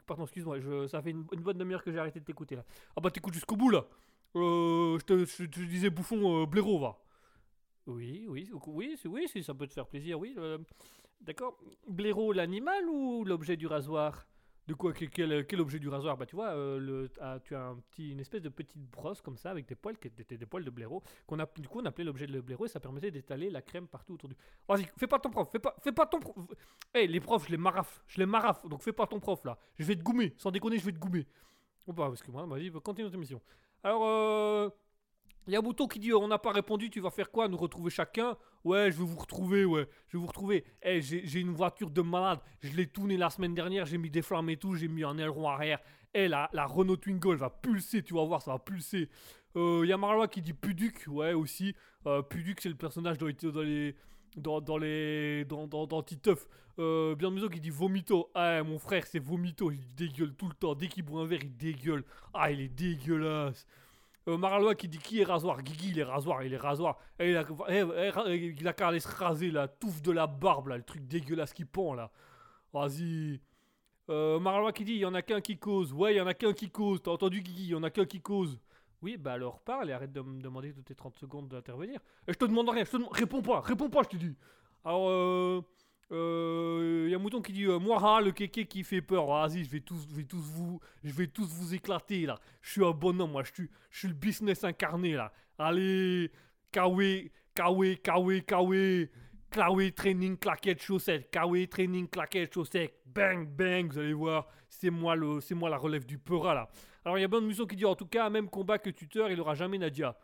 Pardon, 0.05 0.23
excuse-moi, 0.23 0.57
ça 0.89 1.01
fait 1.01 1.11
une, 1.11 1.23
bonne 1.23 1.57
demi-heure 1.57 1.81
que 1.81 1.89
j'ai 1.89 1.99
arrêté 1.99 2.19
de 2.19 2.25
t'écouter 2.25 2.57
là. 2.57 2.65
Ah 2.97 2.99
bah 3.01 3.09
t'écoutes 3.09 3.33
jusqu'au 3.33 3.55
bout 3.55 3.69
là. 3.69 3.85
Euh, 4.35 4.99
je 4.99 5.05
te, 5.45 5.61
disais 5.61 5.89
bouffon, 5.89 6.41
euh, 6.41 6.45
blaireau, 6.45 6.79
va. 6.79 6.99
Oui, 7.87 8.25
oui, 8.27 8.51
oui, 8.67 8.97
oui, 9.05 9.27
si 9.29 9.41
ça 9.41 9.53
peut 9.53 9.67
te 9.67 9.73
faire 9.73 9.87
plaisir, 9.87 10.19
oui. 10.19 10.35
euh, 10.37 10.57
D'accord. 11.21 11.57
Blaireau, 11.87 12.33
l'animal 12.33 12.89
ou 12.89 13.23
l'objet 13.23 13.55
du 13.55 13.67
rasoir? 13.67 14.27
De 14.69 14.75
quoi 14.75 14.93
quel, 14.93 15.09
quel- 15.47 15.61
objet 15.61 15.79
du 15.79 15.89
rasoir? 15.89 16.15
Bah 16.15 16.27
tu 16.27 16.35
vois, 16.35 16.49
euh, 16.49 17.07
ah, 17.19 17.39
tu 17.43 17.55
as 17.55 17.63
un 17.69 17.77
petit, 17.77 18.11
une 18.11 18.19
espèce 18.19 18.43
de 18.43 18.49
petite 18.49 18.77
brosse 18.91 19.19
comme 19.19 19.35
ça 19.35 19.49
avec 19.49 19.67
des 19.67 19.73
poils 19.73 19.97
qui 19.97 20.09
étaient 20.09 20.37
des 20.37 20.45
poils 20.45 20.63
de 20.63 20.69
blaireau 20.69 21.01
qu'on 21.25 21.37
du 21.37 21.67
coup 21.67 21.79
on 21.81 21.85
appelait 21.85 22.03
l'objet 22.03 22.27
de 22.27 22.39
blaireau 22.39 22.65
et 22.65 22.67
ça 22.67 22.79
permettait 22.79 23.09
d'étaler 23.09 23.49
la 23.49 23.63
crème 23.63 23.87
partout 23.87 24.13
autour 24.13 24.29
du. 24.29 24.35
Vas-y, 24.67 24.85
fais 24.95 25.07
pas 25.07 25.17
ton 25.17 25.31
prof, 25.31 25.49
fais 25.51 25.57
pas, 25.57 25.75
fais 25.81 25.91
pas 25.91 26.05
ton 26.05 26.19
prof. 26.19 26.35
Eh 26.93 27.07
les 27.07 27.19
profs, 27.19 27.47
je 27.47 27.51
les 27.51 27.57
maraffe, 27.57 28.03
je 28.05 28.19
les 28.19 28.27
maraffe, 28.27 28.63
donc 28.67 28.83
fais 28.83 28.93
pas 28.93 29.07
ton 29.07 29.19
prof 29.19 29.43
là. 29.43 29.57
Je 29.79 29.85
vais 29.85 29.95
te 29.95 30.03
goumer, 30.03 30.35
sans 30.37 30.51
déconner, 30.51 30.77
je 30.77 30.85
vais 30.85 30.93
te 30.93 30.99
goumer. 30.99 31.25
Bon 31.87 31.93
bah 31.93 32.05
parce 32.09 32.21
que 32.21 32.29
moi, 32.29 32.45
vas-y, 32.45 32.69
continue 32.69 33.05
notre 33.05 33.15
émission. 33.15 33.41
Alors 33.83 34.05
euh, 34.05 34.69
il 35.47 35.87
qui 35.89 35.99
dit 35.99 36.13
on 36.13 36.27
n'a 36.27 36.37
pas 36.37 36.51
répondu, 36.51 36.89
tu 36.89 36.99
vas 36.99 37.09
faire 37.09 37.31
quoi 37.31 37.47
Nous 37.47 37.57
retrouver 37.57 37.89
chacun? 37.89 38.37
Ouais, 38.63 38.91
je 38.91 38.97
vais 38.97 39.03
vous 39.05 39.17
retrouver, 39.17 39.65
ouais. 39.65 39.87
Je 40.07 40.17
vais 40.17 40.21
vous 40.21 40.27
retrouver. 40.27 40.63
Eh, 40.83 41.01
j'ai 41.01 41.25
j'ai 41.25 41.39
une 41.39 41.51
voiture 41.53 41.89
de 41.89 42.01
malade. 42.01 42.39
Je 42.61 42.75
l'ai 42.75 42.87
tournée 42.87 43.17
la 43.17 43.29
semaine 43.29 43.55
dernière, 43.55 43.85
j'ai 43.85 43.97
mis 43.97 44.09
des 44.09 44.21
flammes 44.21 44.49
et 44.49 44.57
tout, 44.57 44.75
j'ai 44.75 44.87
mis 44.87 45.03
un 45.03 45.17
aileron 45.17 45.47
arrière. 45.49 45.79
Eh, 46.13 46.27
la, 46.27 46.49
la 46.53 46.65
Renault 46.65 46.97
Twingo, 46.97 47.35
va 47.37 47.49
pulser, 47.49 48.03
tu 48.03 48.13
vas 48.13 48.25
voir, 48.25 48.41
ça 48.41 48.51
va 48.51 48.59
pulser. 48.59 49.09
Euh, 49.55 49.83
Marlois 49.97 50.27
qui 50.27 50.41
dit 50.41 50.53
Puduc, 50.53 51.05
ouais, 51.07 51.33
aussi. 51.33 51.75
Euh, 52.05 52.21
Puduc, 52.21 52.61
c'est 52.61 52.69
le 52.69 52.75
personnage 52.75 53.17
dans, 53.17 53.27
les- 53.27 53.33
dans 53.33 53.61
les. 53.61 53.95
Dans, 54.35 54.61
dans 54.61 54.77
les. 54.77 55.45
Dans, 55.45 55.65
dans, 55.67 55.87
dans 55.87 56.03
Titeuf. 56.03 56.47
Euh, 56.77 57.15
bien 57.15 57.29
Muso 57.31 57.49
qui 57.49 57.59
dit 57.59 57.71
Vomito. 57.71 58.29
Ah, 58.35 58.61
mon 58.63 58.77
frère, 58.79 59.05
c'est 59.07 59.19
Vomito. 59.19 59.71
Il 59.71 59.93
dégueule 59.95 60.33
tout 60.35 60.47
le 60.47 60.53
temps. 60.53 60.75
Dès 60.75 60.87
qu'il 60.87 61.03
boit 61.03 61.21
un 61.21 61.25
verre, 61.25 61.43
il 61.43 61.55
dégueule. 61.57 62.03
Ah, 62.33 62.51
il 62.51 62.61
est 62.61 62.69
dégueulasse. 62.69 63.65
Euh, 64.29 64.73
qui 64.73 64.87
dit 64.87 64.97
qui 64.97 65.21
est 65.21 65.23
rasoir? 65.23 65.61
Guigui, 65.61 65.89
il 65.89 65.99
est 65.99 66.03
rasoir, 66.03 66.43
il 66.43 66.53
est 66.53 66.57
rasoir. 66.57 66.97
Eh, 67.19 67.31
il, 67.31 67.37
a, 67.37 67.45
eh, 67.69 67.83
eh, 68.27 68.55
il 68.59 68.67
a 68.67 68.73
qu'à 68.73 68.89
aller 68.89 68.99
se 68.99 69.07
raser 69.07 69.51
la 69.51 69.67
touffe 69.67 70.01
de 70.01 70.11
la 70.11 70.27
barbe 70.27 70.67
là, 70.67 70.77
le 70.77 70.83
truc 70.83 71.07
dégueulasse 71.07 71.53
qui 71.53 71.65
pend 71.65 71.93
là. 71.93 72.11
Vas-y. 72.73 73.39
Euh, 74.09 74.71
qui 74.71 74.85
dit 74.85 74.93
il 74.93 74.99
y 74.99 75.05
en 75.05 75.13
a 75.13 75.21
qu'un 75.21 75.41
qui 75.41 75.57
cause. 75.57 75.93
Ouais, 75.93 76.13
il 76.13 76.17
y 76.17 76.21
en 76.21 76.27
a 76.27 76.33
qu'un 76.33 76.53
qui 76.53 76.69
cause. 76.69 77.01
T'as 77.01 77.11
entendu 77.11 77.41
Guigui, 77.41 77.63
il 77.63 77.69
y 77.69 77.75
en 77.75 77.83
a 77.83 77.89
qu'un 77.89 78.05
qui 78.05 78.21
cause. 78.21 78.59
Oui, 79.01 79.17
bah 79.17 79.33
alors 79.33 79.59
parle 79.59 79.89
et 79.89 79.93
arrête 79.93 80.11
de 80.11 80.21
me 80.21 80.41
demander 80.41 80.73
toutes 80.73 80.89
les 80.89 80.95
30 80.95 81.17
secondes 81.17 81.47
d'intervenir. 81.47 81.99
Et 82.27 82.33
je 82.33 82.37
te 82.37 82.45
demande 82.45 82.69
rien, 82.69 82.83
je 82.83 82.91
te 82.91 82.97
demande... 82.97 83.13
réponds 83.13 83.41
pas, 83.41 83.61
réponds 83.61 83.89
pas, 83.89 84.03
je 84.03 84.09
te 84.09 84.17
dis. 84.17 84.35
Alors, 84.83 85.09
euh. 85.09 85.61
Euh, 86.11 87.07
y 87.09 87.13
a 87.13 87.19
Mouton 87.19 87.41
qui 87.41 87.51
dit 87.51 87.65
euh, 87.65 87.77
moi 87.77 87.99
ah, 88.01 88.19
le 88.21 88.31
kéké 88.31 88.65
qui 88.65 88.83
fait 88.83 89.01
peur. 89.01 89.27
Vas-y 89.27 89.63
je 89.63 89.69
vais 89.69 89.79
tous 89.79 90.07
je 90.09 90.15
vais 90.15 90.23
tous 90.23 90.41
vous 90.41 90.79
je 91.03 91.13
vais 91.13 91.27
tous 91.27 91.47
vous 91.47 91.75
éclater 91.75 92.25
là. 92.25 92.39
Je 92.61 92.71
suis 92.71 92.85
un 92.85 92.91
bonhomme 92.91 93.31
moi. 93.31 93.43
Je 93.43 93.53
suis 93.53 93.69
je 93.91 93.99
suis 93.99 94.07
le 94.07 94.15
business 94.15 94.63
incarné 94.63 95.13
là. 95.13 95.31
Allez 95.59 96.31
Kawe 96.71 97.29
Kawe 97.53 97.95
Kawe 97.97 98.41
Kawe 98.41 99.09
Kawe 99.51 99.91
training 99.91 100.37
claquette 100.37 100.81
chaussette. 100.81 101.29
Kawe 101.29 101.67
training 101.67 102.07
claquette 102.07 102.53
chaussette. 102.53 102.95
Bang 103.05 103.47
bang 103.47 103.91
vous 103.91 103.99
allez 103.99 104.13
voir. 104.13 104.47
C'est 104.67 104.89
moi 104.89 105.15
le 105.15 105.41
c'est 105.41 105.55
moi 105.55 105.69
la 105.69 105.77
relève 105.77 106.05
du 106.05 106.17
peura 106.17 106.55
là. 106.55 106.69
Alors 107.05 107.19
il 107.19 107.21
y 107.21 107.23
a 107.25 107.29
plein 107.29 107.41
de 107.41 107.45
Muson 107.45 107.65
qui 107.65 107.75
dit 107.75 107.85
en 107.85 107.95
tout 107.95 108.07
cas 108.07 108.29
même 108.31 108.49
combat 108.49 108.79
que 108.79 108.89
tuteur 108.89 109.29
il 109.29 109.39
aura 109.39 109.53
jamais 109.53 109.77
Nadia. 109.77 110.17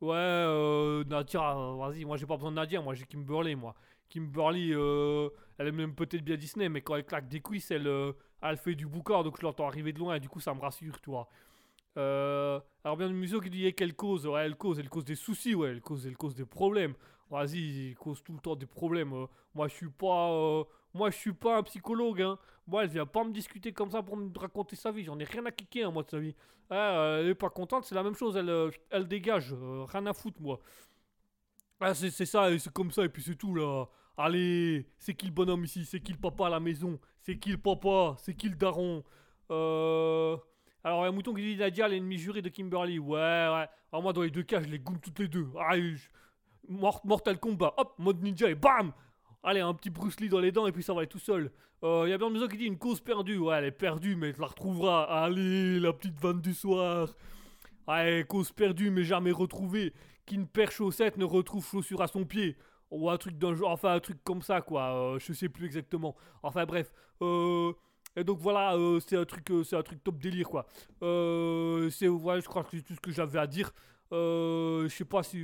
Ouais 0.00 0.14
euh, 0.16 1.04
Nadia 1.04 1.40
vas-y 1.40 2.04
moi 2.06 2.16
j'ai 2.16 2.26
pas 2.26 2.36
besoin 2.36 2.50
de 2.50 2.56
Nadia 2.56 2.80
moi 2.80 2.94
j'ai 2.94 3.04
Kimberly 3.04 3.54
moi 3.54 3.74
Kimberly, 4.08 4.72
euh, 4.72 5.28
elle 5.58 5.68
aime 5.68 5.94
peut-être 5.94 6.22
bien 6.24 6.36
Disney, 6.36 6.68
mais 6.68 6.80
quand 6.82 6.96
elle 6.96 7.04
claque 7.04 7.28
des 7.28 7.40
cuisses, 7.40 7.70
elle, 7.70 7.90
elle 8.42 8.56
fait 8.56 8.74
du 8.74 8.86
boucard, 8.86 9.24
donc 9.24 9.36
je 9.38 9.42
l'entends 9.42 9.66
arriver 9.66 9.92
de 9.92 9.98
loin, 9.98 10.14
et 10.16 10.20
du 10.20 10.28
coup 10.28 10.40
ça 10.40 10.54
me 10.54 10.60
rassure, 10.60 11.00
tu 11.00 11.10
vois. 11.10 11.28
Euh, 11.98 12.60
alors 12.84 12.96
bien, 12.96 13.08
le 13.08 13.14
museau 13.14 13.40
qui 13.40 13.50
dit 13.50 13.72
qu'elle 13.74 13.94
cause, 13.94 14.26
ouais, 14.26 14.44
elle 14.44 14.56
cause, 14.56 14.78
elle 14.78 14.88
cause 14.88 15.04
des 15.04 15.14
soucis, 15.14 15.54
ouais, 15.54 15.70
elle 15.70 15.80
cause, 15.80 16.06
elle 16.06 16.16
cause 16.16 16.34
des 16.34 16.44
problèmes. 16.44 16.94
Vas-y, 17.30 17.88
elle 17.88 17.94
cause 17.96 18.22
tout 18.22 18.32
le 18.34 18.38
temps 18.38 18.54
des 18.54 18.66
problèmes. 18.66 19.12
euh. 19.12 19.26
moi, 19.54 19.66
je 19.68 19.74
suis 19.74 19.90
pas, 19.90 20.30
euh, 20.30 20.64
moi, 20.94 21.10
je 21.10 21.16
suis 21.16 21.32
pas 21.32 21.58
un 21.58 21.62
psychologue, 21.62 22.22
hein. 22.22 22.38
Moi, 22.66 22.84
elle 22.84 22.90
vient 22.90 23.06
pas 23.06 23.24
me 23.24 23.32
discuter 23.32 23.72
comme 23.72 23.90
ça 23.90 24.02
pour 24.02 24.16
me 24.16 24.30
raconter 24.38 24.76
sa 24.76 24.90
vie. 24.92 25.04
J'en 25.04 25.18
ai 25.18 25.24
rien 25.24 25.44
à 25.46 25.50
kicker, 25.52 25.84
hein, 25.84 25.90
moi, 25.90 26.02
de 26.02 26.10
sa 26.10 26.18
vie. 26.18 26.34
Ah, 26.68 27.18
elle 27.20 27.28
est 27.28 27.34
pas 27.34 27.48
contente, 27.48 27.84
c'est 27.84 27.94
la 27.94 28.02
même 28.02 28.14
chose. 28.14 28.36
Elle, 28.36 28.70
elle 28.90 29.06
dégage, 29.08 29.54
rien 29.54 30.04
à 30.06 30.12
foutre, 30.12 30.40
moi. 30.40 30.60
Ah, 31.80 31.94
c'est 31.94 32.10
ça, 32.10 32.58
c'est 32.58 32.72
comme 32.72 32.90
ça, 32.90 33.04
et 33.04 33.08
puis 33.08 33.22
c'est 33.22 33.36
tout 33.36 33.54
là. 33.54 33.84
Allez, 34.16 34.86
c'est 34.98 35.14
qui 35.14 35.26
le 35.26 35.32
bonhomme 35.32 35.64
ici? 35.64 35.84
C'est 35.84 36.00
qui 36.00 36.12
le 36.12 36.18
papa 36.18 36.46
à 36.46 36.50
la 36.50 36.60
maison? 36.60 36.98
C'est 37.20 37.38
qui 37.38 37.50
le 37.50 37.58
papa? 37.58 38.16
C'est 38.18 38.34
qui 38.34 38.48
le 38.48 38.56
daron? 38.56 39.04
Euh. 39.50 40.36
Alors, 40.82 41.00
il 41.00 41.02
y 41.02 41.06
a 41.06 41.08
un 41.08 41.12
mouton 41.12 41.34
qui 41.34 41.42
dit 41.42 41.56
Nadia, 41.56 41.88
l'ennemi 41.88 42.16
juré 42.16 42.40
de 42.40 42.48
Kimberly. 42.48 42.98
Ouais, 42.98 43.18
ouais. 43.18 43.66
Alors, 43.92 44.02
moi, 44.02 44.12
dans 44.12 44.22
les 44.22 44.30
deux 44.30 44.44
cas, 44.44 44.62
je 44.62 44.68
les 44.68 44.78
goûte 44.78 45.02
toutes 45.02 45.18
les 45.18 45.28
deux. 45.28 45.48
Allez, 45.68 45.96
Mortal 46.68 47.38
Kombat, 47.38 47.74
hop, 47.76 47.94
mode 47.98 48.22
ninja 48.22 48.48
et 48.48 48.54
bam 48.54 48.92
Allez, 49.42 49.60
un 49.60 49.74
petit 49.74 49.90
Bruce 49.90 50.18
Lee 50.18 50.28
dans 50.28 50.40
les 50.40 50.52
dents 50.52 50.66
et 50.66 50.72
puis 50.72 50.82
ça 50.82 50.92
va 50.92 51.00
aller 51.00 51.08
tout 51.08 51.18
seul. 51.18 51.52
Euh, 51.84 52.04
Il 52.06 52.10
y 52.10 52.12
a 52.12 52.18
bien 52.18 52.30
maison 52.30 52.48
qui 52.48 52.56
dit 52.56 52.64
une 52.64 52.78
cause 52.78 53.00
perdue. 53.00 53.36
Ouais, 53.38 53.56
elle 53.58 53.64
est 53.66 53.70
perdue, 53.70 54.16
mais 54.16 54.32
tu 54.32 54.40
la 54.40 54.46
retrouveras. 54.46 55.02
Allez, 55.02 55.78
la 55.78 55.92
petite 55.92 56.18
vanne 56.20 56.40
du 56.40 56.54
soir. 56.54 57.08
Ouais, 57.86 58.24
cause 58.28 58.50
perdue, 58.50 58.90
mais 58.90 59.04
jamais 59.04 59.30
retrouvée. 59.30 59.92
Qui 60.26 60.38
ne 60.38 60.44
perd 60.44 60.72
chaussette 60.72 61.16
ne 61.16 61.24
retrouve 61.24 61.64
chaussure 61.66 62.02
à 62.02 62.08
son 62.08 62.24
pied. 62.24 62.56
Ou 62.90 63.10
un 63.10 63.16
truc 63.16 63.34
enfin 63.64 63.94
un 63.94 64.00
truc 64.00 64.22
comme 64.24 64.42
ça, 64.42 64.60
quoi. 64.60 65.14
Euh, 65.14 65.18
je 65.18 65.32
sais 65.32 65.48
plus 65.48 65.66
exactement. 65.66 66.14
Enfin 66.42 66.64
bref. 66.66 66.92
Euh, 67.22 67.72
et 68.16 68.24
donc 68.24 68.38
voilà, 68.38 68.74
euh, 68.76 69.00
c'est 69.00 69.16
un 69.16 69.24
truc, 69.24 69.50
euh, 69.50 69.64
c'est 69.64 69.76
un 69.76 69.82
truc 69.82 70.02
top 70.02 70.18
délire, 70.18 70.48
quoi. 70.48 70.66
C'est, 71.00 72.08
ouais, 72.08 72.40
je 72.40 72.46
crois 72.46 72.64
que 72.64 72.76
c'est 72.76 72.82
tout 72.82 72.94
ce 72.94 73.00
que 73.00 73.10
j'avais 73.12 73.38
à 73.38 73.46
dire. 73.46 73.72
Je 74.10 74.88
sais 74.88 75.04
pas 75.04 75.22
si, 75.22 75.42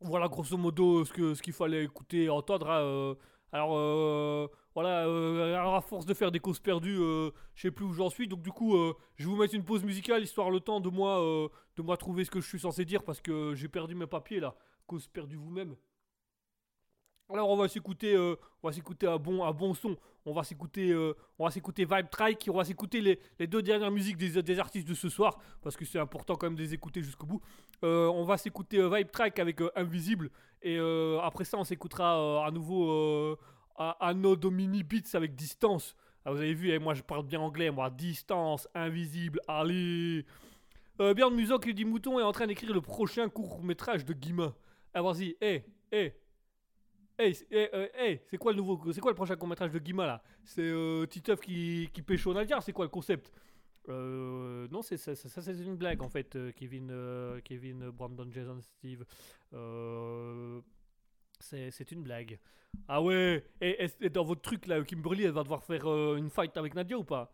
voilà, 0.00 0.28
grosso 0.28 0.56
modo, 0.56 1.04
ce 1.04 1.12
que, 1.12 1.34
ce 1.34 1.42
qu'il 1.42 1.52
fallait 1.52 1.84
écouter, 1.84 2.28
entendre. 2.28 2.70
hein. 2.70 3.16
Alors, 3.52 3.76
euh, 3.76 4.48
voilà, 4.74 5.06
euh, 5.06 5.54
alors 5.54 5.74
à 5.74 5.82
force 5.82 6.06
de 6.06 6.14
faire 6.14 6.32
des 6.32 6.40
causes 6.40 6.58
perdues, 6.60 6.98
euh, 6.98 7.30
je 7.54 7.62
sais 7.62 7.70
plus 7.70 7.84
où 7.84 7.92
j'en 7.92 8.08
suis. 8.08 8.26
Donc 8.26 8.40
du 8.42 8.50
coup, 8.50 8.76
euh, 8.76 8.94
je 9.16 9.24
vais 9.24 9.30
vous 9.30 9.36
mettre 9.36 9.54
une 9.54 9.64
pause 9.64 9.84
musicale, 9.84 10.22
histoire 10.22 10.50
le 10.50 10.60
temps 10.60 10.80
de 10.80 10.88
moi, 10.88 11.20
euh, 11.22 11.48
de 11.76 11.82
moi 11.82 11.98
trouver 11.98 12.24
ce 12.24 12.30
que 12.30 12.40
je 12.40 12.48
suis 12.48 12.60
censé 12.60 12.86
dire, 12.86 13.02
parce 13.04 13.20
que 13.20 13.54
j'ai 13.54 13.68
perdu 13.68 13.94
mes 13.94 14.06
papiers 14.06 14.40
là. 14.40 14.54
Cause 14.86 15.06
perdue 15.06 15.36
vous-même. 15.36 15.76
Alors 17.32 17.50
on 17.50 17.56
va 17.56 17.68
s'écouter, 17.68 18.14
euh, 18.14 18.36
on 18.62 18.68
va 18.68 18.72
s'écouter 18.72 19.06
un 19.06 19.16
bon, 19.16 19.44
un 19.44 19.52
bon 19.52 19.74
son. 19.74 19.96
On 20.24 20.32
va 20.32 20.44
s'écouter, 20.44 20.90
euh, 20.90 21.14
on 21.38 21.44
va 21.44 21.50
s'écouter 21.50 21.84
Vibe 21.84 22.10
Trike. 22.10 22.48
On 22.52 22.56
va 22.56 22.64
s'écouter 22.64 23.00
les, 23.00 23.46
deux 23.46 23.62
dernières 23.62 23.90
musiques 23.90 24.16
des, 24.16 24.42
des 24.42 24.58
artistes 24.58 24.86
de 24.86 24.94
ce 24.94 25.08
soir 25.08 25.38
parce 25.62 25.76
que 25.76 25.84
c'est 25.84 25.98
important 25.98 26.36
quand 26.36 26.46
même 26.46 26.56
de 26.56 26.62
les 26.62 26.74
écouter 26.74 27.02
jusqu'au 27.02 27.26
bout. 27.26 27.40
Euh, 27.84 28.06
on 28.08 28.24
va 28.24 28.36
s'écouter 28.36 28.78
euh, 28.78 28.94
Vibe 28.94 29.10
Trike 29.10 29.38
avec 29.38 29.60
Invisible 29.74 30.30
et 30.62 30.78
après 31.22 31.44
ça 31.44 31.58
on 31.58 31.64
s'écoutera 31.64 32.46
à 32.46 32.50
nouveau 32.52 33.36
Anno 33.76 34.36
Domini 34.36 34.84
Beats 34.84 35.14
avec 35.14 35.34
Distance. 35.34 35.96
Ah, 36.24 36.30
vous 36.30 36.38
avez 36.38 36.54
vu, 36.54 36.70
eh, 36.70 36.78
moi 36.78 36.94
je 36.94 37.02
parle 37.02 37.26
bien 37.26 37.40
anglais, 37.40 37.70
moi 37.70 37.90
Distance, 37.90 38.68
Invisible, 38.74 39.40
allez. 39.48 40.24
Euh, 41.00 41.14
bien 41.14 41.30
Muso 41.30 41.58
qui 41.58 41.74
dit 41.74 41.84
Mouton 41.84 42.20
est 42.20 42.22
en 42.22 42.30
train 42.30 42.46
d'écrire 42.46 42.72
le 42.72 42.80
prochain 42.80 43.28
court 43.28 43.60
métrage 43.64 44.04
de 44.04 44.12
Guima. 44.12 44.54
Ah 44.94 45.02
vas-y, 45.02 45.36
hé, 45.40 45.64
hé. 45.90 46.14
Hey, 47.18 47.36
hey, 47.50 47.68
euh, 47.74 47.88
hey, 47.94 48.20
c'est 48.26 48.38
quoi 48.38 48.52
le 48.52 48.58
nouveau, 48.58 48.80
c'est 48.92 49.00
quoi 49.00 49.10
le 49.10 49.14
prochain 49.16 49.36
court 49.36 49.48
métrage 49.48 49.70
de 49.70 49.78
Guima 49.78 50.06
là? 50.06 50.22
C'est 50.44 50.62
euh, 50.62 51.06
Titeuf 51.06 51.40
qui, 51.40 51.88
qui 51.92 52.02
pécho 52.02 52.32
Nadia, 52.32 52.60
c'est 52.60 52.72
quoi 52.72 52.84
le 52.84 52.90
concept? 52.90 53.30
Euh, 53.88 54.68
non, 54.70 54.82
c'est 54.82 54.96
ça, 54.96 55.14
c'est 55.14 55.52
une 55.60 55.76
blague 55.76 56.02
en 56.02 56.08
fait, 56.08 56.36
euh, 56.36 56.52
Kevin, 56.52 56.88
euh, 56.90 57.40
Kevin, 57.44 57.90
Brandon, 57.90 58.28
Jason, 58.30 58.60
Steve. 58.62 59.04
C'est 61.40 61.90
une 61.92 62.02
blague. 62.02 62.38
Ah 62.88 63.02
ouais 63.02 63.44
et, 63.60 63.84
et- 63.84 63.90
et 64.06 64.10
dans 64.10 64.24
votre 64.24 64.40
truc 64.42 64.66
là, 64.66 64.82
Kimberly, 64.82 65.24
elle 65.24 65.32
va 65.32 65.42
devoir 65.42 65.62
faire 65.64 65.84
une 66.16 66.30
fight 66.30 66.56
avec 66.56 66.74
Nadia 66.74 66.96
ou 66.98 67.04
pas? 67.04 67.32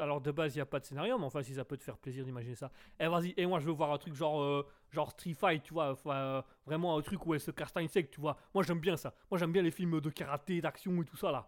Alors 0.00 0.20
de 0.20 0.30
base 0.30 0.54
il 0.54 0.58
n'y 0.58 0.62
a 0.62 0.66
pas 0.66 0.78
de 0.80 0.84
scénario 0.84 1.18
mais 1.18 1.24
enfin 1.24 1.42
si 1.42 1.54
ça 1.54 1.64
peut 1.64 1.76
te 1.78 1.84
faire 1.84 1.96
plaisir 1.96 2.22
d'imaginer 2.24 2.54
ça 2.54 2.70
eh 2.98 3.06
vas-y 3.06 3.32
et 3.36 3.46
moi 3.46 3.58
je 3.58 3.64
veux 3.66 3.72
voir 3.72 3.92
un 3.92 3.98
truc 3.98 4.14
genre 4.14 4.66
genre 4.92 5.10
Street 5.10 5.34
Fight 5.34 5.62
tu 5.62 5.74
vois 5.74 5.96
euh, 6.06 6.42
vraiment 6.66 6.96
un 6.96 7.02
truc 7.02 7.24
où 7.26 7.34
elle 7.34 7.40
se 7.40 7.50
casse 7.50 7.72
un 7.76 7.82
insecte 7.84 8.14
tu 8.14 8.20
vois. 8.20 8.36
Moi 8.54 8.62
j'aime 8.64 8.80
bien 8.80 8.96
ça. 8.96 9.14
Moi 9.30 9.38
j'aime 9.38 9.52
bien 9.52 9.62
les 9.62 9.70
films 9.70 10.00
de 10.00 10.10
karaté 10.10 10.60
d'action 10.60 11.00
et 11.02 11.04
tout 11.04 11.16
ça 11.16 11.30
là 11.30 11.46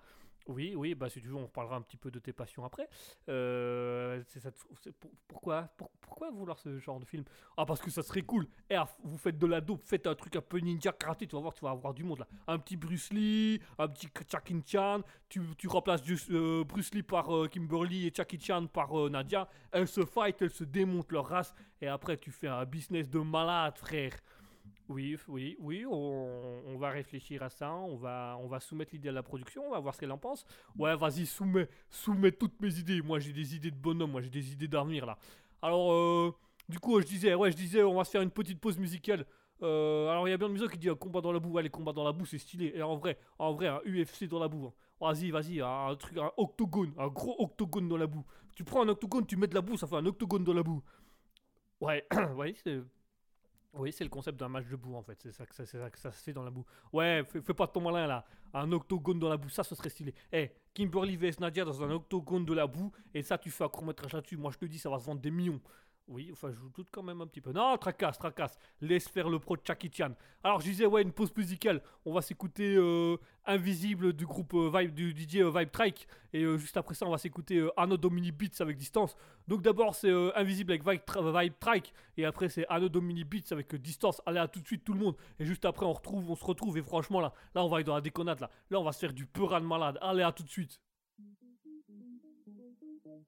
oui 0.48 0.74
oui 0.77 0.94
bah 0.94 1.09
si 1.09 1.20
tu 1.20 1.28
veux 1.28 1.35
on 1.36 1.44
reparlera 1.47 1.77
un 1.77 1.82
petit 1.82 1.97
peu 1.97 2.10
de 2.10 2.19
tes 2.19 2.32
passions 2.32 2.64
après 2.64 2.89
euh, 3.28 4.23
c'est 4.27 4.40
ça 4.40 4.51
c'est 4.82 4.93
pour- 4.93 5.10
pourquoi 5.28 5.62
pour- 5.77 5.90
pourquoi 6.01 6.31
vouloir 6.31 6.59
ce 6.59 6.78
genre 6.78 7.01
de 7.01 7.05
film? 7.05 7.24
Ah 7.56 7.64
parce 7.64 7.81
que 7.81 7.90
ça 7.90 8.02
serait 8.02 8.23
cool 8.23 8.47
eh 8.70 8.74
ah, 8.77 8.89
vous 9.02 9.16
faites 9.19 9.39
de 9.39 9.47
la 9.47 9.60
dope 9.60 9.82
faites 9.85 10.06
un 10.06 10.14
truc 10.14 10.36
un 10.36 10.40
peu 10.43 10.59
ninja 10.59 10.93
karaté 10.93 11.27
tu 11.27 11.35
vas 11.36 11.43
voir 11.43 11.55
tu 11.55 11.64
vas 11.64 11.70
avoir 11.70 11.94
du 11.94 12.05
monde 12.05 12.19
là 12.20 12.28
un 12.47 12.59
petit 12.59 12.77
Bruce 12.77 13.12
Lee 13.12 13.60
un 13.78 13.89
petit 13.89 14.09
Jackie 14.28 14.62
Chan 14.66 15.01
tu, 15.28 15.40
tu 15.56 15.69
remplaces 15.69 16.02
euh, 16.31 16.64
Bruce 16.64 16.93
Lee 16.94 17.02
par 17.02 17.35
euh, 17.35 17.48
Kimberly 17.48 18.06
et 18.09 18.12
Jackie 18.14 18.39
Chan 18.39 18.66
par 18.66 18.93
Nadia. 19.09 19.48
Elles 19.70 19.89
se 19.89 20.05
fight, 20.05 20.43
elles 20.43 20.51
se 20.51 20.64
démontent 20.64 21.10
leur 21.10 21.27
race. 21.27 21.55
Et 21.81 21.89
après, 21.89 22.19
tu 22.19 22.31
fais 22.31 22.48
un 22.48 22.66
business 22.66 23.09
de 23.09 23.19
malade, 23.19 23.78
frère. 23.78 24.12
Oui, 24.93 25.16
oui, 25.28 25.56
oui, 25.59 25.86
on, 25.89 26.77
va 26.77 26.90
réfléchir 26.90 27.43
à 27.43 27.48
ça. 27.48 27.73
On 27.73 27.97
va, 27.97 28.36
on 28.40 28.47
va 28.47 28.60
soumettre 28.60 28.93
l'idée 28.93 29.09
à 29.09 29.12
la 29.12 29.23
production. 29.23 29.66
On 29.66 29.70
va 29.70 29.81
voir 29.81 29.94
ce 29.94 30.01
qu'elle 30.01 30.12
en 30.12 30.19
pense. 30.19 30.44
Ouais, 30.78 30.94
vas-y, 30.97 31.24
soumets, 31.24 31.69
soumets 31.89 32.32
toutes 32.32 32.60
mes 32.60 32.78
idées. 32.78 33.01
Moi, 33.01 33.19
j'ai 33.19 33.32
des 33.32 33.56
idées 33.56 33.70
de 33.70 33.77
bonhomme. 33.77 34.10
Moi, 34.10 34.20
j'ai 34.20 34.28
des 34.31 34.52
idées 34.52 34.69
d'avenir, 34.69 35.06
là. 35.06 35.16
Alors, 35.62 35.93
euh, 35.93 36.35
du 36.69 36.78
coup, 36.78 37.01
je 37.01 37.06
disais, 37.06 37.35
ouais, 37.35 37.51
je 37.51 37.56
disais, 37.56 37.82
on 37.82 37.94
va 37.94 38.05
se 38.05 38.10
faire 38.10 38.23
une 38.23 38.31
petite 38.31 38.60
pause 38.60 38.78
musicale. 38.78 39.24
Euh, 39.62 40.10
alors, 40.10 40.28
il 40.28 40.32
y 40.32 40.35
a 40.35 40.36
bien 40.36 40.48
de 40.48 40.52
musique 40.52 40.70
qui 40.70 40.78
dit 40.78 40.90
un 40.90 40.94
combat 40.94 41.23
dans 41.23 41.32
la 41.32 41.39
boue. 41.39 41.52
Ouais, 41.52 41.62
les 41.62 41.70
combats 41.70 41.93
dans 41.93 42.05
la 42.05 42.12
boue, 42.12 42.27
c'est 42.27 42.39
stylé. 42.39 42.73
Et 42.74 42.82
en 42.82 42.97
vrai, 42.97 43.16
en 43.39 43.55
vrai, 43.55 43.69
un 43.69 43.81
UFC 43.86 44.24
dans 44.24 44.40
la 44.40 44.48
boue. 44.48 44.66
hein. 44.66 44.73
Vas-y, 45.01 45.31
vas-y, 45.31 45.60
un 45.60 45.97
truc, 45.97 46.16
un 46.16 46.31
octogone, 46.36 46.93
un 46.97 47.09
gros 47.09 47.35
octogone 47.39 47.89
dans 47.89 47.97
la 47.97 48.06
boue. 48.06 48.24
Tu 48.55 48.62
prends 48.62 48.82
un 48.82 48.89
octogone, 48.89 49.27
tu 49.27 49.36
mets 49.36 49.48
de 49.48 49.55
la 49.55 49.60
boue, 49.60 49.77
ça 49.77 49.89
fait 49.89 49.97
un 49.97 50.06
octogone 50.06 50.44
dans 50.44 50.52
la 50.52 50.62
boue. 50.62 50.81
Ouais, 51.81 52.06
ouais, 52.36 52.55
c'est. 52.62 52.81
Oui, 53.74 53.90
c'est 53.90 54.05
le 54.05 54.11
concept 54.11 54.39
d'un 54.39 54.49
match 54.49 54.66
de 54.69 54.77
boue 54.77 54.94
en 54.97 55.03
fait, 55.03 55.19
c'est 55.23 55.32
ça, 55.32 55.47
que 55.47 55.55
ça- 55.55 55.65
ça 55.65 55.89
que 55.90 55.99
ça 55.99 56.12
se 56.12 56.23
fait 56.23 56.35
dans 56.35 56.43
la 56.43 56.51
boue. 56.51 56.65
Ouais, 56.93 57.23
fais, 57.24 57.40
fais 57.40 57.55
pas 57.55 57.66
ton 57.66 57.81
malin 57.81 58.07
là, 58.07 58.24
un 58.53 58.70
octogone 58.70 59.19
dans 59.19 59.31
la 59.31 59.39
boue, 59.39 59.49
ça 59.49 59.62
ce 59.65 59.74
serait 59.74 59.89
stylé. 59.89 60.15
Eh, 60.31 60.51
Kimberly 60.74 61.16
vs 61.16 61.40
Nadia 61.40 61.65
dans 61.65 61.82
un 61.82 61.90
octogone 61.93 62.44
de 62.44 62.53
la 62.53 62.66
boue, 62.66 62.93
et 63.15 63.23
ça 63.23 63.39
tu 63.39 63.51
fais 63.51 63.65
un 63.65 63.69
court 63.70 63.85
métrage 63.86 64.12
là-dessus, 64.12 64.36
moi 64.36 64.51
je 64.53 64.59
te 64.59 64.66
dis 64.66 64.78
ça 64.78 64.90
va 64.90 64.99
se 64.99 65.07
vendre 65.07 65.23
des 65.23 65.31
millions. 65.31 65.61
Oui, 66.09 66.31
enfin 66.33 66.51
je 66.53 66.61
doute 66.74 66.89
quand 66.91 67.03
même 67.03 67.20
un 67.20 67.27
petit 67.27 67.41
peu. 67.41 67.53
Non, 67.53 67.77
tracasse, 67.79 68.19
tracasse, 68.19 68.59
laisse 68.81 69.09
faire 69.09 69.29
le 69.29 69.39
pro 69.39 69.57
de. 69.57 69.62
Alors 70.43 70.61
je 70.61 70.65
disais, 70.65 70.85
ouais, 70.85 71.03
une 71.03 71.12
pause 71.12 71.35
musicale, 71.37 71.81
on 72.05 72.12
va 72.12 72.23
s'écouter 72.23 72.74
euh, 72.77 73.16
Invisible 73.47 74.12
du 74.12 74.27
groupe 74.27 74.53
euh, 74.55 74.70
Vibe, 74.73 74.95
du 74.95 75.11
DJ 75.11 75.37
euh, 75.37 75.51
Vibe 75.51 75.70
Trike, 75.70 76.09
et 76.33 76.43
euh, 76.43 76.59
juste 76.59 76.77
après 76.77 76.95
ça 76.95 77.07
on 77.07 77.11
va 77.11 77.19
s'écouter 77.19 77.66
Anno 77.77 77.97
Domini 77.97 78.33
Beats 78.33 78.61
avec 78.61 78.77
distance. 78.77 79.16
Donc 79.47 79.62
d'abord 79.62 79.95
c'est 79.95 80.12
Invisible 80.35 80.73
avec 80.73 80.87
Vibe, 80.87 81.01
Vibe 81.37 81.55
Trike, 81.61 81.95
et 82.16 82.24
après 82.24 82.49
c'est 82.49 82.66
Anno 82.69 82.89
Domini 82.89 83.24
Beats 83.24 83.53
avec 83.53 83.74
distance. 83.77 84.20
Allez 84.27 84.41
à 84.41 84.49
tout 84.49 84.61
de 84.61 84.66
suite 84.66 84.85
tout 84.85 84.93
le 84.93 85.01
monde. 85.01 85.16
Et 85.39 85.45
juste 85.45 85.65
après 85.65 85.87
on 85.87 85.95
se 85.95 86.45
retrouve 86.45 86.79
et 86.79 86.83
franchement 86.83 87.20
là, 87.20 87.33
là 87.55 87.65
on 87.65 87.69
va 87.69 87.81
être 87.81 87.87
dans 87.87 87.95
la 87.95 88.01
déconnade 88.01 88.41
là. 88.41 88.51
Là 88.70 88.81
on 88.81 88.85
va 88.85 88.93
se 88.93 88.99
faire 88.99 89.12
du 89.12 89.27
peuran 89.27 89.61
de 89.61 89.66
malade. 89.66 89.99
Allez 90.03 90.23
à 90.23 90.33
tout 90.33 90.43
de 90.43 90.51
suite. 90.51 90.81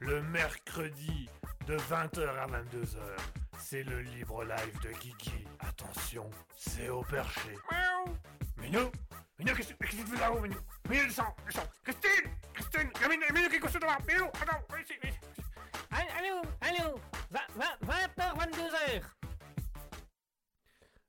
Le 0.00 0.22
mercredi 0.22 1.28
de 1.66 1.76
20h 1.76 2.28
à 2.28 2.46
22h. 2.46 2.98
C'est 3.58 3.82
le 3.82 4.00
libre 4.00 4.44
live 4.44 4.80
de 4.82 4.90
Guigui. 5.00 5.44
Attention, 5.60 6.30
c'est 6.56 6.88
au 6.88 7.02
perché. 7.02 7.56
Miaou. 7.70 8.16
Minou 8.58 8.90
Minou, 9.38 9.54
qu'est-ce 9.54 9.74
qu'est-ce 9.74 9.96
que 9.96 10.02
tu 10.02 10.06
fais 10.06 10.20
là-haut, 10.20 10.40
Minou 10.40 10.58
Minou, 10.88 11.04
descends, 11.04 11.34
descends. 11.46 11.68
Christine 11.84 12.30
Christine 12.54 12.90
Minou, 13.08 13.22
Minou, 13.32 13.48
qu'est-ce 13.48 13.60
que 13.60 13.66
tu 13.66 13.72
fais 13.72 13.86
là 13.86 13.98
Minou, 14.06 14.24
attends, 14.26 14.64
viens 14.70 14.80
ici, 14.80 14.94
viens 15.02 15.10
ici. 15.10 15.18
Allô, 15.90 16.42
allô, 16.60 17.00
20h, 17.30 18.36
22h. 18.36 19.02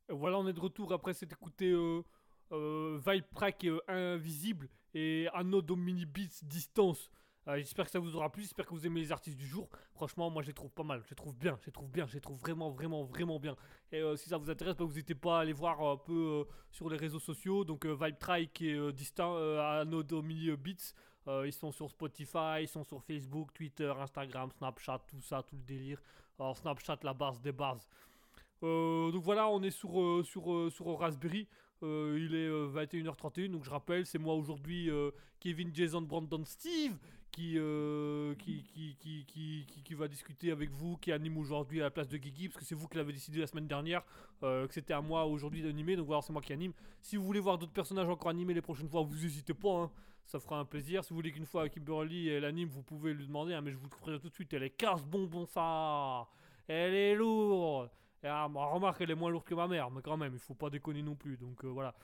Voilà, 0.09 0.39
on 0.39 0.47
est 0.47 0.53
de 0.53 0.59
retour 0.59 0.91
après 0.93 1.13
s'être 1.13 1.33
écouté 1.33 1.69
euh, 1.69 2.01
euh, 2.51 2.99
Vibe 3.05 3.25
Track 3.33 3.65
euh, 3.65 3.79
Invisible 3.87 4.67
et 4.93 5.27
Anno 5.33 5.61
Domini 5.61 6.05
Beats 6.05 6.43
Distance. 6.43 7.09
Euh, 7.47 7.57
j'espère 7.57 7.85
que 7.85 7.91
ça 7.91 7.99
vous 7.99 8.15
aura 8.15 8.29
plu, 8.31 8.43
j'espère 8.43 8.65
que 8.65 8.73
vous 8.73 8.85
aimez 8.85 8.99
les 8.99 9.11
artistes 9.11 9.37
du 9.37 9.47
jour. 9.47 9.69
Franchement, 9.93 10.29
moi 10.29 10.43
je 10.43 10.47
les 10.47 10.53
trouve 10.53 10.71
pas 10.71 10.83
mal, 10.83 11.01
je 11.05 11.09
les 11.09 11.15
trouve 11.15 11.35
bien, 11.35 11.57
je 11.61 11.65
les 11.67 11.71
trouve 11.71 11.89
bien, 11.89 12.05
je 12.05 12.13
les 12.13 12.21
trouve 12.21 12.37
vraiment, 12.37 12.69
vraiment, 12.69 13.03
vraiment 13.05 13.39
bien. 13.39 13.55
Et 13.91 14.01
euh, 14.01 14.15
si 14.15 14.29
ça 14.29 14.37
vous 14.37 14.49
intéresse, 14.49 14.75
bah, 14.75 14.83
vous 14.83 14.91
n'hésitez 14.91 15.15
pas 15.15 15.37
à 15.39 15.41
aller 15.41 15.53
voir 15.53 15.81
un 15.81 15.97
peu 15.97 16.45
euh, 16.47 16.51
sur 16.69 16.89
les 16.89 16.97
réseaux 16.97 17.19
sociaux. 17.19 17.63
Donc 17.63 17.85
Vibe 17.85 18.17
Track 18.19 18.61
et 18.61 18.73
euh, 18.73 18.91
Distin- 18.91 19.35
euh, 19.35 19.81
Anno 19.81 20.03
Domini 20.03 20.51
Beats. 20.57 20.93
Ils 21.45 21.53
sont 21.53 21.71
sur 21.71 21.87
Spotify, 21.91 22.61
ils 22.61 22.67
sont 22.67 22.83
sur 22.83 23.03
Facebook, 23.03 23.53
Twitter, 23.53 23.93
Instagram, 23.99 24.49
Snapchat, 24.57 24.99
tout 25.07 25.21
ça, 25.21 25.43
tout 25.43 25.55
le 25.55 25.61
délire. 25.61 26.01
Alors 26.39 26.57
Snapchat, 26.57 26.97
la 27.03 27.13
base 27.13 27.39
des 27.39 27.51
bases. 27.51 27.87
Donc 28.63 29.21
voilà, 29.23 29.47
on 29.47 29.61
est 29.61 29.69
sur, 29.69 30.25
sur, 30.25 30.71
sur 30.71 30.97
Raspberry. 30.97 31.47
Il 31.83 32.33
est 32.33 32.47
euh, 32.47 32.67
21h31, 32.73 33.51
donc 33.51 33.63
je 33.63 33.69
rappelle, 33.69 34.07
c'est 34.07 34.17
moi 34.17 34.33
aujourd'hui, 34.33 34.89
Kevin, 35.39 35.69
Jason, 35.73 36.01
Brandon, 36.01 36.43
Steve, 36.45 36.97
qui, 37.31 37.55
euh, 37.57 38.33
qui, 38.35 38.63
qui, 38.63 38.95
qui, 38.99 39.25
qui, 39.25 39.65
qui- 39.67 39.83
qui 39.83 39.93
va 39.93 40.07
discuter 40.07 40.51
avec 40.51 40.69
vous, 40.71 40.97
qui 40.97 41.11
anime 41.11 41.37
aujourd'hui 41.37 41.79
à 41.81 41.85
la 41.85 41.91
place 41.91 42.07
de 42.07 42.17
Guigui, 42.17 42.49
parce 42.49 42.59
que 42.59 42.65
c'est 42.65 42.75
vous 42.75 42.87
qui 42.87 42.97
l'avez 42.97 43.13
décidé 43.13 43.39
la 43.39 43.47
semaine 43.47 43.67
dernière, 43.67 44.03
euh, 44.43 44.67
que 44.67 44.73
c'était 44.73 44.93
à 44.93 45.01
moi 45.01 45.25
aujourd'hui 45.25 45.61
d'animer, 45.61 45.95
donc 45.95 46.07
voilà, 46.07 46.21
c'est 46.21 46.33
moi 46.33 46.41
qui 46.41 46.53
anime. 46.53 46.73
Si 47.01 47.17
vous 47.17 47.23
voulez 47.23 47.39
voir 47.39 47.57
d'autres 47.57 47.71
personnages 47.73 48.09
encore 48.09 48.29
animés 48.29 48.53
les 48.53 48.61
prochaines 48.61 48.89
fois, 48.89 49.01
vous 49.03 49.15
n'hésitez 49.15 49.53
pas, 49.53 49.83
hein, 49.83 49.91
ça 50.25 50.39
fera 50.39 50.59
un 50.59 50.65
plaisir. 50.65 51.03
Si 51.03 51.09
vous 51.09 51.15
voulez 51.15 51.31
qu'une 51.31 51.45
fois 51.45 51.69
Kimberly 51.69 52.29
elle 52.29 52.45
anime, 52.45 52.69
vous 52.69 52.83
pouvez 52.83 53.13
lui 53.13 53.25
demander, 53.25 53.53
hein, 53.53 53.61
mais 53.61 53.71
je 53.71 53.77
vous 53.77 53.87
le 53.89 53.95
ferai 53.95 54.19
tout 54.19 54.29
de 54.29 54.33
suite, 54.33 54.53
elle 54.53 54.63
est 54.63 54.69
casse 54.71 55.03
bonbon 55.03 55.45
ça 55.45 56.27
Elle 56.67 56.93
est 56.93 57.15
lourde 57.15 57.89
ah, 58.23 58.45
remarque, 58.47 58.99
elle 59.01 59.11
est 59.11 59.15
moins 59.15 59.29
lourde 59.31 59.45
que 59.45 59.55
ma 59.55 59.67
mère, 59.67 59.89
mais 59.91 60.01
quand 60.01 60.17
même, 60.17 60.33
il 60.33 60.39
faut 60.39 60.53
pas 60.53 60.69
déconner 60.69 61.01
non 61.01 61.15
plus. 61.15 61.37
Donc 61.37 61.63
euh, 61.63 61.69
voilà. 61.69 61.95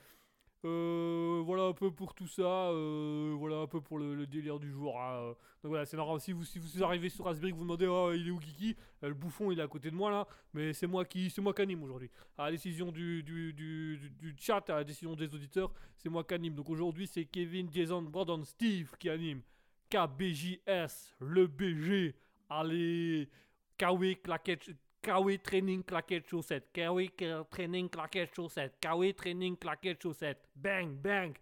Euh, 0.65 1.43
voilà 1.45 1.63
un 1.65 1.73
peu 1.73 1.91
pour 1.91 2.15
tout 2.15 2.27
ça. 2.27 2.41
euh, 2.71 3.35
voilà 3.37 3.57
un 3.57 3.67
peu 3.67 3.81
pour 3.81 3.99
le, 3.99 4.25
délire 4.25 4.59
du 4.59 4.71
jour. 4.71 4.99
hein. 4.99 5.35
Donc 5.61 5.69
voilà, 5.69 5.85
c'est 5.85 5.95
normal. 5.97 6.19
Si 6.19 6.31
vous, 6.31 6.43
si 6.43 6.57
vous 6.57 6.83
arrivez 6.83 7.09
sur 7.09 7.25
que 7.25 7.53
vous 7.53 7.61
demandez 7.61 7.85
oh, 7.85 8.11
il 8.13 8.27
est 8.27 8.31
où 8.31 8.39
Kiki? 8.39 8.75
Euh, 9.03 9.09
Le 9.09 9.13
bouffon, 9.13 9.51
il 9.51 9.59
est 9.59 9.61
à 9.61 9.67
côté 9.67 9.91
de 9.91 9.95
moi 9.95 10.09
là. 10.09 10.27
Mais 10.53 10.73
c'est 10.73 10.87
moi 10.87 11.05
qui, 11.05 11.29
c'est 11.29 11.41
moi 11.41 11.53
qui 11.53 11.61
anime 11.61 11.83
aujourd'hui. 11.83 12.09
À 12.37 12.45
la 12.45 12.51
décision 12.51 12.91
du, 12.91 13.21
du, 13.21 13.53
du, 13.53 14.35
chat, 14.39 14.67
à 14.69 14.77
la 14.77 14.83
décision 14.83 15.15
des 15.15 15.33
auditeurs, 15.35 15.71
c'est 15.97 16.09
moi 16.09 16.23
qui 16.23 16.33
anime. 16.33 16.55
Donc 16.55 16.69
aujourd'hui, 16.69 17.05
c'est 17.05 17.25
Kevin, 17.25 17.69
Jason, 17.71 18.01
Brandon, 18.01 18.43
Steve 18.43 18.91
qui 18.99 19.09
anime. 19.09 19.41
KBJS, 19.89 21.13
le 21.19 21.45
BG. 21.45 22.15
Allez, 22.49 23.29
KW 23.77 24.13
claquette. 24.23 24.71
KW 25.05 25.37
training 25.43 25.83
claquette 25.83 26.27
chaussette. 26.27 26.71
KW 26.73 27.09
training 27.51 27.89
claquette 27.89 28.35
chaussette. 28.35 28.73
KW 28.81 29.13
training 29.15 29.55
claquette 29.55 30.01
chaussette. 30.01 30.49
Bang, 30.55 30.95
bang. 30.95 31.37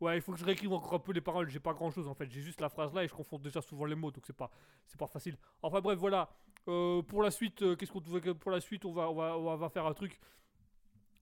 Ouais, 0.00 0.16
il 0.16 0.22
faut 0.22 0.32
que 0.32 0.38
je 0.38 0.44
réécrive 0.44 0.72
encore 0.72 0.94
un 0.94 0.98
peu 0.98 1.12
les 1.12 1.20
paroles. 1.20 1.48
J'ai 1.48 1.60
pas 1.60 1.72
grand 1.72 1.90
chose 1.90 2.08
en 2.08 2.14
fait. 2.14 2.28
J'ai 2.30 2.40
juste 2.40 2.60
la 2.60 2.68
phrase 2.68 2.92
là 2.92 3.04
et 3.04 3.08
je 3.08 3.14
confonds 3.14 3.38
déjà 3.38 3.60
souvent 3.62 3.84
les 3.84 3.94
mots 3.94 4.10
donc 4.10 4.24
c'est 4.26 4.36
pas, 4.36 4.50
c'est 4.86 4.98
pas 4.98 5.06
facile. 5.06 5.36
Enfin 5.62 5.80
bref, 5.80 5.98
voilà. 5.98 6.30
Euh, 6.68 7.00
pour 7.02 7.22
la 7.22 7.30
suite, 7.30 7.62
euh, 7.62 7.76
qu'est-ce 7.76 7.92
qu'on 7.92 8.00
Pour 8.00 8.50
la 8.50 8.60
suite, 8.60 8.84
on 8.84 8.92
va, 8.92 9.08
on 9.08 9.14
va, 9.14 9.38
on 9.38 9.56
va 9.56 9.68
faire 9.68 9.86
un 9.86 9.94
truc. 9.94 10.18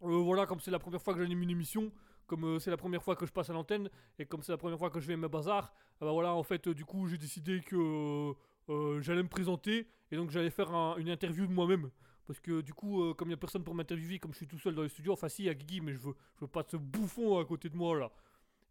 Euh, 0.03 0.23
voilà, 0.23 0.47
comme 0.47 0.61
c'est 0.61 0.71
la 0.71 0.79
première 0.79 1.03
fois 1.03 1.13
que 1.13 1.21
j'anime 1.21 1.43
une 1.43 1.51
émission, 1.51 1.93
comme 2.27 2.59
c'est 2.61 2.71
la 2.71 2.77
première 2.77 3.03
fois 3.03 3.17
que 3.17 3.27
je 3.27 3.33
passe 3.33 3.51
à 3.51 3.53
l'antenne 3.53 3.91
et 4.19 4.27
comme 4.27 4.43
c'est 4.43 4.53
la 4.53 4.59
première 4.59 4.79
fois 4.79 4.91
que 4.91 5.01
je 5.01 5.07
vais 5.07 5.17
mes 5.17 5.29
bazars, 5.29 5.73
euh, 6.01 6.07
bah 6.07 6.13
voilà, 6.13 6.35
en 6.35 6.43
fait, 6.43 6.69
du 6.69 6.85
coup, 6.85 7.09
j'ai 7.09 7.19
décidé 7.19 7.61
que 7.61 8.33
euh, 8.69 9.01
j'allais 9.01 9.23
me 9.23 9.29
présenter 9.29 9.87
et 10.11 10.17
donc 10.17 10.31
j'allais 10.31 10.51
faire 10.51 10.75
un- 10.75 10.97
une 10.97 11.09
interview 11.11 11.47
de 11.47 11.53
moi-même. 11.53 11.91
Parce 12.27 12.41
que 12.41 12.61
du 12.61 12.75
coup, 12.75 13.03
euh, 13.03 13.15
comme 13.15 13.29
il 13.29 13.31
n'y 13.31 13.35
a 13.35 13.39
personne 13.39 13.65
pour 13.65 13.75
m'interviewer, 13.75 14.19
comme 14.19 14.33
je 14.33 14.39
suis 14.39 14.47
tout 14.47 14.59
seul 14.59 14.75
dans 14.75 14.83
le 14.83 14.89
studio, 14.89 15.13
enfin 15.15 15.29
si, 15.29 15.43
il 15.45 15.47
y 15.47 15.49
a 15.49 15.55
Guigui, 15.55 15.81
mais 15.81 15.93
je 15.95 15.99
veux, 15.99 16.15
je 16.37 16.41
veux 16.43 16.49
pas 16.49 16.65
ce 16.69 16.77
bouffon 16.77 17.39
à 17.39 17.45
côté 17.47 17.69
de 17.71 17.77
moi 17.77 17.99
là. 17.99 18.11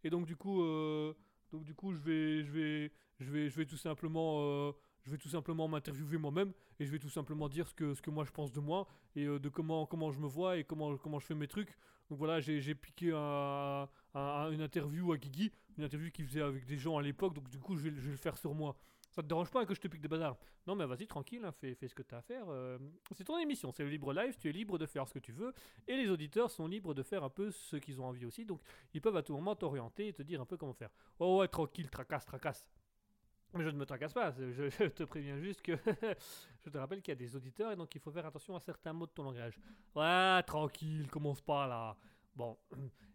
Et 0.03 0.10
donc 0.10 0.26
du 0.28 0.36
coup, 0.36 0.61
euh, 0.64 1.14
donc 1.52 1.64
du 1.64 1.74
coup, 1.74 1.94
je 1.94 1.99
vais, 1.99 2.44
je 2.44 2.52
vais, 2.52 2.91
je 3.19 3.32
vais, 3.32 3.49
je 3.49 3.56
vais 3.57 3.65
tout 3.65 3.78
simplement, 3.78 4.72
je 5.03 5.11
vais 5.11 5.18
tout 5.18 5.30
simplement 5.30 5.68
m'interviewer 5.68 6.18
moi-même 6.18 6.53
et 6.80 6.86
je 6.86 6.91
vais 6.91 6.99
tout 6.99 7.10
simplement 7.10 7.49
dire 7.49 7.68
ce 7.68 7.74
que, 7.74 7.94
ce 7.95 8.02
que 8.02 8.11
moi 8.11 8.24
je 8.26 8.32
pense 8.32 8.52
de 8.52 8.60
moi 8.60 8.88
et 9.15 9.26
de 9.26 9.49
comment, 9.49 9.86
comment 9.88 10.11
je 10.11 10.19
me 10.19 10.28
vois 10.28 10.57
et 10.57 10.64
comment, 10.64 10.95
comment 10.98 11.19
je 11.19 11.26
fais 11.26 11.36
mes 11.36 11.48
trucs. 11.48 11.76
Donc 12.10 12.19
voilà, 12.19 12.40
j'ai, 12.40 12.76
piqué 12.76 13.11
un- 13.14 13.88
un- 14.14 14.19
un- 14.19 14.52
une 14.52 14.61
interview 14.61 15.11
à 15.14 15.18
Guigui, 15.18 15.52
une 15.78 15.84
interview 15.84 16.11
qu'il 16.11 16.26
faisait 16.26 16.41
avec 16.41 16.65
des 16.65 16.78
gens 16.78 16.98
à 16.98 17.02
l'époque, 17.02 17.34
donc 17.34 17.49
du 17.49 17.60
coup, 17.60 17.76
je 17.76 17.84
vais 17.84 17.90
le 17.90 18.15
faire 18.18 18.38
sur 18.38 18.53
moi. 18.53 18.78
Ça 19.18 19.23
te 19.23 19.27
dérange 19.30 19.49
pas 19.49 19.65
que 19.65 19.73
je 19.73 19.81
te 19.81 19.88
pique 19.88 20.02
des 20.02 20.07
bazars 20.07 20.38
Non, 20.68 20.76
mais 20.76 20.85
vas-y, 20.85 21.07
tranquille, 21.07 21.44
hein, 21.44 21.52
fais, 21.52 21.76
ce 21.88 21.95
que 21.95 22.03
tu 22.03 22.14
as 22.14 22.19
à 22.19 22.22
faire. 22.22 22.45
euh, 22.49 22.77
c'est 23.14 23.23
ton 23.23 23.39
émission, 23.39 23.72
c'est 23.72 23.81
le 23.81 23.89
libre 23.89 24.14
live, 24.14 24.38
tu 24.38 24.48
es 24.48 24.52
libre 24.52 24.77
de 24.77 24.85
faire 24.85 25.07
ce 25.07 25.14
que 25.15 25.18
tu 25.18 25.31
veux. 25.31 25.56
Et 25.88 25.98
les 25.98 26.07
auditeurs 26.11 26.52
sont 26.52 26.68
libres 26.68 26.94
de 26.94 27.02
faire 27.02 27.23
un 27.23 27.30
peu 27.31 27.49
ce 27.49 27.77
qu'ils 27.77 27.99
ont 27.99 28.06
envie 28.06 28.26
aussi. 28.27 28.45
Donc, 28.45 28.61
ils 28.94 29.02
peuvent 29.02 29.18
à 29.18 29.23
tout 29.23 29.34
moment 29.34 29.56
t'orienter 29.56 30.10
et 30.10 30.14
te 30.14 30.22
dire 30.22 30.39
un 30.39 30.45
peu 30.45 30.56
comment 30.56 30.76
faire. 30.76 30.91
Oh 31.18 31.39
ouais, 31.39 31.48
tranquille, 31.48 31.89
tracasse, 31.89 32.27
tracasse. 32.27 32.64
Mais 33.56 33.64
je 33.64 33.69
ne 33.69 33.77
me 33.77 33.88
tracasse 33.88 34.14
pas, 34.14 34.31
je 34.38 34.88
te 34.89 35.03
préviens 35.03 35.39
juste 35.39 35.64
que 35.64 35.72
je 36.64 36.69
te 36.69 36.77
rappelle 36.77 37.02
qu'il 37.02 37.11
y 37.11 37.14
a 37.14 37.15
des 37.15 37.35
auditeurs 37.35 37.72
et 37.72 37.76
donc 37.76 37.95
il 37.95 37.99
faut 37.99 38.11
faire 38.11 38.26
attention 38.27 38.56
à 38.56 38.60
certains 38.60 38.94
mots 38.94 39.07
de 39.07 39.11
ton 39.14 39.23
langage. 39.23 39.57
Ouais, 39.95 40.44
tranquille, 40.44 41.07
commence 41.10 41.41
pas 41.41 41.65
là. 41.65 41.98
Bon. 42.38 42.55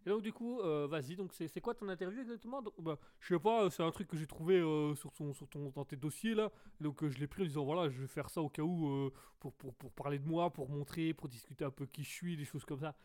Et 0.05 0.09
donc 0.09 0.21
du 0.21 0.33
coup, 0.33 0.59
euh, 0.59 0.85
vas-y, 0.85 1.15
donc 1.15 1.31
c'est 1.33 1.61
quoi 1.61 1.73
ton 1.73 1.87
interview 1.87 2.19
exactement? 2.19 2.61
Donc, 2.61 2.73
bah, 2.77 2.99
Je 3.21 3.33
sais 3.33 3.39
pas, 3.39 3.69
c'est 3.69 3.81
un 3.81 3.89
truc 3.89 4.09
que 4.09 4.17
j'ai 4.17 4.27
trouvé 4.27 4.55
euh, 4.59 4.93
sur, 4.95 5.13
ton, 5.13 5.31
sur 5.31 5.47
ton, 5.47 5.69
dans 5.69 5.85
tes 5.85 5.95
dossiers 5.95 6.35
là. 6.35 6.51
Donc 6.81 7.01
euh, 7.01 7.09
je 7.09 7.17
l'ai 7.19 7.27
pris 7.27 7.43
en 7.43 7.45
disant 7.45 7.63
voilà, 7.63 7.87
je 7.89 8.01
vais 8.01 8.07
faire 8.07 8.29
ça 8.29 8.41
au 8.41 8.49
cas 8.49 8.63
où 8.63 9.09
pour, 9.39 9.53
pour, 9.53 9.73
pour 9.75 9.93
parler 9.93 10.19
de 10.19 10.27
moi, 10.27 10.51
pour 10.51 10.67
montrer, 10.69 11.13
pour 11.13 11.29
discuter 11.29 11.63
un 11.63 11.71
peu 11.71 11.85
qui 11.85 12.03
je 12.03 12.09
suis, 12.09 12.35
des 12.35 12.43
choses 12.43 12.65
comme 12.65 12.81
ça. 12.81 12.95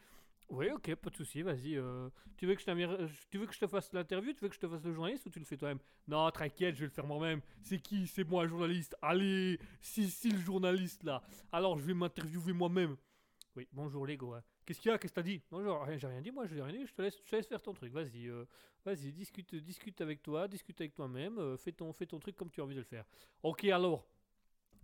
Oui, 0.49 0.71
ok, 0.71 0.93
pas 0.97 1.11
de 1.11 1.15
souci, 1.17 1.43
vas-y. 1.43 1.79
tu, 2.37 2.47
veux 2.47 2.55
que 2.57 2.63
je 2.63 3.07
tu 3.31 3.39
veux 3.39 3.47
que 3.47 3.55
je 3.55 3.61
te 3.61 3.67
fasse 3.69 3.93
l'interview? 3.93 4.33
Tu 4.33 4.41
veux 4.41 4.49
que 4.49 4.55
je 4.57 4.61
te 4.61 4.67
fasse 4.67 4.83
le 4.83 4.93
journaliste 4.93 5.27
ou 5.27 5.31
tu 5.31 5.39
le 5.39 5.45
fais 5.45 5.57
toi-même? 5.57 5.79
Non, 6.09 6.29
t'inquiète, 6.33 6.75
je 6.75 6.81
vais 6.81 6.87
le 6.87 6.93
faire 6.93 7.07
moi-même. 7.07 7.43
C'est 7.63 7.79
qui? 7.79 8.09
C'est 8.09 8.25
moi, 8.25 8.45
journaliste. 8.49 8.97
Allez, 9.03 9.61
si, 9.81 10.11
si, 10.11 10.31
le 10.31 10.39
journaliste 10.39 11.05
là. 11.05 11.23
Alors, 11.53 11.79
je 11.79 11.85
vais 11.85 11.95
m'interviewer 11.95 12.55
moi-même. 12.55 12.97
Oui, 13.55 13.69
bonjour 13.73 14.07
Lego. 14.07 14.35
hein. 14.35 14.43
Qu'est-ce 14.69 14.83
qu'il 14.83 14.91
y 14.91 14.95
a? 14.95 14.99
Qu'est-ce 14.99 15.15
que 15.15 15.21
t'as 15.21 15.23
dit? 15.23 15.41
Rien, 15.51 15.97
j'ai 15.97 16.07
rien 16.07 16.21
dit, 16.21 16.31
moi, 16.31 16.47
j'ai 16.47 16.61
rien 16.61 16.79
dit. 16.79 16.87
Je 16.87 16.93
te 16.93 17.01
laisse, 17.01 17.17
je 17.25 17.37
te 17.39 17.43
faire 17.43 17.63
ton 17.63 17.73
truc. 17.73 17.91
Vas-y, 17.91 18.27
euh, 18.27 18.45
vas-y, 18.85 19.13
discute, 19.13 19.55
discute 19.55 19.99
avec 20.03 20.23
toi, 20.23 20.47
discute 20.47 20.79
avec 20.83 20.95
toi-même. 20.95 21.39
euh, 21.39 21.57
fais, 21.57 21.73
ton, 21.73 21.91
fais 21.95 22.05
ton 22.05 22.19
truc 22.19 22.37
comme 22.37 22.51
tu 22.51 22.61
as 22.61 22.65
envie 22.65 22.75
de 22.75 22.81
le 22.81 22.85
faire. 22.85 23.07
Ok, 23.43 23.65
alors. 23.65 24.05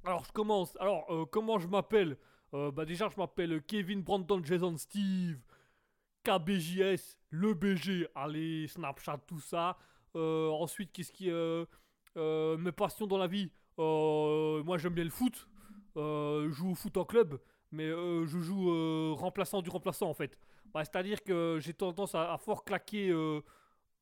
Alors, 0.02 0.24
je 0.24 0.32
commence. 0.32 0.74
Alors, 0.80 1.04
euh, 1.12 1.26
comment 1.26 1.58
je 1.58 1.68
m'appelle? 1.68 2.16
Bah, 2.50 2.86
déjà, 2.86 3.10
je 3.10 3.16
m'appelle 3.18 3.60
Kevin 3.66 4.00
Brandon 4.00 4.42
Jason 4.42 4.74
Steve. 4.78 5.38
KBJS, 6.22 7.18
le 7.28 7.52
BG, 7.52 8.08
allez, 8.14 8.66
Snapchat, 8.68 9.18
tout 9.26 9.40
ça. 9.40 9.76
Ensuite, 10.14 10.92
qu'est-ce 10.92 11.12
qui. 11.12 11.28
Mes 12.16 12.72
passions 12.72 13.06
dans 13.06 13.18
la 13.18 13.26
vie? 13.26 13.50
Moi, 13.76 14.78
j'aime 14.78 14.94
bien 14.94 15.04
le 15.04 15.10
foot. 15.10 15.46
Je 15.94 16.48
joue 16.52 16.70
au 16.70 16.74
foot 16.74 16.96
en 16.96 17.04
club. 17.04 17.38
Mais 17.74 17.88
euh, 17.88 18.24
je 18.24 18.38
joue 18.38 18.70
euh, 18.70 19.12
remplaçant 19.16 19.60
du 19.60 19.68
remplaçant, 19.68 20.08
en 20.08 20.14
fait. 20.14 20.38
Bah, 20.72 20.84
C'est-à-dire 20.84 21.22
que 21.22 21.58
j'ai 21.60 21.74
tendance 21.74 22.14
à, 22.14 22.38
fort 22.38 22.64
claquer. 22.64 23.10
euh, 23.10 23.40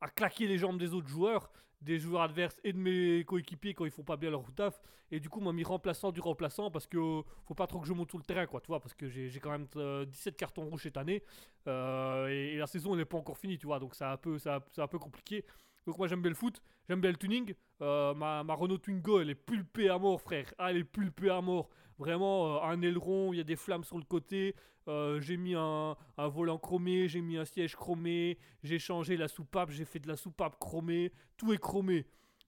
à 0.03 0.09
claquer 0.09 0.47
les 0.49 0.59
jambes 0.59 0.79
des 0.79 0.95
autres 0.95 1.09
joueurs, 1.09 1.51
des 1.81 1.99
joueurs 1.99 2.23
adverses 2.23 2.61
et 2.65 2.73
de 2.73 2.79
mes 2.79 3.25
coéquipiers 3.25 3.73
quand 3.73 3.85
ils 3.85 3.91
font 3.91 4.03
pas 4.03 4.17
bien 4.17 4.31
leur 4.31 4.45
taf. 4.53 4.83
Et 5.11 5.21
du 5.21 5.29
coup, 5.29 5.41
m'a 5.41 5.53
mis 5.53 5.63
remplaçant 5.63 6.11
du 6.11 6.21
remplaçant 6.21 6.71
parce 6.71 6.87
que 6.87 7.23
faut 7.47 7.55
pas 7.55 7.67
trop 7.67 7.81
que 7.81 7.87
je 7.87 7.93
monte 7.93 8.11
sur 8.11 8.19
le 8.19 8.25
terrain, 8.25 8.47
quoi, 8.47 8.61
tu 8.61 8.67
vois, 8.67 8.81
parce 8.81 8.95
que 8.95 9.09
j'ai 9.09 9.41
quand 9.41 9.51
même 9.51 9.69
euh, 9.77 10.05
17 10.05 10.37
cartons 10.37 10.65
rouges 10.65 10.83
cette 10.83 10.97
année. 10.97 11.23
Et, 11.67 12.57
la 12.57 12.67
saison 12.67 12.97
n'est 12.97 13.05
pas 13.05 13.17
encore 13.17 13.39
finie, 13.39 13.59
tu 13.59 13.67
vois, 13.67 13.79
donc 13.79 13.95
c'est 13.95 14.05
un 14.05 14.17
peu, 14.17 14.39
c'est 14.39 14.51
un, 14.51 14.89
peu 14.89 14.99
compliqué. 14.99 15.45
Donc 15.87 15.99
moi 15.99 16.09
j'aime 16.09 16.21
bien 16.21 16.31
le 16.31 16.37
foot, 16.37 16.61
j'aime 16.89 17.01
bien 17.01 17.11
le 17.11 17.17
tuning. 17.17 17.55
Ma, 17.81 18.15
ma 18.45 18.55
Renault 18.55 18.79
Twingo 18.79 19.21
elle 19.21 19.31
est 19.31 19.35
pulpée 19.35 19.89
à 19.89 19.99
mort 19.99 20.21
frère, 20.21 20.53
elle 20.59 20.79
est 20.79 20.85
pulpée 20.85 21.31
à 21.31 21.41
mort. 21.41 21.69
Vraiment 22.03 22.57
euh, 22.57 22.61
un 22.63 22.83
aileron, 22.83 23.33
il 23.33 23.37
y 23.37 23.41
a 23.41 23.45
des 23.45 23.55
flammes 23.55 23.85
sur 23.85 23.97
le 23.97 24.03
côté. 24.03 24.57
Euh, 24.89 25.21
j'ai 25.21 25.37
mis 25.37 25.55
un, 25.55 25.97
volant 26.19 26.59
chromé, 26.59 27.07
j'ai 27.07 27.21
mis 27.21 27.37
un 27.37 27.45
siège 27.45 27.77
chromé, 27.77 28.39
j'ai 28.65 28.81
changé 28.81 29.17
la 29.17 29.29
soupape, 29.29 29.71
j'ai 29.71 29.85
fait 29.85 30.01
de 30.01 30.09
la 30.09 30.17
soupape 30.17 30.59
chromée, 30.59 31.13
tout 31.37 31.53
est 31.53 31.59
chromé. 31.59 32.07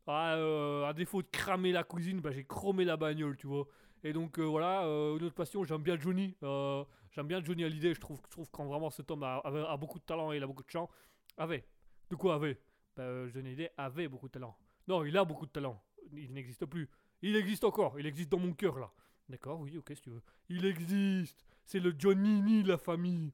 Ah, 0.09 0.35
euh, 0.35 0.85
à 0.85 0.93
défaut 0.93 1.23
de 1.23 1.29
cramer 1.29 1.71
la 1.71 1.85
cuisine, 1.85 2.21
bah, 2.21 2.33
j'ai 2.33 2.45
chromé 2.45 2.85
la 2.85 2.97
bagnole, 2.97 3.37
tu 3.37 3.47
vois. 3.47 3.69
Et 4.03 4.13
donc 4.13 4.41
euh, 4.41 4.43
voilà, 4.43 4.83
une 4.83 5.23
autre 5.23 5.37
passion, 5.37 5.63
j'aime 5.63 5.83
bien 5.83 5.97
Johnny. 5.97 6.37
j'aime 6.43 7.27
bien 7.29 7.43
Johnny 7.43 7.63
Hallyday, 7.63 7.95
je 7.95 8.01
trouve, 8.01 8.21
je 8.25 8.31
trouve 8.31 8.51
quand 8.51 8.65
vraiment 8.65 8.91
cet 8.91 9.13
homme 9.13 9.23
a, 9.23 9.77
beaucoup 9.77 10.01
de 10.01 10.05
talent 10.05 10.33
et 10.33 10.39
il 10.39 10.43
a 10.43 10.47
beaucoup 10.49 10.65
de 10.65 10.71
chant. 10.71 10.91
Avait. 11.37 11.65
De 12.11 12.17
quoi 12.17 12.35
avait? 12.35 12.59
Bah, 12.97 13.29
Johnny 13.29 13.51
Hallyday 13.51 13.71
avait 13.77 14.09
beaucoup 14.09 14.27
de 14.27 14.33
talent. 14.33 14.59
Non, 14.89 15.05
il 15.05 15.17
a 15.17 15.25
beaucoup 15.25 15.47
de 15.47 15.53
talent. 15.53 15.81
Il 16.13 16.33
n'existe 16.33 16.67
plus. 16.67 16.91
Il 17.23 17.37
existe 17.37 17.63
encore, 17.63 17.99
il 17.99 18.07
existe 18.07 18.31
dans 18.31 18.41
mon 18.41 18.53
cœur 18.53 18.79
là. 18.79 18.93
D'accord, 19.29 19.61
oui, 19.61 19.77
ok, 19.79 19.93
si 19.95 20.03
tu 20.03 20.11
veux. 20.11 20.23
Il 20.49 20.65
existe. 20.67 21.45
C'est 21.65 21.81
le 21.81 21.95
Johnny 21.99 22.63
la 22.63 22.77
famille. 22.79 23.33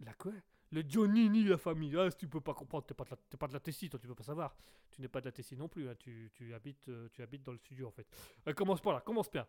La 0.00 0.12
quoi? 0.14 0.32
Le 0.72 0.82
Johnny 0.88 1.44
la 1.44 1.58
famille. 1.58 1.94
Ah, 1.96 2.10
si 2.10 2.16
tu 2.16 2.28
peux 2.28 2.40
pas 2.40 2.54
comprendre, 2.54 2.84
t'es 2.86 2.94
pas, 2.94 3.04
de 3.04 3.10
la- 3.10 3.38
pas 3.38 3.46
de 3.46 3.52
la 3.52 3.60
Tessie, 3.60 3.88
toi, 3.88 4.00
tu 4.00 4.06
peux 4.08 4.14
pas 4.14 4.24
savoir. 4.24 4.56
Tu 4.90 5.00
n'es 5.00 5.08
pas 5.08 5.20
de 5.20 5.26
la 5.26 5.32
Tessie 5.32 5.56
non 5.56 5.68
plus, 5.68 5.88
hein, 5.88 5.94
tu, 5.98 6.30
tu 6.34 6.54
habites, 6.54 6.88
euh, 6.88 7.08
tu 7.12 7.22
habites 7.22 7.42
dans 7.42 7.52
le 7.52 7.58
studio 7.58 7.88
en 7.88 7.90
fait. 7.90 8.06
Euh, 8.48 8.52
commence 8.54 8.80
pas 8.80 8.92
là, 8.92 9.00
commence 9.00 9.30
bien. 9.30 9.46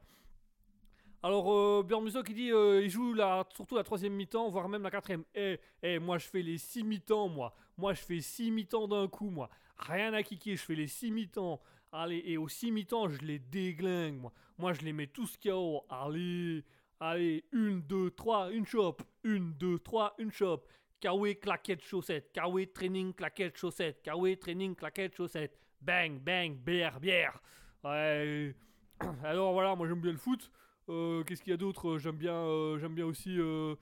Alors, 1.24 1.52
euh, 1.52 1.84
Björn 1.84 2.24
qui 2.24 2.34
dit 2.36 2.52
euh, 2.52 2.84
il 2.84 2.90
joue 2.90 3.16
surtout 3.56 3.76
la 3.76 3.84
troisième 3.84 4.14
mi-temps, 4.14 4.48
voire 4.50 4.70
même 4.70 4.84
la 4.84 4.92
quatrième. 4.92 5.24
Eh, 5.34 5.60
eh, 5.82 5.98
moi 5.98 6.20
je 6.20 6.28
fais 6.28 6.44
les 6.44 6.58
six 6.60 6.84
mi-temps, 6.84 7.28
moi. 7.28 7.56
Moi 7.78 7.94
je 7.94 8.02
fais 8.02 8.22
six 8.22 8.52
mi-temps 8.52 8.88
d'un 8.88 9.08
coup, 9.08 9.30
moi. 9.32 9.50
Rien 9.78 10.14
à 10.14 10.22
kicker, 10.22 10.56
je 10.56 10.62
fais 10.62 10.76
les 10.76 10.88
six 10.88 11.12
mi-temps. 11.12 11.60
Allez, 11.92 12.22
et 12.26 12.38
aux 12.38 12.48
six 12.48 12.72
mi-temps, 12.72 13.10
je 13.10 13.20
les 13.22 13.40
déglingue, 13.40 14.20
moi. 14.20 14.34
Moi 14.58 14.74
je 14.74 14.82
les 14.82 14.94
mets 14.94 15.08
tous 15.08 15.38
KO. 15.38 15.84
Allez, 15.90 16.64
allez, 17.00 17.46
une, 17.52 17.82
deux, 17.82 18.12
trois, 18.12 18.52
une 18.52 18.66
chop. 18.66 19.04
Une, 19.24 19.54
deux, 19.54 19.80
trois, 19.80 20.16
une 20.18 20.32
chop. 20.32 20.68
Kawé, 21.00 21.36
claquette, 21.36 21.84
chaussette. 21.84 22.32
Kawé, 22.32 22.68
training, 22.68 23.14
claquette, 23.14 23.58
chaussette. 23.58 24.02
Kawé, 24.02 24.38
training, 24.38 24.76
claquette, 24.76 25.16
chaussette. 25.16 25.60
Bang, 25.82 26.20
bang, 26.20 26.56
bière, 26.58 27.00
bière. 27.00 27.40
Ouais. 27.84 28.56
Alors 29.24 29.54
voilà, 29.54 29.76
moi 29.76 29.88
j'aime 29.88 30.02
bien 30.02 30.12
le 30.12 30.18
foot. 30.18 30.50
Euh, 30.90 31.24
Qu'est-ce 31.24 31.42
qu'il 31.44 31.52
y 31.52 31.54
a 31.54 31.58
d'autre? 31.58 31.90
Euh, 31.96 32.00
J'aime 32.00 32.16
bien, 32.18 32.34
euh, 32.36 32.90
bien 32.90 33.06
aussi. 33.06 33.38
euh, 33.40 33.76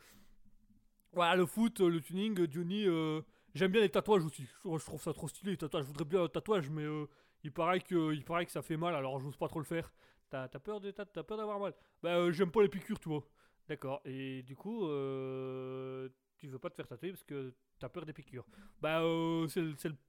Voilà, 1.11 1.35
le 1.35 1.45
foot, 1.45 1.81
euh, 1.81 1.89
le 1.89 2.01
tuning, 2.01 2.39
euh, 2.39 2.47
Johnny. 2.49 2.85
euh, 2.87 3.21
J'aime 3.53 3.71
bien 3.71 3.81
les 3.81 3.89
tatouages 3.89 4.25
aussi. 4.25 4.47
Je, 4.65 4.85
trouve 4.85 5.01
ça 5.01 5.13
trop 5.13 5.27
stylé 5.27 5.51
les 5.51 5.57
tatouages. 5.57 5.83
Je 5.83 5.87
voudrais 5.89 6.05
bien 6.05 6.23
un 6.23 6.27
tatouage, 6.27 6.69
mais 6.71 6.83
euh, 6.83 7.05
il 7.43 7.51
paraît 7.51 7.79
que, 7.81 8.13
il 8.13 8.23
paraît 8.25 8.45
que 8.45 8.51
ça 8.51 8.63
fait 8.63 8.77
mal, 8.77 8.95
alors 8.95 9.19
j'ose 9.19 9.37
pas 9.37 9.47
trop 9.47 9.59
le 9.59 9.65
faire. 9.65 9.93
T'as 10.33 10.47
t'as 10.47 10.57
peur 10.57 10.79
d'avoir 11.37 11.59
mal 11.59 11.75
Bah 12.01 12.15
euh, 12.15 12.31
j'aime 12.31 12.49
pas 12.49 12.63
les 12.63 12.67
piqûres, 12.67 12.99
tu 12.99 13.07
vois. 13.07 13.23
D'accord. 13.67 14.01
Et 14.03 14.41
du 14.41 14.55
coup, 14.55 14.87
euh, 14.87 16.09
tu 16.39 16.47
veux 16.47 16.57
pas 16.57 16.71
te 16.71 16.75
faire 16.75 16.87
tatouer 16.87 17.11
parce 17.11 17.23
que 17.23 17.53
t'as 17.77 17.87
peur 17.87 18.03
des 18.03 18.13
piqûres. 18.13 18.47
Bah 18.81 19.03
euh, 19.03 19.47
c'est 19.47 19.61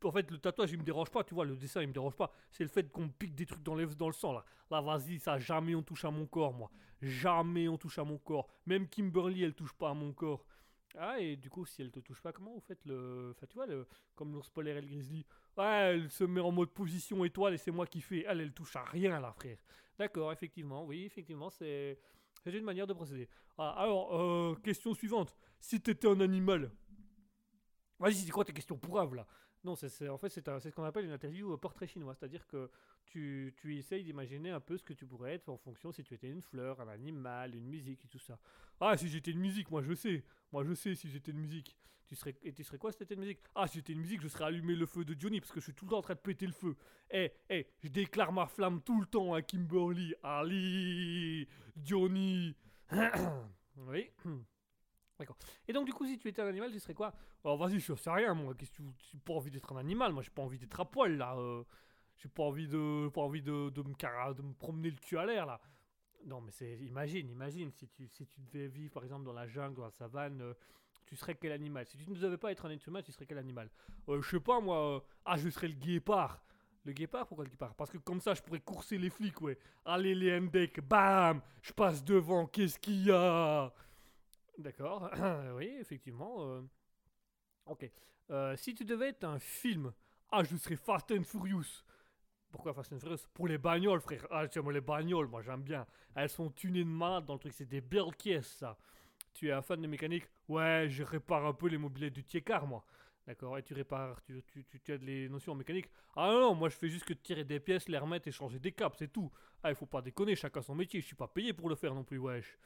en 0.02 0.12
fait 0.12 0.30
le 0.30 0.38
tatouage 0.38 0.72
il 0.72 0.78
me 0.78 0.82
dérange 0.82 1.10
pas, 1.10 1.24
tu 1.24 1.34
vois. 1.34 1.44
Le 1.44 1.56
dessin 1.56 1.82
il 1.82 1.88
me 1.88 1.92
dérange 1.92 2.16
pas. 2.16 2.32
C'est 2.50 2.64
le 2.64 2.70
fait 2.70 2.90
qu'on 2.90 3.10
pique 3.10 3.34
des 3.34 3.44
trucs 3.44 3.62
dans, 3.62 3.74
les, 3.74 3.84
dans 3.84 4.06
le 4.06 4.14
sang 4.14 4.32
là. 4.32 4.46
Là 4.70 4.80
vas-y, 4.80 5.18
ça 5.18 5.38
jamais 5.38 5.74
on 5.74 5.82
touche 5.82 6.06
à 6.06 6.10
mon 6.10 6.24
corps, 6.24 6.54
moi. 6.54 6.70
Jamais 7.02 7.68
on 7.68 7.76
touche 7.76 7.98
à 7.98 8.04
mon 8.04 8.16
corps. 8.16 8.48
Même 8.64 8.88
Kimberly 8.88 9.42
elle 9.42 9.54
touche 9.54 9.74
pas 9.74 9.90
à 9.90 9.94
mon 9.94 10.14
corps. 10.14 10.46
Ah, 10.96 11.20
et 11.20 11.36
du 11.36 11.50
coup, 11.50 11.66
si 11.66 11.82
elle 11.82 11.90
te 11.90 12.00
touche 12.00 12.22
pas, 12.22 12.32
comment 12.32 12.54
vous 12.54 12.60
faites 12.60 12.84
le. 12.86 13.32
Enfin, 13.36 13.46
tu 13.48 13.56
vois, 13.56 13.66
le... 13.66 13.86
comme 14.14 14.32
l'ours 14.32 14.48
polaire 14.48 14.76
et 14.76 14.80
le 14.80 14.86
grizzly. 14.86 15.26
Ouais, 15.56 15.64
elle 15.64 16.10
se 16.10 16.24
met 16.24 16.40
en 16.40 16.50
mode 16.50 16.70
position 16.70 17.24
étoile 17.24 17.54
et 17.54 17.58
c'est 17.58 17.70
moi 17.70 17.86
qui 17.86 18.00
fais. 18.00 18.24
Elle, 18.26 18.40
elle 18.40 18.52
touche 18.52 18.74
à 18.76 18.84
rien, 18.84 19.20
là, 19.20 19.32
frère. 19.32 19.58
D'accord, 19.98 20.32
effectivement, 20.32 20.84
oui, 20.84 21.04
effectivement, 21.04 21.50
c'est. 21.50 21.98
C'est 22.42 22.52
une 22.52 22.64
manière 22.64 22.86
de 22.86 22.92
procéder. 22.92 23.26
Ah, 23.56 23.70
alors, 23.78 24.20
euh, 24.20 24.54
question 24.56 24.92
suivante. 24.92 25.34
Si 25.60 25.80
t'étais 25.80 26.08
un 26.08 26.20
animal. 26.20 26.70
Vas-y, 27.98 28.16
c'est 28.16 28.30
quoi 28.30 28.44
tes 28.44 28.52
questions 28.52 28.76
pourraves, 28.76 29.14
là? 29.14 29.26
Non, 29.62 29.74
c'est, 29.76 30.08
en 30.10 30.18
fait, 30.18 30.28
c'est 30.28 30.44
ce 30.44 30.74
qu'on 30.74 30.84
appelle 30.84 31.06
une 31.06 31.12
interview 31.12 31.54
euh, 31.54 31.56
portrait 31.56 31.86
chinois. 31.86 32.14
C'est-à-dire 32.14 32.46
que 32.46 32.70
tu, 33.06 33.54
tu 33.56 33.76
essayes 33.76 34.04
d'imaginer 34.04 34.50
un 34.50 34.60
peu 34.60 34.76
ce 34.76 34.82
que 34.84 34.92
tu 34.92 35.06
pourrais 35.06 35.34
être 35.34 35.48
en 35.48 35.56
fonction 35.56 35.92
si 35.92 36.02
tu 36.02 36.14
étais 36.14 36.28
une 36.28 36.42
fleur, 36.42 36.80
un 36.80 36.88
animal, 36.88 37.54
une 37.54 37.66
musique 37.66 38.04
et 38.04 38.08
tout 38.08 38.18
ça. 38.18 38.38
Ah, 38.80 38.96
si 38.96 39.08
j'étais 39.08 39.30
une 39.30 39.40
musique, 39.40 39.70
moi 39.70 39.82
je 39.82 39.94
sais. 39.94 40.24
Moi 40.52 40.64
je 40.64 40.74
sais 40.74 40.94
si 40.94 41.08
j'étais 41.08 41.30
une 41.32 41.40
musique. 41.40 41.76
Tu 42.06 42.16
serais, 42.16 42.36
et 42.42 42.52
tu 42.52 42.62
serais 42.62 42.76
quoi 42.76 42.92
si 42.92 42.98
t'étais 42.98 43.14
une 43.14 43.20
musique? 43.20 43.40
Ah, 43.54 43.66
si 43.66 43.78
j'étais 43.78 43.94
une 43.94 44.00
musique, 44.00 44.20
je 44.20 44.28
serais 44.28 44.44
allumé 44.44 44.74
le 44.74 44.84
feu 44.84 45.04
de 45.04 45.18
Johnny 45.18 45.40
parce 45.40 45.52
que 45.52 45.60
je 45.60 45.64
suis 45.64 45.74
tout 45.74 45.86
le 45.86 45.90
temps 45.90 45.98
en 45.98 46.02
train 46.02 46.14
de 46.14 46.20
péter 46.20 46.46
le 46.46 46.52
feu. 46.52 46.76
Eh, 47.10 47.32
eh, 47.48 47.66
je 47.82 47.88
déclare 47.88 48.30
ma 48.32 48.46
flamme 48.46 48.82
tout 48.82 49.00
le 49.00 49.06
temps 49.06 49.32
à 49.32 49.40
Kimberly. 49.40 50.14
Ali, 50.22 51.48
Johnny. 51.82 52.54
oui. 53.76 54.10
D'accord. 55.18 55.36
Et 55.68 55.72
donc, 55.72 55.86
du 55.86 55.92
coup, 55.92 56.06
si 56.06 56.18
tu 56.18 56.28
étais 56.28 56.42
un 56.42 56.46
animal, 56.48 56.70
tu 56.72 56.80
serais 56.80 56.94
quoi? 56.94 57.14
Alors, 57.44 57.56
vas-y, 57.56 57.78
je 57.78 57.94
sais 57.94 58.10
rien, 58.10 58.34
moi. 58.34 58.54
Qu'est-ce. 58.54 58.72
J'ai 59.12 59.18
pas 59.20 59.32
envie 59.32 59.50
d'être 59.50 59.72
un 59.72 59.78
animal, 59.78 60.12
moi, 60.12 60.22
j'ai 60.22 60.30
pas 60.30 60.42
envie 60.42 60.58
d'être 60.58 60.78
à 60.80 60.84
poil, 60.84 61.16
là. 61.16 61.36
euh, 61.38 61.62
j'ai 62.16 62.28
pas 62.28 62.42
envie 62.44 62.68
de. 62.68 63.08
Pas 63.08 63.20
envie 63.22 63.42
de, 63.42 63.70
de, 63.70 63.82
me, 63.82 64.34
de 64.34 64.42
me 64.42 64.54
promener 64.54 64.90
le 64.90 64.96
cul 64.96 65.18
à 65.18 65.26
l'air, 65.26 65.46
là. 65.46 65.60
Non, 66.26 66.40
mais 66.40 66.50
c'est. 66.50 66.78
Imagine, 66.78 67.28
imagine, 67.30 67.70
si 67.72 67.86
tu, 67.88 68.08
devais 68.52 68.68
vivre, 68.68 68.92
par 68.92 69.02
exemple, 69.04 69.24
dans 69.24 69.32
la 69.32 69.46
jungle, 69.46 69.76
dans 69.76 69.84
la 69.84 69.90
savane. 69.90 70.40
euh, 70.40 70.54
tu 71.06 71.16
serais 71.16 71.34
quel 71.34 71.52
animal? 71.52 71.86
Si 71.86 71.98
tu 71.98 72.08
ne 72.10 72.14
devais 72.16 72.38
pas 72.38 72.50
être 72.50 72.64
un 72.64 72.70
être 72.70 72.86
humain, 72.88 73.02
tu 73.02 73.12
serais 73.12 73.26
quel 73.26 73.36
animal? 73.38 73.68
Euh, 74.08 74.22
Je 74.22 74.30
sais 74.30 74.40
pas, 74.40 74.58
moi. 74.60 74.96
euh, 74.96 75.00
ah, 75.26 75.36
je 75.36 75.48
serais 75.50 75.68
le 75.68 75.74
guépard. 75.74 76.42
Le 76.84 76.92
guépard? 76.92 77.26
Pourquoi 77.26 77.44
le 77.44 77.50
guépard? 77.50 77.74
Parce 77.74 77.90
que 77.90 77.98
comme 77.98 78.20
ça, 78.20 78.32
je 78.34 78.42
pourrais 78.42 78.60
courser 78.60 78.96
les 78.96 79.10
flics, 79.10 79.40
ouais. 79.42 79.58
Allez, 79.84 80.14
les 80.14 80.30
NDEC, 80.40 80.80
bam 80.80 81.42
Je 81.62 81.72
passe 81.72 82.02
devant, 82.04 82.46
qu'est-ce 82.46 82.78
qu'il 82.78 83.04
y 83.04 83.10
a? 83.10 83.72
D'accord, 84.58 85.10
oui, 85.56 85.76
effectivement. 85.80 86.62
Ok. 87.66 87.90
Si 88.56 88.74
tu 88.74 88.84
devais 88.84 89.08
être 89.08 89.24
un 89.24 89.38
film, 89.38 89.92
ah, 90.30 90.42
je 90.44 90.56
serais 90.56 90.76
Fast 90.76 91.10
and 91.12 91.24
Furious. 91.24 91.84
Pourquoi 92.54 92.72
Fast 92.72 92.92
and 92.92 93.00
Furious 93.00 93.26
Pour 93.34 93.48
les 93.48 93.58
bagnoles, 93.58 94.00
frère? 94.00 94.24
Ah, 94.30 94.46
tiens, 94.46 94.62
moi, 94.62 94.72
les 94.72 94.80
bagnoles, 94.80 95.26
moi, 95.26 95.42
j'aime 95.42 95.62
bien. 95.62 95.84
Elles 96.14 96.28
sont 96.28 96.50
tunées 96.50 96.84
de 96.84 96.88
malade 96.88 97.26
dans 97.26 97.32
le 97.32 97.40
truc, 97.40 97.52
c'est 97.52 97.68
des 97.68 97.80
belles 97.80 98.14
caisses, 98.16 98.46
ça. 98.58 98.78
Tu 99.32 99.48
es 99.48 99.50
un 99.52 99.60
fan 99.60 99.82
de 99.82 99.88
mécanique? 99.88 100.28
Ouais, 100.46 100.86
je 100.88 101.02
répare 101.02 101.44
un 101.46 101.52
peu 101.52 101.66
les 101.66 101.78
mobilettes 101.78 102.12
du 102.12 102.22
Tiekar, 102.22 102.64
moi. 102.64 102.84
D'accord, 103.26 103.58
et 103.58 103.64
tu 103.64 103.74
répares, 103.74 104.22
tu, 104.22 104.40
tu, 104.46 104.64
tu, 104.66 104.80
tu 104.80 104.92
as 104.92 104.98
des 104.98 105.28
notions 105.28 105.50
en 105.50 105.56
mécanique. 105.56 105.90
Ah 106.14 106.28
non, 106.30 106.40
non, 106.42 106.54
moi 106.54 106.68
je 106.68 106.76
fais 106.76 106.88
juste 106.88 107.06
que 107.06 107.14
tirer 107.14 107.42
des 107.42 107.58
pièces, 107.58 107.88
les 107.88 107.98
remettre 107.98 108.28
et 108.28 108.32
changer 108.32 108.60
des 108.60 108.70
câbles, 108.70 108.94
c'est 108.96 109.12
tout. 109.12 109.32
Ah, 109.60 109.70
il 109.70 109.74
faut 109.74 109.86
pas 109.86 110.00
déconner, 110.00 110.36
chacun 110.36 110.62
son 110.62 110.76
métier, 110.76 111.00
je 111.00 111.06
suis 111.06 111.16
pas 111.16 111.26
payé 111.26 111.52
pour 111.52 111.68
le 111.68 111.74
faire 111.74 111.92
non 111.92 112.04
plus, 112.04 112.18
wesh. 112.18 112.56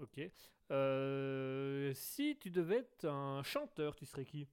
Ok. 0.00 0.20
Euh, 0.70 1.92
si 1.92 2.36
tu 2.38 2.50
devais 2.50 2.76
être 2.76 3.06
un 3.06 3.42
chanteur, 3.42 3.96
tu 3.96 4.06
serais 4.06 4.24
qui? 4.24 4.46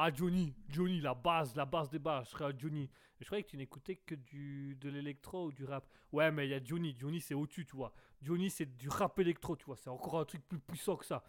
Ah, 0.00 0.12
Johnny, 0.14 0.54
Johnny, 0.68 1.00
la 1.00 1.12
base, 1.12 1.56
la 1.56 1.64
base 1.64 1.90
des 1.90 1.98
bases, 1.98 2.26
je 2.26 2.30
serais 2.30 2.44
un 2.44 2.56
Johnny. 2.56 2.88
Je 3.18 3.26
croyais 3.26 3.42
que 3.42 3.48
tu 3.50 3.56
n'écoutais 3.56 3.96
que 3.96 4.14
du, 4.14 4.76
de 4.80 4.90
l'électro 4.90 5.46
ou 5.46 5.52
du 5.52 5.64
rap. 5.64 5.88
Ouais, 6.12 6.30
mais 6.30 6.46
il 6.46 6.50
y 6.50 6.54
a 6.54 6.62
Johnny, 6.62 6.94
Johnny 6.96 7.20
c'est 7.20 7.34
au-dessus, 7.34 7.66
tu 7.66 7.74
vois. 7.74 7.92
Johnny 8.22 8.48
c'est 8.48 8.76
du 8.76 8.88
rap 8.88 9.18
électro, 9.18 9.56
tu 9.56 9.64
vois, 9.64 9.76
c'est 9.76 9.90
encore 9.90 10.20
un 10.20 10.24
truc 10.24 10.46
plus 10.46 10.60
puissant 10.60 10.94
que 10.94 11.04
ça. 11.04 11.24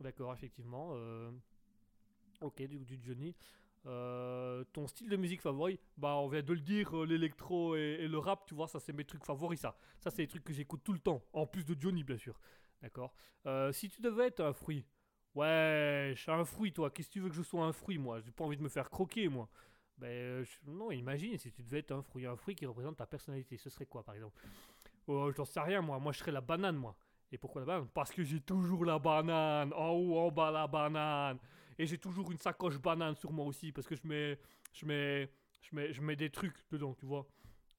D'accord, 0.00 0.32
effectivement. 0.32 0.92
euh, 0.94 1.30
Ok, 2.40 2.62
du, 2.62 2.78
du 2.78 2.98
Johnny. 3.02 3.36
Euh, 3.84 4.64
ton 4.72 4.86
style 4.86 5.10
de 5.10 5.16
musique 5.16 5.42
favori? 5.42 5.78
Bah, 5.98 6.16
on 6.16 6.28
vient 6.28 6.42
de 6.42 6.54
le 6.54 6.60
dire, 6.60 6.96
euh, 6.96 7.04
l'électro 7.04 7.76
et, 7.76 8.08
le 8.08 8.18
rap, 8.18 8.46
tu 8.46 8.54
vois, 8.54 8.68
ça 8.68 8.80
c'est 8.80 8.94
mes 8.94 9.04
trucs 9.04 9.26
favoris, 9.26 9.60
ça. 9.60 9.76
Ça, 10.00 10.10
c'est 10.10 10.22
les 10.22 10.28
trucs 10.28 10.44
que 10.44 10.54
j'écoute 10.54 10.80
tout 10.82 10.94
le 10.94 10.98
temps, 10.98 11.22
en 11.34 11.46
plus 11.46 11.66
de 11.66 11.76
Johnny, 11.78 12.02
bien 12.04 12.16
sûr. 12.16 12.40
D'accord 12.80 13.14
Si 13.72 13.90
tu 13.90 14.00
devais 14.00 14.28
être 14.28 14.40
un 14.40 14.54
fruit, 14.54 14.86
ouais, 15.34 16.12
je 16.14 16.20
suis 16.20 16.30
un 16.30 16.44
fruit, 16.44 16.72
toi, 16.72 16.90
qu'est-ce 16.90 17.08
que 17.08 17.12
tu 17.14 17.20
veux 17.20 17.28
que 17.28 17.34
je 17.34 17.42
sois 17.42 17.64
un 17.64 17.72
fruit, 17.72 17.98
moi? 17.98 18.20
J'ai 18.20 18.30
pas 18.30 18.44
envie 18.44 18.56
de 18.56 18.62
me 18.62 18.68
faire 18.68 18.90
croquer, 18.90 19.28
moi. 19.28 19.48
Ben, 19.96 20.08
euh, 20.08 20.44
non, 20.66 20.90
imagine 20.90 21.38
si 21.38 21.52
tu 21.52 21.62
devais 21.62 21.78
être 21.78 21.92
un 21.92 22.02
fruit, 22.02 22.26
un 22.26 22.36
fruit 22.36 22.54
qui 22.54 22.66
représente 22.66 22.96
ta 22.96 23.06
personnalité, 23.06 23.56
ce 23.56 23.70
serait 23.70 23.86
quoi, 23.86 24.02
par 24.02 24.14
exemple? 24.14 24.36
Oh, 25.06 25.30
j'en 25.32 25.44
sais 25.44 25.60
rien, 25.60 25.80
moi. 25.82 25.98
Moi, 25.98 26.12
je 26.12 26.18
serais 26.18 26.32
la 26.32 26.40
banane, 26.40 26.76
moi. 26.76 26.96
Et 27.30 27.38
pourquoi 27.38 27.60
la 27.62 27.66
banane? 27.66 27.88
Parce 27.92 28.10
que 28.10 28.22
j'ai 28.22 28.40
toujours 28.40 28.84
la 28.84 28.98
banane. 28.98 29.72
En 29.74 29.90
haut, 29.90 30.18
en 30.18 30.30
bas, 30.30 30.50
la 30.50 30.66
banane. 30.66 31.38
Et 31.78 31.86
j'ai 31.86 31.98
toujours 31.98 32.30
une 32.30 32.38
sacoche 32.38 32.78
banane 32.78 33.14
sur 33.16 33.32
moi 33.32 33.44
aussi. 33.44 33.72
Parce 33.72 33.86
que 33.86 33.94
je 33.94 34.06
mets, 34.06 34.38
je 34.72 34.86
mets, 34.86 35.30
je 35.60 35.76
mets, 35.76 35.92
je 35.92 36.00
mets 36.00 36.16
des 36.16 36.30
trucs 36.30 36.56
dedans, 36.70 36.94
tu 36.94 37.06
vois. 37.06 37.26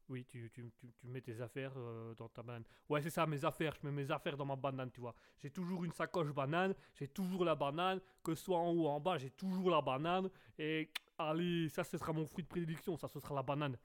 Oui, 0.07 0.23
tu, 0.25 0.51
tu, 0.53 0.71
mets 1.03 1.21
tes 1.21 1.41
affaires 1.41 1.71
euh, 1.77 2.13
dans 2.13 2.29
ta 2.29 2.43
banane. 2.43 2.63
Ouais, 2.87 3.01
c'est 3.01 3.09
ça, 3.09 3.25
mes 3.25 3.43
affaires. 3.43 3.73
Je 3.81 3.87
mets 3.87 3.91
mes 3.91 4.11
affaires 4.11 4.37
dans 4.37 4.45
ma 4.45 4.55
banane, 4.55 4.91
tu 4.91 5.01
vois. 5.01 5.15
J'ai 5.41 5.49
toujours 5.49 5.83
une 5.83 5.91
sacoche 5.93 6.31
banane. 6.31 6.75
J'ai 6.93 7.07
toujours 7.07 7.43
la 7.43 7.55
banane. 7.55 7.99
Que 8.23 8.35
ce 8.35 8.43
soit 8.43 8.57
en 8.59 8.69
haut 8.69 8.83
ou 8.83 8.87
en 8.87 8.99
bas, 8.99 9.17
j'ai 9.17 9.31
toujours 9.31 9.71
la 9.71 9.81
banane. 9.81 10.29
Et 10.59 10.91
allez, 11.17 11.69
ça, 11.69 11.83
ce 11.83 11.97
sera 11.97 12.13
mon 12.13 12.27
fruit 12.27 12.43
de 12.43 12.47
prédilection. 12.49 12.95
Ça, 12.97 13.07
ce 13.07 13.19
sera 13.19 13.33
la 13.33 13.41
banane. 13.43 13.77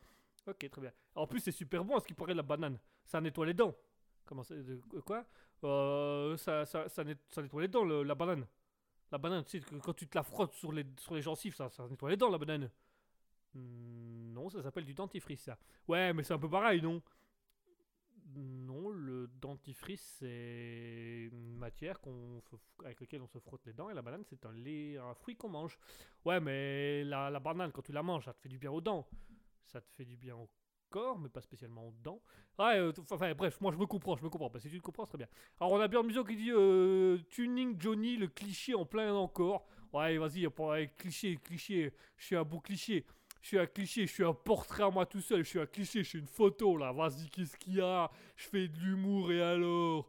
Ok, 0.47 0.69
très 0.71 0.81
bien. 0.81 0.93
En 1.15 1.27
plus, 1.27 1.41
c'est 1.41 1.53
super 1.53 1.85
bon 1.85 1.99
ce 1.99 2.07
qui 2.07 2.15
paraît, 2.15 2.35
la 2.35 2.43
banane. 2.43 2.79
Ça 3.07 3.21
nettoie 3.21 3.47
les 3.47 3.55
dents. 3.55 3.75
Comment 4.27 4.43
ça 4.43 4.55
de- 4.55 4.81
Quoi? 5.05 5.25
Euh, 5.65 6.37
ça, 6.37 6.65
ça, 6.67 6.89
ça, 6.89 7.03
net- 7.03 7.19
ça 7.31 7.41
nettoie 7.43 7.63
les 7.63 7.69
dents, 7.69 7.85
le- 7.85 8.03
la 8.03 8.15
banane. 8.15 8.47
La 9.11 9.19
banane, 9.19 9.45
tu 9.45 9.59
sais, 9.61 9.67
quand 9.83 9.93
tu 9.95 10.07
te 10.07 10.17
la 10.17 10.23
frottes 10.23 10.53
sur 10.55 10.71
les, 10.73 10.85
sur 10.99 11.15
les 11.15 11.23
gencives, 11.23 11.55
ça 11.55 11.69
nettoie 11.89 12.11
les 12.11 12.17
dents, 12.17 12.31
la 12.31 12.39
banane. 12.39 12.71
Hmm, 13.55 14.33
non, 14.33 14.49
ça 14.49 14.63
s'appelle 14.63 14.85
du 14.85 14.95
dentifrice, 14.95 15.43
ça. 15.43 15.59
Ouais, 15.89 16.13
mais 16.13 16.23
c'est 16.23 16.35
un 16.35 16.39
peu 16.39 16.49
pareil, 16.51 16.81
non? 16.83 17.03
Non, 18.37 18.91
le 18.91 19.27
dentifrice, 19.41 20.19
c'est 20.21 21.29
une 21.33 21.57
matière 21.57 21.99
avec 22.85 23.01
laquelle 23.01 23.23
on 23.23 23.27
se 23.27 23.41
frotte 23.41 23.67
les 23.67 23.73
dents, 23.73 23.91
et 23.91 23.95
la 23.95 24.03
banane, 24.03 24.23
c'est 24.25 24.47
un 24.47 24.53
lait, 24.53 24.97
un 24.99 25.15
fruit 25.15 25.35
qu'on 25.37 25.49
mange. 25.49 25.77
Ouais, 26.25 26.39
mais 26.39 27.03
la, 27.03 27.29
la 27.29 27.41
banane, 27.41 27.73
quand 27.73 27.83
tu 27.83 27.91
la 27.93 28.05
manges, 28.05 28.27
ça 28.27 28.33
te 28.33 28.41
fait 28.41 28.49
du 28.49 28.59
bien 28.59 28.71
aux 28.71 28.81
dents. 28.81 29.09
Ça 29.67 29.81
te 29.81 29.91
fait 29.93 30.05
du 30.05 30.17
bien 30.17 30.37
au 30.37 30.49
corps, 30.91 31.19
mais 31.19 31.29
pas 31.29 31.41
spécialement 31.41 31.89
aux 31.89 31.95
dents. 32.05 32.23
Ouais, 32.59 32.79
euh, 32.79 32.93
enfin 33.11 33.35
bref, 33.35 33.61
moi 33.61 33.73
je 33.73 33.79
me 33.79 33.87
comprends, 33.87 34.17
je 34.17 34.25
me 34.25 34.31
comprends. 34.31 34.51
Parce 34.51 34.65
que 34.65 34.71
si 34.71 34.77
tu 34.77 34.81
te 34.81 34.85
comprends, 34.87 35.05
c'est 35.07 35.11
très 35.13 35.19
bien. 35.19 35.29
Alors 35.61 35.73
on 35.73 35.81
a 35.81 35.89
Björn 35.89 36.07
Muso 36.07 36.25
qui 36.25 36.37
dit 36.37 36.51
euh, 36.53 37.19
Tuning 37.31 37.81
Johnny, 37.81 38.17
le 38.17 38.29
cliché 38.29 38.75
en 38.75 38.87
plein 38.87 39.15
encore. 39.15 39.67
Ouais, 39.93 40.19
vas-y, 40.19 40.49
pour- 40.51 40.69
ouais, 40.69 40.93
cliché, 40.99 41.37
cliché, 41.39 41.93
je 42.17 42.27
suis 42.27 42.37
un 42.37 42.45
beau 42.45 42.61
cliché. 42.61 43.05
Je 43.43 43.49
suis 43.49 43.59
un 43.59 43.67
cliché, 43.67 44.07
je 44.07 44.13
suis 44.13 44.25
un 44.25 44.35
portrait 44.35 44.83
à 44.83 44.91
moi 44.91 45.07
tout 45.07 45.21
seul, 45.21 45.43
je 45.45 45.49
suis 45.49 45.61
un 45.61 45.67
cliché, 45.67 46.03
je 46.05 46.09
suis 46.09 46.19
une 46.19 46.27
photo 46.27 46.77
là. 46.77 46.93
Vas-y, 46.93 47.29
qu'est-ce 47.31 47.57
qu'il 47.57 47.75
y 47.77 47.81
a? 47.81 48.11
Je 48.37 48.45
fais 48.49 48.69
de 48.69 48.79
l'humour 48.81 49.33
et 49.33 49.43
alors? 49.43 50.09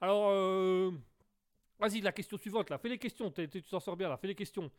Alors, 0.00 0.28
euh... 0.30 0.92
vas-y, 1.78 2.00
la 2.00 2.12
question 2.12 2.36
suivante 2.38 2.70
là. 2.70 2.78
Fais 2.78 2.88
les 2.88 2.98
questions, 2.98 3.30
t'es- 3.30 3.48
tu 3.48 3.62
t'en 3.62 3.80
sors 3.80 3.96
bien 3.96 4.08
là, 4.08 4.16
fais 4.16 4.28
les 4.28 4.34
questions. 4.34 4.70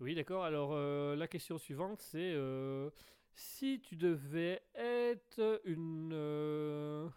Oui, 0.00 0.14
d'accord. 0.14 0.44
Alors, 0.44 0.70
euh, 0.74 1.16
la 1.16 1.28
question 1.28 1.58
suivante 1.58 2.02
c'est 2.02 2.32
euh, 2.34 2.90
si 3.34 3.80
tu 3.80 3.96
devais 3.96 4.62
être 4.74 5.60
une. 5.64 6.12
euh, 6.14 7.08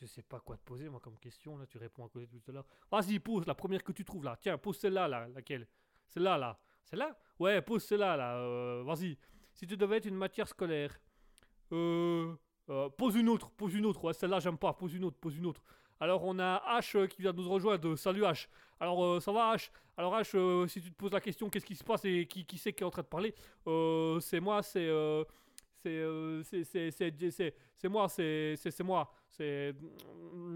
je 0.00 0.06
sais 0.06 0.22
pas 0.22 0.40
quoi 0.40 0.56
te 0.56 0.64
poser 0.64 0.88
moi 0.88 1.00
comme 1.00 1.18
question 1.18 1.56
là, 1.56 1.66
tu 1.66 1.78
réponds 1.78 2.04
à 2.04 2.08
côté 2.08 2.26
tout 2.26 2.42
à 2.50 2.52
l'heure. 2.52 2.66
Vas-y, 2.90 3.18
pose 3.18 3.46
la 3.46 3.54
première 3.54 3.84
que 3.84 3.92
tu 3.92 4.04
trouves 4.04 4.24
là. 4.24 4.36
Tiens, 4.40 4.58
pose 4.58 4.78
celle-là 4.78 5.08
là, 5.08 5.28
laquelle? 5.28 5.66
Celle-là 6.08 6.38
là. 6.38 6.58
Celle-là? 6.84 7.16
Ouais, 7.38 7.60
pose 7.62 7.82
celle-là 7.84 8.16
là. 8.16 8.36
euh, 8.36 8.82
Vas-y. 8.84 9.16
Si 9.54 9.66
tu 9.66 9.76
devais 9.76 9.96
être 9.98 10.06
une 10.06 10.16
matière 10.16 10.48
scolaire. 10.48 10.98
Euh, 11.72 12.34
euh, 12.68 12.88
pose 12.90 13.16
une 13.16 13.28
autre, 13.28 13.50
pose 13.50 13.74
une 13.74 13.86
autre. 13.86 14.02
Ouais, 14.04 14.12
celle-là 14.12 14.40
j'aime 14.40 14.58
pas. 14.58 14.72
Pose 14.72 14.94
une 14.94 15.04
autre, 15.04 15.16
pose 15.18 15.36
une 15.36 15.46
autre. 15.46 15.62
Alors 16.00 16.24
on 16.24 16.38
a 16.38 16.62
H 16.80 17.06
qui 17.08 17.22
vient 17.22 17.32
de 17.32 17.40
nous 17.40 17.48
rejoindre. 17.48 17.96
Salut 17.96 18.22
H. 18.22 18.48
Alors 18.80 19.22
ça 19.22 19.32
va 19.32 19.54
H? 19.54 19.70
Alors 19.96 20.14
H, 20.16 20.66
si 20.68 20.80
tu 20.80 20.90
te 20.90 20.96
poses 20.96 21.12
la 21.12 21.20
question 21.20 21.48
qu'est-ce 21.48 21.66
qui 21.66 21.76
se 21.76 21.84
passe 21.84 22.04
et 22.04 22.26
qui, 22.26 22.44
qui 22.44 22.58
c'est 22.58 22.72
qui 22.72 22.82
est 22.82 22.86
en 22.86 22.90
train 22.90 23.02
de 23.02 23.06
parler, 23.06 23.34
c'est 24.20 24.40
moi, 24.40 24.62
c'est 24.62 24.88
c'est 25.82 25.88
euh, 25.88 26.42
c'est 26.42 27.88
moi, 27.88 28.08
c'est 28.08 28.56
c'est 28.56 28.82
moi, 28.82 29.12
c'est 29.28 29.74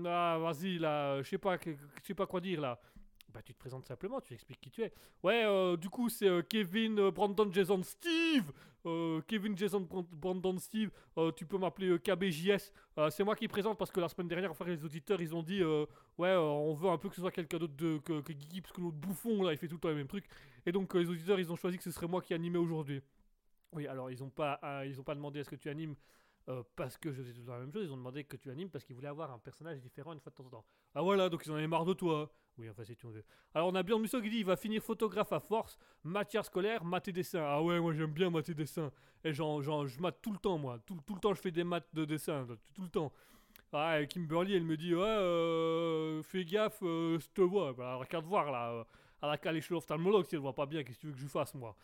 ah 0.07 0.39
vas-y 0.41 0.79
là, 0.79 1.23
je 1.23 1.29
sais 1.29 1.39
pas 1.39 1.57
je 1.65 1.73
sais 2.03 2.15
pas 2.15 2.27
quoi 2.27 2.41
dire 2.41 2.61
là. 2.61 2.81
Bah 3.37 3.43
tu 3.43 3.53
te 3.53 3.59
présentes 3.59 3.85
simplement, 3.85 4.19
tu 4.23 4.33
expliques 4.33 4.63
qui 4.63 4.71
tu 4.71 4.83
es. 4.83 4.95
Ouais, 5.23 5.45
euh, 5.45 5.77
du 5.77 5.91
coup 5.91 6.09
c'est 6.09 6.27
euh, 6.27 6.41
Kevin, 6.41 6.99
euh, 6.99 7.11
Brandon, 7.11 7.53
Jason, 7.53 7.83
Steve. 7.83 8.51
Kevin, 9.27 9.59
Jason, 9.59 9.81
Brand- 9.81 10.07
Brandon, 10.13 10.57
Steve. 10.59 10.91
Tu 11.37 11.45
peux 11.45 11.59
m'appeler 11.59 11.99
KBJS. 11.99 12.73
C'est 13.11 13.25
moi 13.25 13.35
qui 13.35 13.49
présente 13.49 13.77
parce 13.77 13.91
que 13.91 13.99
la 13.99 14.09
semaine 14.09 14.29
dernière, 14.29 14.53
enfin 14.53 14.65
les 14.65 14.85
auditeurs, 14.85 15.21
ils 15.21 15.35
ont 15.35 15.43
dit 15.43 15.61
ouais, 16.19 16.35
on 16.37 16.73
veut 16.73 16.89
un 16.89 16.97
peu 16.97 17.09
que 17.09 17.17
ce 17.17 17.21
soit 17.21 17.33
quelqu'un 17.33 17.59
d'autre 17.59 17.75
que, 17.77 18.21
que 18.21 18.33
Guigui 18.33 18.61
parce 18.61 18.73
que 18.73 18.81
l'autre 18.81 18.97
bouffon 18.97 19.43
là, 19.43 19.51
il 19.53 19.59
fait 19.59 19.67
tout 19.67 19.75
le 19.75 19.81
temps 19.81 19.89
les 19.89 19.97
mêmes 19.97 20.07
trucs. 20.07 20.27
Et 20.65 20.71
donc 20.71 20.95
les 20.95 21.11
auditeurs, 21.11 21.41
ils 21.41 21.51
ont 21.53 21.57
choisi 21.57 21.77
que 21.79 21.83
ce 21.83 21.91
serait 21.91 22.07
moi 22.07 22.23
qui 22.23 22.33
animais 22.33 22.59
aujourd'hui. 22.59 23.03
Oui, 23.73 23.89
alors 23.89 24.09
ils 24.09 24.23
ont 24.23 24.31
pas, 24.31 24.61
ils 24.87 24.97
pas 25.03 25.17
demandé 25.17 25.41
à 25.41 25.45
ce 25.45 25.51
que 25.51 25.57
tu 25.57 25.69
animes 25.69 25.97
parce 26.77 26.97
que 26.97 27.11
je 27.13 27.23
faisais 27.25 27.43
temps 27.43 27.55
la 27.55 27.61
même 27.61 27.73
chose. 27.73 27.87
Ils 27.87 27.93
ont 27.93 27.97
demandé 27.97 28.23
que 28.23 28.37
tu 28.37 28.51
animes 28.51 28.71
parce 28.71 28.85
qu'ils 28.85 28.95
voulaient 28.95 29.09
avoir 29.09 29.33
un 29.33 29.41
personnage 29.41 29.81
différent 29.81 30.13
une 30.13 30.21
fois 30.21 30.31
de 30.31 30.37
temps 30.37 30.47
en 30.47 30.51
temps. 30.51 30.65
Ah 30.95 31.03
voilà, 31.03 31.29
donc 31.29 31.45
ils 31.45 31.51
en 31.51 31.57
avaient 31.57 31.67
marre 31.67 31.87
de 31.87 31.93
toi. 31.93 32.33
Oui, 32.59 32.71
enfin 32.71 32.85
si 32.85 32.97
tu 32.97 33.07
veux. 33.07 33.23
Alors 33.55 33.69
on 33.69 33.75
a 33.75 33.83
Björn 33.83 34.01
Musso 34.01 34.21
qui 34.23 34.31
dit 34.31 34.39
il 34.39 34.45
va 34.45 34.57
finir 34.57 34.83
photographe 34.83 35.33
à 35.33 35.41
force, 35.41 35.79
matière 36.05 36.45
scolaire, 36.45 36.85
maths 36.85 37.09
et 37.09 37.13
dessin. 37.13 37.43
Ah 37.45 37.63
ouais, 37.63 37.79
moi 37.81 37.93
j'aime 37.93 38.13
bien 38.13 38.31
maths 38.31 38.49
et 38.49 38.55
dessin. 38.55 38.91
Et 39.25 39.33
genre, 39.33 39.61
genre 39.63 39.87
je 39.87 40.01
mate 40.01 40.19
tout 40.23 40.33
le 40.33 40.39
temps 40.39 40.57
moi. 40.57 40.79
Tout, 40.87 40.97
tout 41.07 41.15
le 41.15 41.21
temps 41.21 41.35
je 41.35 41.41
fais 41.41 41.51
des 41.51 41.65
maths 41.65 41.89
de 41.93 42.05
dessin, 42.05 42.47
tout, 42.75 42.83
le 42.83 42.89
temps. 42.89 43.13
Ah, 43.73 44.01
et 44.01 44.07
Kimberly 44.07 44.55
elle 44.55 44.65
me 44.65 44.77
dit 44.77 44.95
ouais, 44.95 45.03
euh, 45.03 46.23
fais 46.23 46.45
gaffe, 46.45 46.79
euh, 46.83 47.19
je 47.19 47.27
te 47.35 47.43
vois. 47.43 47.73
Bah, 47.75 47.97
regarde 47.97 48.25
voir 48.25 48.51
là. 48.51 48.71
euh, 48.73 48.85
à 49.23 49.29
la 49.29 49.39
calée 49.39 49.61
chez 49.61 49.75
l'ophtalmologue 49.75 50.27
si 50.27 50.35
elle 50.35 50.41
voit 50.41 50.55
pas 50.55 50.67
bien, 50.67 50.83
qu'est-ce 50.83 50.99
que 50.99 51.01
tu 51.03 51.07
veux 51.09 51.13
que 51.13 51.19
je 51.19 51.27
fasse 51.27 51.55
moi? 51.55 51.75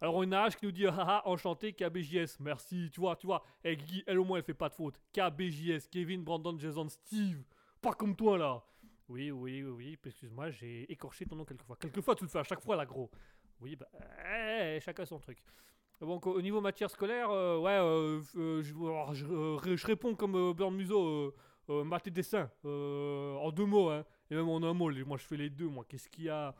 Alors 0.00 0.16
on 0.16 0.32
a 0.32 0.48
H 0.48 0.56
qui 0.56 0.66
nous 0.66 0.72
dit 0.72 0.86
haha 0.88 1.22
enchanté 1.26 1.72
KBJS 1.72 2.38
merci 2.40 2.90
tu 2.92 3.00
vois 3.00 3.14
tu 3.14 3.26
vois 3.26 3.42
elle 3.62 4.18
au 4.18 4.24
moins 4.24 4.38
elle 4.38 4.44
fait 4.44 4.52
pas 4.52 4.68
de 4.68 4.74
faute 4.74 4.98
KBJS 5.12 5.88
Kevin 5.90 6.24
Brandon 6.24 6.58
Jason 6.58 6.88
Steve 6.88 7.44
pas 7.80 7.92
comme 7.92 8.16
toi 8.16 8.36
là 8.36 8.64
oui 9.12 9.30
oui 9.30 9.62
oui 9.62 9.98
excuse-moi 10.04 10.50
j'ai 10.50 10.90
écorché 10.90 11.26
ton 11.26 11.36
nom 11.36 11.44
quelquefois 11.44 11.76
quelquefois 11.76 12.14
tu 12.14 12.24
le 12.24 12.30
fais 12.30 12.38
à 12.38 12.44
chaque 12.44 12.60
fois 12.60 12.76
là 12.76 12.86
gros 12.86 13.10
oui 13.60 13.76
bah 13.76 13.86
eh, 14.26 14.80
chacun 14.80 15.04
son 15.04 15.18
truc 15.18 15.38
donc 16.00 16.26
au 16.26 16.40
niveau 16.40 16.60
matière 16.60 16.90
scolaire 16.90 17.30
euh, 17.30 17.58
ouais 17.58 17.78
euh, 17.78 18.20
euh, 18.36 18.62
je, 18.62 19.86
réponds 19.86 20.14
comme 20.14 20.34
euh, 20.34 20.54
Burn 20.54 20.74
Muso 20.74 21.34
euh, 21.68 21.84
maths 21.84 22.06
et 22.06 22.10
dessin 22.10 22.50
en 22.64 23.50
deux 23.52 23.66
mots 23.66 23.90
hein 23.90 24.04
et 24.30 24.34
même 24.34 24.48
en 24.48 24.62
un 24.62 24.72
mot 24.72 24.90
moi 25.04 25.18
je 25.18 25.24
fais 25.24 25.36
les 25.36 25.50
deux 25.50 25.68
moi 25.68 25.84
qu'est-ce 25.88 26.08
qu'il 26.08 26.24
y 26.24 26.30
a? 26.30 26.54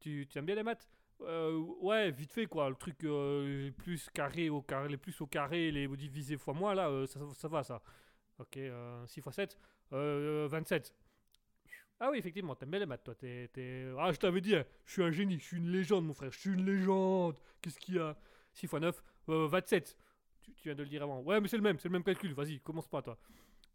Tu, 0.00 0.26
aimes 0.34 0.46
bien 0.46 0.56
les 0.56 0.64
maths? 0.64 0.88
Euh, 1.20 1.56
ouais, 1.80 2.10
vite 2.10 2.32
fait 2.32 2.46
quoi. 2.46 2.68
Le 2.68 2.74
truc 2.74 3.04
euh, 3.04 3.70
plus 3.70 4.10
carré 4.10 4.50
au 4.50 4.60
carré, 4.60 4.88
les 4.88 4.96
plus 4.96 5.20
au 5.20 5.28
carré, 5.28 5.70
les 5.70 5.86
divisés 5.86 6.36
fois 6.36 6.54
moins 6.54 6.74
là, 6.74 7.06
ça, 7.06 7.20
ça 7.36 7.46
va 7.46 7.62
ça. 7.62 7.80
Ok, 8.38 8.56
euh, 8.56 9.06
6 9.06 9.20
x 9.20 9.30
7, 9.30 9.58
euh, 9.92 10.48
27. 10.50 10.92
Ah 12.04 12.10
oui, 12.10 12.18
effectivement, 12.18 12.56
t'aimes 12.56 12.70
bien 12.70 12.80
les 12.80 12.86
maths 12.86 13.04
toi. 13.04 13.14
T'es, 13.14 13.48
Ah, 13.96 14.10
je 14.10 14.18
t'avais 14.18 14.40
dit, 14.40 14.56
hein, 14.56 14.64
je 14.86 14.92
suis 14.92 15.04
un 15.04 15.12
génie, 15.12 15.38
je 15.38 15.44
suis 15.44 15.56
une 15.58 15.70
légende 15.70 16.04
mon 16.04 16.14
frère, 16.14 16.32
je 16.32 16.38
suis 16.40 16.50
une 16.50 16.66
légende. 16.66 17.36
Qu'est-ce 17.60 17.78
qu'il 17.78 17.94
y 17.94 17.98
a? 18.00 18.16
6 18.54 18.66
x 18.66 18.74
9, 18.74 19.04
euh, 19.28 19.46
27. 19.46 19.96
Tu, 20.42 20.52
viens 20.64 20.74
de 20.74 20.82
le 20.82 20.88
dire 20.88 21.04
avant. 21.04 21.20
Ouais, 21.20 21.40
mais 21.40 21.46
c'est 21.46 21.56
le 21.56 21.62
même, 21.62 21.78
c'est 21.78 21.86
le 21.86 21.92
même 21.92 22.02
calcul. 22.02 22.34
Vas-y, 22.34 22.58
commence 22.58 22.88
pas 22.88 23.02
toi. 23.02 23.16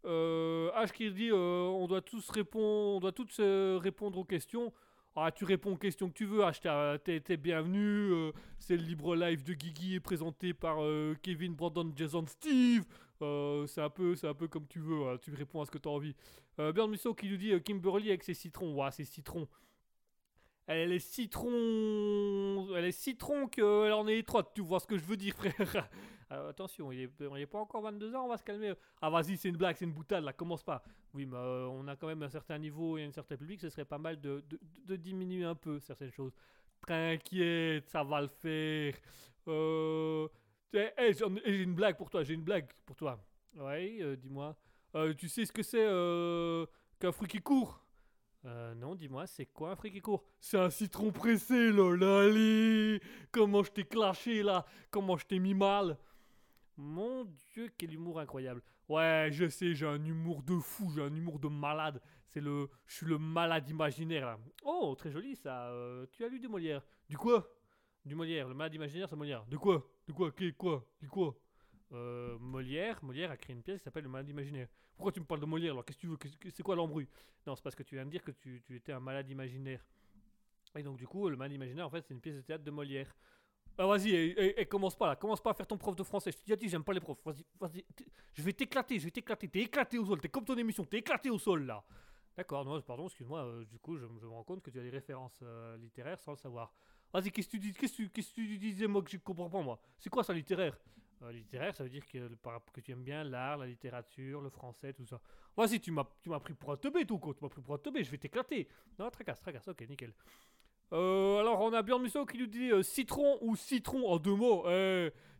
Euh, 0.04 0.70
H 0.72 0.92
qui 0.92 1.10
dit, 1.10 1.30
euh, 1.30 1.68
on 1.68 1.86
doit 1.86 2.02
tous 2.02 2.28
répondre, 2.28 2.96
on 2.96 3.00
doit 3.00 3.14
euh, 3.40 3.78
répondre 3.82 4.18
aux 4.18 4.26
questions. 4.26 4.74
Ah, 5.16 5.32
tu 5.32 5.46
réponds 5.46 5.72
aux 5.72 5.78
questions 5.78 6.10
que 6.10 6.14
tu 6.14 6.26
veux. 6.26 6.44
Ah, 6.44 6.98
t'es, 7.02 7.20
t'es 7.20 7.38
bienvenu. 7.38 8.12
euh, 8.12 8.32
c'est 8.58 8.76
le 8.76 8.82
libre 8.82 9.16
live 9.16 9.42
de 9.42 9.54
Guigui 9.54 10.00
présenté 10.00 10.52
par 10.52 10.76
Kevin, 11.22 11.54
Brandon, 11.54 11.90
Jason, 11.96 12.26
Steve. 12.26 12.84
C'est 13.20 13.80
un 13.80 13.90
peu, 13.90 14.14
c'est 14.16 14.28
un 14.28 14.34
peu 14.34 14.48
comme 14.48 14.66
tu 14.66 14.80
veux. 14.80 15.08
hein, 15.08 15.16
tu 15.18 15.32
réponds 15.32 15.62
à 15.62 15.64
ce 15.64 15.70
que 15.70 15.78
tu 15.78 15.88
as 15.88 15.92
envie. 15.92 16.14
Euh, 16.58 16.72
qui 17.16 17.28
nous 17.30 17.36
dit 17.36 17.52
euh, 17.52 17.60
Kimberly 17.60 18.08
avec 18.08 18.24
ses 18.24 18.34
citrons. 18.34 18.74
Ouah, 18.74 18.90
ses 18.90 19.04
citrons. 19.04 19.48
Elle 20.66 20.92
est 20.92 20.98
citron. 20.98 22.68
Elle 22.76 22.84
est 22.84 22.92
citron 22.92 23.46
qu'elle 23.48 23.92
en 23.92 24.06
est 24.06 24.18
étroite. 24.18 24.50
Tu 24.54 24.60
vois 24.60 24.80
ce 24.80 24.86
que 24.86 24.98
je 24.98 25.04
veux 25.04 25.16
dire, 25.16 25.34
frère. 25.34 25.88
Alors, 26.28 26.48
attention, 26.48 26.92
il 26.92 27.00
est, 27.00 27.10
il 27.20 27.40
est 27.40 27.46
pas 27.46 27.58
encore 27.58 27.82
22 27.82 28.14
ans. 28.14 28.24
On 28.24 28.28
va 28.28 28.36
se 28.36 28.44
calmer. 28.44 28.74
Ah, 29.00 29.08
vas-y, 29.08 29.36
c'est 29.36 29.48
une 29.48 29.56
blague, 29.56 29.76
c'est 29.76 29.86
une 29.86 29.92
boutade. 29.92 30.24
Là, 30.24 30.34
commence 30.34 30.62
pas. 30.62 30.82
Oui, 31.14 31.24
mais 31.24 31.38
euh, 31.38 31.66
on 31.68 31.88
a 31.88 31.96
quand 31.96 32.06
même 32.06 32.22
un 32.22 32.28
certain 32.28 32.58
niveau 32.58 32.98
et 32.98 33.04
un 33.04 33.12
certain 33.12 33.36
public. 33.36 33.60
Ce 33.60 33.70
serait 33.70 33.86
pas 33.86 33.98
mal 33.98 34.20
de, 34.20 34.44
diminuer 34.96 35.44
un 35.44 35.54
peu 35.54 35.78
certaines 35.80 36.12
choses. 36.12 36.34
T'inquiète, 36.86 37.88
ça 37.88 38.04
va 38.04 38.20
le 38.20 38.28
faire. 38.28 38.94
Euh. 39.48 40.28
eh, 40.74 40.90
eh, 40.98 41.10
ai- 41.10 41.12
j'ai 41.14 41.62
une 41.62 41.74
blague 41.74 41.96
pour 41.96 42.10
toi. 42.10 42.22
J'ai 42.24 42.34
une 42.34 42.42
blague 42.42 42.70
pour 42.84 42.94
toi. 42.96 43.18
Ouais, 43.56 43.98
euh, 44.02 44.16
dis-moi. 44.16 44.54
Euh, 44.94 45.14
tu 45.14 45.28
sais 45.28 45.44
ce 45.44 45.52
que 45.52 45.62
c'est 45.62 45.84
euh, 45.86 46.66
qu'un 46.98 47.12
fruit 47.12 47.28
qui 47.28 47.40
court? 47.40 47.84
Euh, 48.44 48.74
non, 48.74 48.94
dis-moi, 48.94 49.26
c'est 49.26 49.46
quoi 49.46 49.72
un 49.72 49.76
fruit 49.76 49.90
qui 49.92 50.00
court? 50.00 50.24
C'est 50.40 50.58
un 50.58 50.70
citron 50.70 51.10
pressé, 51.10 51.70
lol, 51.70 52.02
allez 52.04 53.00
Comment 53.32 53.62
je 53.62 53.70
t'ai 53.72 53.84
clashé, 53.84 54.42
là? 54.42 54.64
Comment 54.90 55.16
je 55.16 55.26
t'ai 55.26 55.38
mis 55.38 55.54
mal? 55.54 55.98
Mon 56.76 57.24
Dieu, 57.24 57.70
quel 57.76 57.92
humour 57.92 58.20
incroyable. 58.20 58.62
Ouais, 58.88 59.28
je 59.32 59.48
sais, 59.48 59.74
j'ai 59.74 59.86
un 59.86 60.02
humour 60.04 60.42
de 60.42 60.56
fou, 60.58 60.90
j'ai 60.94 61.02
un 61.02 61.14
humour 61.14 61.38
de 61.40 61.48
malade. 61.48 62.00
C'est 62.28 62.40
le... 62.40 62.68
Je 62.86 62.94
suis 62.96 63.06
le 63.06 63.18
malade 63.18 63.68
imaginaire, 63.68 64.24
là. 64.26 64.38
Oh, 64.64 64.94
très 64.96 65.10
joli, 65.10 65.34
ça. 65.36 65.68
Euh, 65.70 66.06
tu 66.12 66.24
as 66.24 66.28
lu 66.28 66.38
du 66.38 66.48
Molière 66.48 66.82
Du 67.08 67.16
quoi? 67.18 67.46
Du 68.04 68.14
Molière, 68.14 68.48
le 68.48 68.54
malade 68.54 68.74
imaginaire, 68.74 69.08
c'est 69.08 69.16
Molière. 69.16 69.44
De 69.46 69.56
quoi? 69.56 69.84
De 70.06 70.12
quoi? 70.12 70.30
Qu'est- 70.32 70.52
Quoi? 70.52 70.86
Quoi? 71.10 71.36
Euh, 71.92 72.38
Molière, 72.38 73.02
Molière 73.02 73.30
a 73.30 73.36
créé 73.36 73.54
une 73.54 73.62
pièce 73.62 73.78
qui 73.78 73.84
s'appelle 73.84 74.04
Le 74.04 74.10
Malade 74.10 74.28
Imaginaire. 74.28 74.68
Pourquoi 74.96 75.12
tu 75.12 75.20
me 75.20 75.24
parles 75.24 75.40
de 75.40 75.46
Molière 75.46 75.72
alors? 75.72 75.84
Qu'est-ce 75.84 75.98
que 75.98 76.02
tu 76.02 76.08
veux? 76.08 76.50
C'est 76.54 76.62
quoi 76.62 76.76
l'embrouille? 76.76 77.08
Non, 77.46 77.54
c'est 77.56 77.62
parce 77.62 77.74
que 77.74 77.82
tu 77.82 77.94
viens 77.94 78.04
de 78.04 78.10
dire 78.10 78.22
que 78.22 78.32
tu, 78.32 78.62
étais 78.70 78.92
un 78.92 79.00
malade 79.00 79.28
imaginaire. 79.30 79.84
Et 80.76 80.82
donc, 80.82 80.98
du 80.98 81.06
coup, 81.06 81.28
le 81.28 81.36
malade 81.36 81.54
imaginaire, 81.54 81.86
en 81.86 81.90
fait, 81.90 82.04
c'est 82.06 82.14
une 82.14 82.20
pièce 82.20 82.36
de 82.36 82.42
théâtre 82.42 82.64
de 82.64 82.70
Molière. 82.70 83.14
Ah, 83.80 83.86
vas-y, 83.86 84.10
et, 84.12 84.66
commence 84.66 84.96
pas 84.96 85.06
là, 85.06 85.16
commence 85.16 85.40
pas 85.40 85.50
à 85.50 85.54
faire 85.54 85.66
ton 85.66 85.78
prof 85.78 85.94
de 85.94 86.02
français. 86.02 86.32
Je 86.32 86.38
déjà 86.44 86.56
dit, 86.56 86.68
j'aime 86.68 86.82
pas 86.82 86.92
les 86.92 87.00
profs. 87.00 87.24
Vas-y, 87.24 87.46
vas-y, 87.60 87.84
je 88.34 88.42
vais 88.42 88.52
t'éclater, 88.52 88.98
je 88.98 89.04
vais 89.04 89.10
t'éclater. 89.12 89.48
T'es 89.48 89.60
éclaté 89.60 89.98
au 89.98 90.04
sol, 90.04 90.20
t'es 90.20 90.28
comme 90.28 90.44
ton 90.44 90.56
émission, 90.56 90.84
t'es 90.84 90.98
éclaté 90.98 91.30
au 91.30 91.38
sol 91.38 91.64
là. 91.64 91.84
D'accord, 92.36 92.64
non, 92.64 92.80
pardon, 92.82 93.06
excuse-moi, 93.06 93.44
euh, 93.44 93.64
du 93.64 93.78
coup, 93.78 93.96
je, 93.96 94.04
me 94.04 94.28
rends 94.28 94.44
compte 94.44 94.62
que 94.62 94.70
tu 94.70 94.78
as 94.78 94.82
des 94.82 94.90
références 94.90 95.38
euh, 95.42 95.76
littéraires 95.76 96.20
sans 96.20 96.32
le 96.32 96.36
savoir. 96.36 96.72
Vas-y, 97.12 97.30
qu'est-ce 97.30 97.48
que 97.48 97.52
tu 97.52 97.58
dis 97.58 97.72
qu'est-ce 97.72 98.02
que 98.02 98.32
tu 98.34 98.58
disais, 98.58 98.86
moi, 98.86 99.02
que 99.02 99.10
je 99.10 99.16
comprends 99.18 99.48
pas, 99.48 99.62
moi? 99.62 99.80
C'est 99.98 100.10
quoi 100.10 100.22
ça, 100.22 100.32
littéraire? 100.32 100.76
Euh, 101.22 101.32
Littéraire, 101.32 101.74
ça 101.74 101.82
veut 101.82 101.90
dire 101.90 102.06
que, 102.06 102.28
que 102.72 102.80
tu 102.80 102.92
aimes 102.92 103.02
bien 103.02 103.24
l'art, 103.24 103.58
la 103.58 103.66
littérature, 103.66 104.40
le 104.40 104.50
français, 104.50 104.92
tout 104.92 105.04
ça. 105.04 105.20
Vas-y, 105.56 105.80
tu 105.80 105.90
m'as 105.90 106.04
pris 106.04 106.54
pour 106.54 106.72
un 106.72 106.76
teubé, 106.76 107.04
tout, 107.04 107.18
quoi. 107.18 107.34
Tu 107.34 107.42
m'as 107.42 107.48
pris 107.48 107.60
pour 107.60 107.74
un 107.74 107.78
teubé, 107.78 108.04
je 108.04 108.10
vais 108.10 108.18
t'éclater. 108.18 108.68
Non, 108.98 109.10
tracasse, 109.10 109.40
tracasse, 109.40 109.66
ok, 109.66 109.84
nickel. 109.88 110.12
Euh, 110.92 111.40
alors, 111.40 111.60
on 111.60 111.72
a 111.72 111.82
Björn 111.82 112.00
Musso 112.00 112.24
qui 112.24 112.38
nous 112.38 112.46
dit 112.46 112.70
euh, 112.72 112.82
citron 112.82 113.36
ou 113.42 113.56
citron 113.56 114.08
en 114.08 114.18
deux 114.18 114.34
mots. 114.34 114.64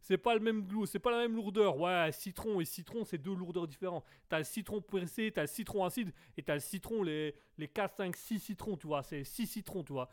C'est 0.01 0.19
pas 0.19 0.35
le 0.35 0.41
même 0.41 0.63
glou- 0.67 0.87
c'est 0.87 0.99
pas 0.99 1.11
la 1.11 1.19
même 1.19 1.35
lourdeur. 1.35 1.79
Ouais, 1.79 2.11
citron 2.13 2.61
et 2.61 2.65
citron, 2.65 3.05
c'est 3.05 3.19
deux 3.19 3.35
lourdeurs 3.35 3.67
différentes. 3.67 4.05
T'as 4.29 4.39
le 4.39 4.45
citron 4.45 4.81
pressé, 4.81 5.33
t'as 5.33 5.43
le 5.43 5.47
citron 5.47 5.85
acide 5.85 6.13
et 6.37 6.43
t'as 6.43 6.55
le 6.55 6.61
citron, 6.61 7.03
les, 7.03 7.35
les 7.57 7.69
4, 7.69 7.97
5, 7.97 8.15
6 8.17 8.39
citrons, 8.41 8.77
tu 8.77 8.87
vois. 8.87 9.03
C'est 9.03 9.25
6 9.25 9.47
citrons, 9.47 9.83
tu 9.83 9.93
vois. 9.93 10.09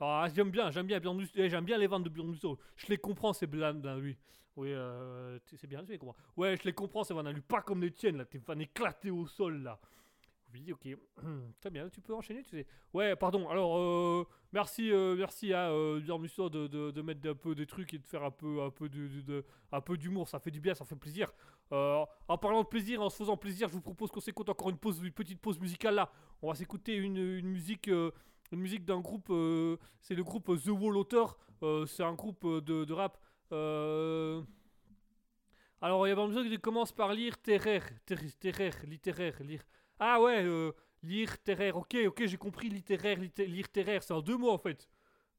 Ah, 0.00 0.26
j'aime 0.34 0.50
bien, 0.50 0.70
j'aime 0.70 0.86
bien 0.86 1.00
eh, 1.34 1.48
j'aime 1.50 1.64
bien 1.64 1.76
les 1.78 1.86
vannes 1.86 2.02
de 2.02 2.08
Björn 2.08 2.28
Musso. 2.28 2.58
Je 2.76 2.86
les 2.88 2.96
comprends, 2.96 3.32
ces 3.34 3.46
vannes 3.46 3.82
là, 3.82 3.96
lui. 3.96 4.16
Oui, 4.60 4.74
euh, 4.74 5.38
c'est 5.56 5.66
bien, 5.66 5.80
les 5.88 5.96
comprends. 5.96 6.14
Ouais, 6.36 6.54
je 6.54 6.64
les 6.64 6.74
comprends, 6.74 7.02
vannes 7.02 7.26
à 7.26 7.32
lui. 7.32 7.40
Pas 7.40 7.62
comme 7.62 7.80
les 7.80 7.92
tiennes, 7.92 8.18
là. 8.18 8.26
Tes 8.26 8.36
vannes 8.36 8.60
éclatées 8.60 9.10
au 9.10 9.26
sol, 9.26 9.62
là. 9.62 9.80
Oui, 10.52 10.70
ok. 10.70 10.98
Très 11.60 11.70
bien, 11.70 11.88
tu 11.88 12.02
peux 12.02 12.14
enchaîner, 12.14 12.42
tu 12.42 12.50
sais. 12.50 12.66
Ouais, 12.92 13.16
pardon. 13.16 13.48
Alors, 13.48 13.78
euh, 13.78 14.26
merci, 14.52 14.92
euh, 14.92 15.16
merci 15.16 15.54
à 15.54 15.70
euh, 15.70 15.98
de, 15.98 16.90
de, 16.90 17.02
mettre 17.02 17.26
un 17.26 17.34
peu 17.34 17.54
des 17.54 17.64
trucs 17.64 17.94
et 17.94 17.98
de 17.98 18.06
faire 18.06 18.22
un 18.22 18.30
peu, 18.30 18.60
un 18.60 18.68
peu 18.70 18.90
de, 18.90 19.46
un 19.72 19.80
d'humour. 19.94 20.28
Ça 20.28 20.38
fait 20.38 20.50
du 20.50 20.60
bien, 20.60 20.74
ça 20.74 20.84
fait 20.84 20.94
plaisir. 20.94 21.32
En 21.70 22.36
parlant 22.38 22.62
de 22.62 22.68
plaisir, 22.68 23.00
en 23.00 23.08
se 23.08 23.16
faisant 23.16 23.38
plaisir, 23.38 23.68
je 23.68 23.72
vous 23.72 23.80
propose 23.80 24.10
qu'on 24.10 24.20
s'écoute 24.20 24.50
encore 24.50 24.68
une 24.68 24.76
petite 24.76 25.40
pause 25.40 25.58
musicale 25.58 25.94
là. 25.94 26.12
On 26.42 26.48
va 26.48 26.54
s'écouter 26.54 26.96
une, 26.96 27.16
une 27.16 27.48
musique, 27.48 27.86
une 27.86 28.60
musique 28.60 28.84
d'un 28.84 29.00
groupe. 29.00 29.32
c'est 30.00 30.14
le 30.14 30.22
groupe 30.22 30.54
The 30.62 30.68
Wall 30.68 30.98
Author. 30.98 31.38
C'est 31.86 32.02
un 32.02 32.12
groupe 32.12 32.44
de 32.44 32.92
rap. 32.92 33.16
Euh, 33.52 34.42
alors, 35.80 36.06
il 36.06 36.10
y 36.10 36.12
a 36.12 36.16
une 36.22 36.28
musique 36.34 36.52
qui 36.52 36.58
commence 36.60 36.92
par 36.92 37.12
lire 37.14 37.32
littéraire, 37.34 37.88
littéraire, 38.10 38.74
littéraire, 38.84 39.42
lire. 39.42 39.62
Ah 39.98 40.20
ouais, 40.20 40.44
euh, 40.44 40.72
lire 41.02 41.30
littéraire. 41.32 41.76
Ok, 41.76 41.96
ok, 42.06 42.26
j'ai 42.26 42.36
compris 42.36 42.68
littéraire, 42.68 43.18
litté- 43.18 43.46
lire 43.46 43.64
littéraire. 43.66 44.02
C'est 44.02 44.12
en 44.12 44.20
deux 44.20 44.36
mots 44.36 44.50
en 44.50 44.58
fait. 44.58 44.88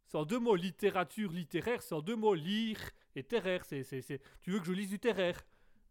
C'est 0.08 0.18
en 0.18 0.26
deux 0.26 0.40
mots. 0.40 0.56
Littérature, 0.56 1.32
littéraire, 1.32 1.82
c'est 1.84 1.96
en 1.96 2.02
deux 2.02 2.16
mots. 2.16 2.36
Lire 2.36 2.80
et 3.16 3.24
terraire. 3.24 3.66
C'est, 3.66 3.84
c'est. 3.84 4.22
Tu 4.42 4.52
veux 4.52 4.60
que 4.60 4.66
je 4.68 4.74
lise 4.74 4.90
du 4.90 5.00
terraire 5.00 5.42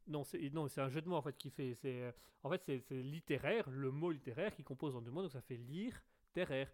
Non, 0.08 0.24
c'est, 0.24 0.50
non, 0.54 0.68
c'est 0.68 0.80
un 0.82 0.88
jeu 0.90 1.02
de 1.02 1.08
mots 1.08 1.16
en 1.16 1.22
fait 1.22 1.36
qui 1.38 1.50
fait. 1.50 1.74
C'est, 1.74 2.02
euh, 2.02 2.12
en 2.44 2.50
fait, 2.50 2.62
c'est, 2.66 2.84
littéraire, 2.90 3.68
le 3.70 3.90
mot 3.92 4.10
littéraire 4.12 4.54
qui 4.54 4.64
compose 4.64 4.96
en 4.96 5.02
deux 5.02 5.10
mots, 5.12 5.22
donc 5.22 5.32
ça 5.32 5.42
fait 5.42 5.56
lire, 5.58 6.02
terraire. 6.32 6.70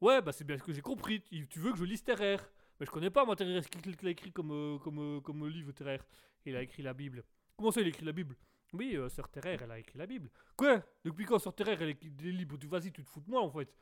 Ouais, 0.00 0.20
bah 0.22 0.32
c'est 0.32 0.44
bien 0.44 0.58
ce 0.58 0.62
que 0.64 0.72
j'ai 0.72 0.82
compris. 0.82 1.22
Tu 1.22 1.48
tu 1.48 1.60
veux 1.60 1.72
que 1.72 1.78
je 1.78 1.84
lise 1.84 2.02
terraire 2.04 2.50
Mais 2.82 2.86
je 2.86 2.90
connais 2.90 3.10
pas 3.10 3.24
moi 3.24 3.36
terraire. 3.36 3.62
Qu'est-ce 3.70 3.96
qu'il 3.96 4.08
a 4.08 4.10
écrit 4.10 4.32
comme, 4.32 4.50
euh, 4.50 4.76
comme, 4.78 4.98
euh, 4.98 5.20
comme 5.20 5.46
livre 5.46 5.70
terraire 5.70 6.04
Il 6.44 6.56
a 6.56 6.62
écrit 6.62 6.82
la 6.82 6.92
Bible. 6.92 7.22
Comment 7.56 7.70
ça, 7.70 7.80
il 7.80 7.84
a 7.84 7.90
écrit 7.90 8.04
la 8.04 8.10
Bible? 8.10 8.34
Oui, 8.72 8.96
euh, 8.96 9.08
Sœur 9.08 9.28
Terraire, 9.28 9.62
elle 9.62 9.70
a 9.70 9.78
écrit 9.78 9.96
la 9.98 10.04
Bible. 10.04 10.28
Quoi? 10.56 10.82
Depuis 11.04 11.24
quand 11.24 11.38
Sœur 11.38 11.54
Terraire, 11.54 11.80
elle 11.80 11.90
écrit 11.90 12.10
des 12.10 12.32
livres? 12.32 12.56
Tu 12.56 12.66
vas-y, 12.66 12.90
tu 12.90 13.04
te 13.04 13.08
fous 13.08 13.20
de 13.20 13.30
moi 13.30 13.40
en 13.40 13.52
fait. 13.52 13.72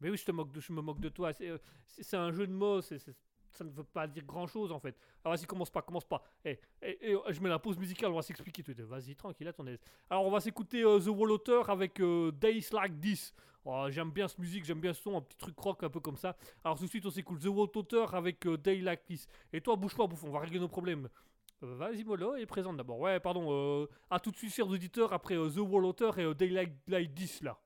Mais 0.00 0.10
oui, 0.10 0.16
je, 0.16 0.24
te 0.24 0.32
moque 0.32 0.50
de, 0.50 0.58
je 0.58 0.72
me 0.72 0.82
moque 0.82 0.98
de 0.98 1.08
toi. 1.08 1.32
C'est, 1.32 1.50
euh, 1.50 1.58
un 2.14 2.32
jeu 2.32 2.48
de 2.48 2.52
mots, 2.52 2.80
c'est- 2.80 2.98
ça 3.50 3.64
ne 3.64 3.70
veut 3.70 3.84
pas 3.84 4.06
dire 4.06 4.24
grand 4.24 4.46
chose 4.46 4.72
en 4.72 4.78
fait. 4.78 4.96
Alors 5.24 5.36
vas-y, 5.36 5.46
commence 5.46 5.70
pas, 5.70 5.82
commence 5.82 6.04
pas. 6.04 6.22
Eh, 6.44 6.58
eh, 6.82 6.98
eh, 7.00 7.16
je 7.28 7.40
mets 7.40 7.48
la 7.48 7.58
pause 7.58 7.78
musicale, 7.78 8.10
on 8.10 8.16
va 8.16 8.22
s'expliquer. 8.22 8.62
Vas-y, 8.84 9.14
tranquille, 9.14 9.52
aise. 9.66 9.80
Alors 10.10 10.26
on 10.26 10.30
va 10.30 10.40
s'écouter 10.40 10.82
euh, 10.82 10.98
The 10.98 11.08
Wall 11.08 11.32
Author 11.32 11.70
avec 11.70 12.00
euh, 12.00 12.32
Days 12.32 12.66
Like 12.72 13.00
This. 13.00 13.34
Oh, 13.64 13.86
j'aime 13.90 14.10
bien 14.10 14.26
ce 14.28 14.40
musique, 14.40 14.64
j'aime 14.64 14.80
bien 14.80 14.94
ce 14.94 15.02
son, 15.02 15.16
un 15.16 15.20
petit 15.20 15.36
truc 15.36 15.58
rock 15.58 15.82
un 15.82 15.90
peu 15.90 16.00
comme 16.00 16.16
ça. 16.16 16.36
Alors 16.64 16.78
tout 16.78 16.84
de 16.84 16.88
suite, 16.88 17.04
on 17.04 17.10
s'écoute 17.10 17.40
The 17.40 17.48
Wall 17.48 17.68
Author 17.74 18.14
avec 18.14 18.46
euh, 18.46 18.56
Day 18.56 18.80
Like 18.80 19.04
This. 19.04 19.26
Et 19.52 19.60
toi, 19.60 19.76
bouge 19.76 19.94
pas, 19.94 20.06
bouffon, 20.06 20.28
on 20.28 20.32
va 20.32 20.40
régler 20.40 20.58
nos 20.58 20.68
problèmes. 20.68 21.08
Euh, 21.62 21.74
Vas-y, 21.74 22.04
Molo, 22.04 22.36
et 22.36 22.46
présente 22.46 22.76
d'abord. 22.76 22.98
Ouais, 22.98 23.20
pardon. 23.20 23.48
Euh, 23.50 23.86
à 24.08 24.20
tout 24.20 24.30
de 24.30 24.36
suite, 24.36 24.54
chers 24.54 24.68
auditeurs, 24.68 25.12
après 25.12 25.34
The 25.34 25.58
Wall 25.58 25.84
Author 25.84 26.18
et 26.18 26.34
Day 26.34 26.48
Like, 26.48 26.72
Like 26.86 27.14
This 27.14 27.42
là. 27.42 27.58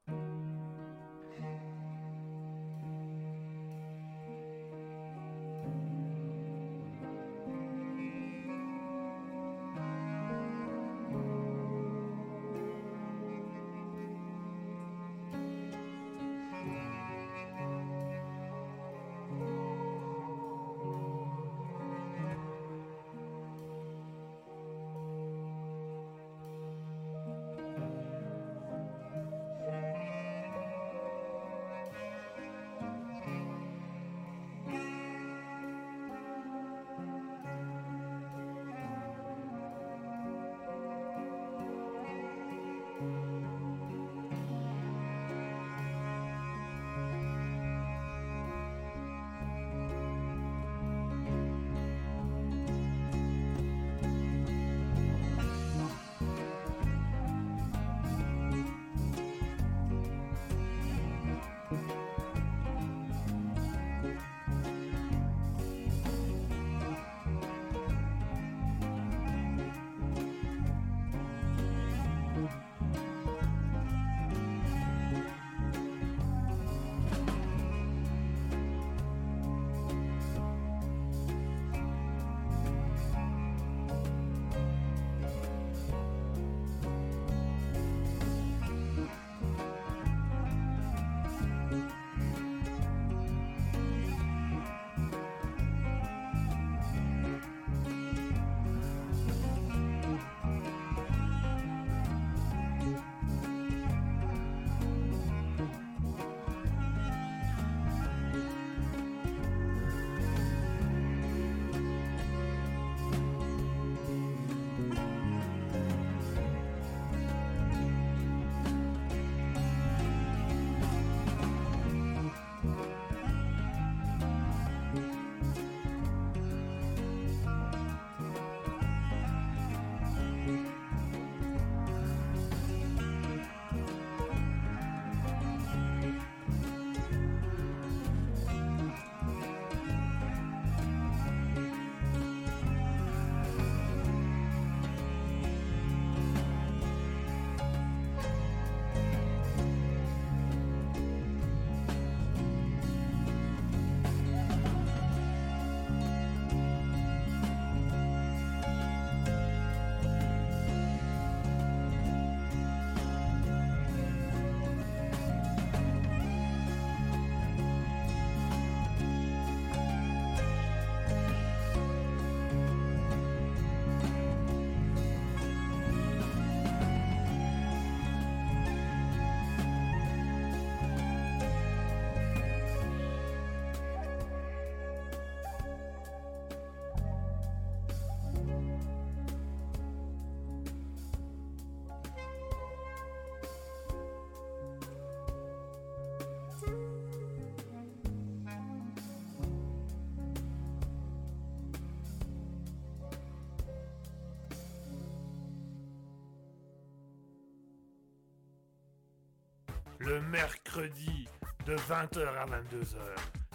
Mercredi 210.33 211.29
de 211.67 211.77
20h 211.77 212.27
à 212.27 212.47
22h. 212.47 212.97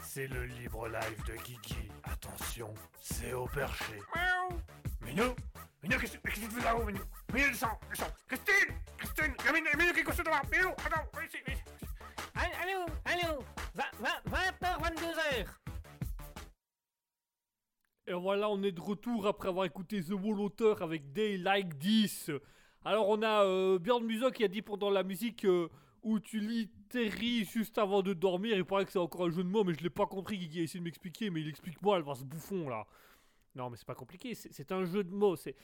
C'est 0.03 0.27
le 0.27 0.45
libre 0.45 0.87
live 0.87 1.23
de 1.25 1.33
Kiki. 1.41 1.89
Attention, 2.03 2.71
c'est 3.01 3.33
au 3.33 3.47
perché. 3.47 3.95
Miaou. 4.15 4.61
Minou 5.01 5.35
Minou, 5.81 5.99
qu'est-ce 5.99 6.17
qu'est-ce 6.19 6.39
que 6.39 6.45
tu 6.45 6.51
fais 6.51 6.63
là-haut, 6.63 6.85
Minou? 6.85 6.99
Minou, 7.33 7.49
descends, 7.49 7.79
descends 7.89 8.13
Christine 8.27 8.75
Christine 8.95 9.33
Il 9.39 9.45
y 9.45 9.49
a 9.49 9.53
Minou, 9.53 9.67
Minou 9.75 9.93
qui 9.93 9.99
est 10.01 10.03
couché 10.03 10.21
devant 10.21 10.37
Minou, 10.51 10.69
attends, 10.69 11.03
viens 11.15 11.23
ici, 11.25 11.37
viens 11.47 11.55
ici. 11.55 11.63
Allô, 12.35 12.85
allô, 13.05 13.25
allô. 13.25 13.43
20h, 14.29 14.79
22h. 14.79 15.45
Et 18.05 18.13
voilà, 18.13 18.49
on 18.49 18.61
est 18.61 18.71
de 18.71 18.81
retour 18.81 19.25
après 19.25 19.49
avoir 19.49 19.65
écouté 19.65 20.03
The 20.03 20.11
Wall 20.11 20.39
Auteur 20.39 20.83
avec 20.83 21.11
Day 21.11 21.37
Like 21.37 21.79
This. 21.79 22.29
Alors, 22.85 23.09
on 23.09 23.23
a 23.23 23.43
euh, 23.43 23.79
Björn 23.79 24.03
Muso 24.05 24.29
qui 24.29 24.43
a 24.43 24.47
dit 24.47 24.61
pendant 24.61 24.91
la 24.91 25.01
musique 25.03 25.43
euh, 25.45 25.69
où 26.07 26.21
tu 26.21 26.39
lis 26.39 26.69
Terry 26.87 27.43
juste 27.43 27.77
avant 27.77 28.01
de 28.01 28.13
dormir. 28.13 28.55
Il 28.55 28.63
paraît 28.63 28.85
que 28.85 28.91
c'est 28.91 28.97
encore 28.97 29.25
un 29.25 29.29
jeu 29.29 29.43
de 29.43 29.49
mots, 29.49 29.65
mais 29.65 29.73
je 29.73 29.83
l'ai 29.83 29.89
pas 29.89 30.05
compris. 30.05 30.37
Guigui 30.37 30.61
a 30.61 30.63
essayé 30.63 30.79
de 30.79 30.85
m'expliquer, 30.85 31.29
mais 31.29 31.41
il 31.41 31.49
explique 31.49 31.81
moi, 31.81 32.01
ce 32.15 32.23
bouffon 32.23 32.69
là. 32.69 32.87
Non, 33.55 33.69
mais 33.69 33.75
c'est 33.75 33.85
pas 33.85 33.95
compliqué. 33.95 34.33
C'est 34.33 34.71
un 34.71 34.85
jeu 34.85 35.03
de 35.03 35.13
mots. 35.13 35.35
C'est, 35.35 35.55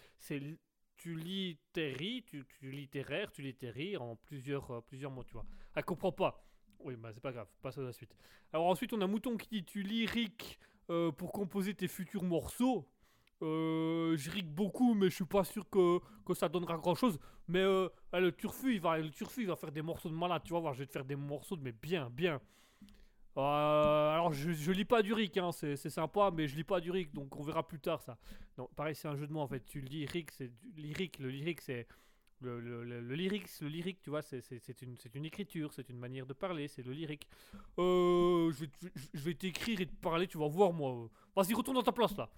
tu 0.97 1.15
lis 1.15 1.57
Terry, 1.71 2.25
tu, 2.27 2.45
littéraire, 2.61 3.31
tu 3.31 3.41
lis 3.41 3.55
Terry 3.55 3.95
en 3.95 4.17
plusieurs, 4.17 4.69
euh, 4.71 4.81
plusieurs 4.81 5.11
mots, 5.11 5.23
tu 5.23 5.33
vois. 5.33 5.45
Elle 5.75 5.85
comprend 5.85 6.11
pas. 6.11 6.45
Oui, 6.79 6.97
bah 6.97 7.11
c'est 7.13 7.21
pas 7.21 7.31
grave. 7.31 7.47
Passe 7.61 7.77
à 7.77 7.81
la 7.81 7.93
suite. 7.93 8.13
Alors 8.51 8.67
ensuite, 8.67 8.91
on 8.91 8.99
a 8.99 9.07
Mouton 9.07 9.37
qui 9.37 9.47
dit 9.49 9.63
tu 9.63 9.81
lis 9.81 10.05
Rick 10.05 10.59
euh, 10.89 11.11
pour 11.11 11.31
composer 11.31 11.73
tes 11.73 11.87
futurs 11.87 12.23
morceaux. 12.23 12.85
Euh, 13.41 14.17
je 14.17 14.29
rigue 14.29 14.49
beaucoup, 14.49 14.93
mais 14.93 15.09
je 15.09 15.15
suis 15.15 15.25
pas 15.25 15.45
sûr 15.45 15.69
que, 15.69 15.99
que 16.25 16.33
ça 16.33 16.49
donnera 16.49 16.77
grand 16.77 16.95
chose. 16.95 17.17
Mais 17.47 17.59
euh, 17.59 17.89
le 18.13 18.31
turfu, 18.31 18.75
il 18.75 18.81
va, 18.81 18.97
le 18.97 19.09
turfu, 19.09 19.41
il 19.41 19.47
va 19.47 19.55
faire 19.55 19.71
des 19.71 19.81
morceaux 19.81 20.09
de 20.09 20.15
malade. 20.15 20.41
Tu 20.45 20.53
vas 20.53 20.59
voir, 20.59 20.73
je 20.73 20.79
vais 20.79 20.85
te 20.85 20.91
faire 20.91 21.05
des 21.05 21.15
morceaux 21.15 21.55
de 21.55 21.61
mais 21.61 21.73
bien, 21.73 22.09
bien. 22.09 22.39
Euh, 23.35 24.13
alors 24.13 24.31
je, 24.31 24.71
lis 24.71 24.85
pas 24.85 25.01
du 25.01 25.11
Rick, 25.11 25.37
hein, 25.37 25.51
c'est 25.51 25.75
sympa, 25.89 26.29
mais 26.31 26.47
je 26.47 26.55
lis 26.55 26.63
pas 26.63 26.79
du 26.79 26.91
Rick, 26.91 27.11
donc 27.13 27.35
on 27.35 27.41
verra 27.41 27.67
plus 27.67 27.79
tard 27.79 27.99
ça. 28.01 28.17
Non, 28.57 28.69
pareil, 28.75 28.93
c'est 28.95 29.07
un 29.07 29.15
jeu 29.15 29.25
de 29.25 29.33
mots 29.33 29.41
en 29.41 29.47
fait. 29.47 29.65
Tu 29.65 29.81
lis 29.81 30.05
Rick, 30.05 30.31
c'est 30.31 30.51
lyrique. 30.75 31.17
Le 31.19 31.29
lyrique, 31.29 31.61
c'est 31.61 31.87
le, 32.41 32.59
le, 32.59 32.83
le, 32.83 33.01
le 33.01 33.15
le 33.15 33.15
lyrique, 33.67 34.01
tu 34.01 34.09
vois, 34.09 34.21
c'est 34.21 34.43
une, 34.81 34.95
une 35.15 35.25
écriture, 35.25 35.73
c'est 35.73 35.89
une 35.89 35.97
manière 35.97 36.25
de 36.27 36.33
parler, 36.33 36.67
c'est 36.67 36.83
le 36.83 36.91
lyrique. 36.91 37.27
Euh, 37.79 38.51
je 38.51 39.19
vais, 39.19 39.33
t'écrire 39.33 39.81
et 39.81 39.87
te 39.87 39.95
parler, 39.95 40.27
tu 40.27 40.37
vas 40.37 40.47
voir 40.47 40.71
moi. 40.71 41.09
Vas-y, 41.35 41.53
retourne 41.53 41.75
dans 41.75 41.83
ta 41.83 41.91
place 41.91 42.15
là. 42.17 42.29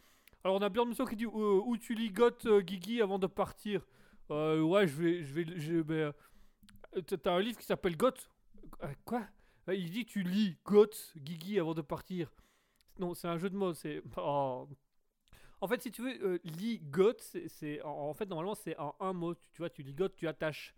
Alors 0.44 0.58
on 0.58 0.62
a 0.62 0.70
Björn 0.70 0.88
Musso 0.88 1.06
qui 1.06 1.16
dit 1.16 1.26
où 1.26 1.76
tu 1.78 1.96
ligotes 1.96 2.48
Guigui 2.48 3.02
avant 3.02 3.20
de 3.20 3.28
partir? 3.28 3.86
Euh, 4.32 4.62
ouais, 4.62 4.88
je 4.88 4.96
vais, 4.96 5.24
je 5.24 5.74
vais, 5.82 6.02
euh, 6.96 7.02
t'as- 7.02 7.34
un 7.36 7.40
livre 7.40 7.58
qui 7.60 7.66
s'appelle 7.66 7.96
Goth. 7.98 8.30
Euh, 8.84 8.94
quoi? 9.06 9.28
Il 9.68 9.90
dit 9.90 10.06
tu 10.06 10.22
lis 10.24 10.58
Goth 10.66 11.14
Guigui 11.18 11.60
avant 11.60 11.74
de 11.74 11.82
partir. 11.82 12.32
Non, 13.00 13.14
c'est 13.14 13.28
un 13.28 13.38
jeu 13.38 13.50
de 13.50 13.56
mots. 13.56 13.74
C'est. 13.74 14.02
oh. 14.18 14.68
En 15.62 15.68
fait, 15.68 15.82
si 15.82 15.92
tu 15.92 16.02
veux, 16.04 16.24
euh, 16.24 16.40
lis 16.44 16.80
Goth, 16.80 17.22
c'est- 17.48 17.82
en, 17.84 18.14
fait 18.14 18.26
normalement 18.28 18.56
c'est 18.56 18.78
en 18.78 18.96
un 19.00 19.14
mot. 19.14 19.34
Tu, 19.36 19.50
tu 19.52 19.58
vois, 19.62 19.70
tu 19.70 19.84
lis 19.84 19.94
Goth, 19.94 20.16
tu 20.16 20.28
attaches. 20.28 20.76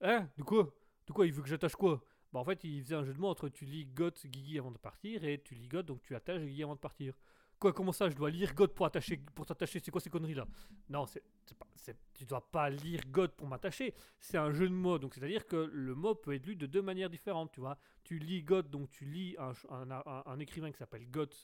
Hein? 0.00 0.28
De 0.38 0.42
quoi? 0.42 0.72
De 1.06 1.12
quoi 1.12 1.26
Il 1.26 1.32
veut 1.32 1.42
que 1.42 1.48
j'attache 1.48 1.74
quoi? 1.76 2.02
Bah 2.32 2.40
en 2.40 2.44
fait, 2.44 2.62
il 2.64 2.82
faisait 2.82 2.94
un 2.94 3.04
jeu 3.04 3.12
de 3.12 3.18
mots 3.18 3.28
entre 3.28 3.48
tu 3.48 3.64
lis 3.64 3.86
Goth 3.86 4.26
Guigui 4.26 4.58
avant 4.58 4.70
de 4.70 4.78
partir 4.78 5.24
et 5.24 5.40
tu 5.42 5.54
lis 5.54 5.68
Goth 5.68 5.86
donc 5.86 6.00
tu 6.02 6.14
attaches 6.14 6.42
Guigui 6.42 6.62
avant 6.62 6.74
de 6.76 6.80
partir. 6.80 7.14
Quoi, 7.60 7.74
comment 7.74 7.92
ça, 7.92 8.08
je 8.08 8.16
dois 8.16 8.30
lire 8.30 8.54
God 8.54 8.72
pour 8.72 8.86
attacher, 8.86 9.18
pour 9.34 9.44
t'attacher 9.44 9.80
C'est 9.84 9.90
quoi 9.90 10.00
ces 10.00 10.08
conneries 10.08 10.32
là 10.32 10.46
Non, 10.88 11.04
c'est, 11.04 11.22
pas, 11.58 11.66
tu 12.14 12.24
dois 12.24 12.50
pas 12.50 12.70
lire 12.70 13.02
God 13.08 13.32
pour 13.32 13.46
m'attacher. 13.46 13.92
C'est 14.18 14.38
un 14.38 14.50
jeu 14.50 14.66
de 14.66 14.72
mots, 14.72 14.98
donc 14.98 15.14
c'est-à-dire 15.14 15.46
que 15.46 15.68
le 15.70 15.94
mot 15.94 16.14
peut 16.14 16.34
être 16.34 16.46
lu 16.46 16.56
de 16.56 16.64
deux 16.64 16.80
manières 16.80 17.10
différentes, 17.10 17.52
tu 17.52 17.60
vois. 17.60 17.76
Tu 18.02 18.18
lis 18.18 18.42
God, 18.42 18.70
donc 18.70 18.90
tu 18.90 19.04
lis 19.04 19.36
un, 19.38 20.38
écrivain 20.38 20.72
qui 20.72 20.78
s'appelle 20.78 21.06
God 21.10 21.34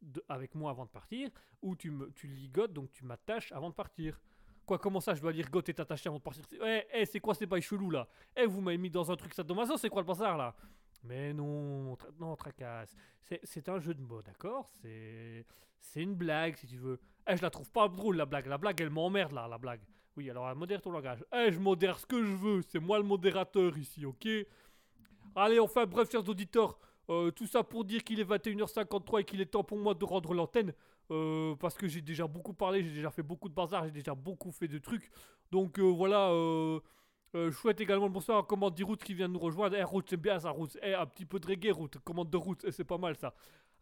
de- 0.00 0.24
avec 0.30 0.54
moi 0.54 0.70
avant 0.70 0.86
de 0.86 0.90
partir, 0.90 1.28
ou 1.60 1.76
tu, 1.76 1.90
me, 1.90 2.10
tu 2.12 2.26
lis 2.26 2.48
God, 2.48 2.72
donc 2.72 2.90
tu 2.90 3.04
m'attaches 3.04 3.52
avant 3.52 3.68
de 3.68 3.74
partir. 3.74 4.18
Quoi, 4.64 4.78
comment 4.78 5.00
ça, 5.00 5.14
je 5.14 5.20
dois 5.20 5.32
lire 5.32 5.50
God 5.50 5.68
et 5.68 5.74
t'attacher 5.74 6.08
avant 6.08 6.18
de 6.18 6.22
partir? 6.22 6.42
Eh, 6.64 6.86
eh, 6.90 7.04
c'est 7.04 7.20
quoi 7.20 7.34
ces 7.34 7.44
bails 7.44 7.60
chelous 7.60 7.90
là? 7.90 8.08
Eh, 8.34 8.46
vous 8.46 8.62
m'avez 8.62 8.78
mis 8.78 8.88
dans 8.88 9.10
un 9.10 9.16
truc 9.16 9.34
sadomaso, 9.34 9.76
c'est 9.76 9.90
quoi 9.90 10.00
le 10.00 10.06
bazar 10.06 10.38
là? 10.38 10.56
Mais 11.04 11.32
non, 11.32 11.96
non, 12.18 12.36
tracasse. 12.36 12.94
C'est, 13.44 13.68
un 13.68 13.78
jeu 13.78 13.94
de 13.94 14.02
mots, 14.02 14.22
d'accord? 14.22 14.68
C'est, 14.82 15.44
une 15.96 16.14
blague, 16.14 16.56
si 16.56 16.66
tu 16.66 16.76
veux. 16.76 17.00
Eh, 17.28 17.36
je 17.36 17.42
la 17.42 17.50
trouve 17.50 17.70
pas 17.70 17.88
drôle, 17.88 18.16
la 18.16 18.26
blague. 18.26 18.46
La 18.46 18.58
blague, 18.58 18.80
elle 18.80 18.90
m'emmerde, 18.90 19.32
là, 19.32 19.46
la 19.48 19.58
blague. 19.58 19.80
Oui, 20.16 20.28
alors, 20.28 20.54
modère 20.56 20.82
ton 20.82 20.90
langage. 20.90 21.24
Eh, 21.32 21.52
je 21.52 21.58
modère 21.58 21.98
ce 21.98 22.06
que 22.06 22.22
je 22.24 22.32
veux. 22.34 22.62
C'est 22.62 22.80
moi 22.80 22.98
le 22.98 23.04
modérateur 23.04 23.76
ici, 23.78 24.04
ok? 24.04 24.26
Allez, 25.34 25.58
enfin, 25.60 25.86
bref, 25.86 26.10
chers 26.10 26.28
auditeurs. 26.28 26.78
euh, 27.08 27.30
tout 27.30 27.46
ça 27.46 27.64
pour 27.64 27.84
dire 27.84 28.04
qu'il 28.04 28.20
est 28.20 28.24
21h53 28.24 29.20
et 29.20 29.24
qu'il 29.24 29.40
est 29.40 29.46
temps 29.46 29.64
pour 29.64 29.78
moi 29.78 29.94
de 29.94 30.04
rendre 30.04 30.32
l'antenne. 30.34 30.72
euh, 31.10 31.56
parce 31.56 31.76
que 31.76 31.88
j'ai 31.88 32.00
déjà 32.02 32.26
beaucoup 32.28 32.52
parlé, 32.54 32.84
j'ai 32.84 32.92
déjà 32.92 33.10
fait 33.10 33.22
beaucoup 33.22 33.48
de 33.48 33.54
bazar, 33.54 33.84
j'ai 33.84 33.90
déjà 33.90 34.14
beaucoup 34.14 34.52
fait 34.52 34.68
de 34.68 34.78
trucs. 34.78 35.10
Donc 35.50 35.78
euh, 35.78 35.82
voilà, 35.82 36.30
euh, 37.34 37.52
souhaite 37.52 37.80
également 37.80 38.06
le 38.06 38.12
bonsoir 38.12 38.38
à 38.38 38.42
Commande 38.42 38.80
Route 38.82 39.02
qui 39.02 39.14
vient 39.14 39.28
nous 39.28 39.38
rejoindre. 39.38 39.76
Eh, 39.76 39.82
Route, 39.84 40.06
c'est 40.10 40.16
bien 40.16 40.38
ça, 40.40 40.50
Route. 40.50 40.76
Eh, 40.82 40.94
un 40.94 41.06
petit 41.06 41.24
peu 41.24 41.38
de 41.38 41.46
reggae, 41.46 41.70
Route. 41.72 41.98
Commande 42.04 42.30
de 42.30 42.36
Route, 42.36 42.64
eh, 42.66 42.72
c'est 42.72 42.84
pas 42.84 42.98
mal 42.98 43.16
ça. 43.16 43.34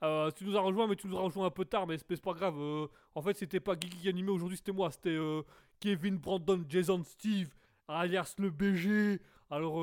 Euh, 0.03 0.31
tu 0.31 0.45
nous 0.45 0.57
as 0.57 0.61
rejoint, 0.61 0.87
mais 0.87 0.97
tu 0.97 1.09
nous 1.09 1.17
as 1.17 1.21
rejoint 1.21 1.47
un 1.47 1.51
peu 1.51 1.65
tard, 1.65 1.87
mais 1.87 1.97
c'est 1.99 2.21
pas 2.23 2.33
grave. 2.33 2.57
euh, 2.59 2.87
en 3.15 3.23
fait, 3.23 3.37
c'était 3.37 3.61
pas 3.61 3.75
qui 3.77 4.09
animait 4.09 4.31
aujourd'hui, 4.31 4.57
c'était 4.57 4.73
moi. 4.73 4.91
C'était 4.91 5.11
euh, 5.11 5.43
Kevin, 5.81 6.19
Brandon, 6.19 6.65
Jason, 6.69 7.03
Steve, 7.05 7.49
alias 7.89 8.35
le 8.39 8.51
BG. 8.51 9.21
Alors 9.51 9.81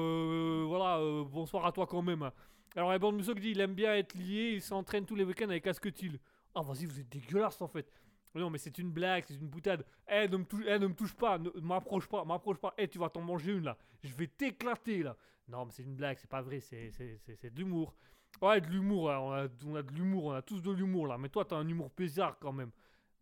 voilà, 0.67 0.99
bonsoir 1.25 1.65
à 1.65 1.71
toi 1.71 1.87
quand 1.87 2.03
même. 2.03 2.29
Alors, 2.75 2.93
Eban 2.93 3.11
Musso 3.11 3.33
qui 3.33 3.41
dit 3.41 3.49
il 3.51 3.59
aime 3.61 3.73
bien 3.73 3.95
être 3.95 4.13
lié, 4.13 4.51
il 4.55 4.61
s'entraîne 4.61 5.05
tous 5.05 5.15
les 5.15 5.23
week-ends 5.23 5.49
avec 5.49 5.65
Asketil. 5.65 6.19
Ah, 6.53 6.61
vas-y, 6.61 6.85
vous 6.85 6.99
êtes 6.99 7.09
dégueulasse 7.09 7.59
en 7.61 7.67
fait. 7.67 7.89
Non, 8.35 8.49
mais 8.49 8.57
c'est 8.57 8.77
une 8.77 8.91
blague, 8.91 9.23
c'est 9.27 9.35
une 9.35 9.47
boutade. 9.47 9.85
Eh, 10.09 10.27
ne 10.27 10.37
me 10.37 10.43
touche, 10.43 10.63
eh, 10.67 10.77
ne 10.77 10.87
me 10.87 10.93
touche 10.93 11.13
pas, 11.15 11.37
ne 11.37 11.49
m'approche 11.61 12.07
pas, 12.07 12.25
m'approche 12.25 12.57
pas. 12.57 12.73
Eh, 12.77 12.87
tu 12.87 12.99
vas 12.99 13.09
t'en 13.09 13.21
manger 13.21 13.53
une 13.53 13.63
là. 13.63 13.77
Je 14.03 14.13
vais 14.13 14.27
t'éclater 14.27 15.03
là. 15.03 15.15
Non, 15.47 15.65
mais 15.65 15.71
c'est 15.71 15.83
une 15.83 15.95
blague, 15.95 16.17
c'est 16.19 16.29
pas 16.29 16.41
vrai, 16.41 16.59
c'est, 16.59 16.91
de 16.97 17.57
l'humour. 17.57 17.95
Ouais, 18.41 18.59
de 18.59 18.67
l'humour, 18.67 19.11
hein, 19.11 19.19
on, 19.19 19.31
a, 19.31 19.47
on 19.65 19.75
a 19.75 19.81
de 19.81 19.93
l'humour, 19.93 20.25
on 20.25 20.31
a 20.33 20.41
tous 20.41 20.61
de 20.61 20.71
l'humour 20.71 21.07
là. 21.07 21.17
Mais 21.17 21.29
toi, 21.29 21.45
t'as 21.45 21.55
un 21.55 21.67
humour 21.67 21.91
bizarre 21.95 22.37
quand 22.39 22.51
même. 22.51 22.71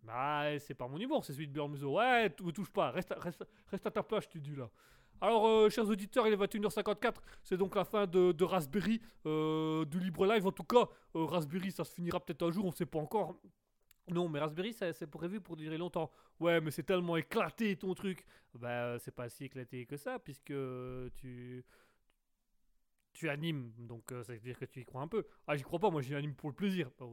Bah, 0.01 0.59
c'est 0.59 0.73
pas 0.73 0.87
mon 0.87 0.97
humour, 0.97 1.23
c'est 1.23 1.33
celui 1.33 1.47
de 1.47 1.53
Björn 1.53 1.71
Musso. 1.71 1.95
Ouais, 1.95 2.29
me 2.41 2.51
touches 2.51 2.71
pas, 2.71 2.91
reste, 2.91 3.13
reste, 3.17 3.45
reste 3.67 3.85
à 3.85 3.91
ta 3.91 4.03
place, 4.03 4.25
je 4.25 4.29
te 4.29 4.37
dis 4.39 4.55
là. 4.55 4.69
Alors, 5.21 5.47
euh, 5.47 5.69
chers 5.69 5.87
auditeurs, 5.87 6.27
il 6.27 6.33
est 6.33 6.37
21h54, 6.37 7.15
c'est 7.43 7.55
donc 7.55 7.75
la 7.75 7.85
fin 7.85 8.05
de, 8.05 8.33
de 8.33 8.43
Raspberry, 8.43 8.99
euh, 9.25 9.85
du 9.85 9.99
libre 9.99 10.25
live. 10.25 10.45
En 10.45 10.51
tout 10.51 10.65
cas, 10.65 10.89
euh, 11.15 11.23
Raspberry, 11.23 11.71
ça 11.71 11.85
se 11.85 11.93
finira 11.93 12.19
peut-être 12.19 12.43
un 12.43 12.51
jour, 12.51 12.65
on 12.65 12.71
sait 12.71 12.85
pas 12.85 12.99
encore. 12.99 13.37
Non, 14.09 14.27
mais 14.27 14.39
Raspberry, 14.39 14.73
c'est 14.73 15.07
prévu 15.07 15.39
pour 15.39 15.55
durer 15.55 15.77
longtemps. 15.77 16.11
Ouais, 16.39 16.59
mais 16.59 16.71
c'est 16.71 16.83
tellement 16.83 17.15
éclaté 17.15 17.75
ton 17.77 17.93
truc. 17.93 18.25
Bah, 18.53 18.69
euh, 18.85 18.99
c'est 18.99 19.15
pas 19.15 19.29
si 19.29 19.45
éclaté 19.45 19.85
que 19.85 19.95
ça, 19.97 20.19
puisque 20.19 20.51
euh, 20.51 21.09
tu. 21.15 21.63
Tu 23.13 23.29
animes, 23.29 23.71
donc 23.77 24.11
euh, 24.11 24.23
ça 24.23 24.33
veut 24.33 24.39
dire 24.39 24.57
que 24.57 24.65
tu 24.65 24.81
y 24.81 24.85
crois 24.85 25.03
un 25.03 25.07
peu. 25.07 25.23
Ah, 25.45 25.55
j'y 25.55 25.61
crois 25.61 25.77
pas, 25.79 25.91
moi 25.91 26.01
j'y 26.01 26.15
anime 26.15 26.33
pour 26.33 26.49
le 26.49 26.55
plaisir. 26.55 26.89
Bah, 26.99 27.05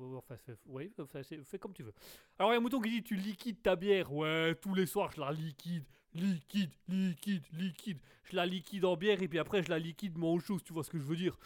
Enfin, 0.99 1.23
c'est- 1.23 1.45
fais 1.45 1.59
comme 1.59 1.75
tu 1.75 1.83
veux. 1.83 1.93
Alors, 2.39 2.53
il 2.53 2.55
y 2.55 2.57
a 2.57 2.59
un 2.59 2.63
mouton 2.63 2.81
qui 2.81 2.89
dit 2.89 3.03
Tu 3.03 3.17
liquides 3.17 3.61
ta 3.63 3.77
bière. 3.77 4.11
Ouais, 4.11 4.55
tous 4.55 4.75
les 4.75 4.87
soirs, 4.87 5.13
je 5.13 5.21
la 5.21 5.31
liquide. 5.31 5.85
Liquide, 6.15 6.73
liquide, 6.89 7.45
liquide. 7.53 7.99
Je 8.25 8.35
la 8.35 8.47
liquide 8.47 8.87
en 8.87 8.97
bière 8.97 9.21
et 9.23 9.29
puis 9.29 9.39
après, 9.39 9.63
je 9.63 9.69
la 9.69 9.79
liquide 9.79 10.17
moi 10.17 10.31
aux 10.31 10.41
choses, 10.41 10.65
tu 10.65 10.73
vois 10.73 10.83
ce 10.85 10.91
que 10.91 10.99
je 10.99 11.05
veux 11.05 11.17
dire. 11.17 11.39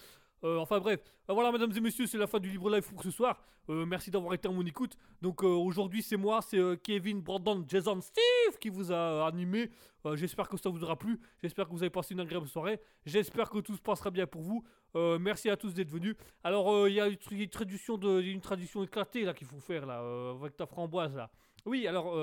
Euh, 0.44 0.58
enfin 0.58 0.78
bref, 0.78 1.00
Euh, 1.30 1.32
voilà 1.32 1.50
mesdames 1.50 1.72
et 1.74 1.80
messieurs, 1.80 2.06
c'est 2.06 2.18
la 2.18 2.26
fin 2.26 2.38
du 2.38 2.50
libre 2.50 2.68
live 2.70 2.86
pour 2.86 3.02
ce 3.02 3.10
soir. 3.10 3.40
Euh, 3.70 3.86
merci 3.86 4.10
d'avoir 4.10 4.34
été 4.34 4.46
à 4.46 4.50
mon 4.50 4.64
écoute. 4.66 4.96
Donc 5.22 5.42
aujourd'hui 5.42 6.02
c'est 6.02 6.18
moi, 6.18 6.42
c'est 6.42 6.60
Kevin, 6.82 7.22
Brandon, 7.22 7.64
Jason, 7.66 7.98
Steve 8.00 8.58
qui 8.60 8.68
vous 8.68 8.92
a 8.92 9.26
animé. 9.26 9.70
J'espère 10.14 10.48
que 10.48 10.58
ça 10.58 10.68
vous 10.68 10.84
aura 10.84 10.96
plu. 10.96 11.18
J'espère 11.42 11.66
que 11.66 11.70
vous 11.72 11.82
avez 11.82 11.88
passé 11.88 12.12
une 12.12 12.20
agréable 12.20 12.46
soirée. 12.46 12.78
J'espère 13.06 13.48
que 13.48 13.58
tout 13.60 13.74
se 13.74 13.80
passera 13.80 14.10
bien 14.10 14.26
pour 14.26 14.42
vous. 14.42 14.62
Merci 15.18 15.48
à 15.48 15.56
tous 15.56 15.72
d'être 15.72 15.88
venus. 15.88 16.14
Alors 16.42 16.86
il 16.88 16.94
y 16.94 17.00
a 17.00 17.06
une, 17.08 17.14
tr- 17.14 17.32
une 17.34 17.48
tradition 17.48 17.96
de, 17.96 18.20
éclatée 18.84 19.24
là 19.24 19.32
qu'il 19.32 19.46
faut 19.46 19.60
faire 19.60 19.88
avec 19.88 20.56
ta 20.56 20.66
framboise 20.66 21.16
là. 21.16 21.30
Oui 21.64 21.86
alors. 21.86 22.14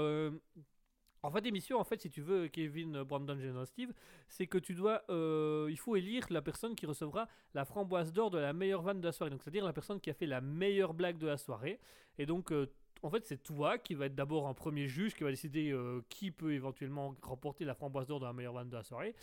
En 1.23 1.29
fin 1.29 1.41
d'émission, 1.41 1.79
en 1.79 1.83
fait, 1.83 2.01
si 2.01 2.09
tu 2.09 2.21
veux, 2.21 2.47
Kevin, 2.47 3.03
Brandon, 3.03 3.37
Jason, 3.39 3.65
Steve, 3.65 3.93
c'est 4.27 4.47
que 4.47 4.57
tu 4.57 4.73
dois, 4.73 5.03
euh, 5.09 5.67
il 5.69 5.77
faut 5.77 5.95
élire 5.95 6.25
la 6.31 6.41
personne 6.41 6.75
qui 6.75 6.87
recevra 6.87 7.27
la 7.53 7.63
framboise 7.63 8.11
d'or 8.11 8.31
de 8.31 8.39
la 8.39 8.53
meilleure 8.53 8.81
vanne 8.81 9.01
de 9.01 9.05
la 9.05 9.11
soirée. 9.11 9.29
Donc, 9.29 9.41
c'est-à-dire 9.43 9.63
la 9.63 9.73
personne 9.73 9.99
qui 9.99 10.09
a 10.09 10.13
fait 10.13 10.25
la 10.25 10.41
meilleure 10.41 10.93
blague 10.95 11.19
de 11.19 11.27
la 11.27 11.37
soirée. 11.37 11.79
Et 12.17 12.25
donc, 12.25 12.51
euh, 12.51 12.71
en 13.03 13.11
fait, 13.11 13.23
c'est 13.25 13.43
toi 13.43 13.77
qui 13.77 13.93
va 13.93 14.07
être 14.07 14.15
d'abord 14.15 14.47
un 14.47 14.55
premier 14.55 14.87
juge 14.87 15.13
qui 15.13 15.23
va 15.23 15.29
décider 15.29 15.71
euh, 15.71 16.01
qui 16.09 16.31
peut 16.31 16.53
éventuellement 16.53 17.15
remporter 17.21 17.65
la 17.65 17.75
framboise 17.75 18.07
d'or 18.07 18.19
de 18.19 18.25
la 18.25 18.33
meilleure 18.33 18.53
vanne 18.53 18.69
de 18.69 18.77
la 18.77 18.83
soirée. 18.83 19.13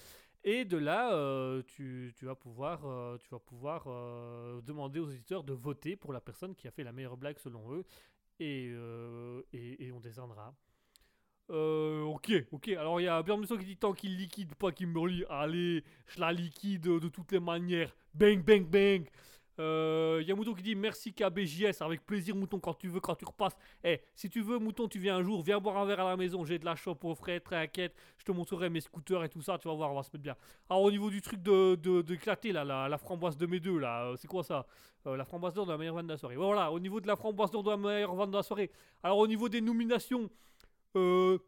Et 0.45 0.65
de 0.65 0.77
là, 0.77 1.11
tu, 1.67 2.15
vas 2.23 2.37
pouvoir, 2.37 2.79
tu 3.19 3.29
vas 3.29 3.41
pouvoir 3.41 3.87
demander 4.63 5.01
aux 5.01 5.09
auditeurs 5.09 5.43
de 5.43 5.53
voter 5.53 5.97
pour 5.97 6.13
la 6.13 6.21
personne 6.21 6.55
qui 6.55 6.69
a 6.69 6.71
fait 6.71 6.85
la 6.85 6.93
meilleure 6.93 7.17
blague 7.17 7.39
selon 7.39 7.73
eux. 7.75 7.85
Et 8.39 8.73
on 9.93 9.99
descendra. 10.01 10.55
Euh, 11.51 12.03
ok, 12.03 12.33
ok. 12.53 12.69
Alors 12.69 13.01
il 13.01 13.05
y 13.05 13.09
a 13.09 13.23
Bjorn 13.23 13.41
Musso 13.41 13.57
qui 13.57 13.65
dit 13.65 13.77
tant 13.77 13.93
qu'il 13.93 14.17
liquide 14.17 14.55
pas 14.55 14.71
Kimberly, 14.71 15.25
allez, 15.31 15.83
je 16.07 16.21
la 16.21 16.33
liquide 16.33 16.83
de 16.83 17.09
toutes 17.09 17.33
les 17.33 17.41
manières. 17.41 17.95
Bang, 18.15 18.43
bang, 18.45 18.67
bang. 18.67 19.09
Euh, 19.61 20.23
y 20.25 20.31
a 20.31 20.35
Mouton 20.37 20.55
qui 20.55 20.63
dit 20.63 20.77
merci 20.77 21.13
KBJS, 21.13 21.83
avec 21.83 22.07
plaisir 22.07 22.37
Mouton 22.37 22.61
quand 22.61 22.75
tu 22.75 22.89
veux, 22.89 23.01
quand 23.01 23.17
tu 23.17 23.25
repasses. 23.25 23.57
Eh, 23.83 24.01
si 24.15 24.31
tu 24.31 24.41
veux 24.41 24.59
Mouton, 24.59 24.87
tu 24.87 24.99
viens 24.99 25.17
un 25.17 25.23
jour, 25.23 25.43
viens 25.43 25.59
boire 25.59 25.79
un 25.79 25.85
verre 25.85 26.01
à 26.01 26.11
la 26.11 26.17
maison, 26.17 26.45
j'ai 26.45 26.59
de 26.59 26.65
la 26.65 26.77
chope 26.77 27.05
au 27.05 27.15
frais, 27.15 27.41
t'inquiète, 27.41 27.95
je 28.19 28.25
te 28.25 28.31
montrerai 28.31 28.71
mes 28.71 28.81
scooters 28.81 29.25
et 29.25 29.29
tout 29.29 29.43
ça, 29.43 29.59
tu 29.59 29.67
vas 29.67 29.75
voir, 29.75 29.91
on 29.91 29.97
va 29.97 30.03
se 30.03 30.11
mettre 30.13 30.23
bien. 30.23 30.37
Alors 30.71 30.83
au 30.83 30.91
niveau 30.91 31.11
du 31.11 31.21
truc 31.21 31.43
de, 31.43 31.75
de, 31.75 32.53
là, 32.53 32.89
la, 32.89 32.99
framboise 32.99 33.37
de 33.37 33.47
mes 33.47 33.59
deux, 33.59 33.79
là, 33.79 34.05
euh, 34.05 34.17
c'est 34.17 34.29
quoi 34.29 34.45
ça? 34.45 34.65
Euh, 35.07 35.17
La 35.17 35.25
framboise 35.25 35.55
d'or 35.55 35.67
de 35.67 35.73
la 35.73 35.79
meilleure 35.79 35.95
vente 35.95 36.07
de 36.07 36.13
la 36.13 36.19
soirée. 36.19 36.37
Voilà, 36.37 36.71
au 36.71 36.79
niveau 36.79 37.01
de 37.01 37.07
la 37.07 37.17
framboise 37.17 37.51
d'or 37.51 37.65
de 37.65 37.71
la 37.71 37.77
meilleure 37.77 38.15
vente 38.15 38.31
de 38.31 38.37
la 38.37 38.43
soirée. 38.43 38.71
Alors 39.03 39.19
au 39.19 39.27
niveau 39.27 39.49
des 39.49 39.61
nominations, 39.61 40.31
euh, 40.99 41.39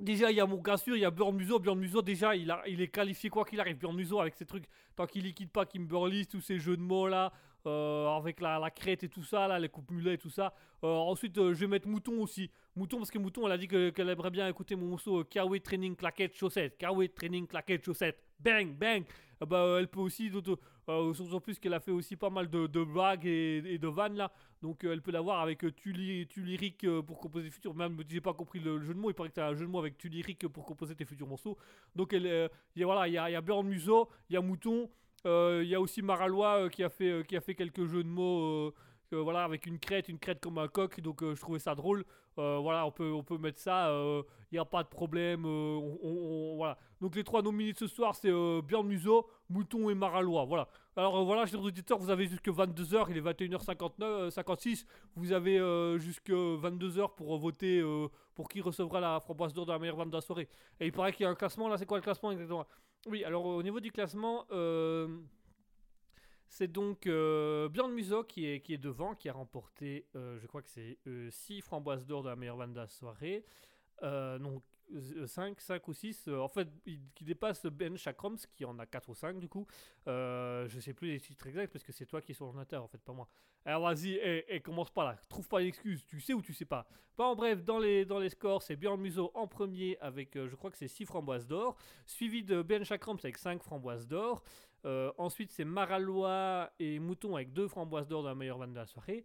Déjà, 0.00 0.30
il 0.30 0.36
y 0.36 0.40
a 0.40 0.46
mon 0.46 0.56
gars 0.56 0.78
sûr, 0.78 0.96
il 0.96 1.00
y 1.00 1.04
a 1.04 1.10
Bjorn 1.10 1.36
Muso. 1.36 1.58
Bjorn 1.58 1.78
Muso, 1.78 2.00
déjà, 2.00 2.34
il 2.34 2.80
est 2.80 2.88
qualifié 2.88 3.28
quoi 3.28 3.44
qu'il 3.44 3.60
arrive. 3.60 3.76
Bjorn 3.76 3.94
Muso, 3.94 4.18
avec 4.18 4.34
ses 4.34 4.46
trucs, 4.46 4.64
tant 4.96 5.06
qu'il 5.06 5.24
liquide 5.24 5.50
pas 5.50 5.66
Kimberly, 5.66 6.26
tous 6.26 6.40
ces 6.40 6.58
jeux 6.58 6.78
de 6.78 6.82
mots 6.82 7.06
là, 7.06 7.32
euh, 7.66 8.08
avec 8.08 8.40
la, 8.40 8.58
la 8.58 8.70
crête 8.70 9.02
et 9.04 9.08
tout 9.08 9.22
ça, 9.24 9.46
là, 9.48 9.58
les 9.58 9.68
coupes 9.68 9.90
mulets 9.90 10.14
et 10.14 10.18
tout 10.18 10.30
ça. 10.30 10.52
Euh, 10.84 10.88
ensuite, 10.88 11.36
euh, 11.38 11.52
je 11.54 11.60
vais 11.60 11.66
mettre 11.66 11.88
Mouton 11.88 12.20
aussi. 12.22 12.50
Mouton, 12.76 12.98
parce 12.98 13.10
que 13.10 13.18
Mouton, 13.18 13.46
elle 13.46 13.52
a 13.52 13.58
dit 13.58 13.68
que- 13.68 13.90
qu'elle 13.90 14.08
aimerait 14.08 14.30
bien 14.30 14.48
écouter 14.48 14.76
mon 14.76 14.86
morceau 14.86 15.24
Kawaii 15.24 15.60
Training 15.60 15.96
Claquette 15.96 16.34
Chaussette. 16.36 16.78
Kawaii 16.78 17.10
Training 17.10 17.46
Claquette 17.46 17.84
Chaussette. 17.84 18.22
Bang, 18.38 18.74
bang. 18.76 19.04
Bah, 19.46 19.76
elle 19.78 19.88
peut 19.88 20.00
aussi, 20.00 20.30
d'autres- 20.30 20.58
surtout 21.14 21.40
plus 21.40 21.58
qu'elle 21.58 21.72
a 21.74 21.80
fait 21.80 21.90
aussi 21.92 22.16
pas 22.16 22.30
mal 22.30 22.48
de, 22.50 22.66
de 22.66 22.84
blagues 22.84 23.24
et, 23.26 23.78
de 23.78 23.88
vannes 23.88 24.16
là. 24.16 24.30
Donc 24.60 24.84
elle 24.84 25.00
peut 25.00 25.12
l'avoir 25.12 25.40
avec 25.40 25.64
Tuli, 25.76 26.26
Tullyric 26.26 26.84
euh, 26.84 27.00
pour 27.02 27.18
composer 27.18 27.44
des 27.46 27.50
futurs. 27.50 27.74
Même 27.74 27.96
j'ai 28.08 28.20
pas 28.20 28.34
compris 28.34 28.60
le, 28.60 28.76
le 28.76 28.84
jeu 28.84 28.92
de 28.94 28.98
mots, 28.98 29.10
il 29.10 29.14
paraît 29.14 29.30
que 29.30 29.34
t'as 29.34 29.48
un 29.48 29.54
jeu 29.54 29.64
de 29.66 29.70
mots 29.70 29.78
avec 29.78 29.96
Tullyric 29.96 30.46
pour 30.48 30.64
composer 30.66 30.94
tes 30.94 31.04
futurs 31.06 31.26
morceaux. 31.26 31.56
Donc 31.96 32.12
elle, 32.12 32.50
il 32.76 32.80
y 32.80 32.82
a, 32.82 32.86
voilà, 32.86 33.08
il 33.08 33.14
y 33.14 33.18
a, 33.18 33.30
y 33.30 33.34
a 33.34 33.40
Bjorn 33.40 33.66
Muso, 33.66 34.08
il 34.28 34.34
y 34.34 34.36
a 34.36 34.42
Mouton, 34.42 34.90
il 35.24 35.68
y 35.68 35.74
a 35.74 35.80
aussi 35.80 36.02
Maralois 36.02 36.64
euh, 36.64 36.68
qui 36.68 36.82
a 36.82 36.88
fait 36.88 37.10
euh, 37.10 37.22
qui 37.22 37.36
a 37.36 37.40
fait 37.40 37.54
quelques 37.54 37.86
jeux 37.86 38.02
de 38.04 38.08
mots. 38.08 38.68
euh, 38.68 38.74
euh, 39.12 39.20
voilà, 39.22 39.42
avec 39.42 39.66
une 39.66 39.80
crête, 39.80 40.08
une 40.08 40.20
crête 40.20 40.40
comme 40.40 40.58
un 40.58 40.68
coq, 40.68 41.00
donc 41.00 41.22
euh, 41.24 41.34
je 41.34 41.40
trouvais 41.40 41.58
ça 41.58 41.74
drôle. 41.74 42.04
Euh, 42.38 42.58
voilà, 42.62 42.86
on 42.86 42.92
peut, 42.92 43.10
on 43.12 43.24
peut 43.24 43.38
mettre 43.38 43.58
ça, 43.58 43.90
il 43.92 44.54
n'y 44.54 44.58
a 44.58 44.64
pas 44.64 44.84
de 44.84 44.88
problème. 44.88 45.44
euh, 45.46 45.80
on, 46.02 46.54
voilà. 46.56 46.78
Donc 47.00 47.16
les 47.16 47.24
trois 47.24 47.42
nominés 47.42 47.72
de 47.72 47.78
ce 47.78 47.88
soir, 47.88 48.14
c'est 48.14 48.30
euh, 48.30 48.62
Bjorn 48.62 48.86
Muso, 48.86 49.26
Mouton 49.48 49.90
et 49.90 49.94
Maralois. 49.94 50.44
Voilà. 50.44 50.68
Alors 50.96 51.18
euh, 51.18 51.24
voilà, 51.24 51.44
chers 51.46 51.60
auditeurs, 51.60 51.98
vous 51.98 52.10
avez 52.10 52.26
jusque 52.28 52.48
22h, 52.48 53.06
il 53.10 53.16
est 53.16 53.20
21h59, 53.20 54.04
euh, 54.04 54.30
56. 54.30 54.86
Vous 55.16 55.32
avez 55.32 55.58
euh, 55.58 55.98
jusque 55.98 56.30
22h 56.30 57.14
pour 57.16 57.34
euh, 57.34 57.38
voter 57.38 57.80
euh, 57.80 58.06
pour 58.36 58.48
qui 58.48 58.60
recevra 58.60 59.00
la 59.00 59.18
framboise 59.18 59.52
d'or 59.52 59.66
de 59.66 59.72
la 59.72 59.78
meilleure 59.80 59.96
vente 59.96 60.10
de 60.10 60.16
la 60.16 60.20
soirée. 60.20 60.48
Et 60.78 60.86
il 60.86 60.92
paraît 60.92 61.12
qu'il 61.12 61.24
y 61.24 61.26
a 61.26 61.30
un 61.30 61.34
classement, 61.34 61.66
là 61.68 61.76
c'est 61.78 61.86
quoi 61.86 61.98
le 61.98 62.02
classement 62.04 62.30
exactement? 62.30 62.64
Oui, 63.06 63.24
alors 63.24 63.46
au 63.46 63.62
niveau 63.62 63.80
du 63.80 63.90
classement, 63.90 64.46
euh, 64.50 65.08
c'est 66.48 66.68
donc 66.70 67.06
euh, 67.06 67.68
Bjorn 67.70 67.92
Muso 67.92 68.24
qui 68.24 68.44
est, 68.46 68.78
devant, 68.78 69.14
qui 69.14 69.30
a 69.30 69.32
remporté, 69.32 70.06
euh, 70.16 70.38
je 70.38 70.46
crois 70.46 70.60
que 70.60 70.68
c'est 70.68 70.98
6 71.30 71.62
framboises 71.62 72.06
d'or 72.06 72.22
de 72.22 72.28
la 72.28 72.36
meilleure 72.36 72.56
vente 72.56 72.72
de 72.72 72.80
la 72.80 72.88
soirée. 72.88 73.44
Non, 74.02 74.62
5, 75.26 75.60
5 75.60 75.88
ou 75.88 75.92
6. 75.92 76.28
en 76.28 76.48
fait, 76.48 76.68
il, 76.86 77.00
qui 77.14 77.24
dépasse 77.24 77.66
Ben 77.66 77.96
Chakroms, 77.96 78.36
qui 78.54 78.64
en 78.64 78.78
a 78.78 78.86
4 78.86 79.08
ou 79.08 79.14
5 79.14 79.38
du 79.38 79.48
coup. 79.48 79.66
Euh, 80.08 80.68
je 80.68 80.80
sais 80.80 80.94
plus 80.94 81.08
les 81.08 81.20
titres 81.20 81.46
exacts 81.46 81.72
parce 81.72 81.84
que 81.84 81.92
c'est 81.92 82.06
toi 82.06 82.20
qui 82.20 82.32
es 82.32 82.34
sur 82.34 82.44
l'ordinateur 82.44 82.82
en 82.82 82.88
fait, 82.88 82.98
pas 82.98 83.12
moi. 83.12 83.28
Alors 83.64 83.82
vas-y, 83.82 84.12
et, 84.12 84.54
et 84.54 84.60
commence 84.60 84.90
pas 84.90 85.04
là, 85.04 85.18
trouve 85.28 85.46
pas 85.48 85.60
d'excuses, 85.60 86.04
tu 86.06 86.20
sais 86.20 86.32
ou 86.32 86.42
tu 86.42 86.54
sais 86.54 86.64
pas. 86.64 86.86
Bon, 87.18 87.24
en 87.24 87.36
bref, 87.36 87.62
dans 87.62 87.78
les, 87.78 88.06
dans 88.06 88.18
les 88.18 88.30
scores, 88.30 88.62
c'est 88.62 88.76
Bjorn 88.76 88.98
Muso 89.00 89.30
en 89.34 89.46
premier 89.46 89.98
avec, 90.00 90.36
euh, 90.36 90.48
je 90.48 90.56
crois 90.56 90.70
que 90.70 90.78
c'est 90.78 90.88
6 90.88 91.04
framboises 91.04 91.46
d'or, 91.46 91.76
suivi 92.06 92.42
de 92.42 92.62
Ben 92.62 92.84
Chakroms 92.84 93.18
avec 93.22 93.36
5 93.36 93.62
framboises 93.62 94.06
d'or. 94.06 94.42
Euh, 94.86 95.12
ensuite, 95.18 95.52
c'est 95.52 95.64
Maralois 95.64 96.70
et 96.78 96.98
Mouton 96.98 97.36
avec 97.36 97.52
2 97.52 97.68
framboises 97.68 98.08
d'or 98.08 98.22
de 98.22 98.28
la 98.28 98.34
meilleure 98.34 98.58
vanne 98.58 98.72
de 98.72 98.78
la 98.78 98.86
soirée. 98.86 99.24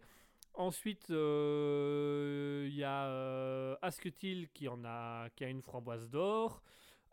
Ensuite, 0.56 1.10
euh, 1.10 2.66
il 2.66 2.74
y 2.76 2.82
a 2.82 3.08
euh, 3.08 3.76
Asketil 3.82 4.48
qui, 4.54 4.68
en 4.68 4.82
a, 4.86 5.28
qui 5.36 5.44
a 5.44 5.48
une 5.48 5.60
framboise 5.60 6.08
d'or. 6.08 6.62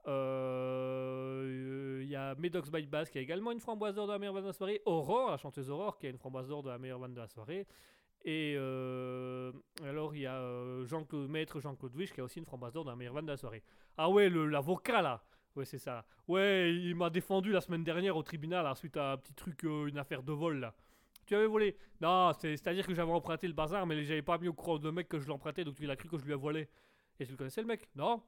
Euh, 0.08 2.00
Il 2.02 2.10
y 2.10 2.16
a 2.16 2.36
Medox 2.36 2.72
by 2.72 2.86
Bass 2.88 3.10
qui 3.10 3.18
a 3.18 3.22
également 3.22 3.52
une 3.52 3.60
framboise 3.60 3.96
d'or 3.96 4.08
de 4.08 4.14
la 4.14 4.20
meilleure 4.20 4.34
vanne 4.34 4.44
de 4.44 4.48
la 4.48 4.54
soirée. 4.54 4.82
Aurore, 4.86 5.32
la 5.32 5.38
chanteuse 5.38 5.70
Aurore, 5.70 5.98
qui 5.98 6.08
a 6.08 6.10
une 6.10 6.18
framboise 6.18 6.48
d'or 6.48 6.64
de 6.64 6.70
la 6.70 6.78
meilleure 6.78 7.00
vanne 7.00 7.14
de 7.14 7.20
la 7.20 7.28
soirée. 7.28 7.68
Et 8.24 8.56
alors, 9.84 10.16
il 10.16 10.22
y 10.22 10.26
a 10.26 10.84
Jean-Claude 10.86 11.30
Maître, 11.30 11.60
Jean-Claude 11.60 11.96
Wish, 11.96 12.14
qui 12.14 12.22
a 12.22 12.24
aussi 12.24 12.40
une 12.40 12.46
framboise 12.46 12.72
d'or 12.74 12.86
de 12.86 12.90
la 12.92 12.96
meilleure 12.96 13.14
vanne 13.14 13.26
de 13.26 13.32
la 13.32 13.38
soirée. 13.38 13.64
Ah 13.98 14.10
ouais, 14.10 14.30
l'avocat 14.30 15.02
là 15.02 15.22
Ouais, 15.56 15.66
c'est 15.66 15.78
ça. 15.80 16.06
Ouais, 16.28 16.74
il 16.74 16.96
m'a 16.96 17.10
défendu 17.10 17.52
la 17.52 17.62
semaine 17.62 17.84
dernière 17.84 18.16
au 18.18 18.24
tribunal 18.24 18.74
suite 18.76 18.98
à 18.98 19.12
un 19.12 19.18
petit 19.18 19.34
truc, 19.34 19.64
une 19.64 19.98
affaire 19.98 20.24
de 20.24 20.32
vol 20.32 20.60
là. 20.60 20.74
Tu 21.26 21.36
avais 21.36 21.48
volé 21.48 21.76
Non, 22.02 22.32
c'est- 22.40 22.58
c'est-à-dire 22.58 22.86
que 22.86 22.94
j'avais 22.94 23.12
emprunté 23.12 23.48
le 23.48 23.54
bazar, 23.54 23.86
mais 23.86 24.04
j'avais 24.04 24.22
pas 24.22 24.38
mis 24.38 24.48
au 24.48 24.54
courant 24.54 24.78
de 24.78 24.90
mec 24.92 25.08
que 25.08 25.20
je 25.20 25.28
l'empruntais, 25.28 25.64
donc 25.64 25.76
il 25.80 25.90
a 25.90 25.96
cru 25.96 26.10
que 26.10 26.18
je 26.18 26.26
lui 26.26 26.34
ai 26.34 26.36
volé. 26.36 26.70
Et 27.20 27.26
tu 27.26 27.32
le 27.32 27.38
connaissais 27.38 27.62
le 27.62 27.68
mec? 27.68 27.88
Non 27.96 28.22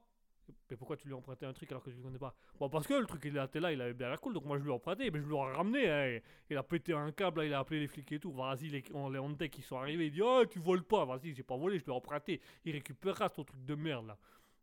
Mais 0.70 0.76
pourquoi 0.76 0.96
tu 0.96 1.08
lui 1.08 1.14
as 1.14 1.16
emprunté 1.16 1.44
un 1.44 1.52
truc 1.52 1.70
alors 1.72 1.82
que 1.82 1.90
tu 1.90 1.96
le 1.96 2.02
connais 2.02 2.18
pas? 2.18 2.34
Bon, 2.60 2.68
parce 2.68 2.86
que 2.86 2.94
le 2.94 3.04
truc 3.06 3.22
il 3.24 3.36
était 3.36 3.60
là, 3.60 3.72
il 3.72 3.80
avait 3.80 3.94
bien 3.94 4.08
la 4.08 4.16
cool, 4.16 4.32
donc 4.34 4.44
moi 4.44 4.58
je 4.58 4.62
lui 4.62 4.70
ai 4.70 4.74
emprunté, 4.74 5.10
mais 5.10 5.20
je 5.20 5.26
lui 5.26 5.34
ai 5.36 5.40
ramené. 5.40 5.90
hein. 5.90 6.20
Il 6.50 6.56
a 6.56 6.62
pété 6.62 6.92
un 6.92 7.10
câble, 7.12 7.44
il 7.44 7.52
a 7.52 7.58
appelé 7.60 7.80
les 7.80 7.88
flics 7.88 8.10
et 8.12 8.20
tout. 8.20 8.32
Vas-y, 8.32 8.68
les, 8.68 8.82
les 8.82 8.94
on 9.18 9.30
deck 9.30 9.50
qui 9.52 9.62
sont 9.62 9.76
arrivés, 9.78 10.06
il 10.06 10.12
dit 10.12 10.22
Oh, 10.22 10.44
tu 10.48 10.58
voles 10.60 10.84
pas, 10.84 11.04
vas-y, 11.04 11.34
j'ai 11.34 11.42
pas 11.42 11.56
volé, 11.56 11.78
je 11.78 11.84
lui 11.84 11.92
ai 11.92 11.94
emprunté. 11.96 12.40
Il 12.64 12.72
récupérera 12.72 13.28
ton 13.28 13.44
truc 13.44 13.64
de 13.64 13.74
merde 13.74 14.06
là. 14.06 14.18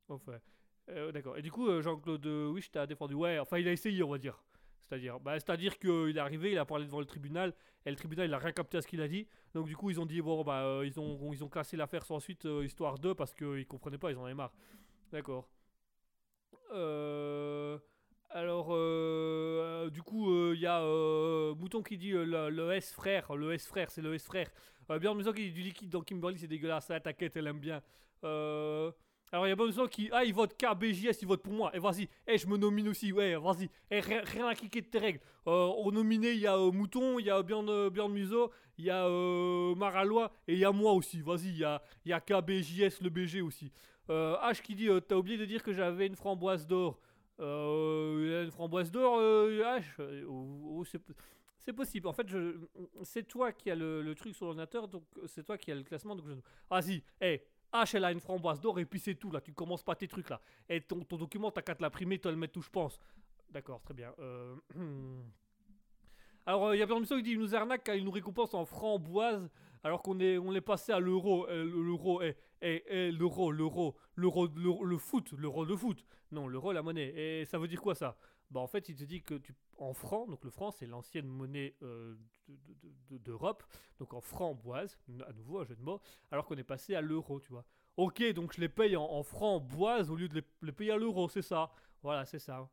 Enfin, 0.09 0.39
euh, 0.89 1.11
d'accord. 1.11 1.37
Et 1.37 1.41
du 1.41 1.51
coup, 1.51 1.67
euh, 1.67 1.81
Jean-Claude 1.81 2.25
euh, 2.25 2.49
Wish 2.49 2.71
t'a 2.71 2.85
défendu. 2.87 3.13
Ouais, 3.15 3.39
enfin, 3.39 3.57
il 3.59 3.67
a 3.67 3.71
essayé, 3.71 4.03
on 4.03 4.09
va 4.11 4.17
dire. 4.17 4.41
C'est-à-dire, 4.93 5.19
bah, 5.19 5.39
c'est-à-dire 5.39 5.79
qu'il 5.79 6.15
est 6.15 6.19
arrivé, 6.19 6.51
il 6.51 6.57
a 6.59 6.65
parlé 6.65 6.85
devant 6.85 6.99
le 6.99 7.07
tribunal, 7.07 7.51
et 7.83 7.89
le 7.89 7.95
tribunal 7.95 8.27
il 8.27 8.33
a 8.33 8.37
rien 8.37 8.51
capté 8.51 8.77
à 8.77 8.81
ce 8.81 8.87
qu'il 8.87 9.01
a 9.01 9.07
dit. 9.07 9.27
Donc 9.55 9.65
du 9.65 9.75
coup 9.75 9.89
ils 9.89 9.99
ont 9.99 10.05
dit 10.05 10.21
bon 10.21 10.43
bah 10.43 10.65
euh, 10.65 10.85
ils 10.85 10.99
ont 10.99 11.33
ils 11.33 11.43
ont 11.43 11.49
l'affaire 11.73 12.05
sans 12.05 12.19
suite 12.19 12.45
euh, 12.45 12.63
histoire 12.63 12.99
d'eux 12.99 13.15
parce 13.15 13.33
qu'ils 13.33 13.65
comprenaient 13.65 13.97
pas, 13.97 14.11
ils 14.11 14.17
en 14.17 14.25
avaient 14.25 14.35
marre. 14.35 14.53
D'accord. 15.11 15.49
Euh, 16.73 17.79
alors 18.29 18.69
du 19.89 20.03
coup 20.03 20.53
il 20.53 20.59
y 20.59 20.67
a 20.67 20.83
euh, 20.83 21.55
Mouton 21.55 21.81
qui 21.81 21.97
dit 21.97 22.11
le, 22.11 22.71
S 22.73 22.93
frère, 22.93 23.35
le 23.35 23.53
S 23.53 23.65
frère, 23.65 23.89
c'est 23.89 24.03
le 24.03 24.13
S 24.13 24.25
frère. 24.25 24.47
Euh, 24.91 24.99
Bjorn 24.99 25.17
Musso 25.17 25.33
qui 25.33 25.45
dit 25.45 25.53
du 25.53 25.61
liquide 25.61 25.89
dans 25.89 26.01
Kimberly 26.01 26.37
c'est 26.37 26.47
dégueulasse, 26.47 26.85
ça 26.85 26.99
t'inquiète 26.99 27.35
elle 27.35 27.47
aime 27.47 27.59
bien. 27.59 27.81
Euh, 29.33 29.37
alors 29.37 29.47
il 29.47 29.49
y 29.49 29.51
a 29.51 29.55
Bonzo 29.55 29.87
qui 29.87 30.09
ah 30.11 30.23
il 30.23 30.33
vote 30.33 30.55
KBJS, 30.57 31.21
il 31.21 31.27
vote 31.27 31.41
pour 31.41 31.53
moi. 31.53 31.71
Et 31.75 31.79
vas-y, 31.79 32.07
eh 32.27 32.37
je 32.37 32.47
me 32.47 32.57
nomine 32.57 32.87
aussi, 32.89 33.11
ouais 33.11 33.35
vas-y. 33.35 33.69
Et 33.89 33.99
rien, 33.99 34.47
à 34.47 34.55
cliquer 34.55 34.81
de 34.81 34.87
tes 34.87 34.99
règles. 34.99 35.19
Euh, 35.47 35.65
au 35.65 35.91
nominé 35.91 36.31
il 36.31 36.39
y 36.39 36.47
a 36.47 36.57
euh, 36.57 36.71
Mouton, 36.71 37.19
il 37.19 37.25
y 37.25 37.29
a 37.29 37.41
Bjorn, 37.41 37.67
euh, 37.69 37.89
Bjorn 37.89 38.11
Musso, 38.11 38.51
il 38.77 38.85
y 38.85 38.89
a 38.89 39.05
euh, 39.05 39.75
Maralois 39.75 40.31
et 40.47 40.53
il 40.53 40.59
y 40.59 40.65
a 40.65 40.71
moi 40.71 40.93
aussi. 40.93 41.21
Vas-y, 41.21 41.49
il 41.49 41.57
y 41.57 41.63
a, 41.63 41.81
y 42.05 42.13
a 42.13 42.19
KBJS 42.19 43.01
le 43.01 43.09
BG 43.09 43.41
aussi. 43.41 43.71
Euh, 44.09 44.35
H 44.37 44.61
qui 44.61 44.75
dit 44.75 44.89
euh, 44.89 44.99
t'as 44.99 45.15
oublié 45.15 45.37
de 45.37 45.45
dire 45.45 45.63
que 45.63 45.73
j'avais 45.73 46.07
une 46.07 46.15
framboise 46.15 46.67
d'or. 46.67 46.99
Euh, 47.39 48.45
une 48.45 48.51
framboise 48.51 48.91
d'or 48.91 49.17
euh, 49.19 49.63
H? 49.63 49.83
Euh, 49.99 50.25
oh, 50.27 50.83
c'est 50.85 51.73
possible. 51.73 52.07
En 52.07 52.13
fait, 52.13 52.27
c'est 53.03 53.23
toi 53.25 53.53
qui 53.53 53.71
as 53.71 53.75
le, 53.75 54.01
le 54.01 54.15
truc 54.15 54.35
sur 54.35 54.45
l'ordinateur, 54.45 54.87
donc 54.87 55.03
euh, 55.17 55.27
c'est 55.27 55.43
toi 55.43 55.57
qui 55.57 55.71
as 55.71 55.75
le 55.75 55.83
classement. 55.83 56.15
Donc 56.15 56.27
je... 56.27 56.33
Vas-y, 56.69 57.01
hé, 57.21 57.41
H, 57.73 57.95
elle 57.95 58.05
a 58.05 58.11
une 58.11 58.19
framboise 58.19 58.61
d'or 58.61 58.79
et 58.79 58.85
puis 58.85 58.99
c'est 58.99 59.15
tout 59.15 59.31
là. 59.31 59.41
Tu 59.41 59.53
commences 59.53 59.83
pas 59.83 59.95
tes 59.95 60.07
trucs 60.07 60.29
là. 60.29 60.39
Et 60.69 60.81
ton, 60.81 60.99
document, 61.09 61.51
t'as 61.51 61.61
qu'à 61.61 61.75
te 61.75 61.81
l'imprimer, 61.81 62.19
toi 62.19 62.31
le 62.31 62.37
mettre 62.37 62.57
où 62.57 62.61
je 62.61 62.69
pense. 62.69 62.99
D'accord, 63.49 63.81
très 63.81 63.93
bien. 63.93 64.13
Euh... 64.19 64.55
Alors, 66.45 66.75
il 66.75 66.79
y 66.79 66.81
a 66.81 66.85
Bjorn 66.85 66.99
Musso 66.99 67.15
qui 67.15 67.23
dit 67.23 67.31
il 67.31 67.39
nous 67.39 67.55
arnaque 67.55 67.85
car 67.85 67.95
il 67.95 68.03
nous 68.03 68.11
récompense 68.11 68.53
en 68.53 68.65
framboise 68.65 69.49
alors 69.83 70.01
qu'on 70.01 70.19
est, 70.19 70.37
on 70.37 70.53
est 70.53 70.61
passé 70.61 70.91
à 70.91 70.99
l'euro. 70.99 71.47
Euh, 71.47 71.63
l'euro, 71.63 72.21
eh, 72.21 72.35
eh, 72.61 72.83
eh, 72.87 73.11
l'euro, 73.11 73.51
l'euro, 73.51 73.95
l'euro, 74.15 74.47
le 74.47 74.97
foot, 74.97 75.31
l'euro 75.37 75.65
de 75.65 75.75
foot. 75.75 76.05
Non, 76.31 76.47
l'euro, 76.47 76.71
la 76.71 76.81
monnaie. 76.81 77.13
Et 77.15 77.45
ça 77.45 77.57
veut 77.57 77.67
dire 77.67 77.81
quoi 77.81 77.95
ça? 77.95 78.17
Bah, 78.53 78.59
en 78.59 78.67
fait, 78.67 78.87
il 78.87 78.95
te 78.95 79.03
dit 79.03 79.21
que 79.23 79.33
tu, 79.35 79.55
en 79.79 79.93
franc, 79.93 80.27
donc 80.27 80.43
le 80.43 80.51
franc, 80.51 80.69
c'est 80.71 80.85
l'ancienne 80.85 81.25
monnaie 81.27 81.75
euh, 81.81 82.15
de- 82.47 82.55
de- 82.73 82.93
de- 83.09 83.17
d'Europe, 83.17 83.63
donc 83.99 84.13
en 84.13 84.21
framboise, 84.21 84.97
à 85.27 85.33
nouveau 85.33 85.59
un 85.59 85.63
jeu 85.65 85.75
de 85.75 85.81
mots, 85.81 85.99
alors 86.31 86.45
qu'on 86.45 86.55
est 86.57 86.63
passé 86.63 86.93
à 86.93 87.01
l'euro, 87.01 87.39
tu 87.39 87.49
vois. 87.49 87.65
Ok, 87.97 88.23
donc 88.33 88.53
je 88.53 88.61
les 88.61 88.69
paye 88.69 88.95
en, 88.95 89.03
en 89.03 89.23
framboise 89.23 90.09
au 90.11 90.15
lieu 90.15 90.27
de 90.29 90.43
les, 90.61 90.71
payer 90.71 90.91
à 90.91 90.97
l'euro, 90.97 91.27
c'est 91.29 91.41
ça. 91.41 91.71
Voilà, 92.03 92.25
c'est 92.25 92.39
ça. 92.39 92.69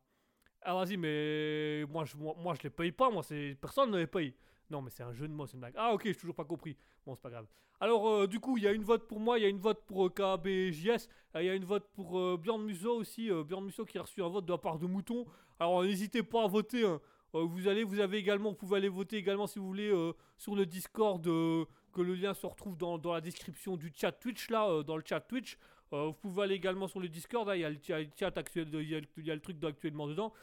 Ah 0.61 0.75
vas-y, 0.75 0.97
mais 0.97 1.83
moi 1.89 2.05
je, 2.05 2.15
moi, 2.17 2.53
je 2.55 2.61
les 2.63 2.69
paye 2.69 2.91
pas, 2.91 3.09
moi 3.09 3.23
c'est 3.23 3.57
personne 3.59 3.89
ne 3.91 3.97
les 3.97 4.07
paye. 4.07 4.35
Non 4.69 4.81
mais 4.81 4.91
c'est 4.91 5.03
un 5.03 5.13
jeu 5.13 5.27
de 5.27 5.33
mots, 5.33 5.47
c'est 5.47 5.53
une 5.53 5.59
blague. 5.61 5.73
Ah 5.75 5.93
ok, 5.93 6.01
j'ai 6.05 6.15
toujours 6.15 6.35
pas 6.35 6.45
compris. 6.45 6.77
Bon 7.05 7.15
c'est 7.15 7.21
pas 7.21 7.31
grave. 7.31 7.47
Alors 7.79 8.07
euh, 8.07 8.27
du 8.27 8.39
coup, 8.39 8.57
il 8.57 8.63
y 8.63 8.67
a 8.67 8.71
une 8.71 8.83
vote 8.83 9.07
pour 9.07 9.19
moi, 9.19 9.39
il 9.39 9.41
y 9.41 9.45
a 9.45 9.49
une 9.49 9.57
vote 9.59 9.83
pour 9.87 10.05
euh, 10.05 10.09
KBJS, 10.09 11.07
il 11.35 11.43
y 11.45 11.49
a 11.49 11.55
une 11.55 11.65
vote 11.65 11.87
pour 11.93 12.19
euh, 12.19 12.37
Bjorn 12.37 12.61
Musso 12.63 12.95
aussi, 12.95 13.29
Bjorn 13.31 13.65
Musso 13.65 13.85
qui 13.85 13.97
a 13.97 14.03
reçu 14.03 14.21
un 14.21 14.27
vote 14.29 14.45
de 14.45 14.51
la 14.51 14.57
part 14.59 14.77
de 14.77 14.85
Mouton. 14.85 15.25
Alors 15.61 15.83
n'hésitez 15.83 16.23
pas 16.23 16.43
à 16.43 16.47
voter. 16.47 16.83
hein. 16.85 16.99
Euh, 17.35 17.43
vous 17.45 17.67
allez, 17.67 17.83
vous 17.83 17.99
avez 17.99 18.17
également, 18.17 18.49
vous 18.49 18.55
pouvez 18.55 18.77
aller 18.77 18.89
voter 18.89 19.17
également 19.17 19.45
si 19.45 19.59
vous 19.59 19.67
voulez 19.67 19.91
euh, 19.91 20.11
sur 20.35 20.55
le 20.55 20.65
Discord, 20.65 21.25
euh, 21.27 21.65
que 21.93 22.01
le 22.01 22.15
lien 22.15 22.33
se 22.33 22.47
retrouve 22.47 22.75
dans, 22.77 22.97
dans 22.97 23.13
la 23.13 23.21
description 23.21 23.77
du 23.77 23.93
chat 23.95 24.11
Twitch 24.11 24.49
là, 24.49 24.81
dans 24.81 24.97
le 24.97 25.03
chat 25.07 25.19
Twitch. 25.19 25.57
Vous 25.91 26.13
pouvez 26.13 26.43
aller 26.43 26.55
également 26.55 26.87
sur 26.87 26.99
le 27.01 27.09
Discord, 27.09 27.47
hein, 27.49 27.55
il 27.55 27.61
y 27.61 27.65
a 27.65 27.69
le 27.69 27.77
chat- 28.17 28.37
actuel, 28.37 28.69
il 28.73 28.89
y, 28.89 28.95
a 28.95 29.35
le- 29.35 29.41
truc 29.41 29.59
d'actuellement 29.59 30.07
dedans. 30.07 30.33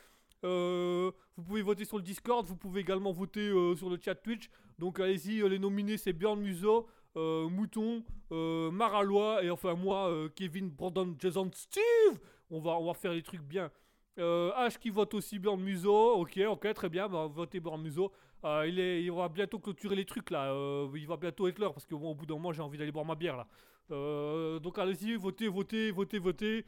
Vous 0.42 1.42
pouvez 1.42 1.62
voter 1.62 1.84
sur 1.86 1.96
le 1.96 2.02
Discord, 2.02 2.46
vous 2.46 2.54
pouvez 2.56 2.82
également 2.82 3.12
voter 3.12 3.48
sur 3.76 3.88
le 3.90 3.98
chat 4.00 4.14
Twitch. 4.14 4.48
Donc 4.78 5.00
allez-y, 5.00 5.40
les 5.48 5.58
nominés 5.58 5.96
c'est 5.96 6.12
Björn 6.12 6.38
Muso, 6.38 6.86
euh, 7.16 7.48
Mouton, 7.48 8.04
Maralois 8.30 9.42
et 9.42 9.50
enfin 9.50 9.74
moi, 9.74 10.28
Kevin, 10.36 10.68
Brandon, 10.68 11.16
Jason, 11.18 11.50
Steve. 11.54 12.20
On 12.50 12.60
va, 12.60 12.78
on 12.78 12.86
va 12.86 12.94
faire 12.94 13.12
les 13.14 13.22
trucs 13.22 13.42
bien. 13.42 13.70
Euh, 14.18 14.50
H 14.56 14.78
qui 14.78 14.90
vote 14.90 15.14
aussi 15.14 15.38
Björn 15.38 15.60
Muso, 15.60 16.14
ok, 16.14 16.40
ok, 16.48 16.74
très 16.74 16.88
bien, 16.88 17.08
bah, 17.08 17.26
votez 17.26 17.60
Björn 17.60 17.80
Muso. 17.80 18.12
Euh, 18.44 18.66
il, 18.68 18.78
est, 18.78 19.02
il 19.02 19.12
va 19.12 19.28
bientôt 19.28 19.58
clôturer 19.58 19.96
les 19.96 20.04
trucs 20.04 20.30
là, 20.30 20.52
euh, 20.52 20.88
il 20.94 21.06
va 21.06 21.16
bientôt 21.16 21.48
être 21.48 21.58
l'heure 21.58 21.74
parce 21.74 21.86
bon, 21.88 22.10
au 22.10 22.14
bout 22.14 22.24
d'un 22.24 22.34
moment 22.34 22.52
j'ai 22.52 22.62
envie 22.62 22.78
d'aller 22.78 22.92
boire 22.92 23.04
ma 23.04 23.16
bière 23.16 23.36
là. 23.36 23.48
Euh, 23.90 24.60
donc 24.60 24.78
allez-y, 24.78 25.16
votez, 25.16 25.48
votez, 25.48 25.90
votez, 25.90 26.18
votez. 26.18 26.64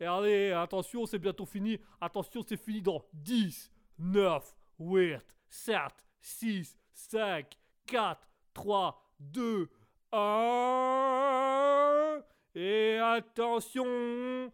Et 0.00 0.06
allez, 0.06 0.52
attention, 0.52 1.06
c'est 1.06 1.18
bientôt 1.18 1.44
fini. 1.44 1.80
Attention, 2.00 2.44
c'est 2.46 2.56
fini 2.56 2.80
dans 2.80 3.02
10, 3.14 3.72
9, 3.98 4.54
8, 4.78 5.18
7, 5.48 5.76
6, 6.20 6.76
5, 6.92 7.58
4, 7.86 8.28
3, 8.54 9.02
2, 9.18 9.68
1. 10.12 12.20
Et 12.54 12.98
attention, 12.98 14.52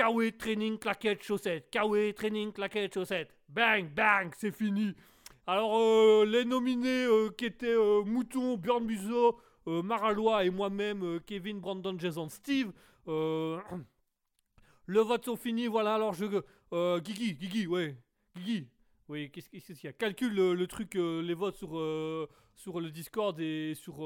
Kawe 0.00 0.32
Training 0.32 0.78
Claquette 0.78 1.22
Chaussette. 1.22 1.70
Kawe 1.70 2.14
Training 2.14 2.52
Claquette 2.54 2.94
Chaussette. 2.94 3.36
Bang, 3.50 3.86
bang, 3.94 4.32
c'est 4.34 4.50
fini. 4.50 4.94
Alors, 5.46 5.78
euh, 5.78 6.24
les 6.24 6.46
nominés 6.46 7.04
euh, 7.04 7.28
qui 7.36 7.44
étaient 7.44 7.76
euh, 7.76 8.02
Mouton, 8.02 8.56
Björn 8.56 8.82
Muso, 8.82 9.38
euh, 9.66 9.82
Maralois 9.82 10.46
et 10.46 10.48
moi-même, 10.48 11.20
Kevin, 11.26 11.60
Brandon, 11.60 11.98
Jason, 11.98 12.30
Steve. 12.30 12.72
le 13.06 13.60
vote 14.86 15.22
sont 15.26 15.36
finis, 15.36 15.66
voilà. 15.66 15.96
Alors, 15.96 16.14
je. 16.14 16.24
Guigui, 17.00 17.34
Guigui, 17.34 17.66
ouais. 17.66 17.94
Guigui. 18.34 18.68
Oui, 19.06 19.30
qu'est-ce 19.30 19.50
qu'il 19.50 19.84
y 19.84 19.86
a? 19.86 19.92
Calcule 19.92 20.34
le, 20.34 20.66
truc, 20.66 20.94
les 20.94 21.34
votes 21.34 21.56
sur, 21.56 21.72
sur 22.54 22.80
le 22.80 22.90
Discord 22.90 23.38
et 23.38 23.74
sur, 23.74 23.96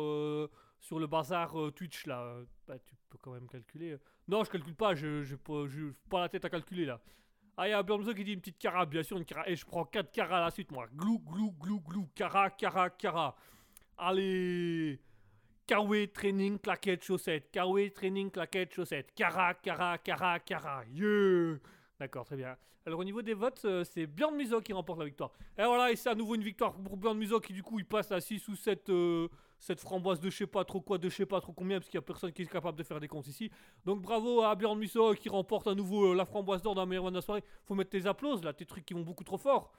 sur 0.81 0.99
le 0.99 1.07
bazar 1.07 1.55
Twitch 1.77 2.07
là. 2.07 2.37
Bah, 2.67 2.81
tu 2.81 2.97
peux 3.11 3.19
quand 3.23 3.31
même 3.31 3.47
calculer. 3.47 3.97
Non, 4.27 4.45
je 4.45 4.51
calcule 4.51 4.75
pas, 4.75 4.95
je 4.95 5.23
j'ai 5.23 5.37
pas, 5.37 6.21
la 6.21 6.29
tête 6.29 6.45
à 6.45 6.51
calculer 6.51 6.87
là. 6.87 7.01
Ah, 7.57 7.69
il 7.69 7.71
y 7.71 7.75
a 7.75 7.83
Björnzo 7.83 8.15
qui 8.15 8.25
dit 8.25 8.33
une 8.33 8.41
petite 8.41 8.59
cara, 8.59 8.85
bien 8.85 9.03
sûr, 9.03 9.17
une 9.17 9.25
cara. 9.25 9.49
Et 9.49 9.55
je 9.55 9.65
prends 9.65 9.85
4 9.85 10.11
caras 10.11 10.39
à 10.39 10.41
la 10.47 10.51
suite, 10.51 10.73
moi. 10.73 10.89
Glou, 10.93 11.21
glou, 11.21 11.53
glou, 11.53 11.81
glou. 11.81 12.09
Cara, 12.15 12.51
cara, 12.51 12.91
cara. 12.91 13.37
Allez. 13.97 14.99
Kawe 15.67 16.09
Training 16.13 16.59
Claquette 16.59 17.05
Chaussette. 17.05 17.53
Kawe 17.53 17.91
Training 17.91 18.31
Claquette 18.31 18.75
Chaussette. 18.75 19.15
Cara, 19.15 19.55
cara, 19.55 19.99
cara, 19.99 20.41
cara. 20.41 20.85
Yeah. 20.93 21.59
D'accord, 22.01 22.25
très 22.25 22.37
bien. 22.37 22.57
Alors 22.87 23.01
au 23.01 23.05
niveau 23.05 23.23
des 23.23 23.35
votes, 23.35 23.65
euh, 23.65 23.85
c'est 23.85 24.07
Muso 24.33 24.61
qui 24.61 24.73
remporte 24.73 24.99
la 24.99 25.07
victoire. 25.07 25.33
Et 25.57 25.65
voilà, 25.65 25.91
et 25.91 25.97
c'est 25.97 26.11
à 26.11 26.15
nouveau 26.15 26.35
une 26.35 26.43
victoire 26.43 26.75
pour 26.75 27.15
Muso 27.15 27.41
qui 27.41 27.55
du 27.55 27.63
coup 27.63 27.79
il 27.79 27.87
passe 27.87 28.13
à 28.13 28.21
6 28.21 28.47
ou 28.49 28.57
7 28.57 28.91
euh, 28.91 29.29
cette 29.65 29.81
framboise 29.81 30.21
de 30.21 30.29
je 30.29 30.37
sais 30.37 30.47
pas 30.47 30.63
trop 30.63 30.83
quoi, 30.83 30.99
de 30.99 31.09
je 31.09 31.15
sais 31.15 31.25
pas 31.25 31.41
trop 31.41 31.55
combien, 31.55 31.79
parce 31.79 31.89
qu'il 31.89 31.97
y 31.97 31.99
a 31.99 32.03
personne 32.03 32.31
qui 32.33 32.43
est 32.43 32.47
capable 32.47 32.77
de 32.77 32.83
faire 32.83 33.01
des 33.01 33.09
comptes 33.09 33.29
ici. 33.29 33.51
Donc 33.87 34.03
bravo 34.03 34.43
à 34.43 34.55
Björn 34.55 34.79
Musso 34.79 35.15
qui 35.15 35.31
remporte 35.31 35.67
à 35.67 35.75
nouveau 35.75 36.13
euh, 36.13 36.15
la 36.15 36.27
framboise 36.27 36.61
d'or 36.61 36.75
dans 36.75 36.83
la 36.83 36.87
meilleure 36.87 37.11
de 37.11 37.17
la 37.17 37.23
soirée. 37.23 37.43
Faut 37.65 37.75
mettre 37.75 37.89
tes 37.89 38.07
applauses 38.07 38.45
là, 38.45 38.53
tes 38.53 38.67
trucs 38.67 38.85
qui 38.85 38.93
vont 38.93 39.01
beaucoup 39.01 39.25
trop 39.25 39.39
fort. 39.39 39.73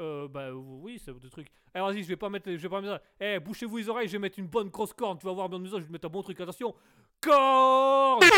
Euh, 0.00 0.26
bah 0.26 0.52
oui, 0.54 0.98
c'est 1.04 1.12
des 1.18 1.28
trucs. 1.28 1.48
Eh 1.74 1.80
vas-y, 1.80 2.02
je 2.02 2.08
vais 2.08 2.16
pas 2.16 2.30
mettre, 2.30 2.50
je 2.50 2.56
vais 2.56 2.68
pas 2.68 2.80
mettre 2.80 2.94
ça. 2.94 3.02
Eh, 3.20 3.38
bouchez-vous 3.38 3.76
les 3.76 3.88
oreilles, 3.90 4.08
je 4.08 4.12
vais 4.12 4.18
mettre 4.18 4.38
une 4.38 4.46
bonne 4.46 4.70
grosse 4.70 4.94
corne. 4.94 5.18
Tu 5.18 5.26
vas 5.26 5.32
voir 5.32 5.50
Björn 5.50 5.62
Musso, 5.62 5.76
je 5.76 5.82
vais 5.82 5.88
te 5.88 5.92
mettre 5.92 6.06
un 6.06 6.10
bon 6.10 6.22
truc. 6.22 6.40
Attention, 6.40 6.74
corne. 7.20 8.22
Et 8.24 8.28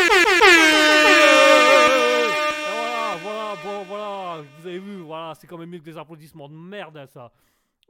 voilà, 2.73 3.15
voilà, 3.21 3.55
bon, 3.63 3.83
voilà. 3.85 4.43
Vous 4.59 4.67
avez 4.67 4.79
vu, 4.79 4.97
voilà, 4.97 5.33
c'est 5.35 5.47
quand 5.47 5.57
même 5.57 5.69
mieux 5.69 5.79
que 5.79 5.85
des 5.85 5.97
applaudissements 5.97 6.49
de 6.49 6.55
merde 6.55 6.97
hein, 6.97 7.07
ça. 7.07 7.31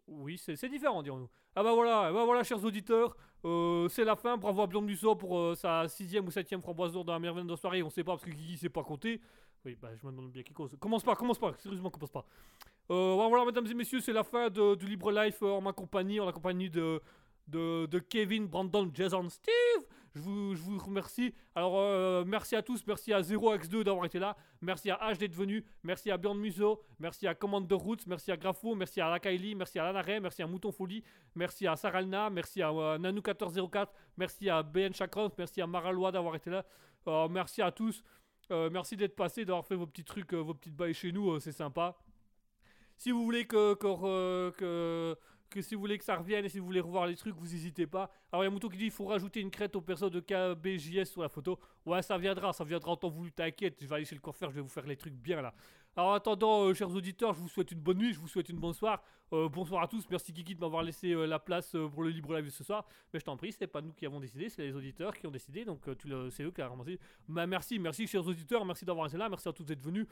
Oui, 0.10 0.38
c'est 0.38 0.70
différent, 0.70 1.04
dirons-nous. 1.04 1.30
Ah 1.56 1.64
bah 1.64 1.74
voilà, 1.74 2.08
eh 2.10 2.14
bah 2.14 2.26
voilà, 2.26 2.44
chers 2.44 2.64
auditeurs, 2.64 3.16
euh, 3.46 3.88
c'est 3.90 4.04
la 4.04 4.16
fin. 4.16 4.38
Bravo 4.38 4.64
à 4.64 4.68
Björn 4.68 4.84
Musso 4.84 5.16
pour 5.16 5.38
euh, 5.38 5.56
sa 5.56 5.88
sixième 5.88 6.26
ou 6.28 6.32
septième 6.32 6.62
framboise 6.62 6.94
d'or 6.94 7.06
dans 7.06 7.14
la 7.14 7.20
merveille 7.20 7.46
de 7.46 7.56
soirée. 7.56 7.84
On 7.84 7.90
sait 7.90 8.04
pas 8.04 8.14
parce 8.14 8.24
que 8.24 8.32
Guigui 8.32 8.58
sait 8.58 8.70
pas 8.70 8.84
compter. 8.84 9.22
Oui, 9.66 9.78
bah 9.80 9.90
je 9.96 10.06
me 10.06 10.12
demande 10.12 10.32
bien 10.32 10.42
qui 10.42 10.54
cause. 10.54 10.76
Commence 10.80 11.04
pas, 11.04 11.16
commence 11.16 11.38
pas, 11.38 11.54
sérieusement, 11.60 11.90
commence 11.90 12.12
pas. 12.12 12.26
Euh, 12.92 13.14
voilà, 13.14 13.30
voilà, 13.30 13.46
mesdames 13.46 13.68
et 13.68 13.74
messieurs, 13.76 14.00
c'est 14.00 14.14
la 14.14 14.24
fin 14.24 14.50
de, 14.50 14.76
du 14.76 14.88
Libre 14.88 15.12
Life 15.12 15.44
euh, 15.44 15.52
en 15.52 15.62
ma 15.62 15.74
compagnie, 15.74 16.20
en 16.20 16.26
la 16.26 16.32
compagnie 16.32 16.70
de, 16.70 17.02
de 17.48 18.00
Kevin, 18.00 18.48
Brandon, 18.48 18.90
Jason, 18.94 19.30
Steve. 19.30 19.54
Je 20.16 20.22
vous, 20.22 20.78
remercie. 20.80 21.34
Alors, 21.56 21.74
euh, 21.78 22.24
merci 22.26 22.56
à 22.56 22.62
tous. 22.62 22.84
Merci 22.88 23.14
à 23.14 23.22
0x2 23.22 23.84
d'avoir 23.84 24.06
été 24.06 24.18
là. 24.20 24.36
Merci 24.62 24.90
à 24.90 24.98
H 24.98 25.18
d'être 25.18 25.36
venu. 25.36 25.64
Merci 25.84 26.10
à 26.10 26.18
Björn 26.18 26.38
Musso. 26.38 26.82
Merci 27.00 27.28
à 27.28 27.36
Commander 27.36 27.76
Roots. 27.76 28.06
Merci 28.08 28.32
à 28.32 28.38
Grafo. 28.38 28.74
Merci 28.76 29.02
à 29.02 29.10
Lakaili. 29.10 29.54
Merci 29.56 29.78
à 29.80 29.84
Lanare. 29.84 30.22
Merci 30.22 30.42
à 30.42 30.48
Mouton 30.48 30.72
Folie. 30.72 31.04
Merci 31.36 31.68
à 31.68 31.76
Saralna. 31.76 32.30
Merci 32.30 32.62
à 32.62 32.72
euh, 32.72 32.98
Nanou1404. 32.98 33.88
Merci 34.18 34.50
à 34.50 34.64
BN 34.64 34.94
Chakrof. 34.94 35.34
Merci 35.38 35.62
à 35.62 35.68
Maralois 35.68 36.12
d'avoir 36.12 36.36
été 36.36 36.50
là. 36.50 36.66
Euh, 37.08 37.28
merci 37.28 37.62
à 37.62 37.72
tous. 37.72 38.04
Euh, 38.52 38.70
merci 38.72 38.98
d'être 38.98 39.16
passé, 39.16 39.46
d'avoir 39.46 39.66
fait 39.66 39.76
vos 39.76 39.86
petits 39.86 40.04
trucs, 40.04 40.34
euh, 40.34 40.38
vos 40.38 40.54
petites 40.56 40.76
bails 40.76 40.94
chez 40.94 41.12
nous. 41.12 41.32
euh, 41.32 41.40
C'est 41.40 41.52
sympa. 41.52 41.96
Si 42.98 43.12
vous 43.12 43.24
voulez 43.24 43.48
euh, 43.54 43.76
que, 44.52 45.16
que 45.50 45.62
si 45.62 45.76
vous 45.76 45.82
voulez 45.82 45.98
que 45.98 46.04
ça 46.04 46.16
revienne 46.16 46.46
et 46.46 46.50
si 46.50 46.60
vous 46.60 46.66
voulez 46.66 46.80
revoir 46.80 47.08
les 47.08 47.16
trucs, 47.16 47.36
vous 47.36 47.48
n'hésitez 47.48 47.88
pas. 47.88 48.12
Alors 48.32 48.44
il 48.44 48.48
y 48.48 48.48
a 48.48 48.52
Mouton 48.52 48.70
qui 48.70 48.78
dit 48.78 48.86
il 48.86 48.92
faut 48.92 49.06
rajouter 49.06 49.42
une 49.42 49.52
crête 49.52 49.76
au 49.76 49.82
perso 49.82 50.10
de 50.10 50.20
KBJS 50.20 51.06
sur 51.06 51.22
la 51.22 51.30
photo. 51.30 51.60
Ouais, 51.86 52.02
ça 52.02 52.18
viendra, 52.18 52.54
ça 52.54 52.64
viendra 52.64 52.92
en 52.92 52.96
temps 52.96 53.10
voulu, 53.10 53.32
t'inquiète. 53.32 53.78
Je 53.82 53.88
vais 53.88 53.96
aller 53.96 54.06
chez 54.06 54.16
le 54.16 54.22
coiffeur, 54.22 54.50
je 54.50 54.56
vais 54.56 54.62
vous 54.62 54.70
faire 54.70 54.86
les 54.86 54.96
trucs 54.96 55.14
bien 55.14 55.42
là. 55.42 55.54
Alors 55.96 56.12
en 56.12 56.14
attendant, 56.14 56.64
euh, 56.66 56.74
chers 56.74 56.90
auditeurs, 56.94 57.34
je 57.34 57.40
vous 57.40 57.50
souhaite 57.50 57.72
une 57.72 57.80
bonne 57.80 57.98
nuit, 57.98 58.14
je 58.14 58.20
vous 58.20 58.28
souhaite 58.28 58.50
une 58.50 58.60
bonne 58.60 58.74
soirée. 58.74 59.02
Euh, 59.34 59.50
bonsoir 59.50 59.84
à 59.84 59.88
tous, 59.88 60.06
merci 60.10 60.32
Kiki 60.32 60.56
de 60.56 60.60
m'avoir 60.60 60.84
laissé 60.84 61.12
euh, 61.12 61.26
la 61.26 61.40
place 61.40 61.76
pour 61.94 62.04
le 62.04 62.10
libre 62.10 62.36
live 62.36 62.50
ce 62.52 62.64
soir. 62.64 62.86
Mais 63.14 63.20
je 63.20 63.26
t'en 63.26 63.36
prie, 63.36 63.52
c'est 63.52 63.68
pas 63.68 63.82
nous 63.82 63.94
qui 63.94 64.06
avons 64.06 64.20
décidé, 64.20 64.50
c'est 64.50 64.62
les 64.62 64.76
auditeurs 64.76 65.16
qui 65.18 65.28
ont 65.28 65.32
décidé, 65.32 65.66
donc 65.66 65.82
c'est 66.32 66.44
eux 66.44 66.52
qui 66.52 66.62
ont 66.62 66.70
ramassé. 66.70 67.00
Bah, 67.28 67.48
merci, 67.48 67.80
merci 67.80 68.08
chers 68.08 68.26
auditeurs, 68.26 68.64
merci 68.66 68.86
d'avoir 68.86 69.08
été 69.08 69.18
là, 69.18 69.30
merci 69.30 69.50
à 69.50 69.54
tous 69.54 69.66
d'être 69.66 69.82
venus. 69.82 70.08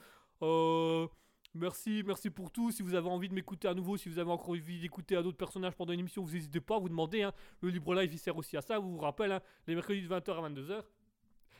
Merci, 1.58 2.02
merci 2.06 2.30
pour 2.30 2.50
tout. 2.52 2.70
Si 2.70 2.82
vous 2.82 2.94
avez 2.94 3.08
envie 3.08 3.28
de 3.28 3.34
m'écouter 3.34 3.66
à 3.66 3.74
nouveau, 3.74 3.96
si 3.96 4.08
vous 4.08 4.18
avez 4.18 4.30
encore 4.30 4.50
envie 4.50 4.80
d'écouter 4.80 5.16
à 5.16 5.22
d'autres 5.22 5.36
personnages 5.36 5.74
pendant 5.74 5.92
une 5.92 6.00
émission, 6.00 6.22
vous 6.22 6.32
n'hésitez 6.32 6.60
pas 6.60 6.76
à 6.76 6.78
vous 6.78 6.88
demander. 6.88 7.22
hein. 7.22 7.32
Le 7.60 7.70
libre 7.70 7.94
live, 7.94 8.12
il 8.12 8.18
sert 8.18 8.36
aussi 8.36 8.56
à 8.56 8.60
ça. 8.62 8.78
Vous 8.78 8.92
vous 8.92 8.98
rappelez, 8.98 9.32
hein, 9.32 9.40
les 9.66 9.74
mercredis 9.74 10.02
de 10.02 10.08
20h 10.08 10.30
à 10.38 10.48
22h. 10.48 10.82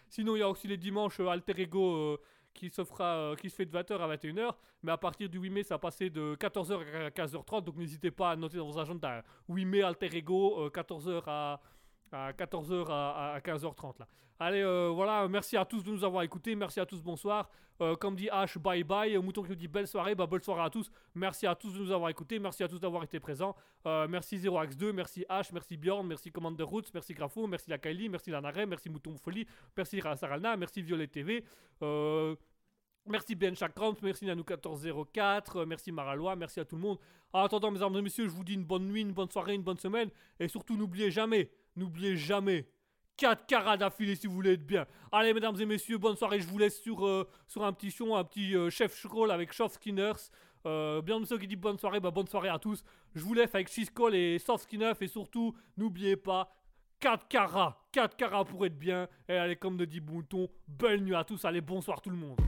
Sinon, 0.09 0.37
il 0.37 0.39
y 0.39 0.43
a 0.43 0.49
aussi 0.49 0.69
les 0.69 0.77
dimanches 0.77 1.19
euh, 1.21 1.27
Alter 1.29 1.61
Ego 1.61 1.97
euh, 1.97 2.17
qui, 2.55 2.71
se 2.71 2.81
euh, 3.01 3.35
qui 3.37 3.51
se 3.51 3.57
fait 3.57 3.67
de 3.67 3.77
20h 3.77 3.99
à 3.99 4.17
21h. 4.17 4.53
Mais 4.85 4.93
à 4.93 4.97
partir 4.99 5.29
du 5.29 5.39
8 5.39 5.51
mai, 5.51 5.63
ça 5.65 5.75
a 5.75 5.79
passé 5.79 6.11
de 6.11 6.37
14h 6.37 7.07
à 7.07 7.11
15h30. 7.11 7.65
Donc 7.65 7.77
n'hésitez 7.77 8.11
pas 8.13 8.31
à 8.31 8.37
noter 8.37 8.59
dans 8.59 8.71
vos 8.71 8.79
agendas. 8.79 9.19
hein. 9.19 9.23
8 9.49 9.65
mai 9.65 9.83
Alter 9.83 10.17
Ego, 10.17 10.61
euh, 10.67 10.71
14h 10.71 11.23
à, 11.27 11.61
à 12.13 12.33
14h 12.33 12.87
à, 12.91 13.35
à 13.35 13.41
15h30 13.41 14.01
là. 14.01 14.07
Allez, 14.41 14.63
euh, 14.63 14.89
voilà, 14.95 15.27
merci 15.27 15.57
à 15.57 15.65
tous 15.65 15.83
de 15.83 15.91
nous 15.91 16.05
avoir 16.05 16.23
écoutés, 16.23 16.55
merci 16.55 16.79
à 16.79 16.87
tous, 16.87 17.03
bonsoir. 17.03 17.51
Euh, 17.81 17.97
comme 17.97 18.15
dit 18.15 18.29
H, 18.33 18.57
bye 18.59 18.85
bye. 18.85 19.17
Mouton 19.19 19.43
qui 19.43 19.49
nous 19.51 19.57
dit 19.57 19.67
belle 19.67 19.89
soirée, 19.89 20.15
bah 20.15 20.27
bonne 20.27 20.43
soirée 20.43 20.63
à 20.63 20.71
tous. 20.71 20.89
Merci 21.17 21.45
à 21.49 21.57
tous 21.57 21.73
de 21.73 21.79
nous 21.81 21.91
avoir 21.91 22.09
écoutés, 22.09 22.39
merci 22.39 22.63
à 22.63 22.69
tous 22.69 22.79
d'avoir 22.79 23.03
été 23.03 23.19
présents. 23.19 23.57
Euh, 23.87 24.07
merci 24.09 24.37
0x2, 24.39 24.93
merci 24.93 25.27
H, 25.29 25.51
merci 25.53 25.77
Bjorn, 25.77 26.07
merci 26.07 26.31
Commander 26.31 26.63
Roots, 26.63 26.91
merci 26.95 27.15
Grafo, 27.15 27.49
merci 27.49 27.69
la 27.69 27.79
Kylie, 27.79 28.09
merci 28.09 28.31
la 28.31 28.41
Naré, 28.41 28.65
merci 28.65 28.89
Mouton 28.89 29.17
Folie, 29.17 29.45
merci 29.77 30.01
Saralna, 30.01 30.57
merci 30.57 30.83
Violet 30.83 31.09
TV. 31.09 31.45
Merci 33.09 33.35
Ben 33.35 33.57
Chakramp, 33.57 33.97
merci 34.03 34.27
Nanou1404, 34.27 35.61
euh, 35.61 35.67
merci 35.67 35.91
Maralois, 35.91 36.37
merci 36.37 36.61
à 36.61 36.67
tout 36.67 36.77
le 36.77 36.83
monde. 36.83 36.99
En 37.33 37.43
attendant, 37.43 37.71
mes 37.71 37.83
amis 37.83 37.99
et 37.99 38.03
messieurs, 38.03 38.29
je 38.29 38.33
vous 38.33 38.45
dis 38.45 38.53
une 38.53 38.65
bonne 38.65 38.87
nuit, 38.87 39.01
une 39.01 39.13
bonne 39.13 39.31
soirée, 39.31 39.55
une 39.55 39.63
bonne 39.63 39.79
semaine. 39.79 40.11
Et 40.39 40.47
surtout, 40.47 40.77
n'oubliez 40.77 41.11
jamais, 41.11 41.51
n'oubliez 41.79 42.17
jamais, 42.17 42.67
4 43.19 43.47
carats 43.47 43.77
d'affilée 43.77 44.15
si 44.15 44.27
vous 44.27 44.35
voulez 44.35 44.53
être 44.53 44.67
bien. 44.67 44.87
Allez, 45.13 45.35
mesdames 45.35 45.61
et 45.61 45.67
messieurs, 45.67 45.99
bonne 45.99 46.17
soirée. 46.17 46.41
Je 46.41 46.47
vous 46.47 46.59
laisse 46.59 46.81
sur, 46.81 47.07
euh, 47.07 47.29
sur 47.47 47.65
un 47.65 47.73
petit 47.73 47.91
son, 47.91 48.15
un 48.15 48.25
petit 48.25 48.57
euh, 48.57 48.71
chef 48.71 48.95
scroll 48.95 49.31
avec 49.31 49.53
Soft 49.53 49.75
Skinners. 49.75 50.31
Euh, 50.67 51.03
bien 51.03 51.25
ceux 51.25 51.39
qui 51.39 51.47
dit 51.47 51.57
bonne 51.57 51.79
soirée, 51.79 52.01
bah 52.01 52.11
bonne 52.11 52.27
soirée 52.27 52.49
à 52.49 52.59
tous. 52.59 52.83
Je 53.15 53.23
vous 53.23 53.35
laisse 53.35 53.55
avec 53.55 53.69
Chiscol 53.69 54.15
et 54.15 54.39
Soft 54.39 54.65
Skinners. 54.65 54.95
Et 55.01 55.09
surtout, 55.09 55.55
n'oubliez 55.77 56.17
pas, 56.17 56.55
4 57.01 57.27
carats. 57.29 57.85
4 57.93 58.17
carats 58.17 58.45
pour 58.45 58.65
être 58.65 58.79
bien. 58.79 59.09
Et 59.29 59.35
allez, 59.35 59.57
comme 59.57 59.77
le 59.79 59.87
dit 59.87 60.01
Bouton, 60.01 60.49
belle 60.67 61.03
nuit 61.03 61.15
à 61.15 61.25
tous. 61.25 61.45
Allez, 61.45 61.61
bonsoir 61.61 62.01
tout 62.01 62.11
le 62.11 62.17
monde. 62.17 62.39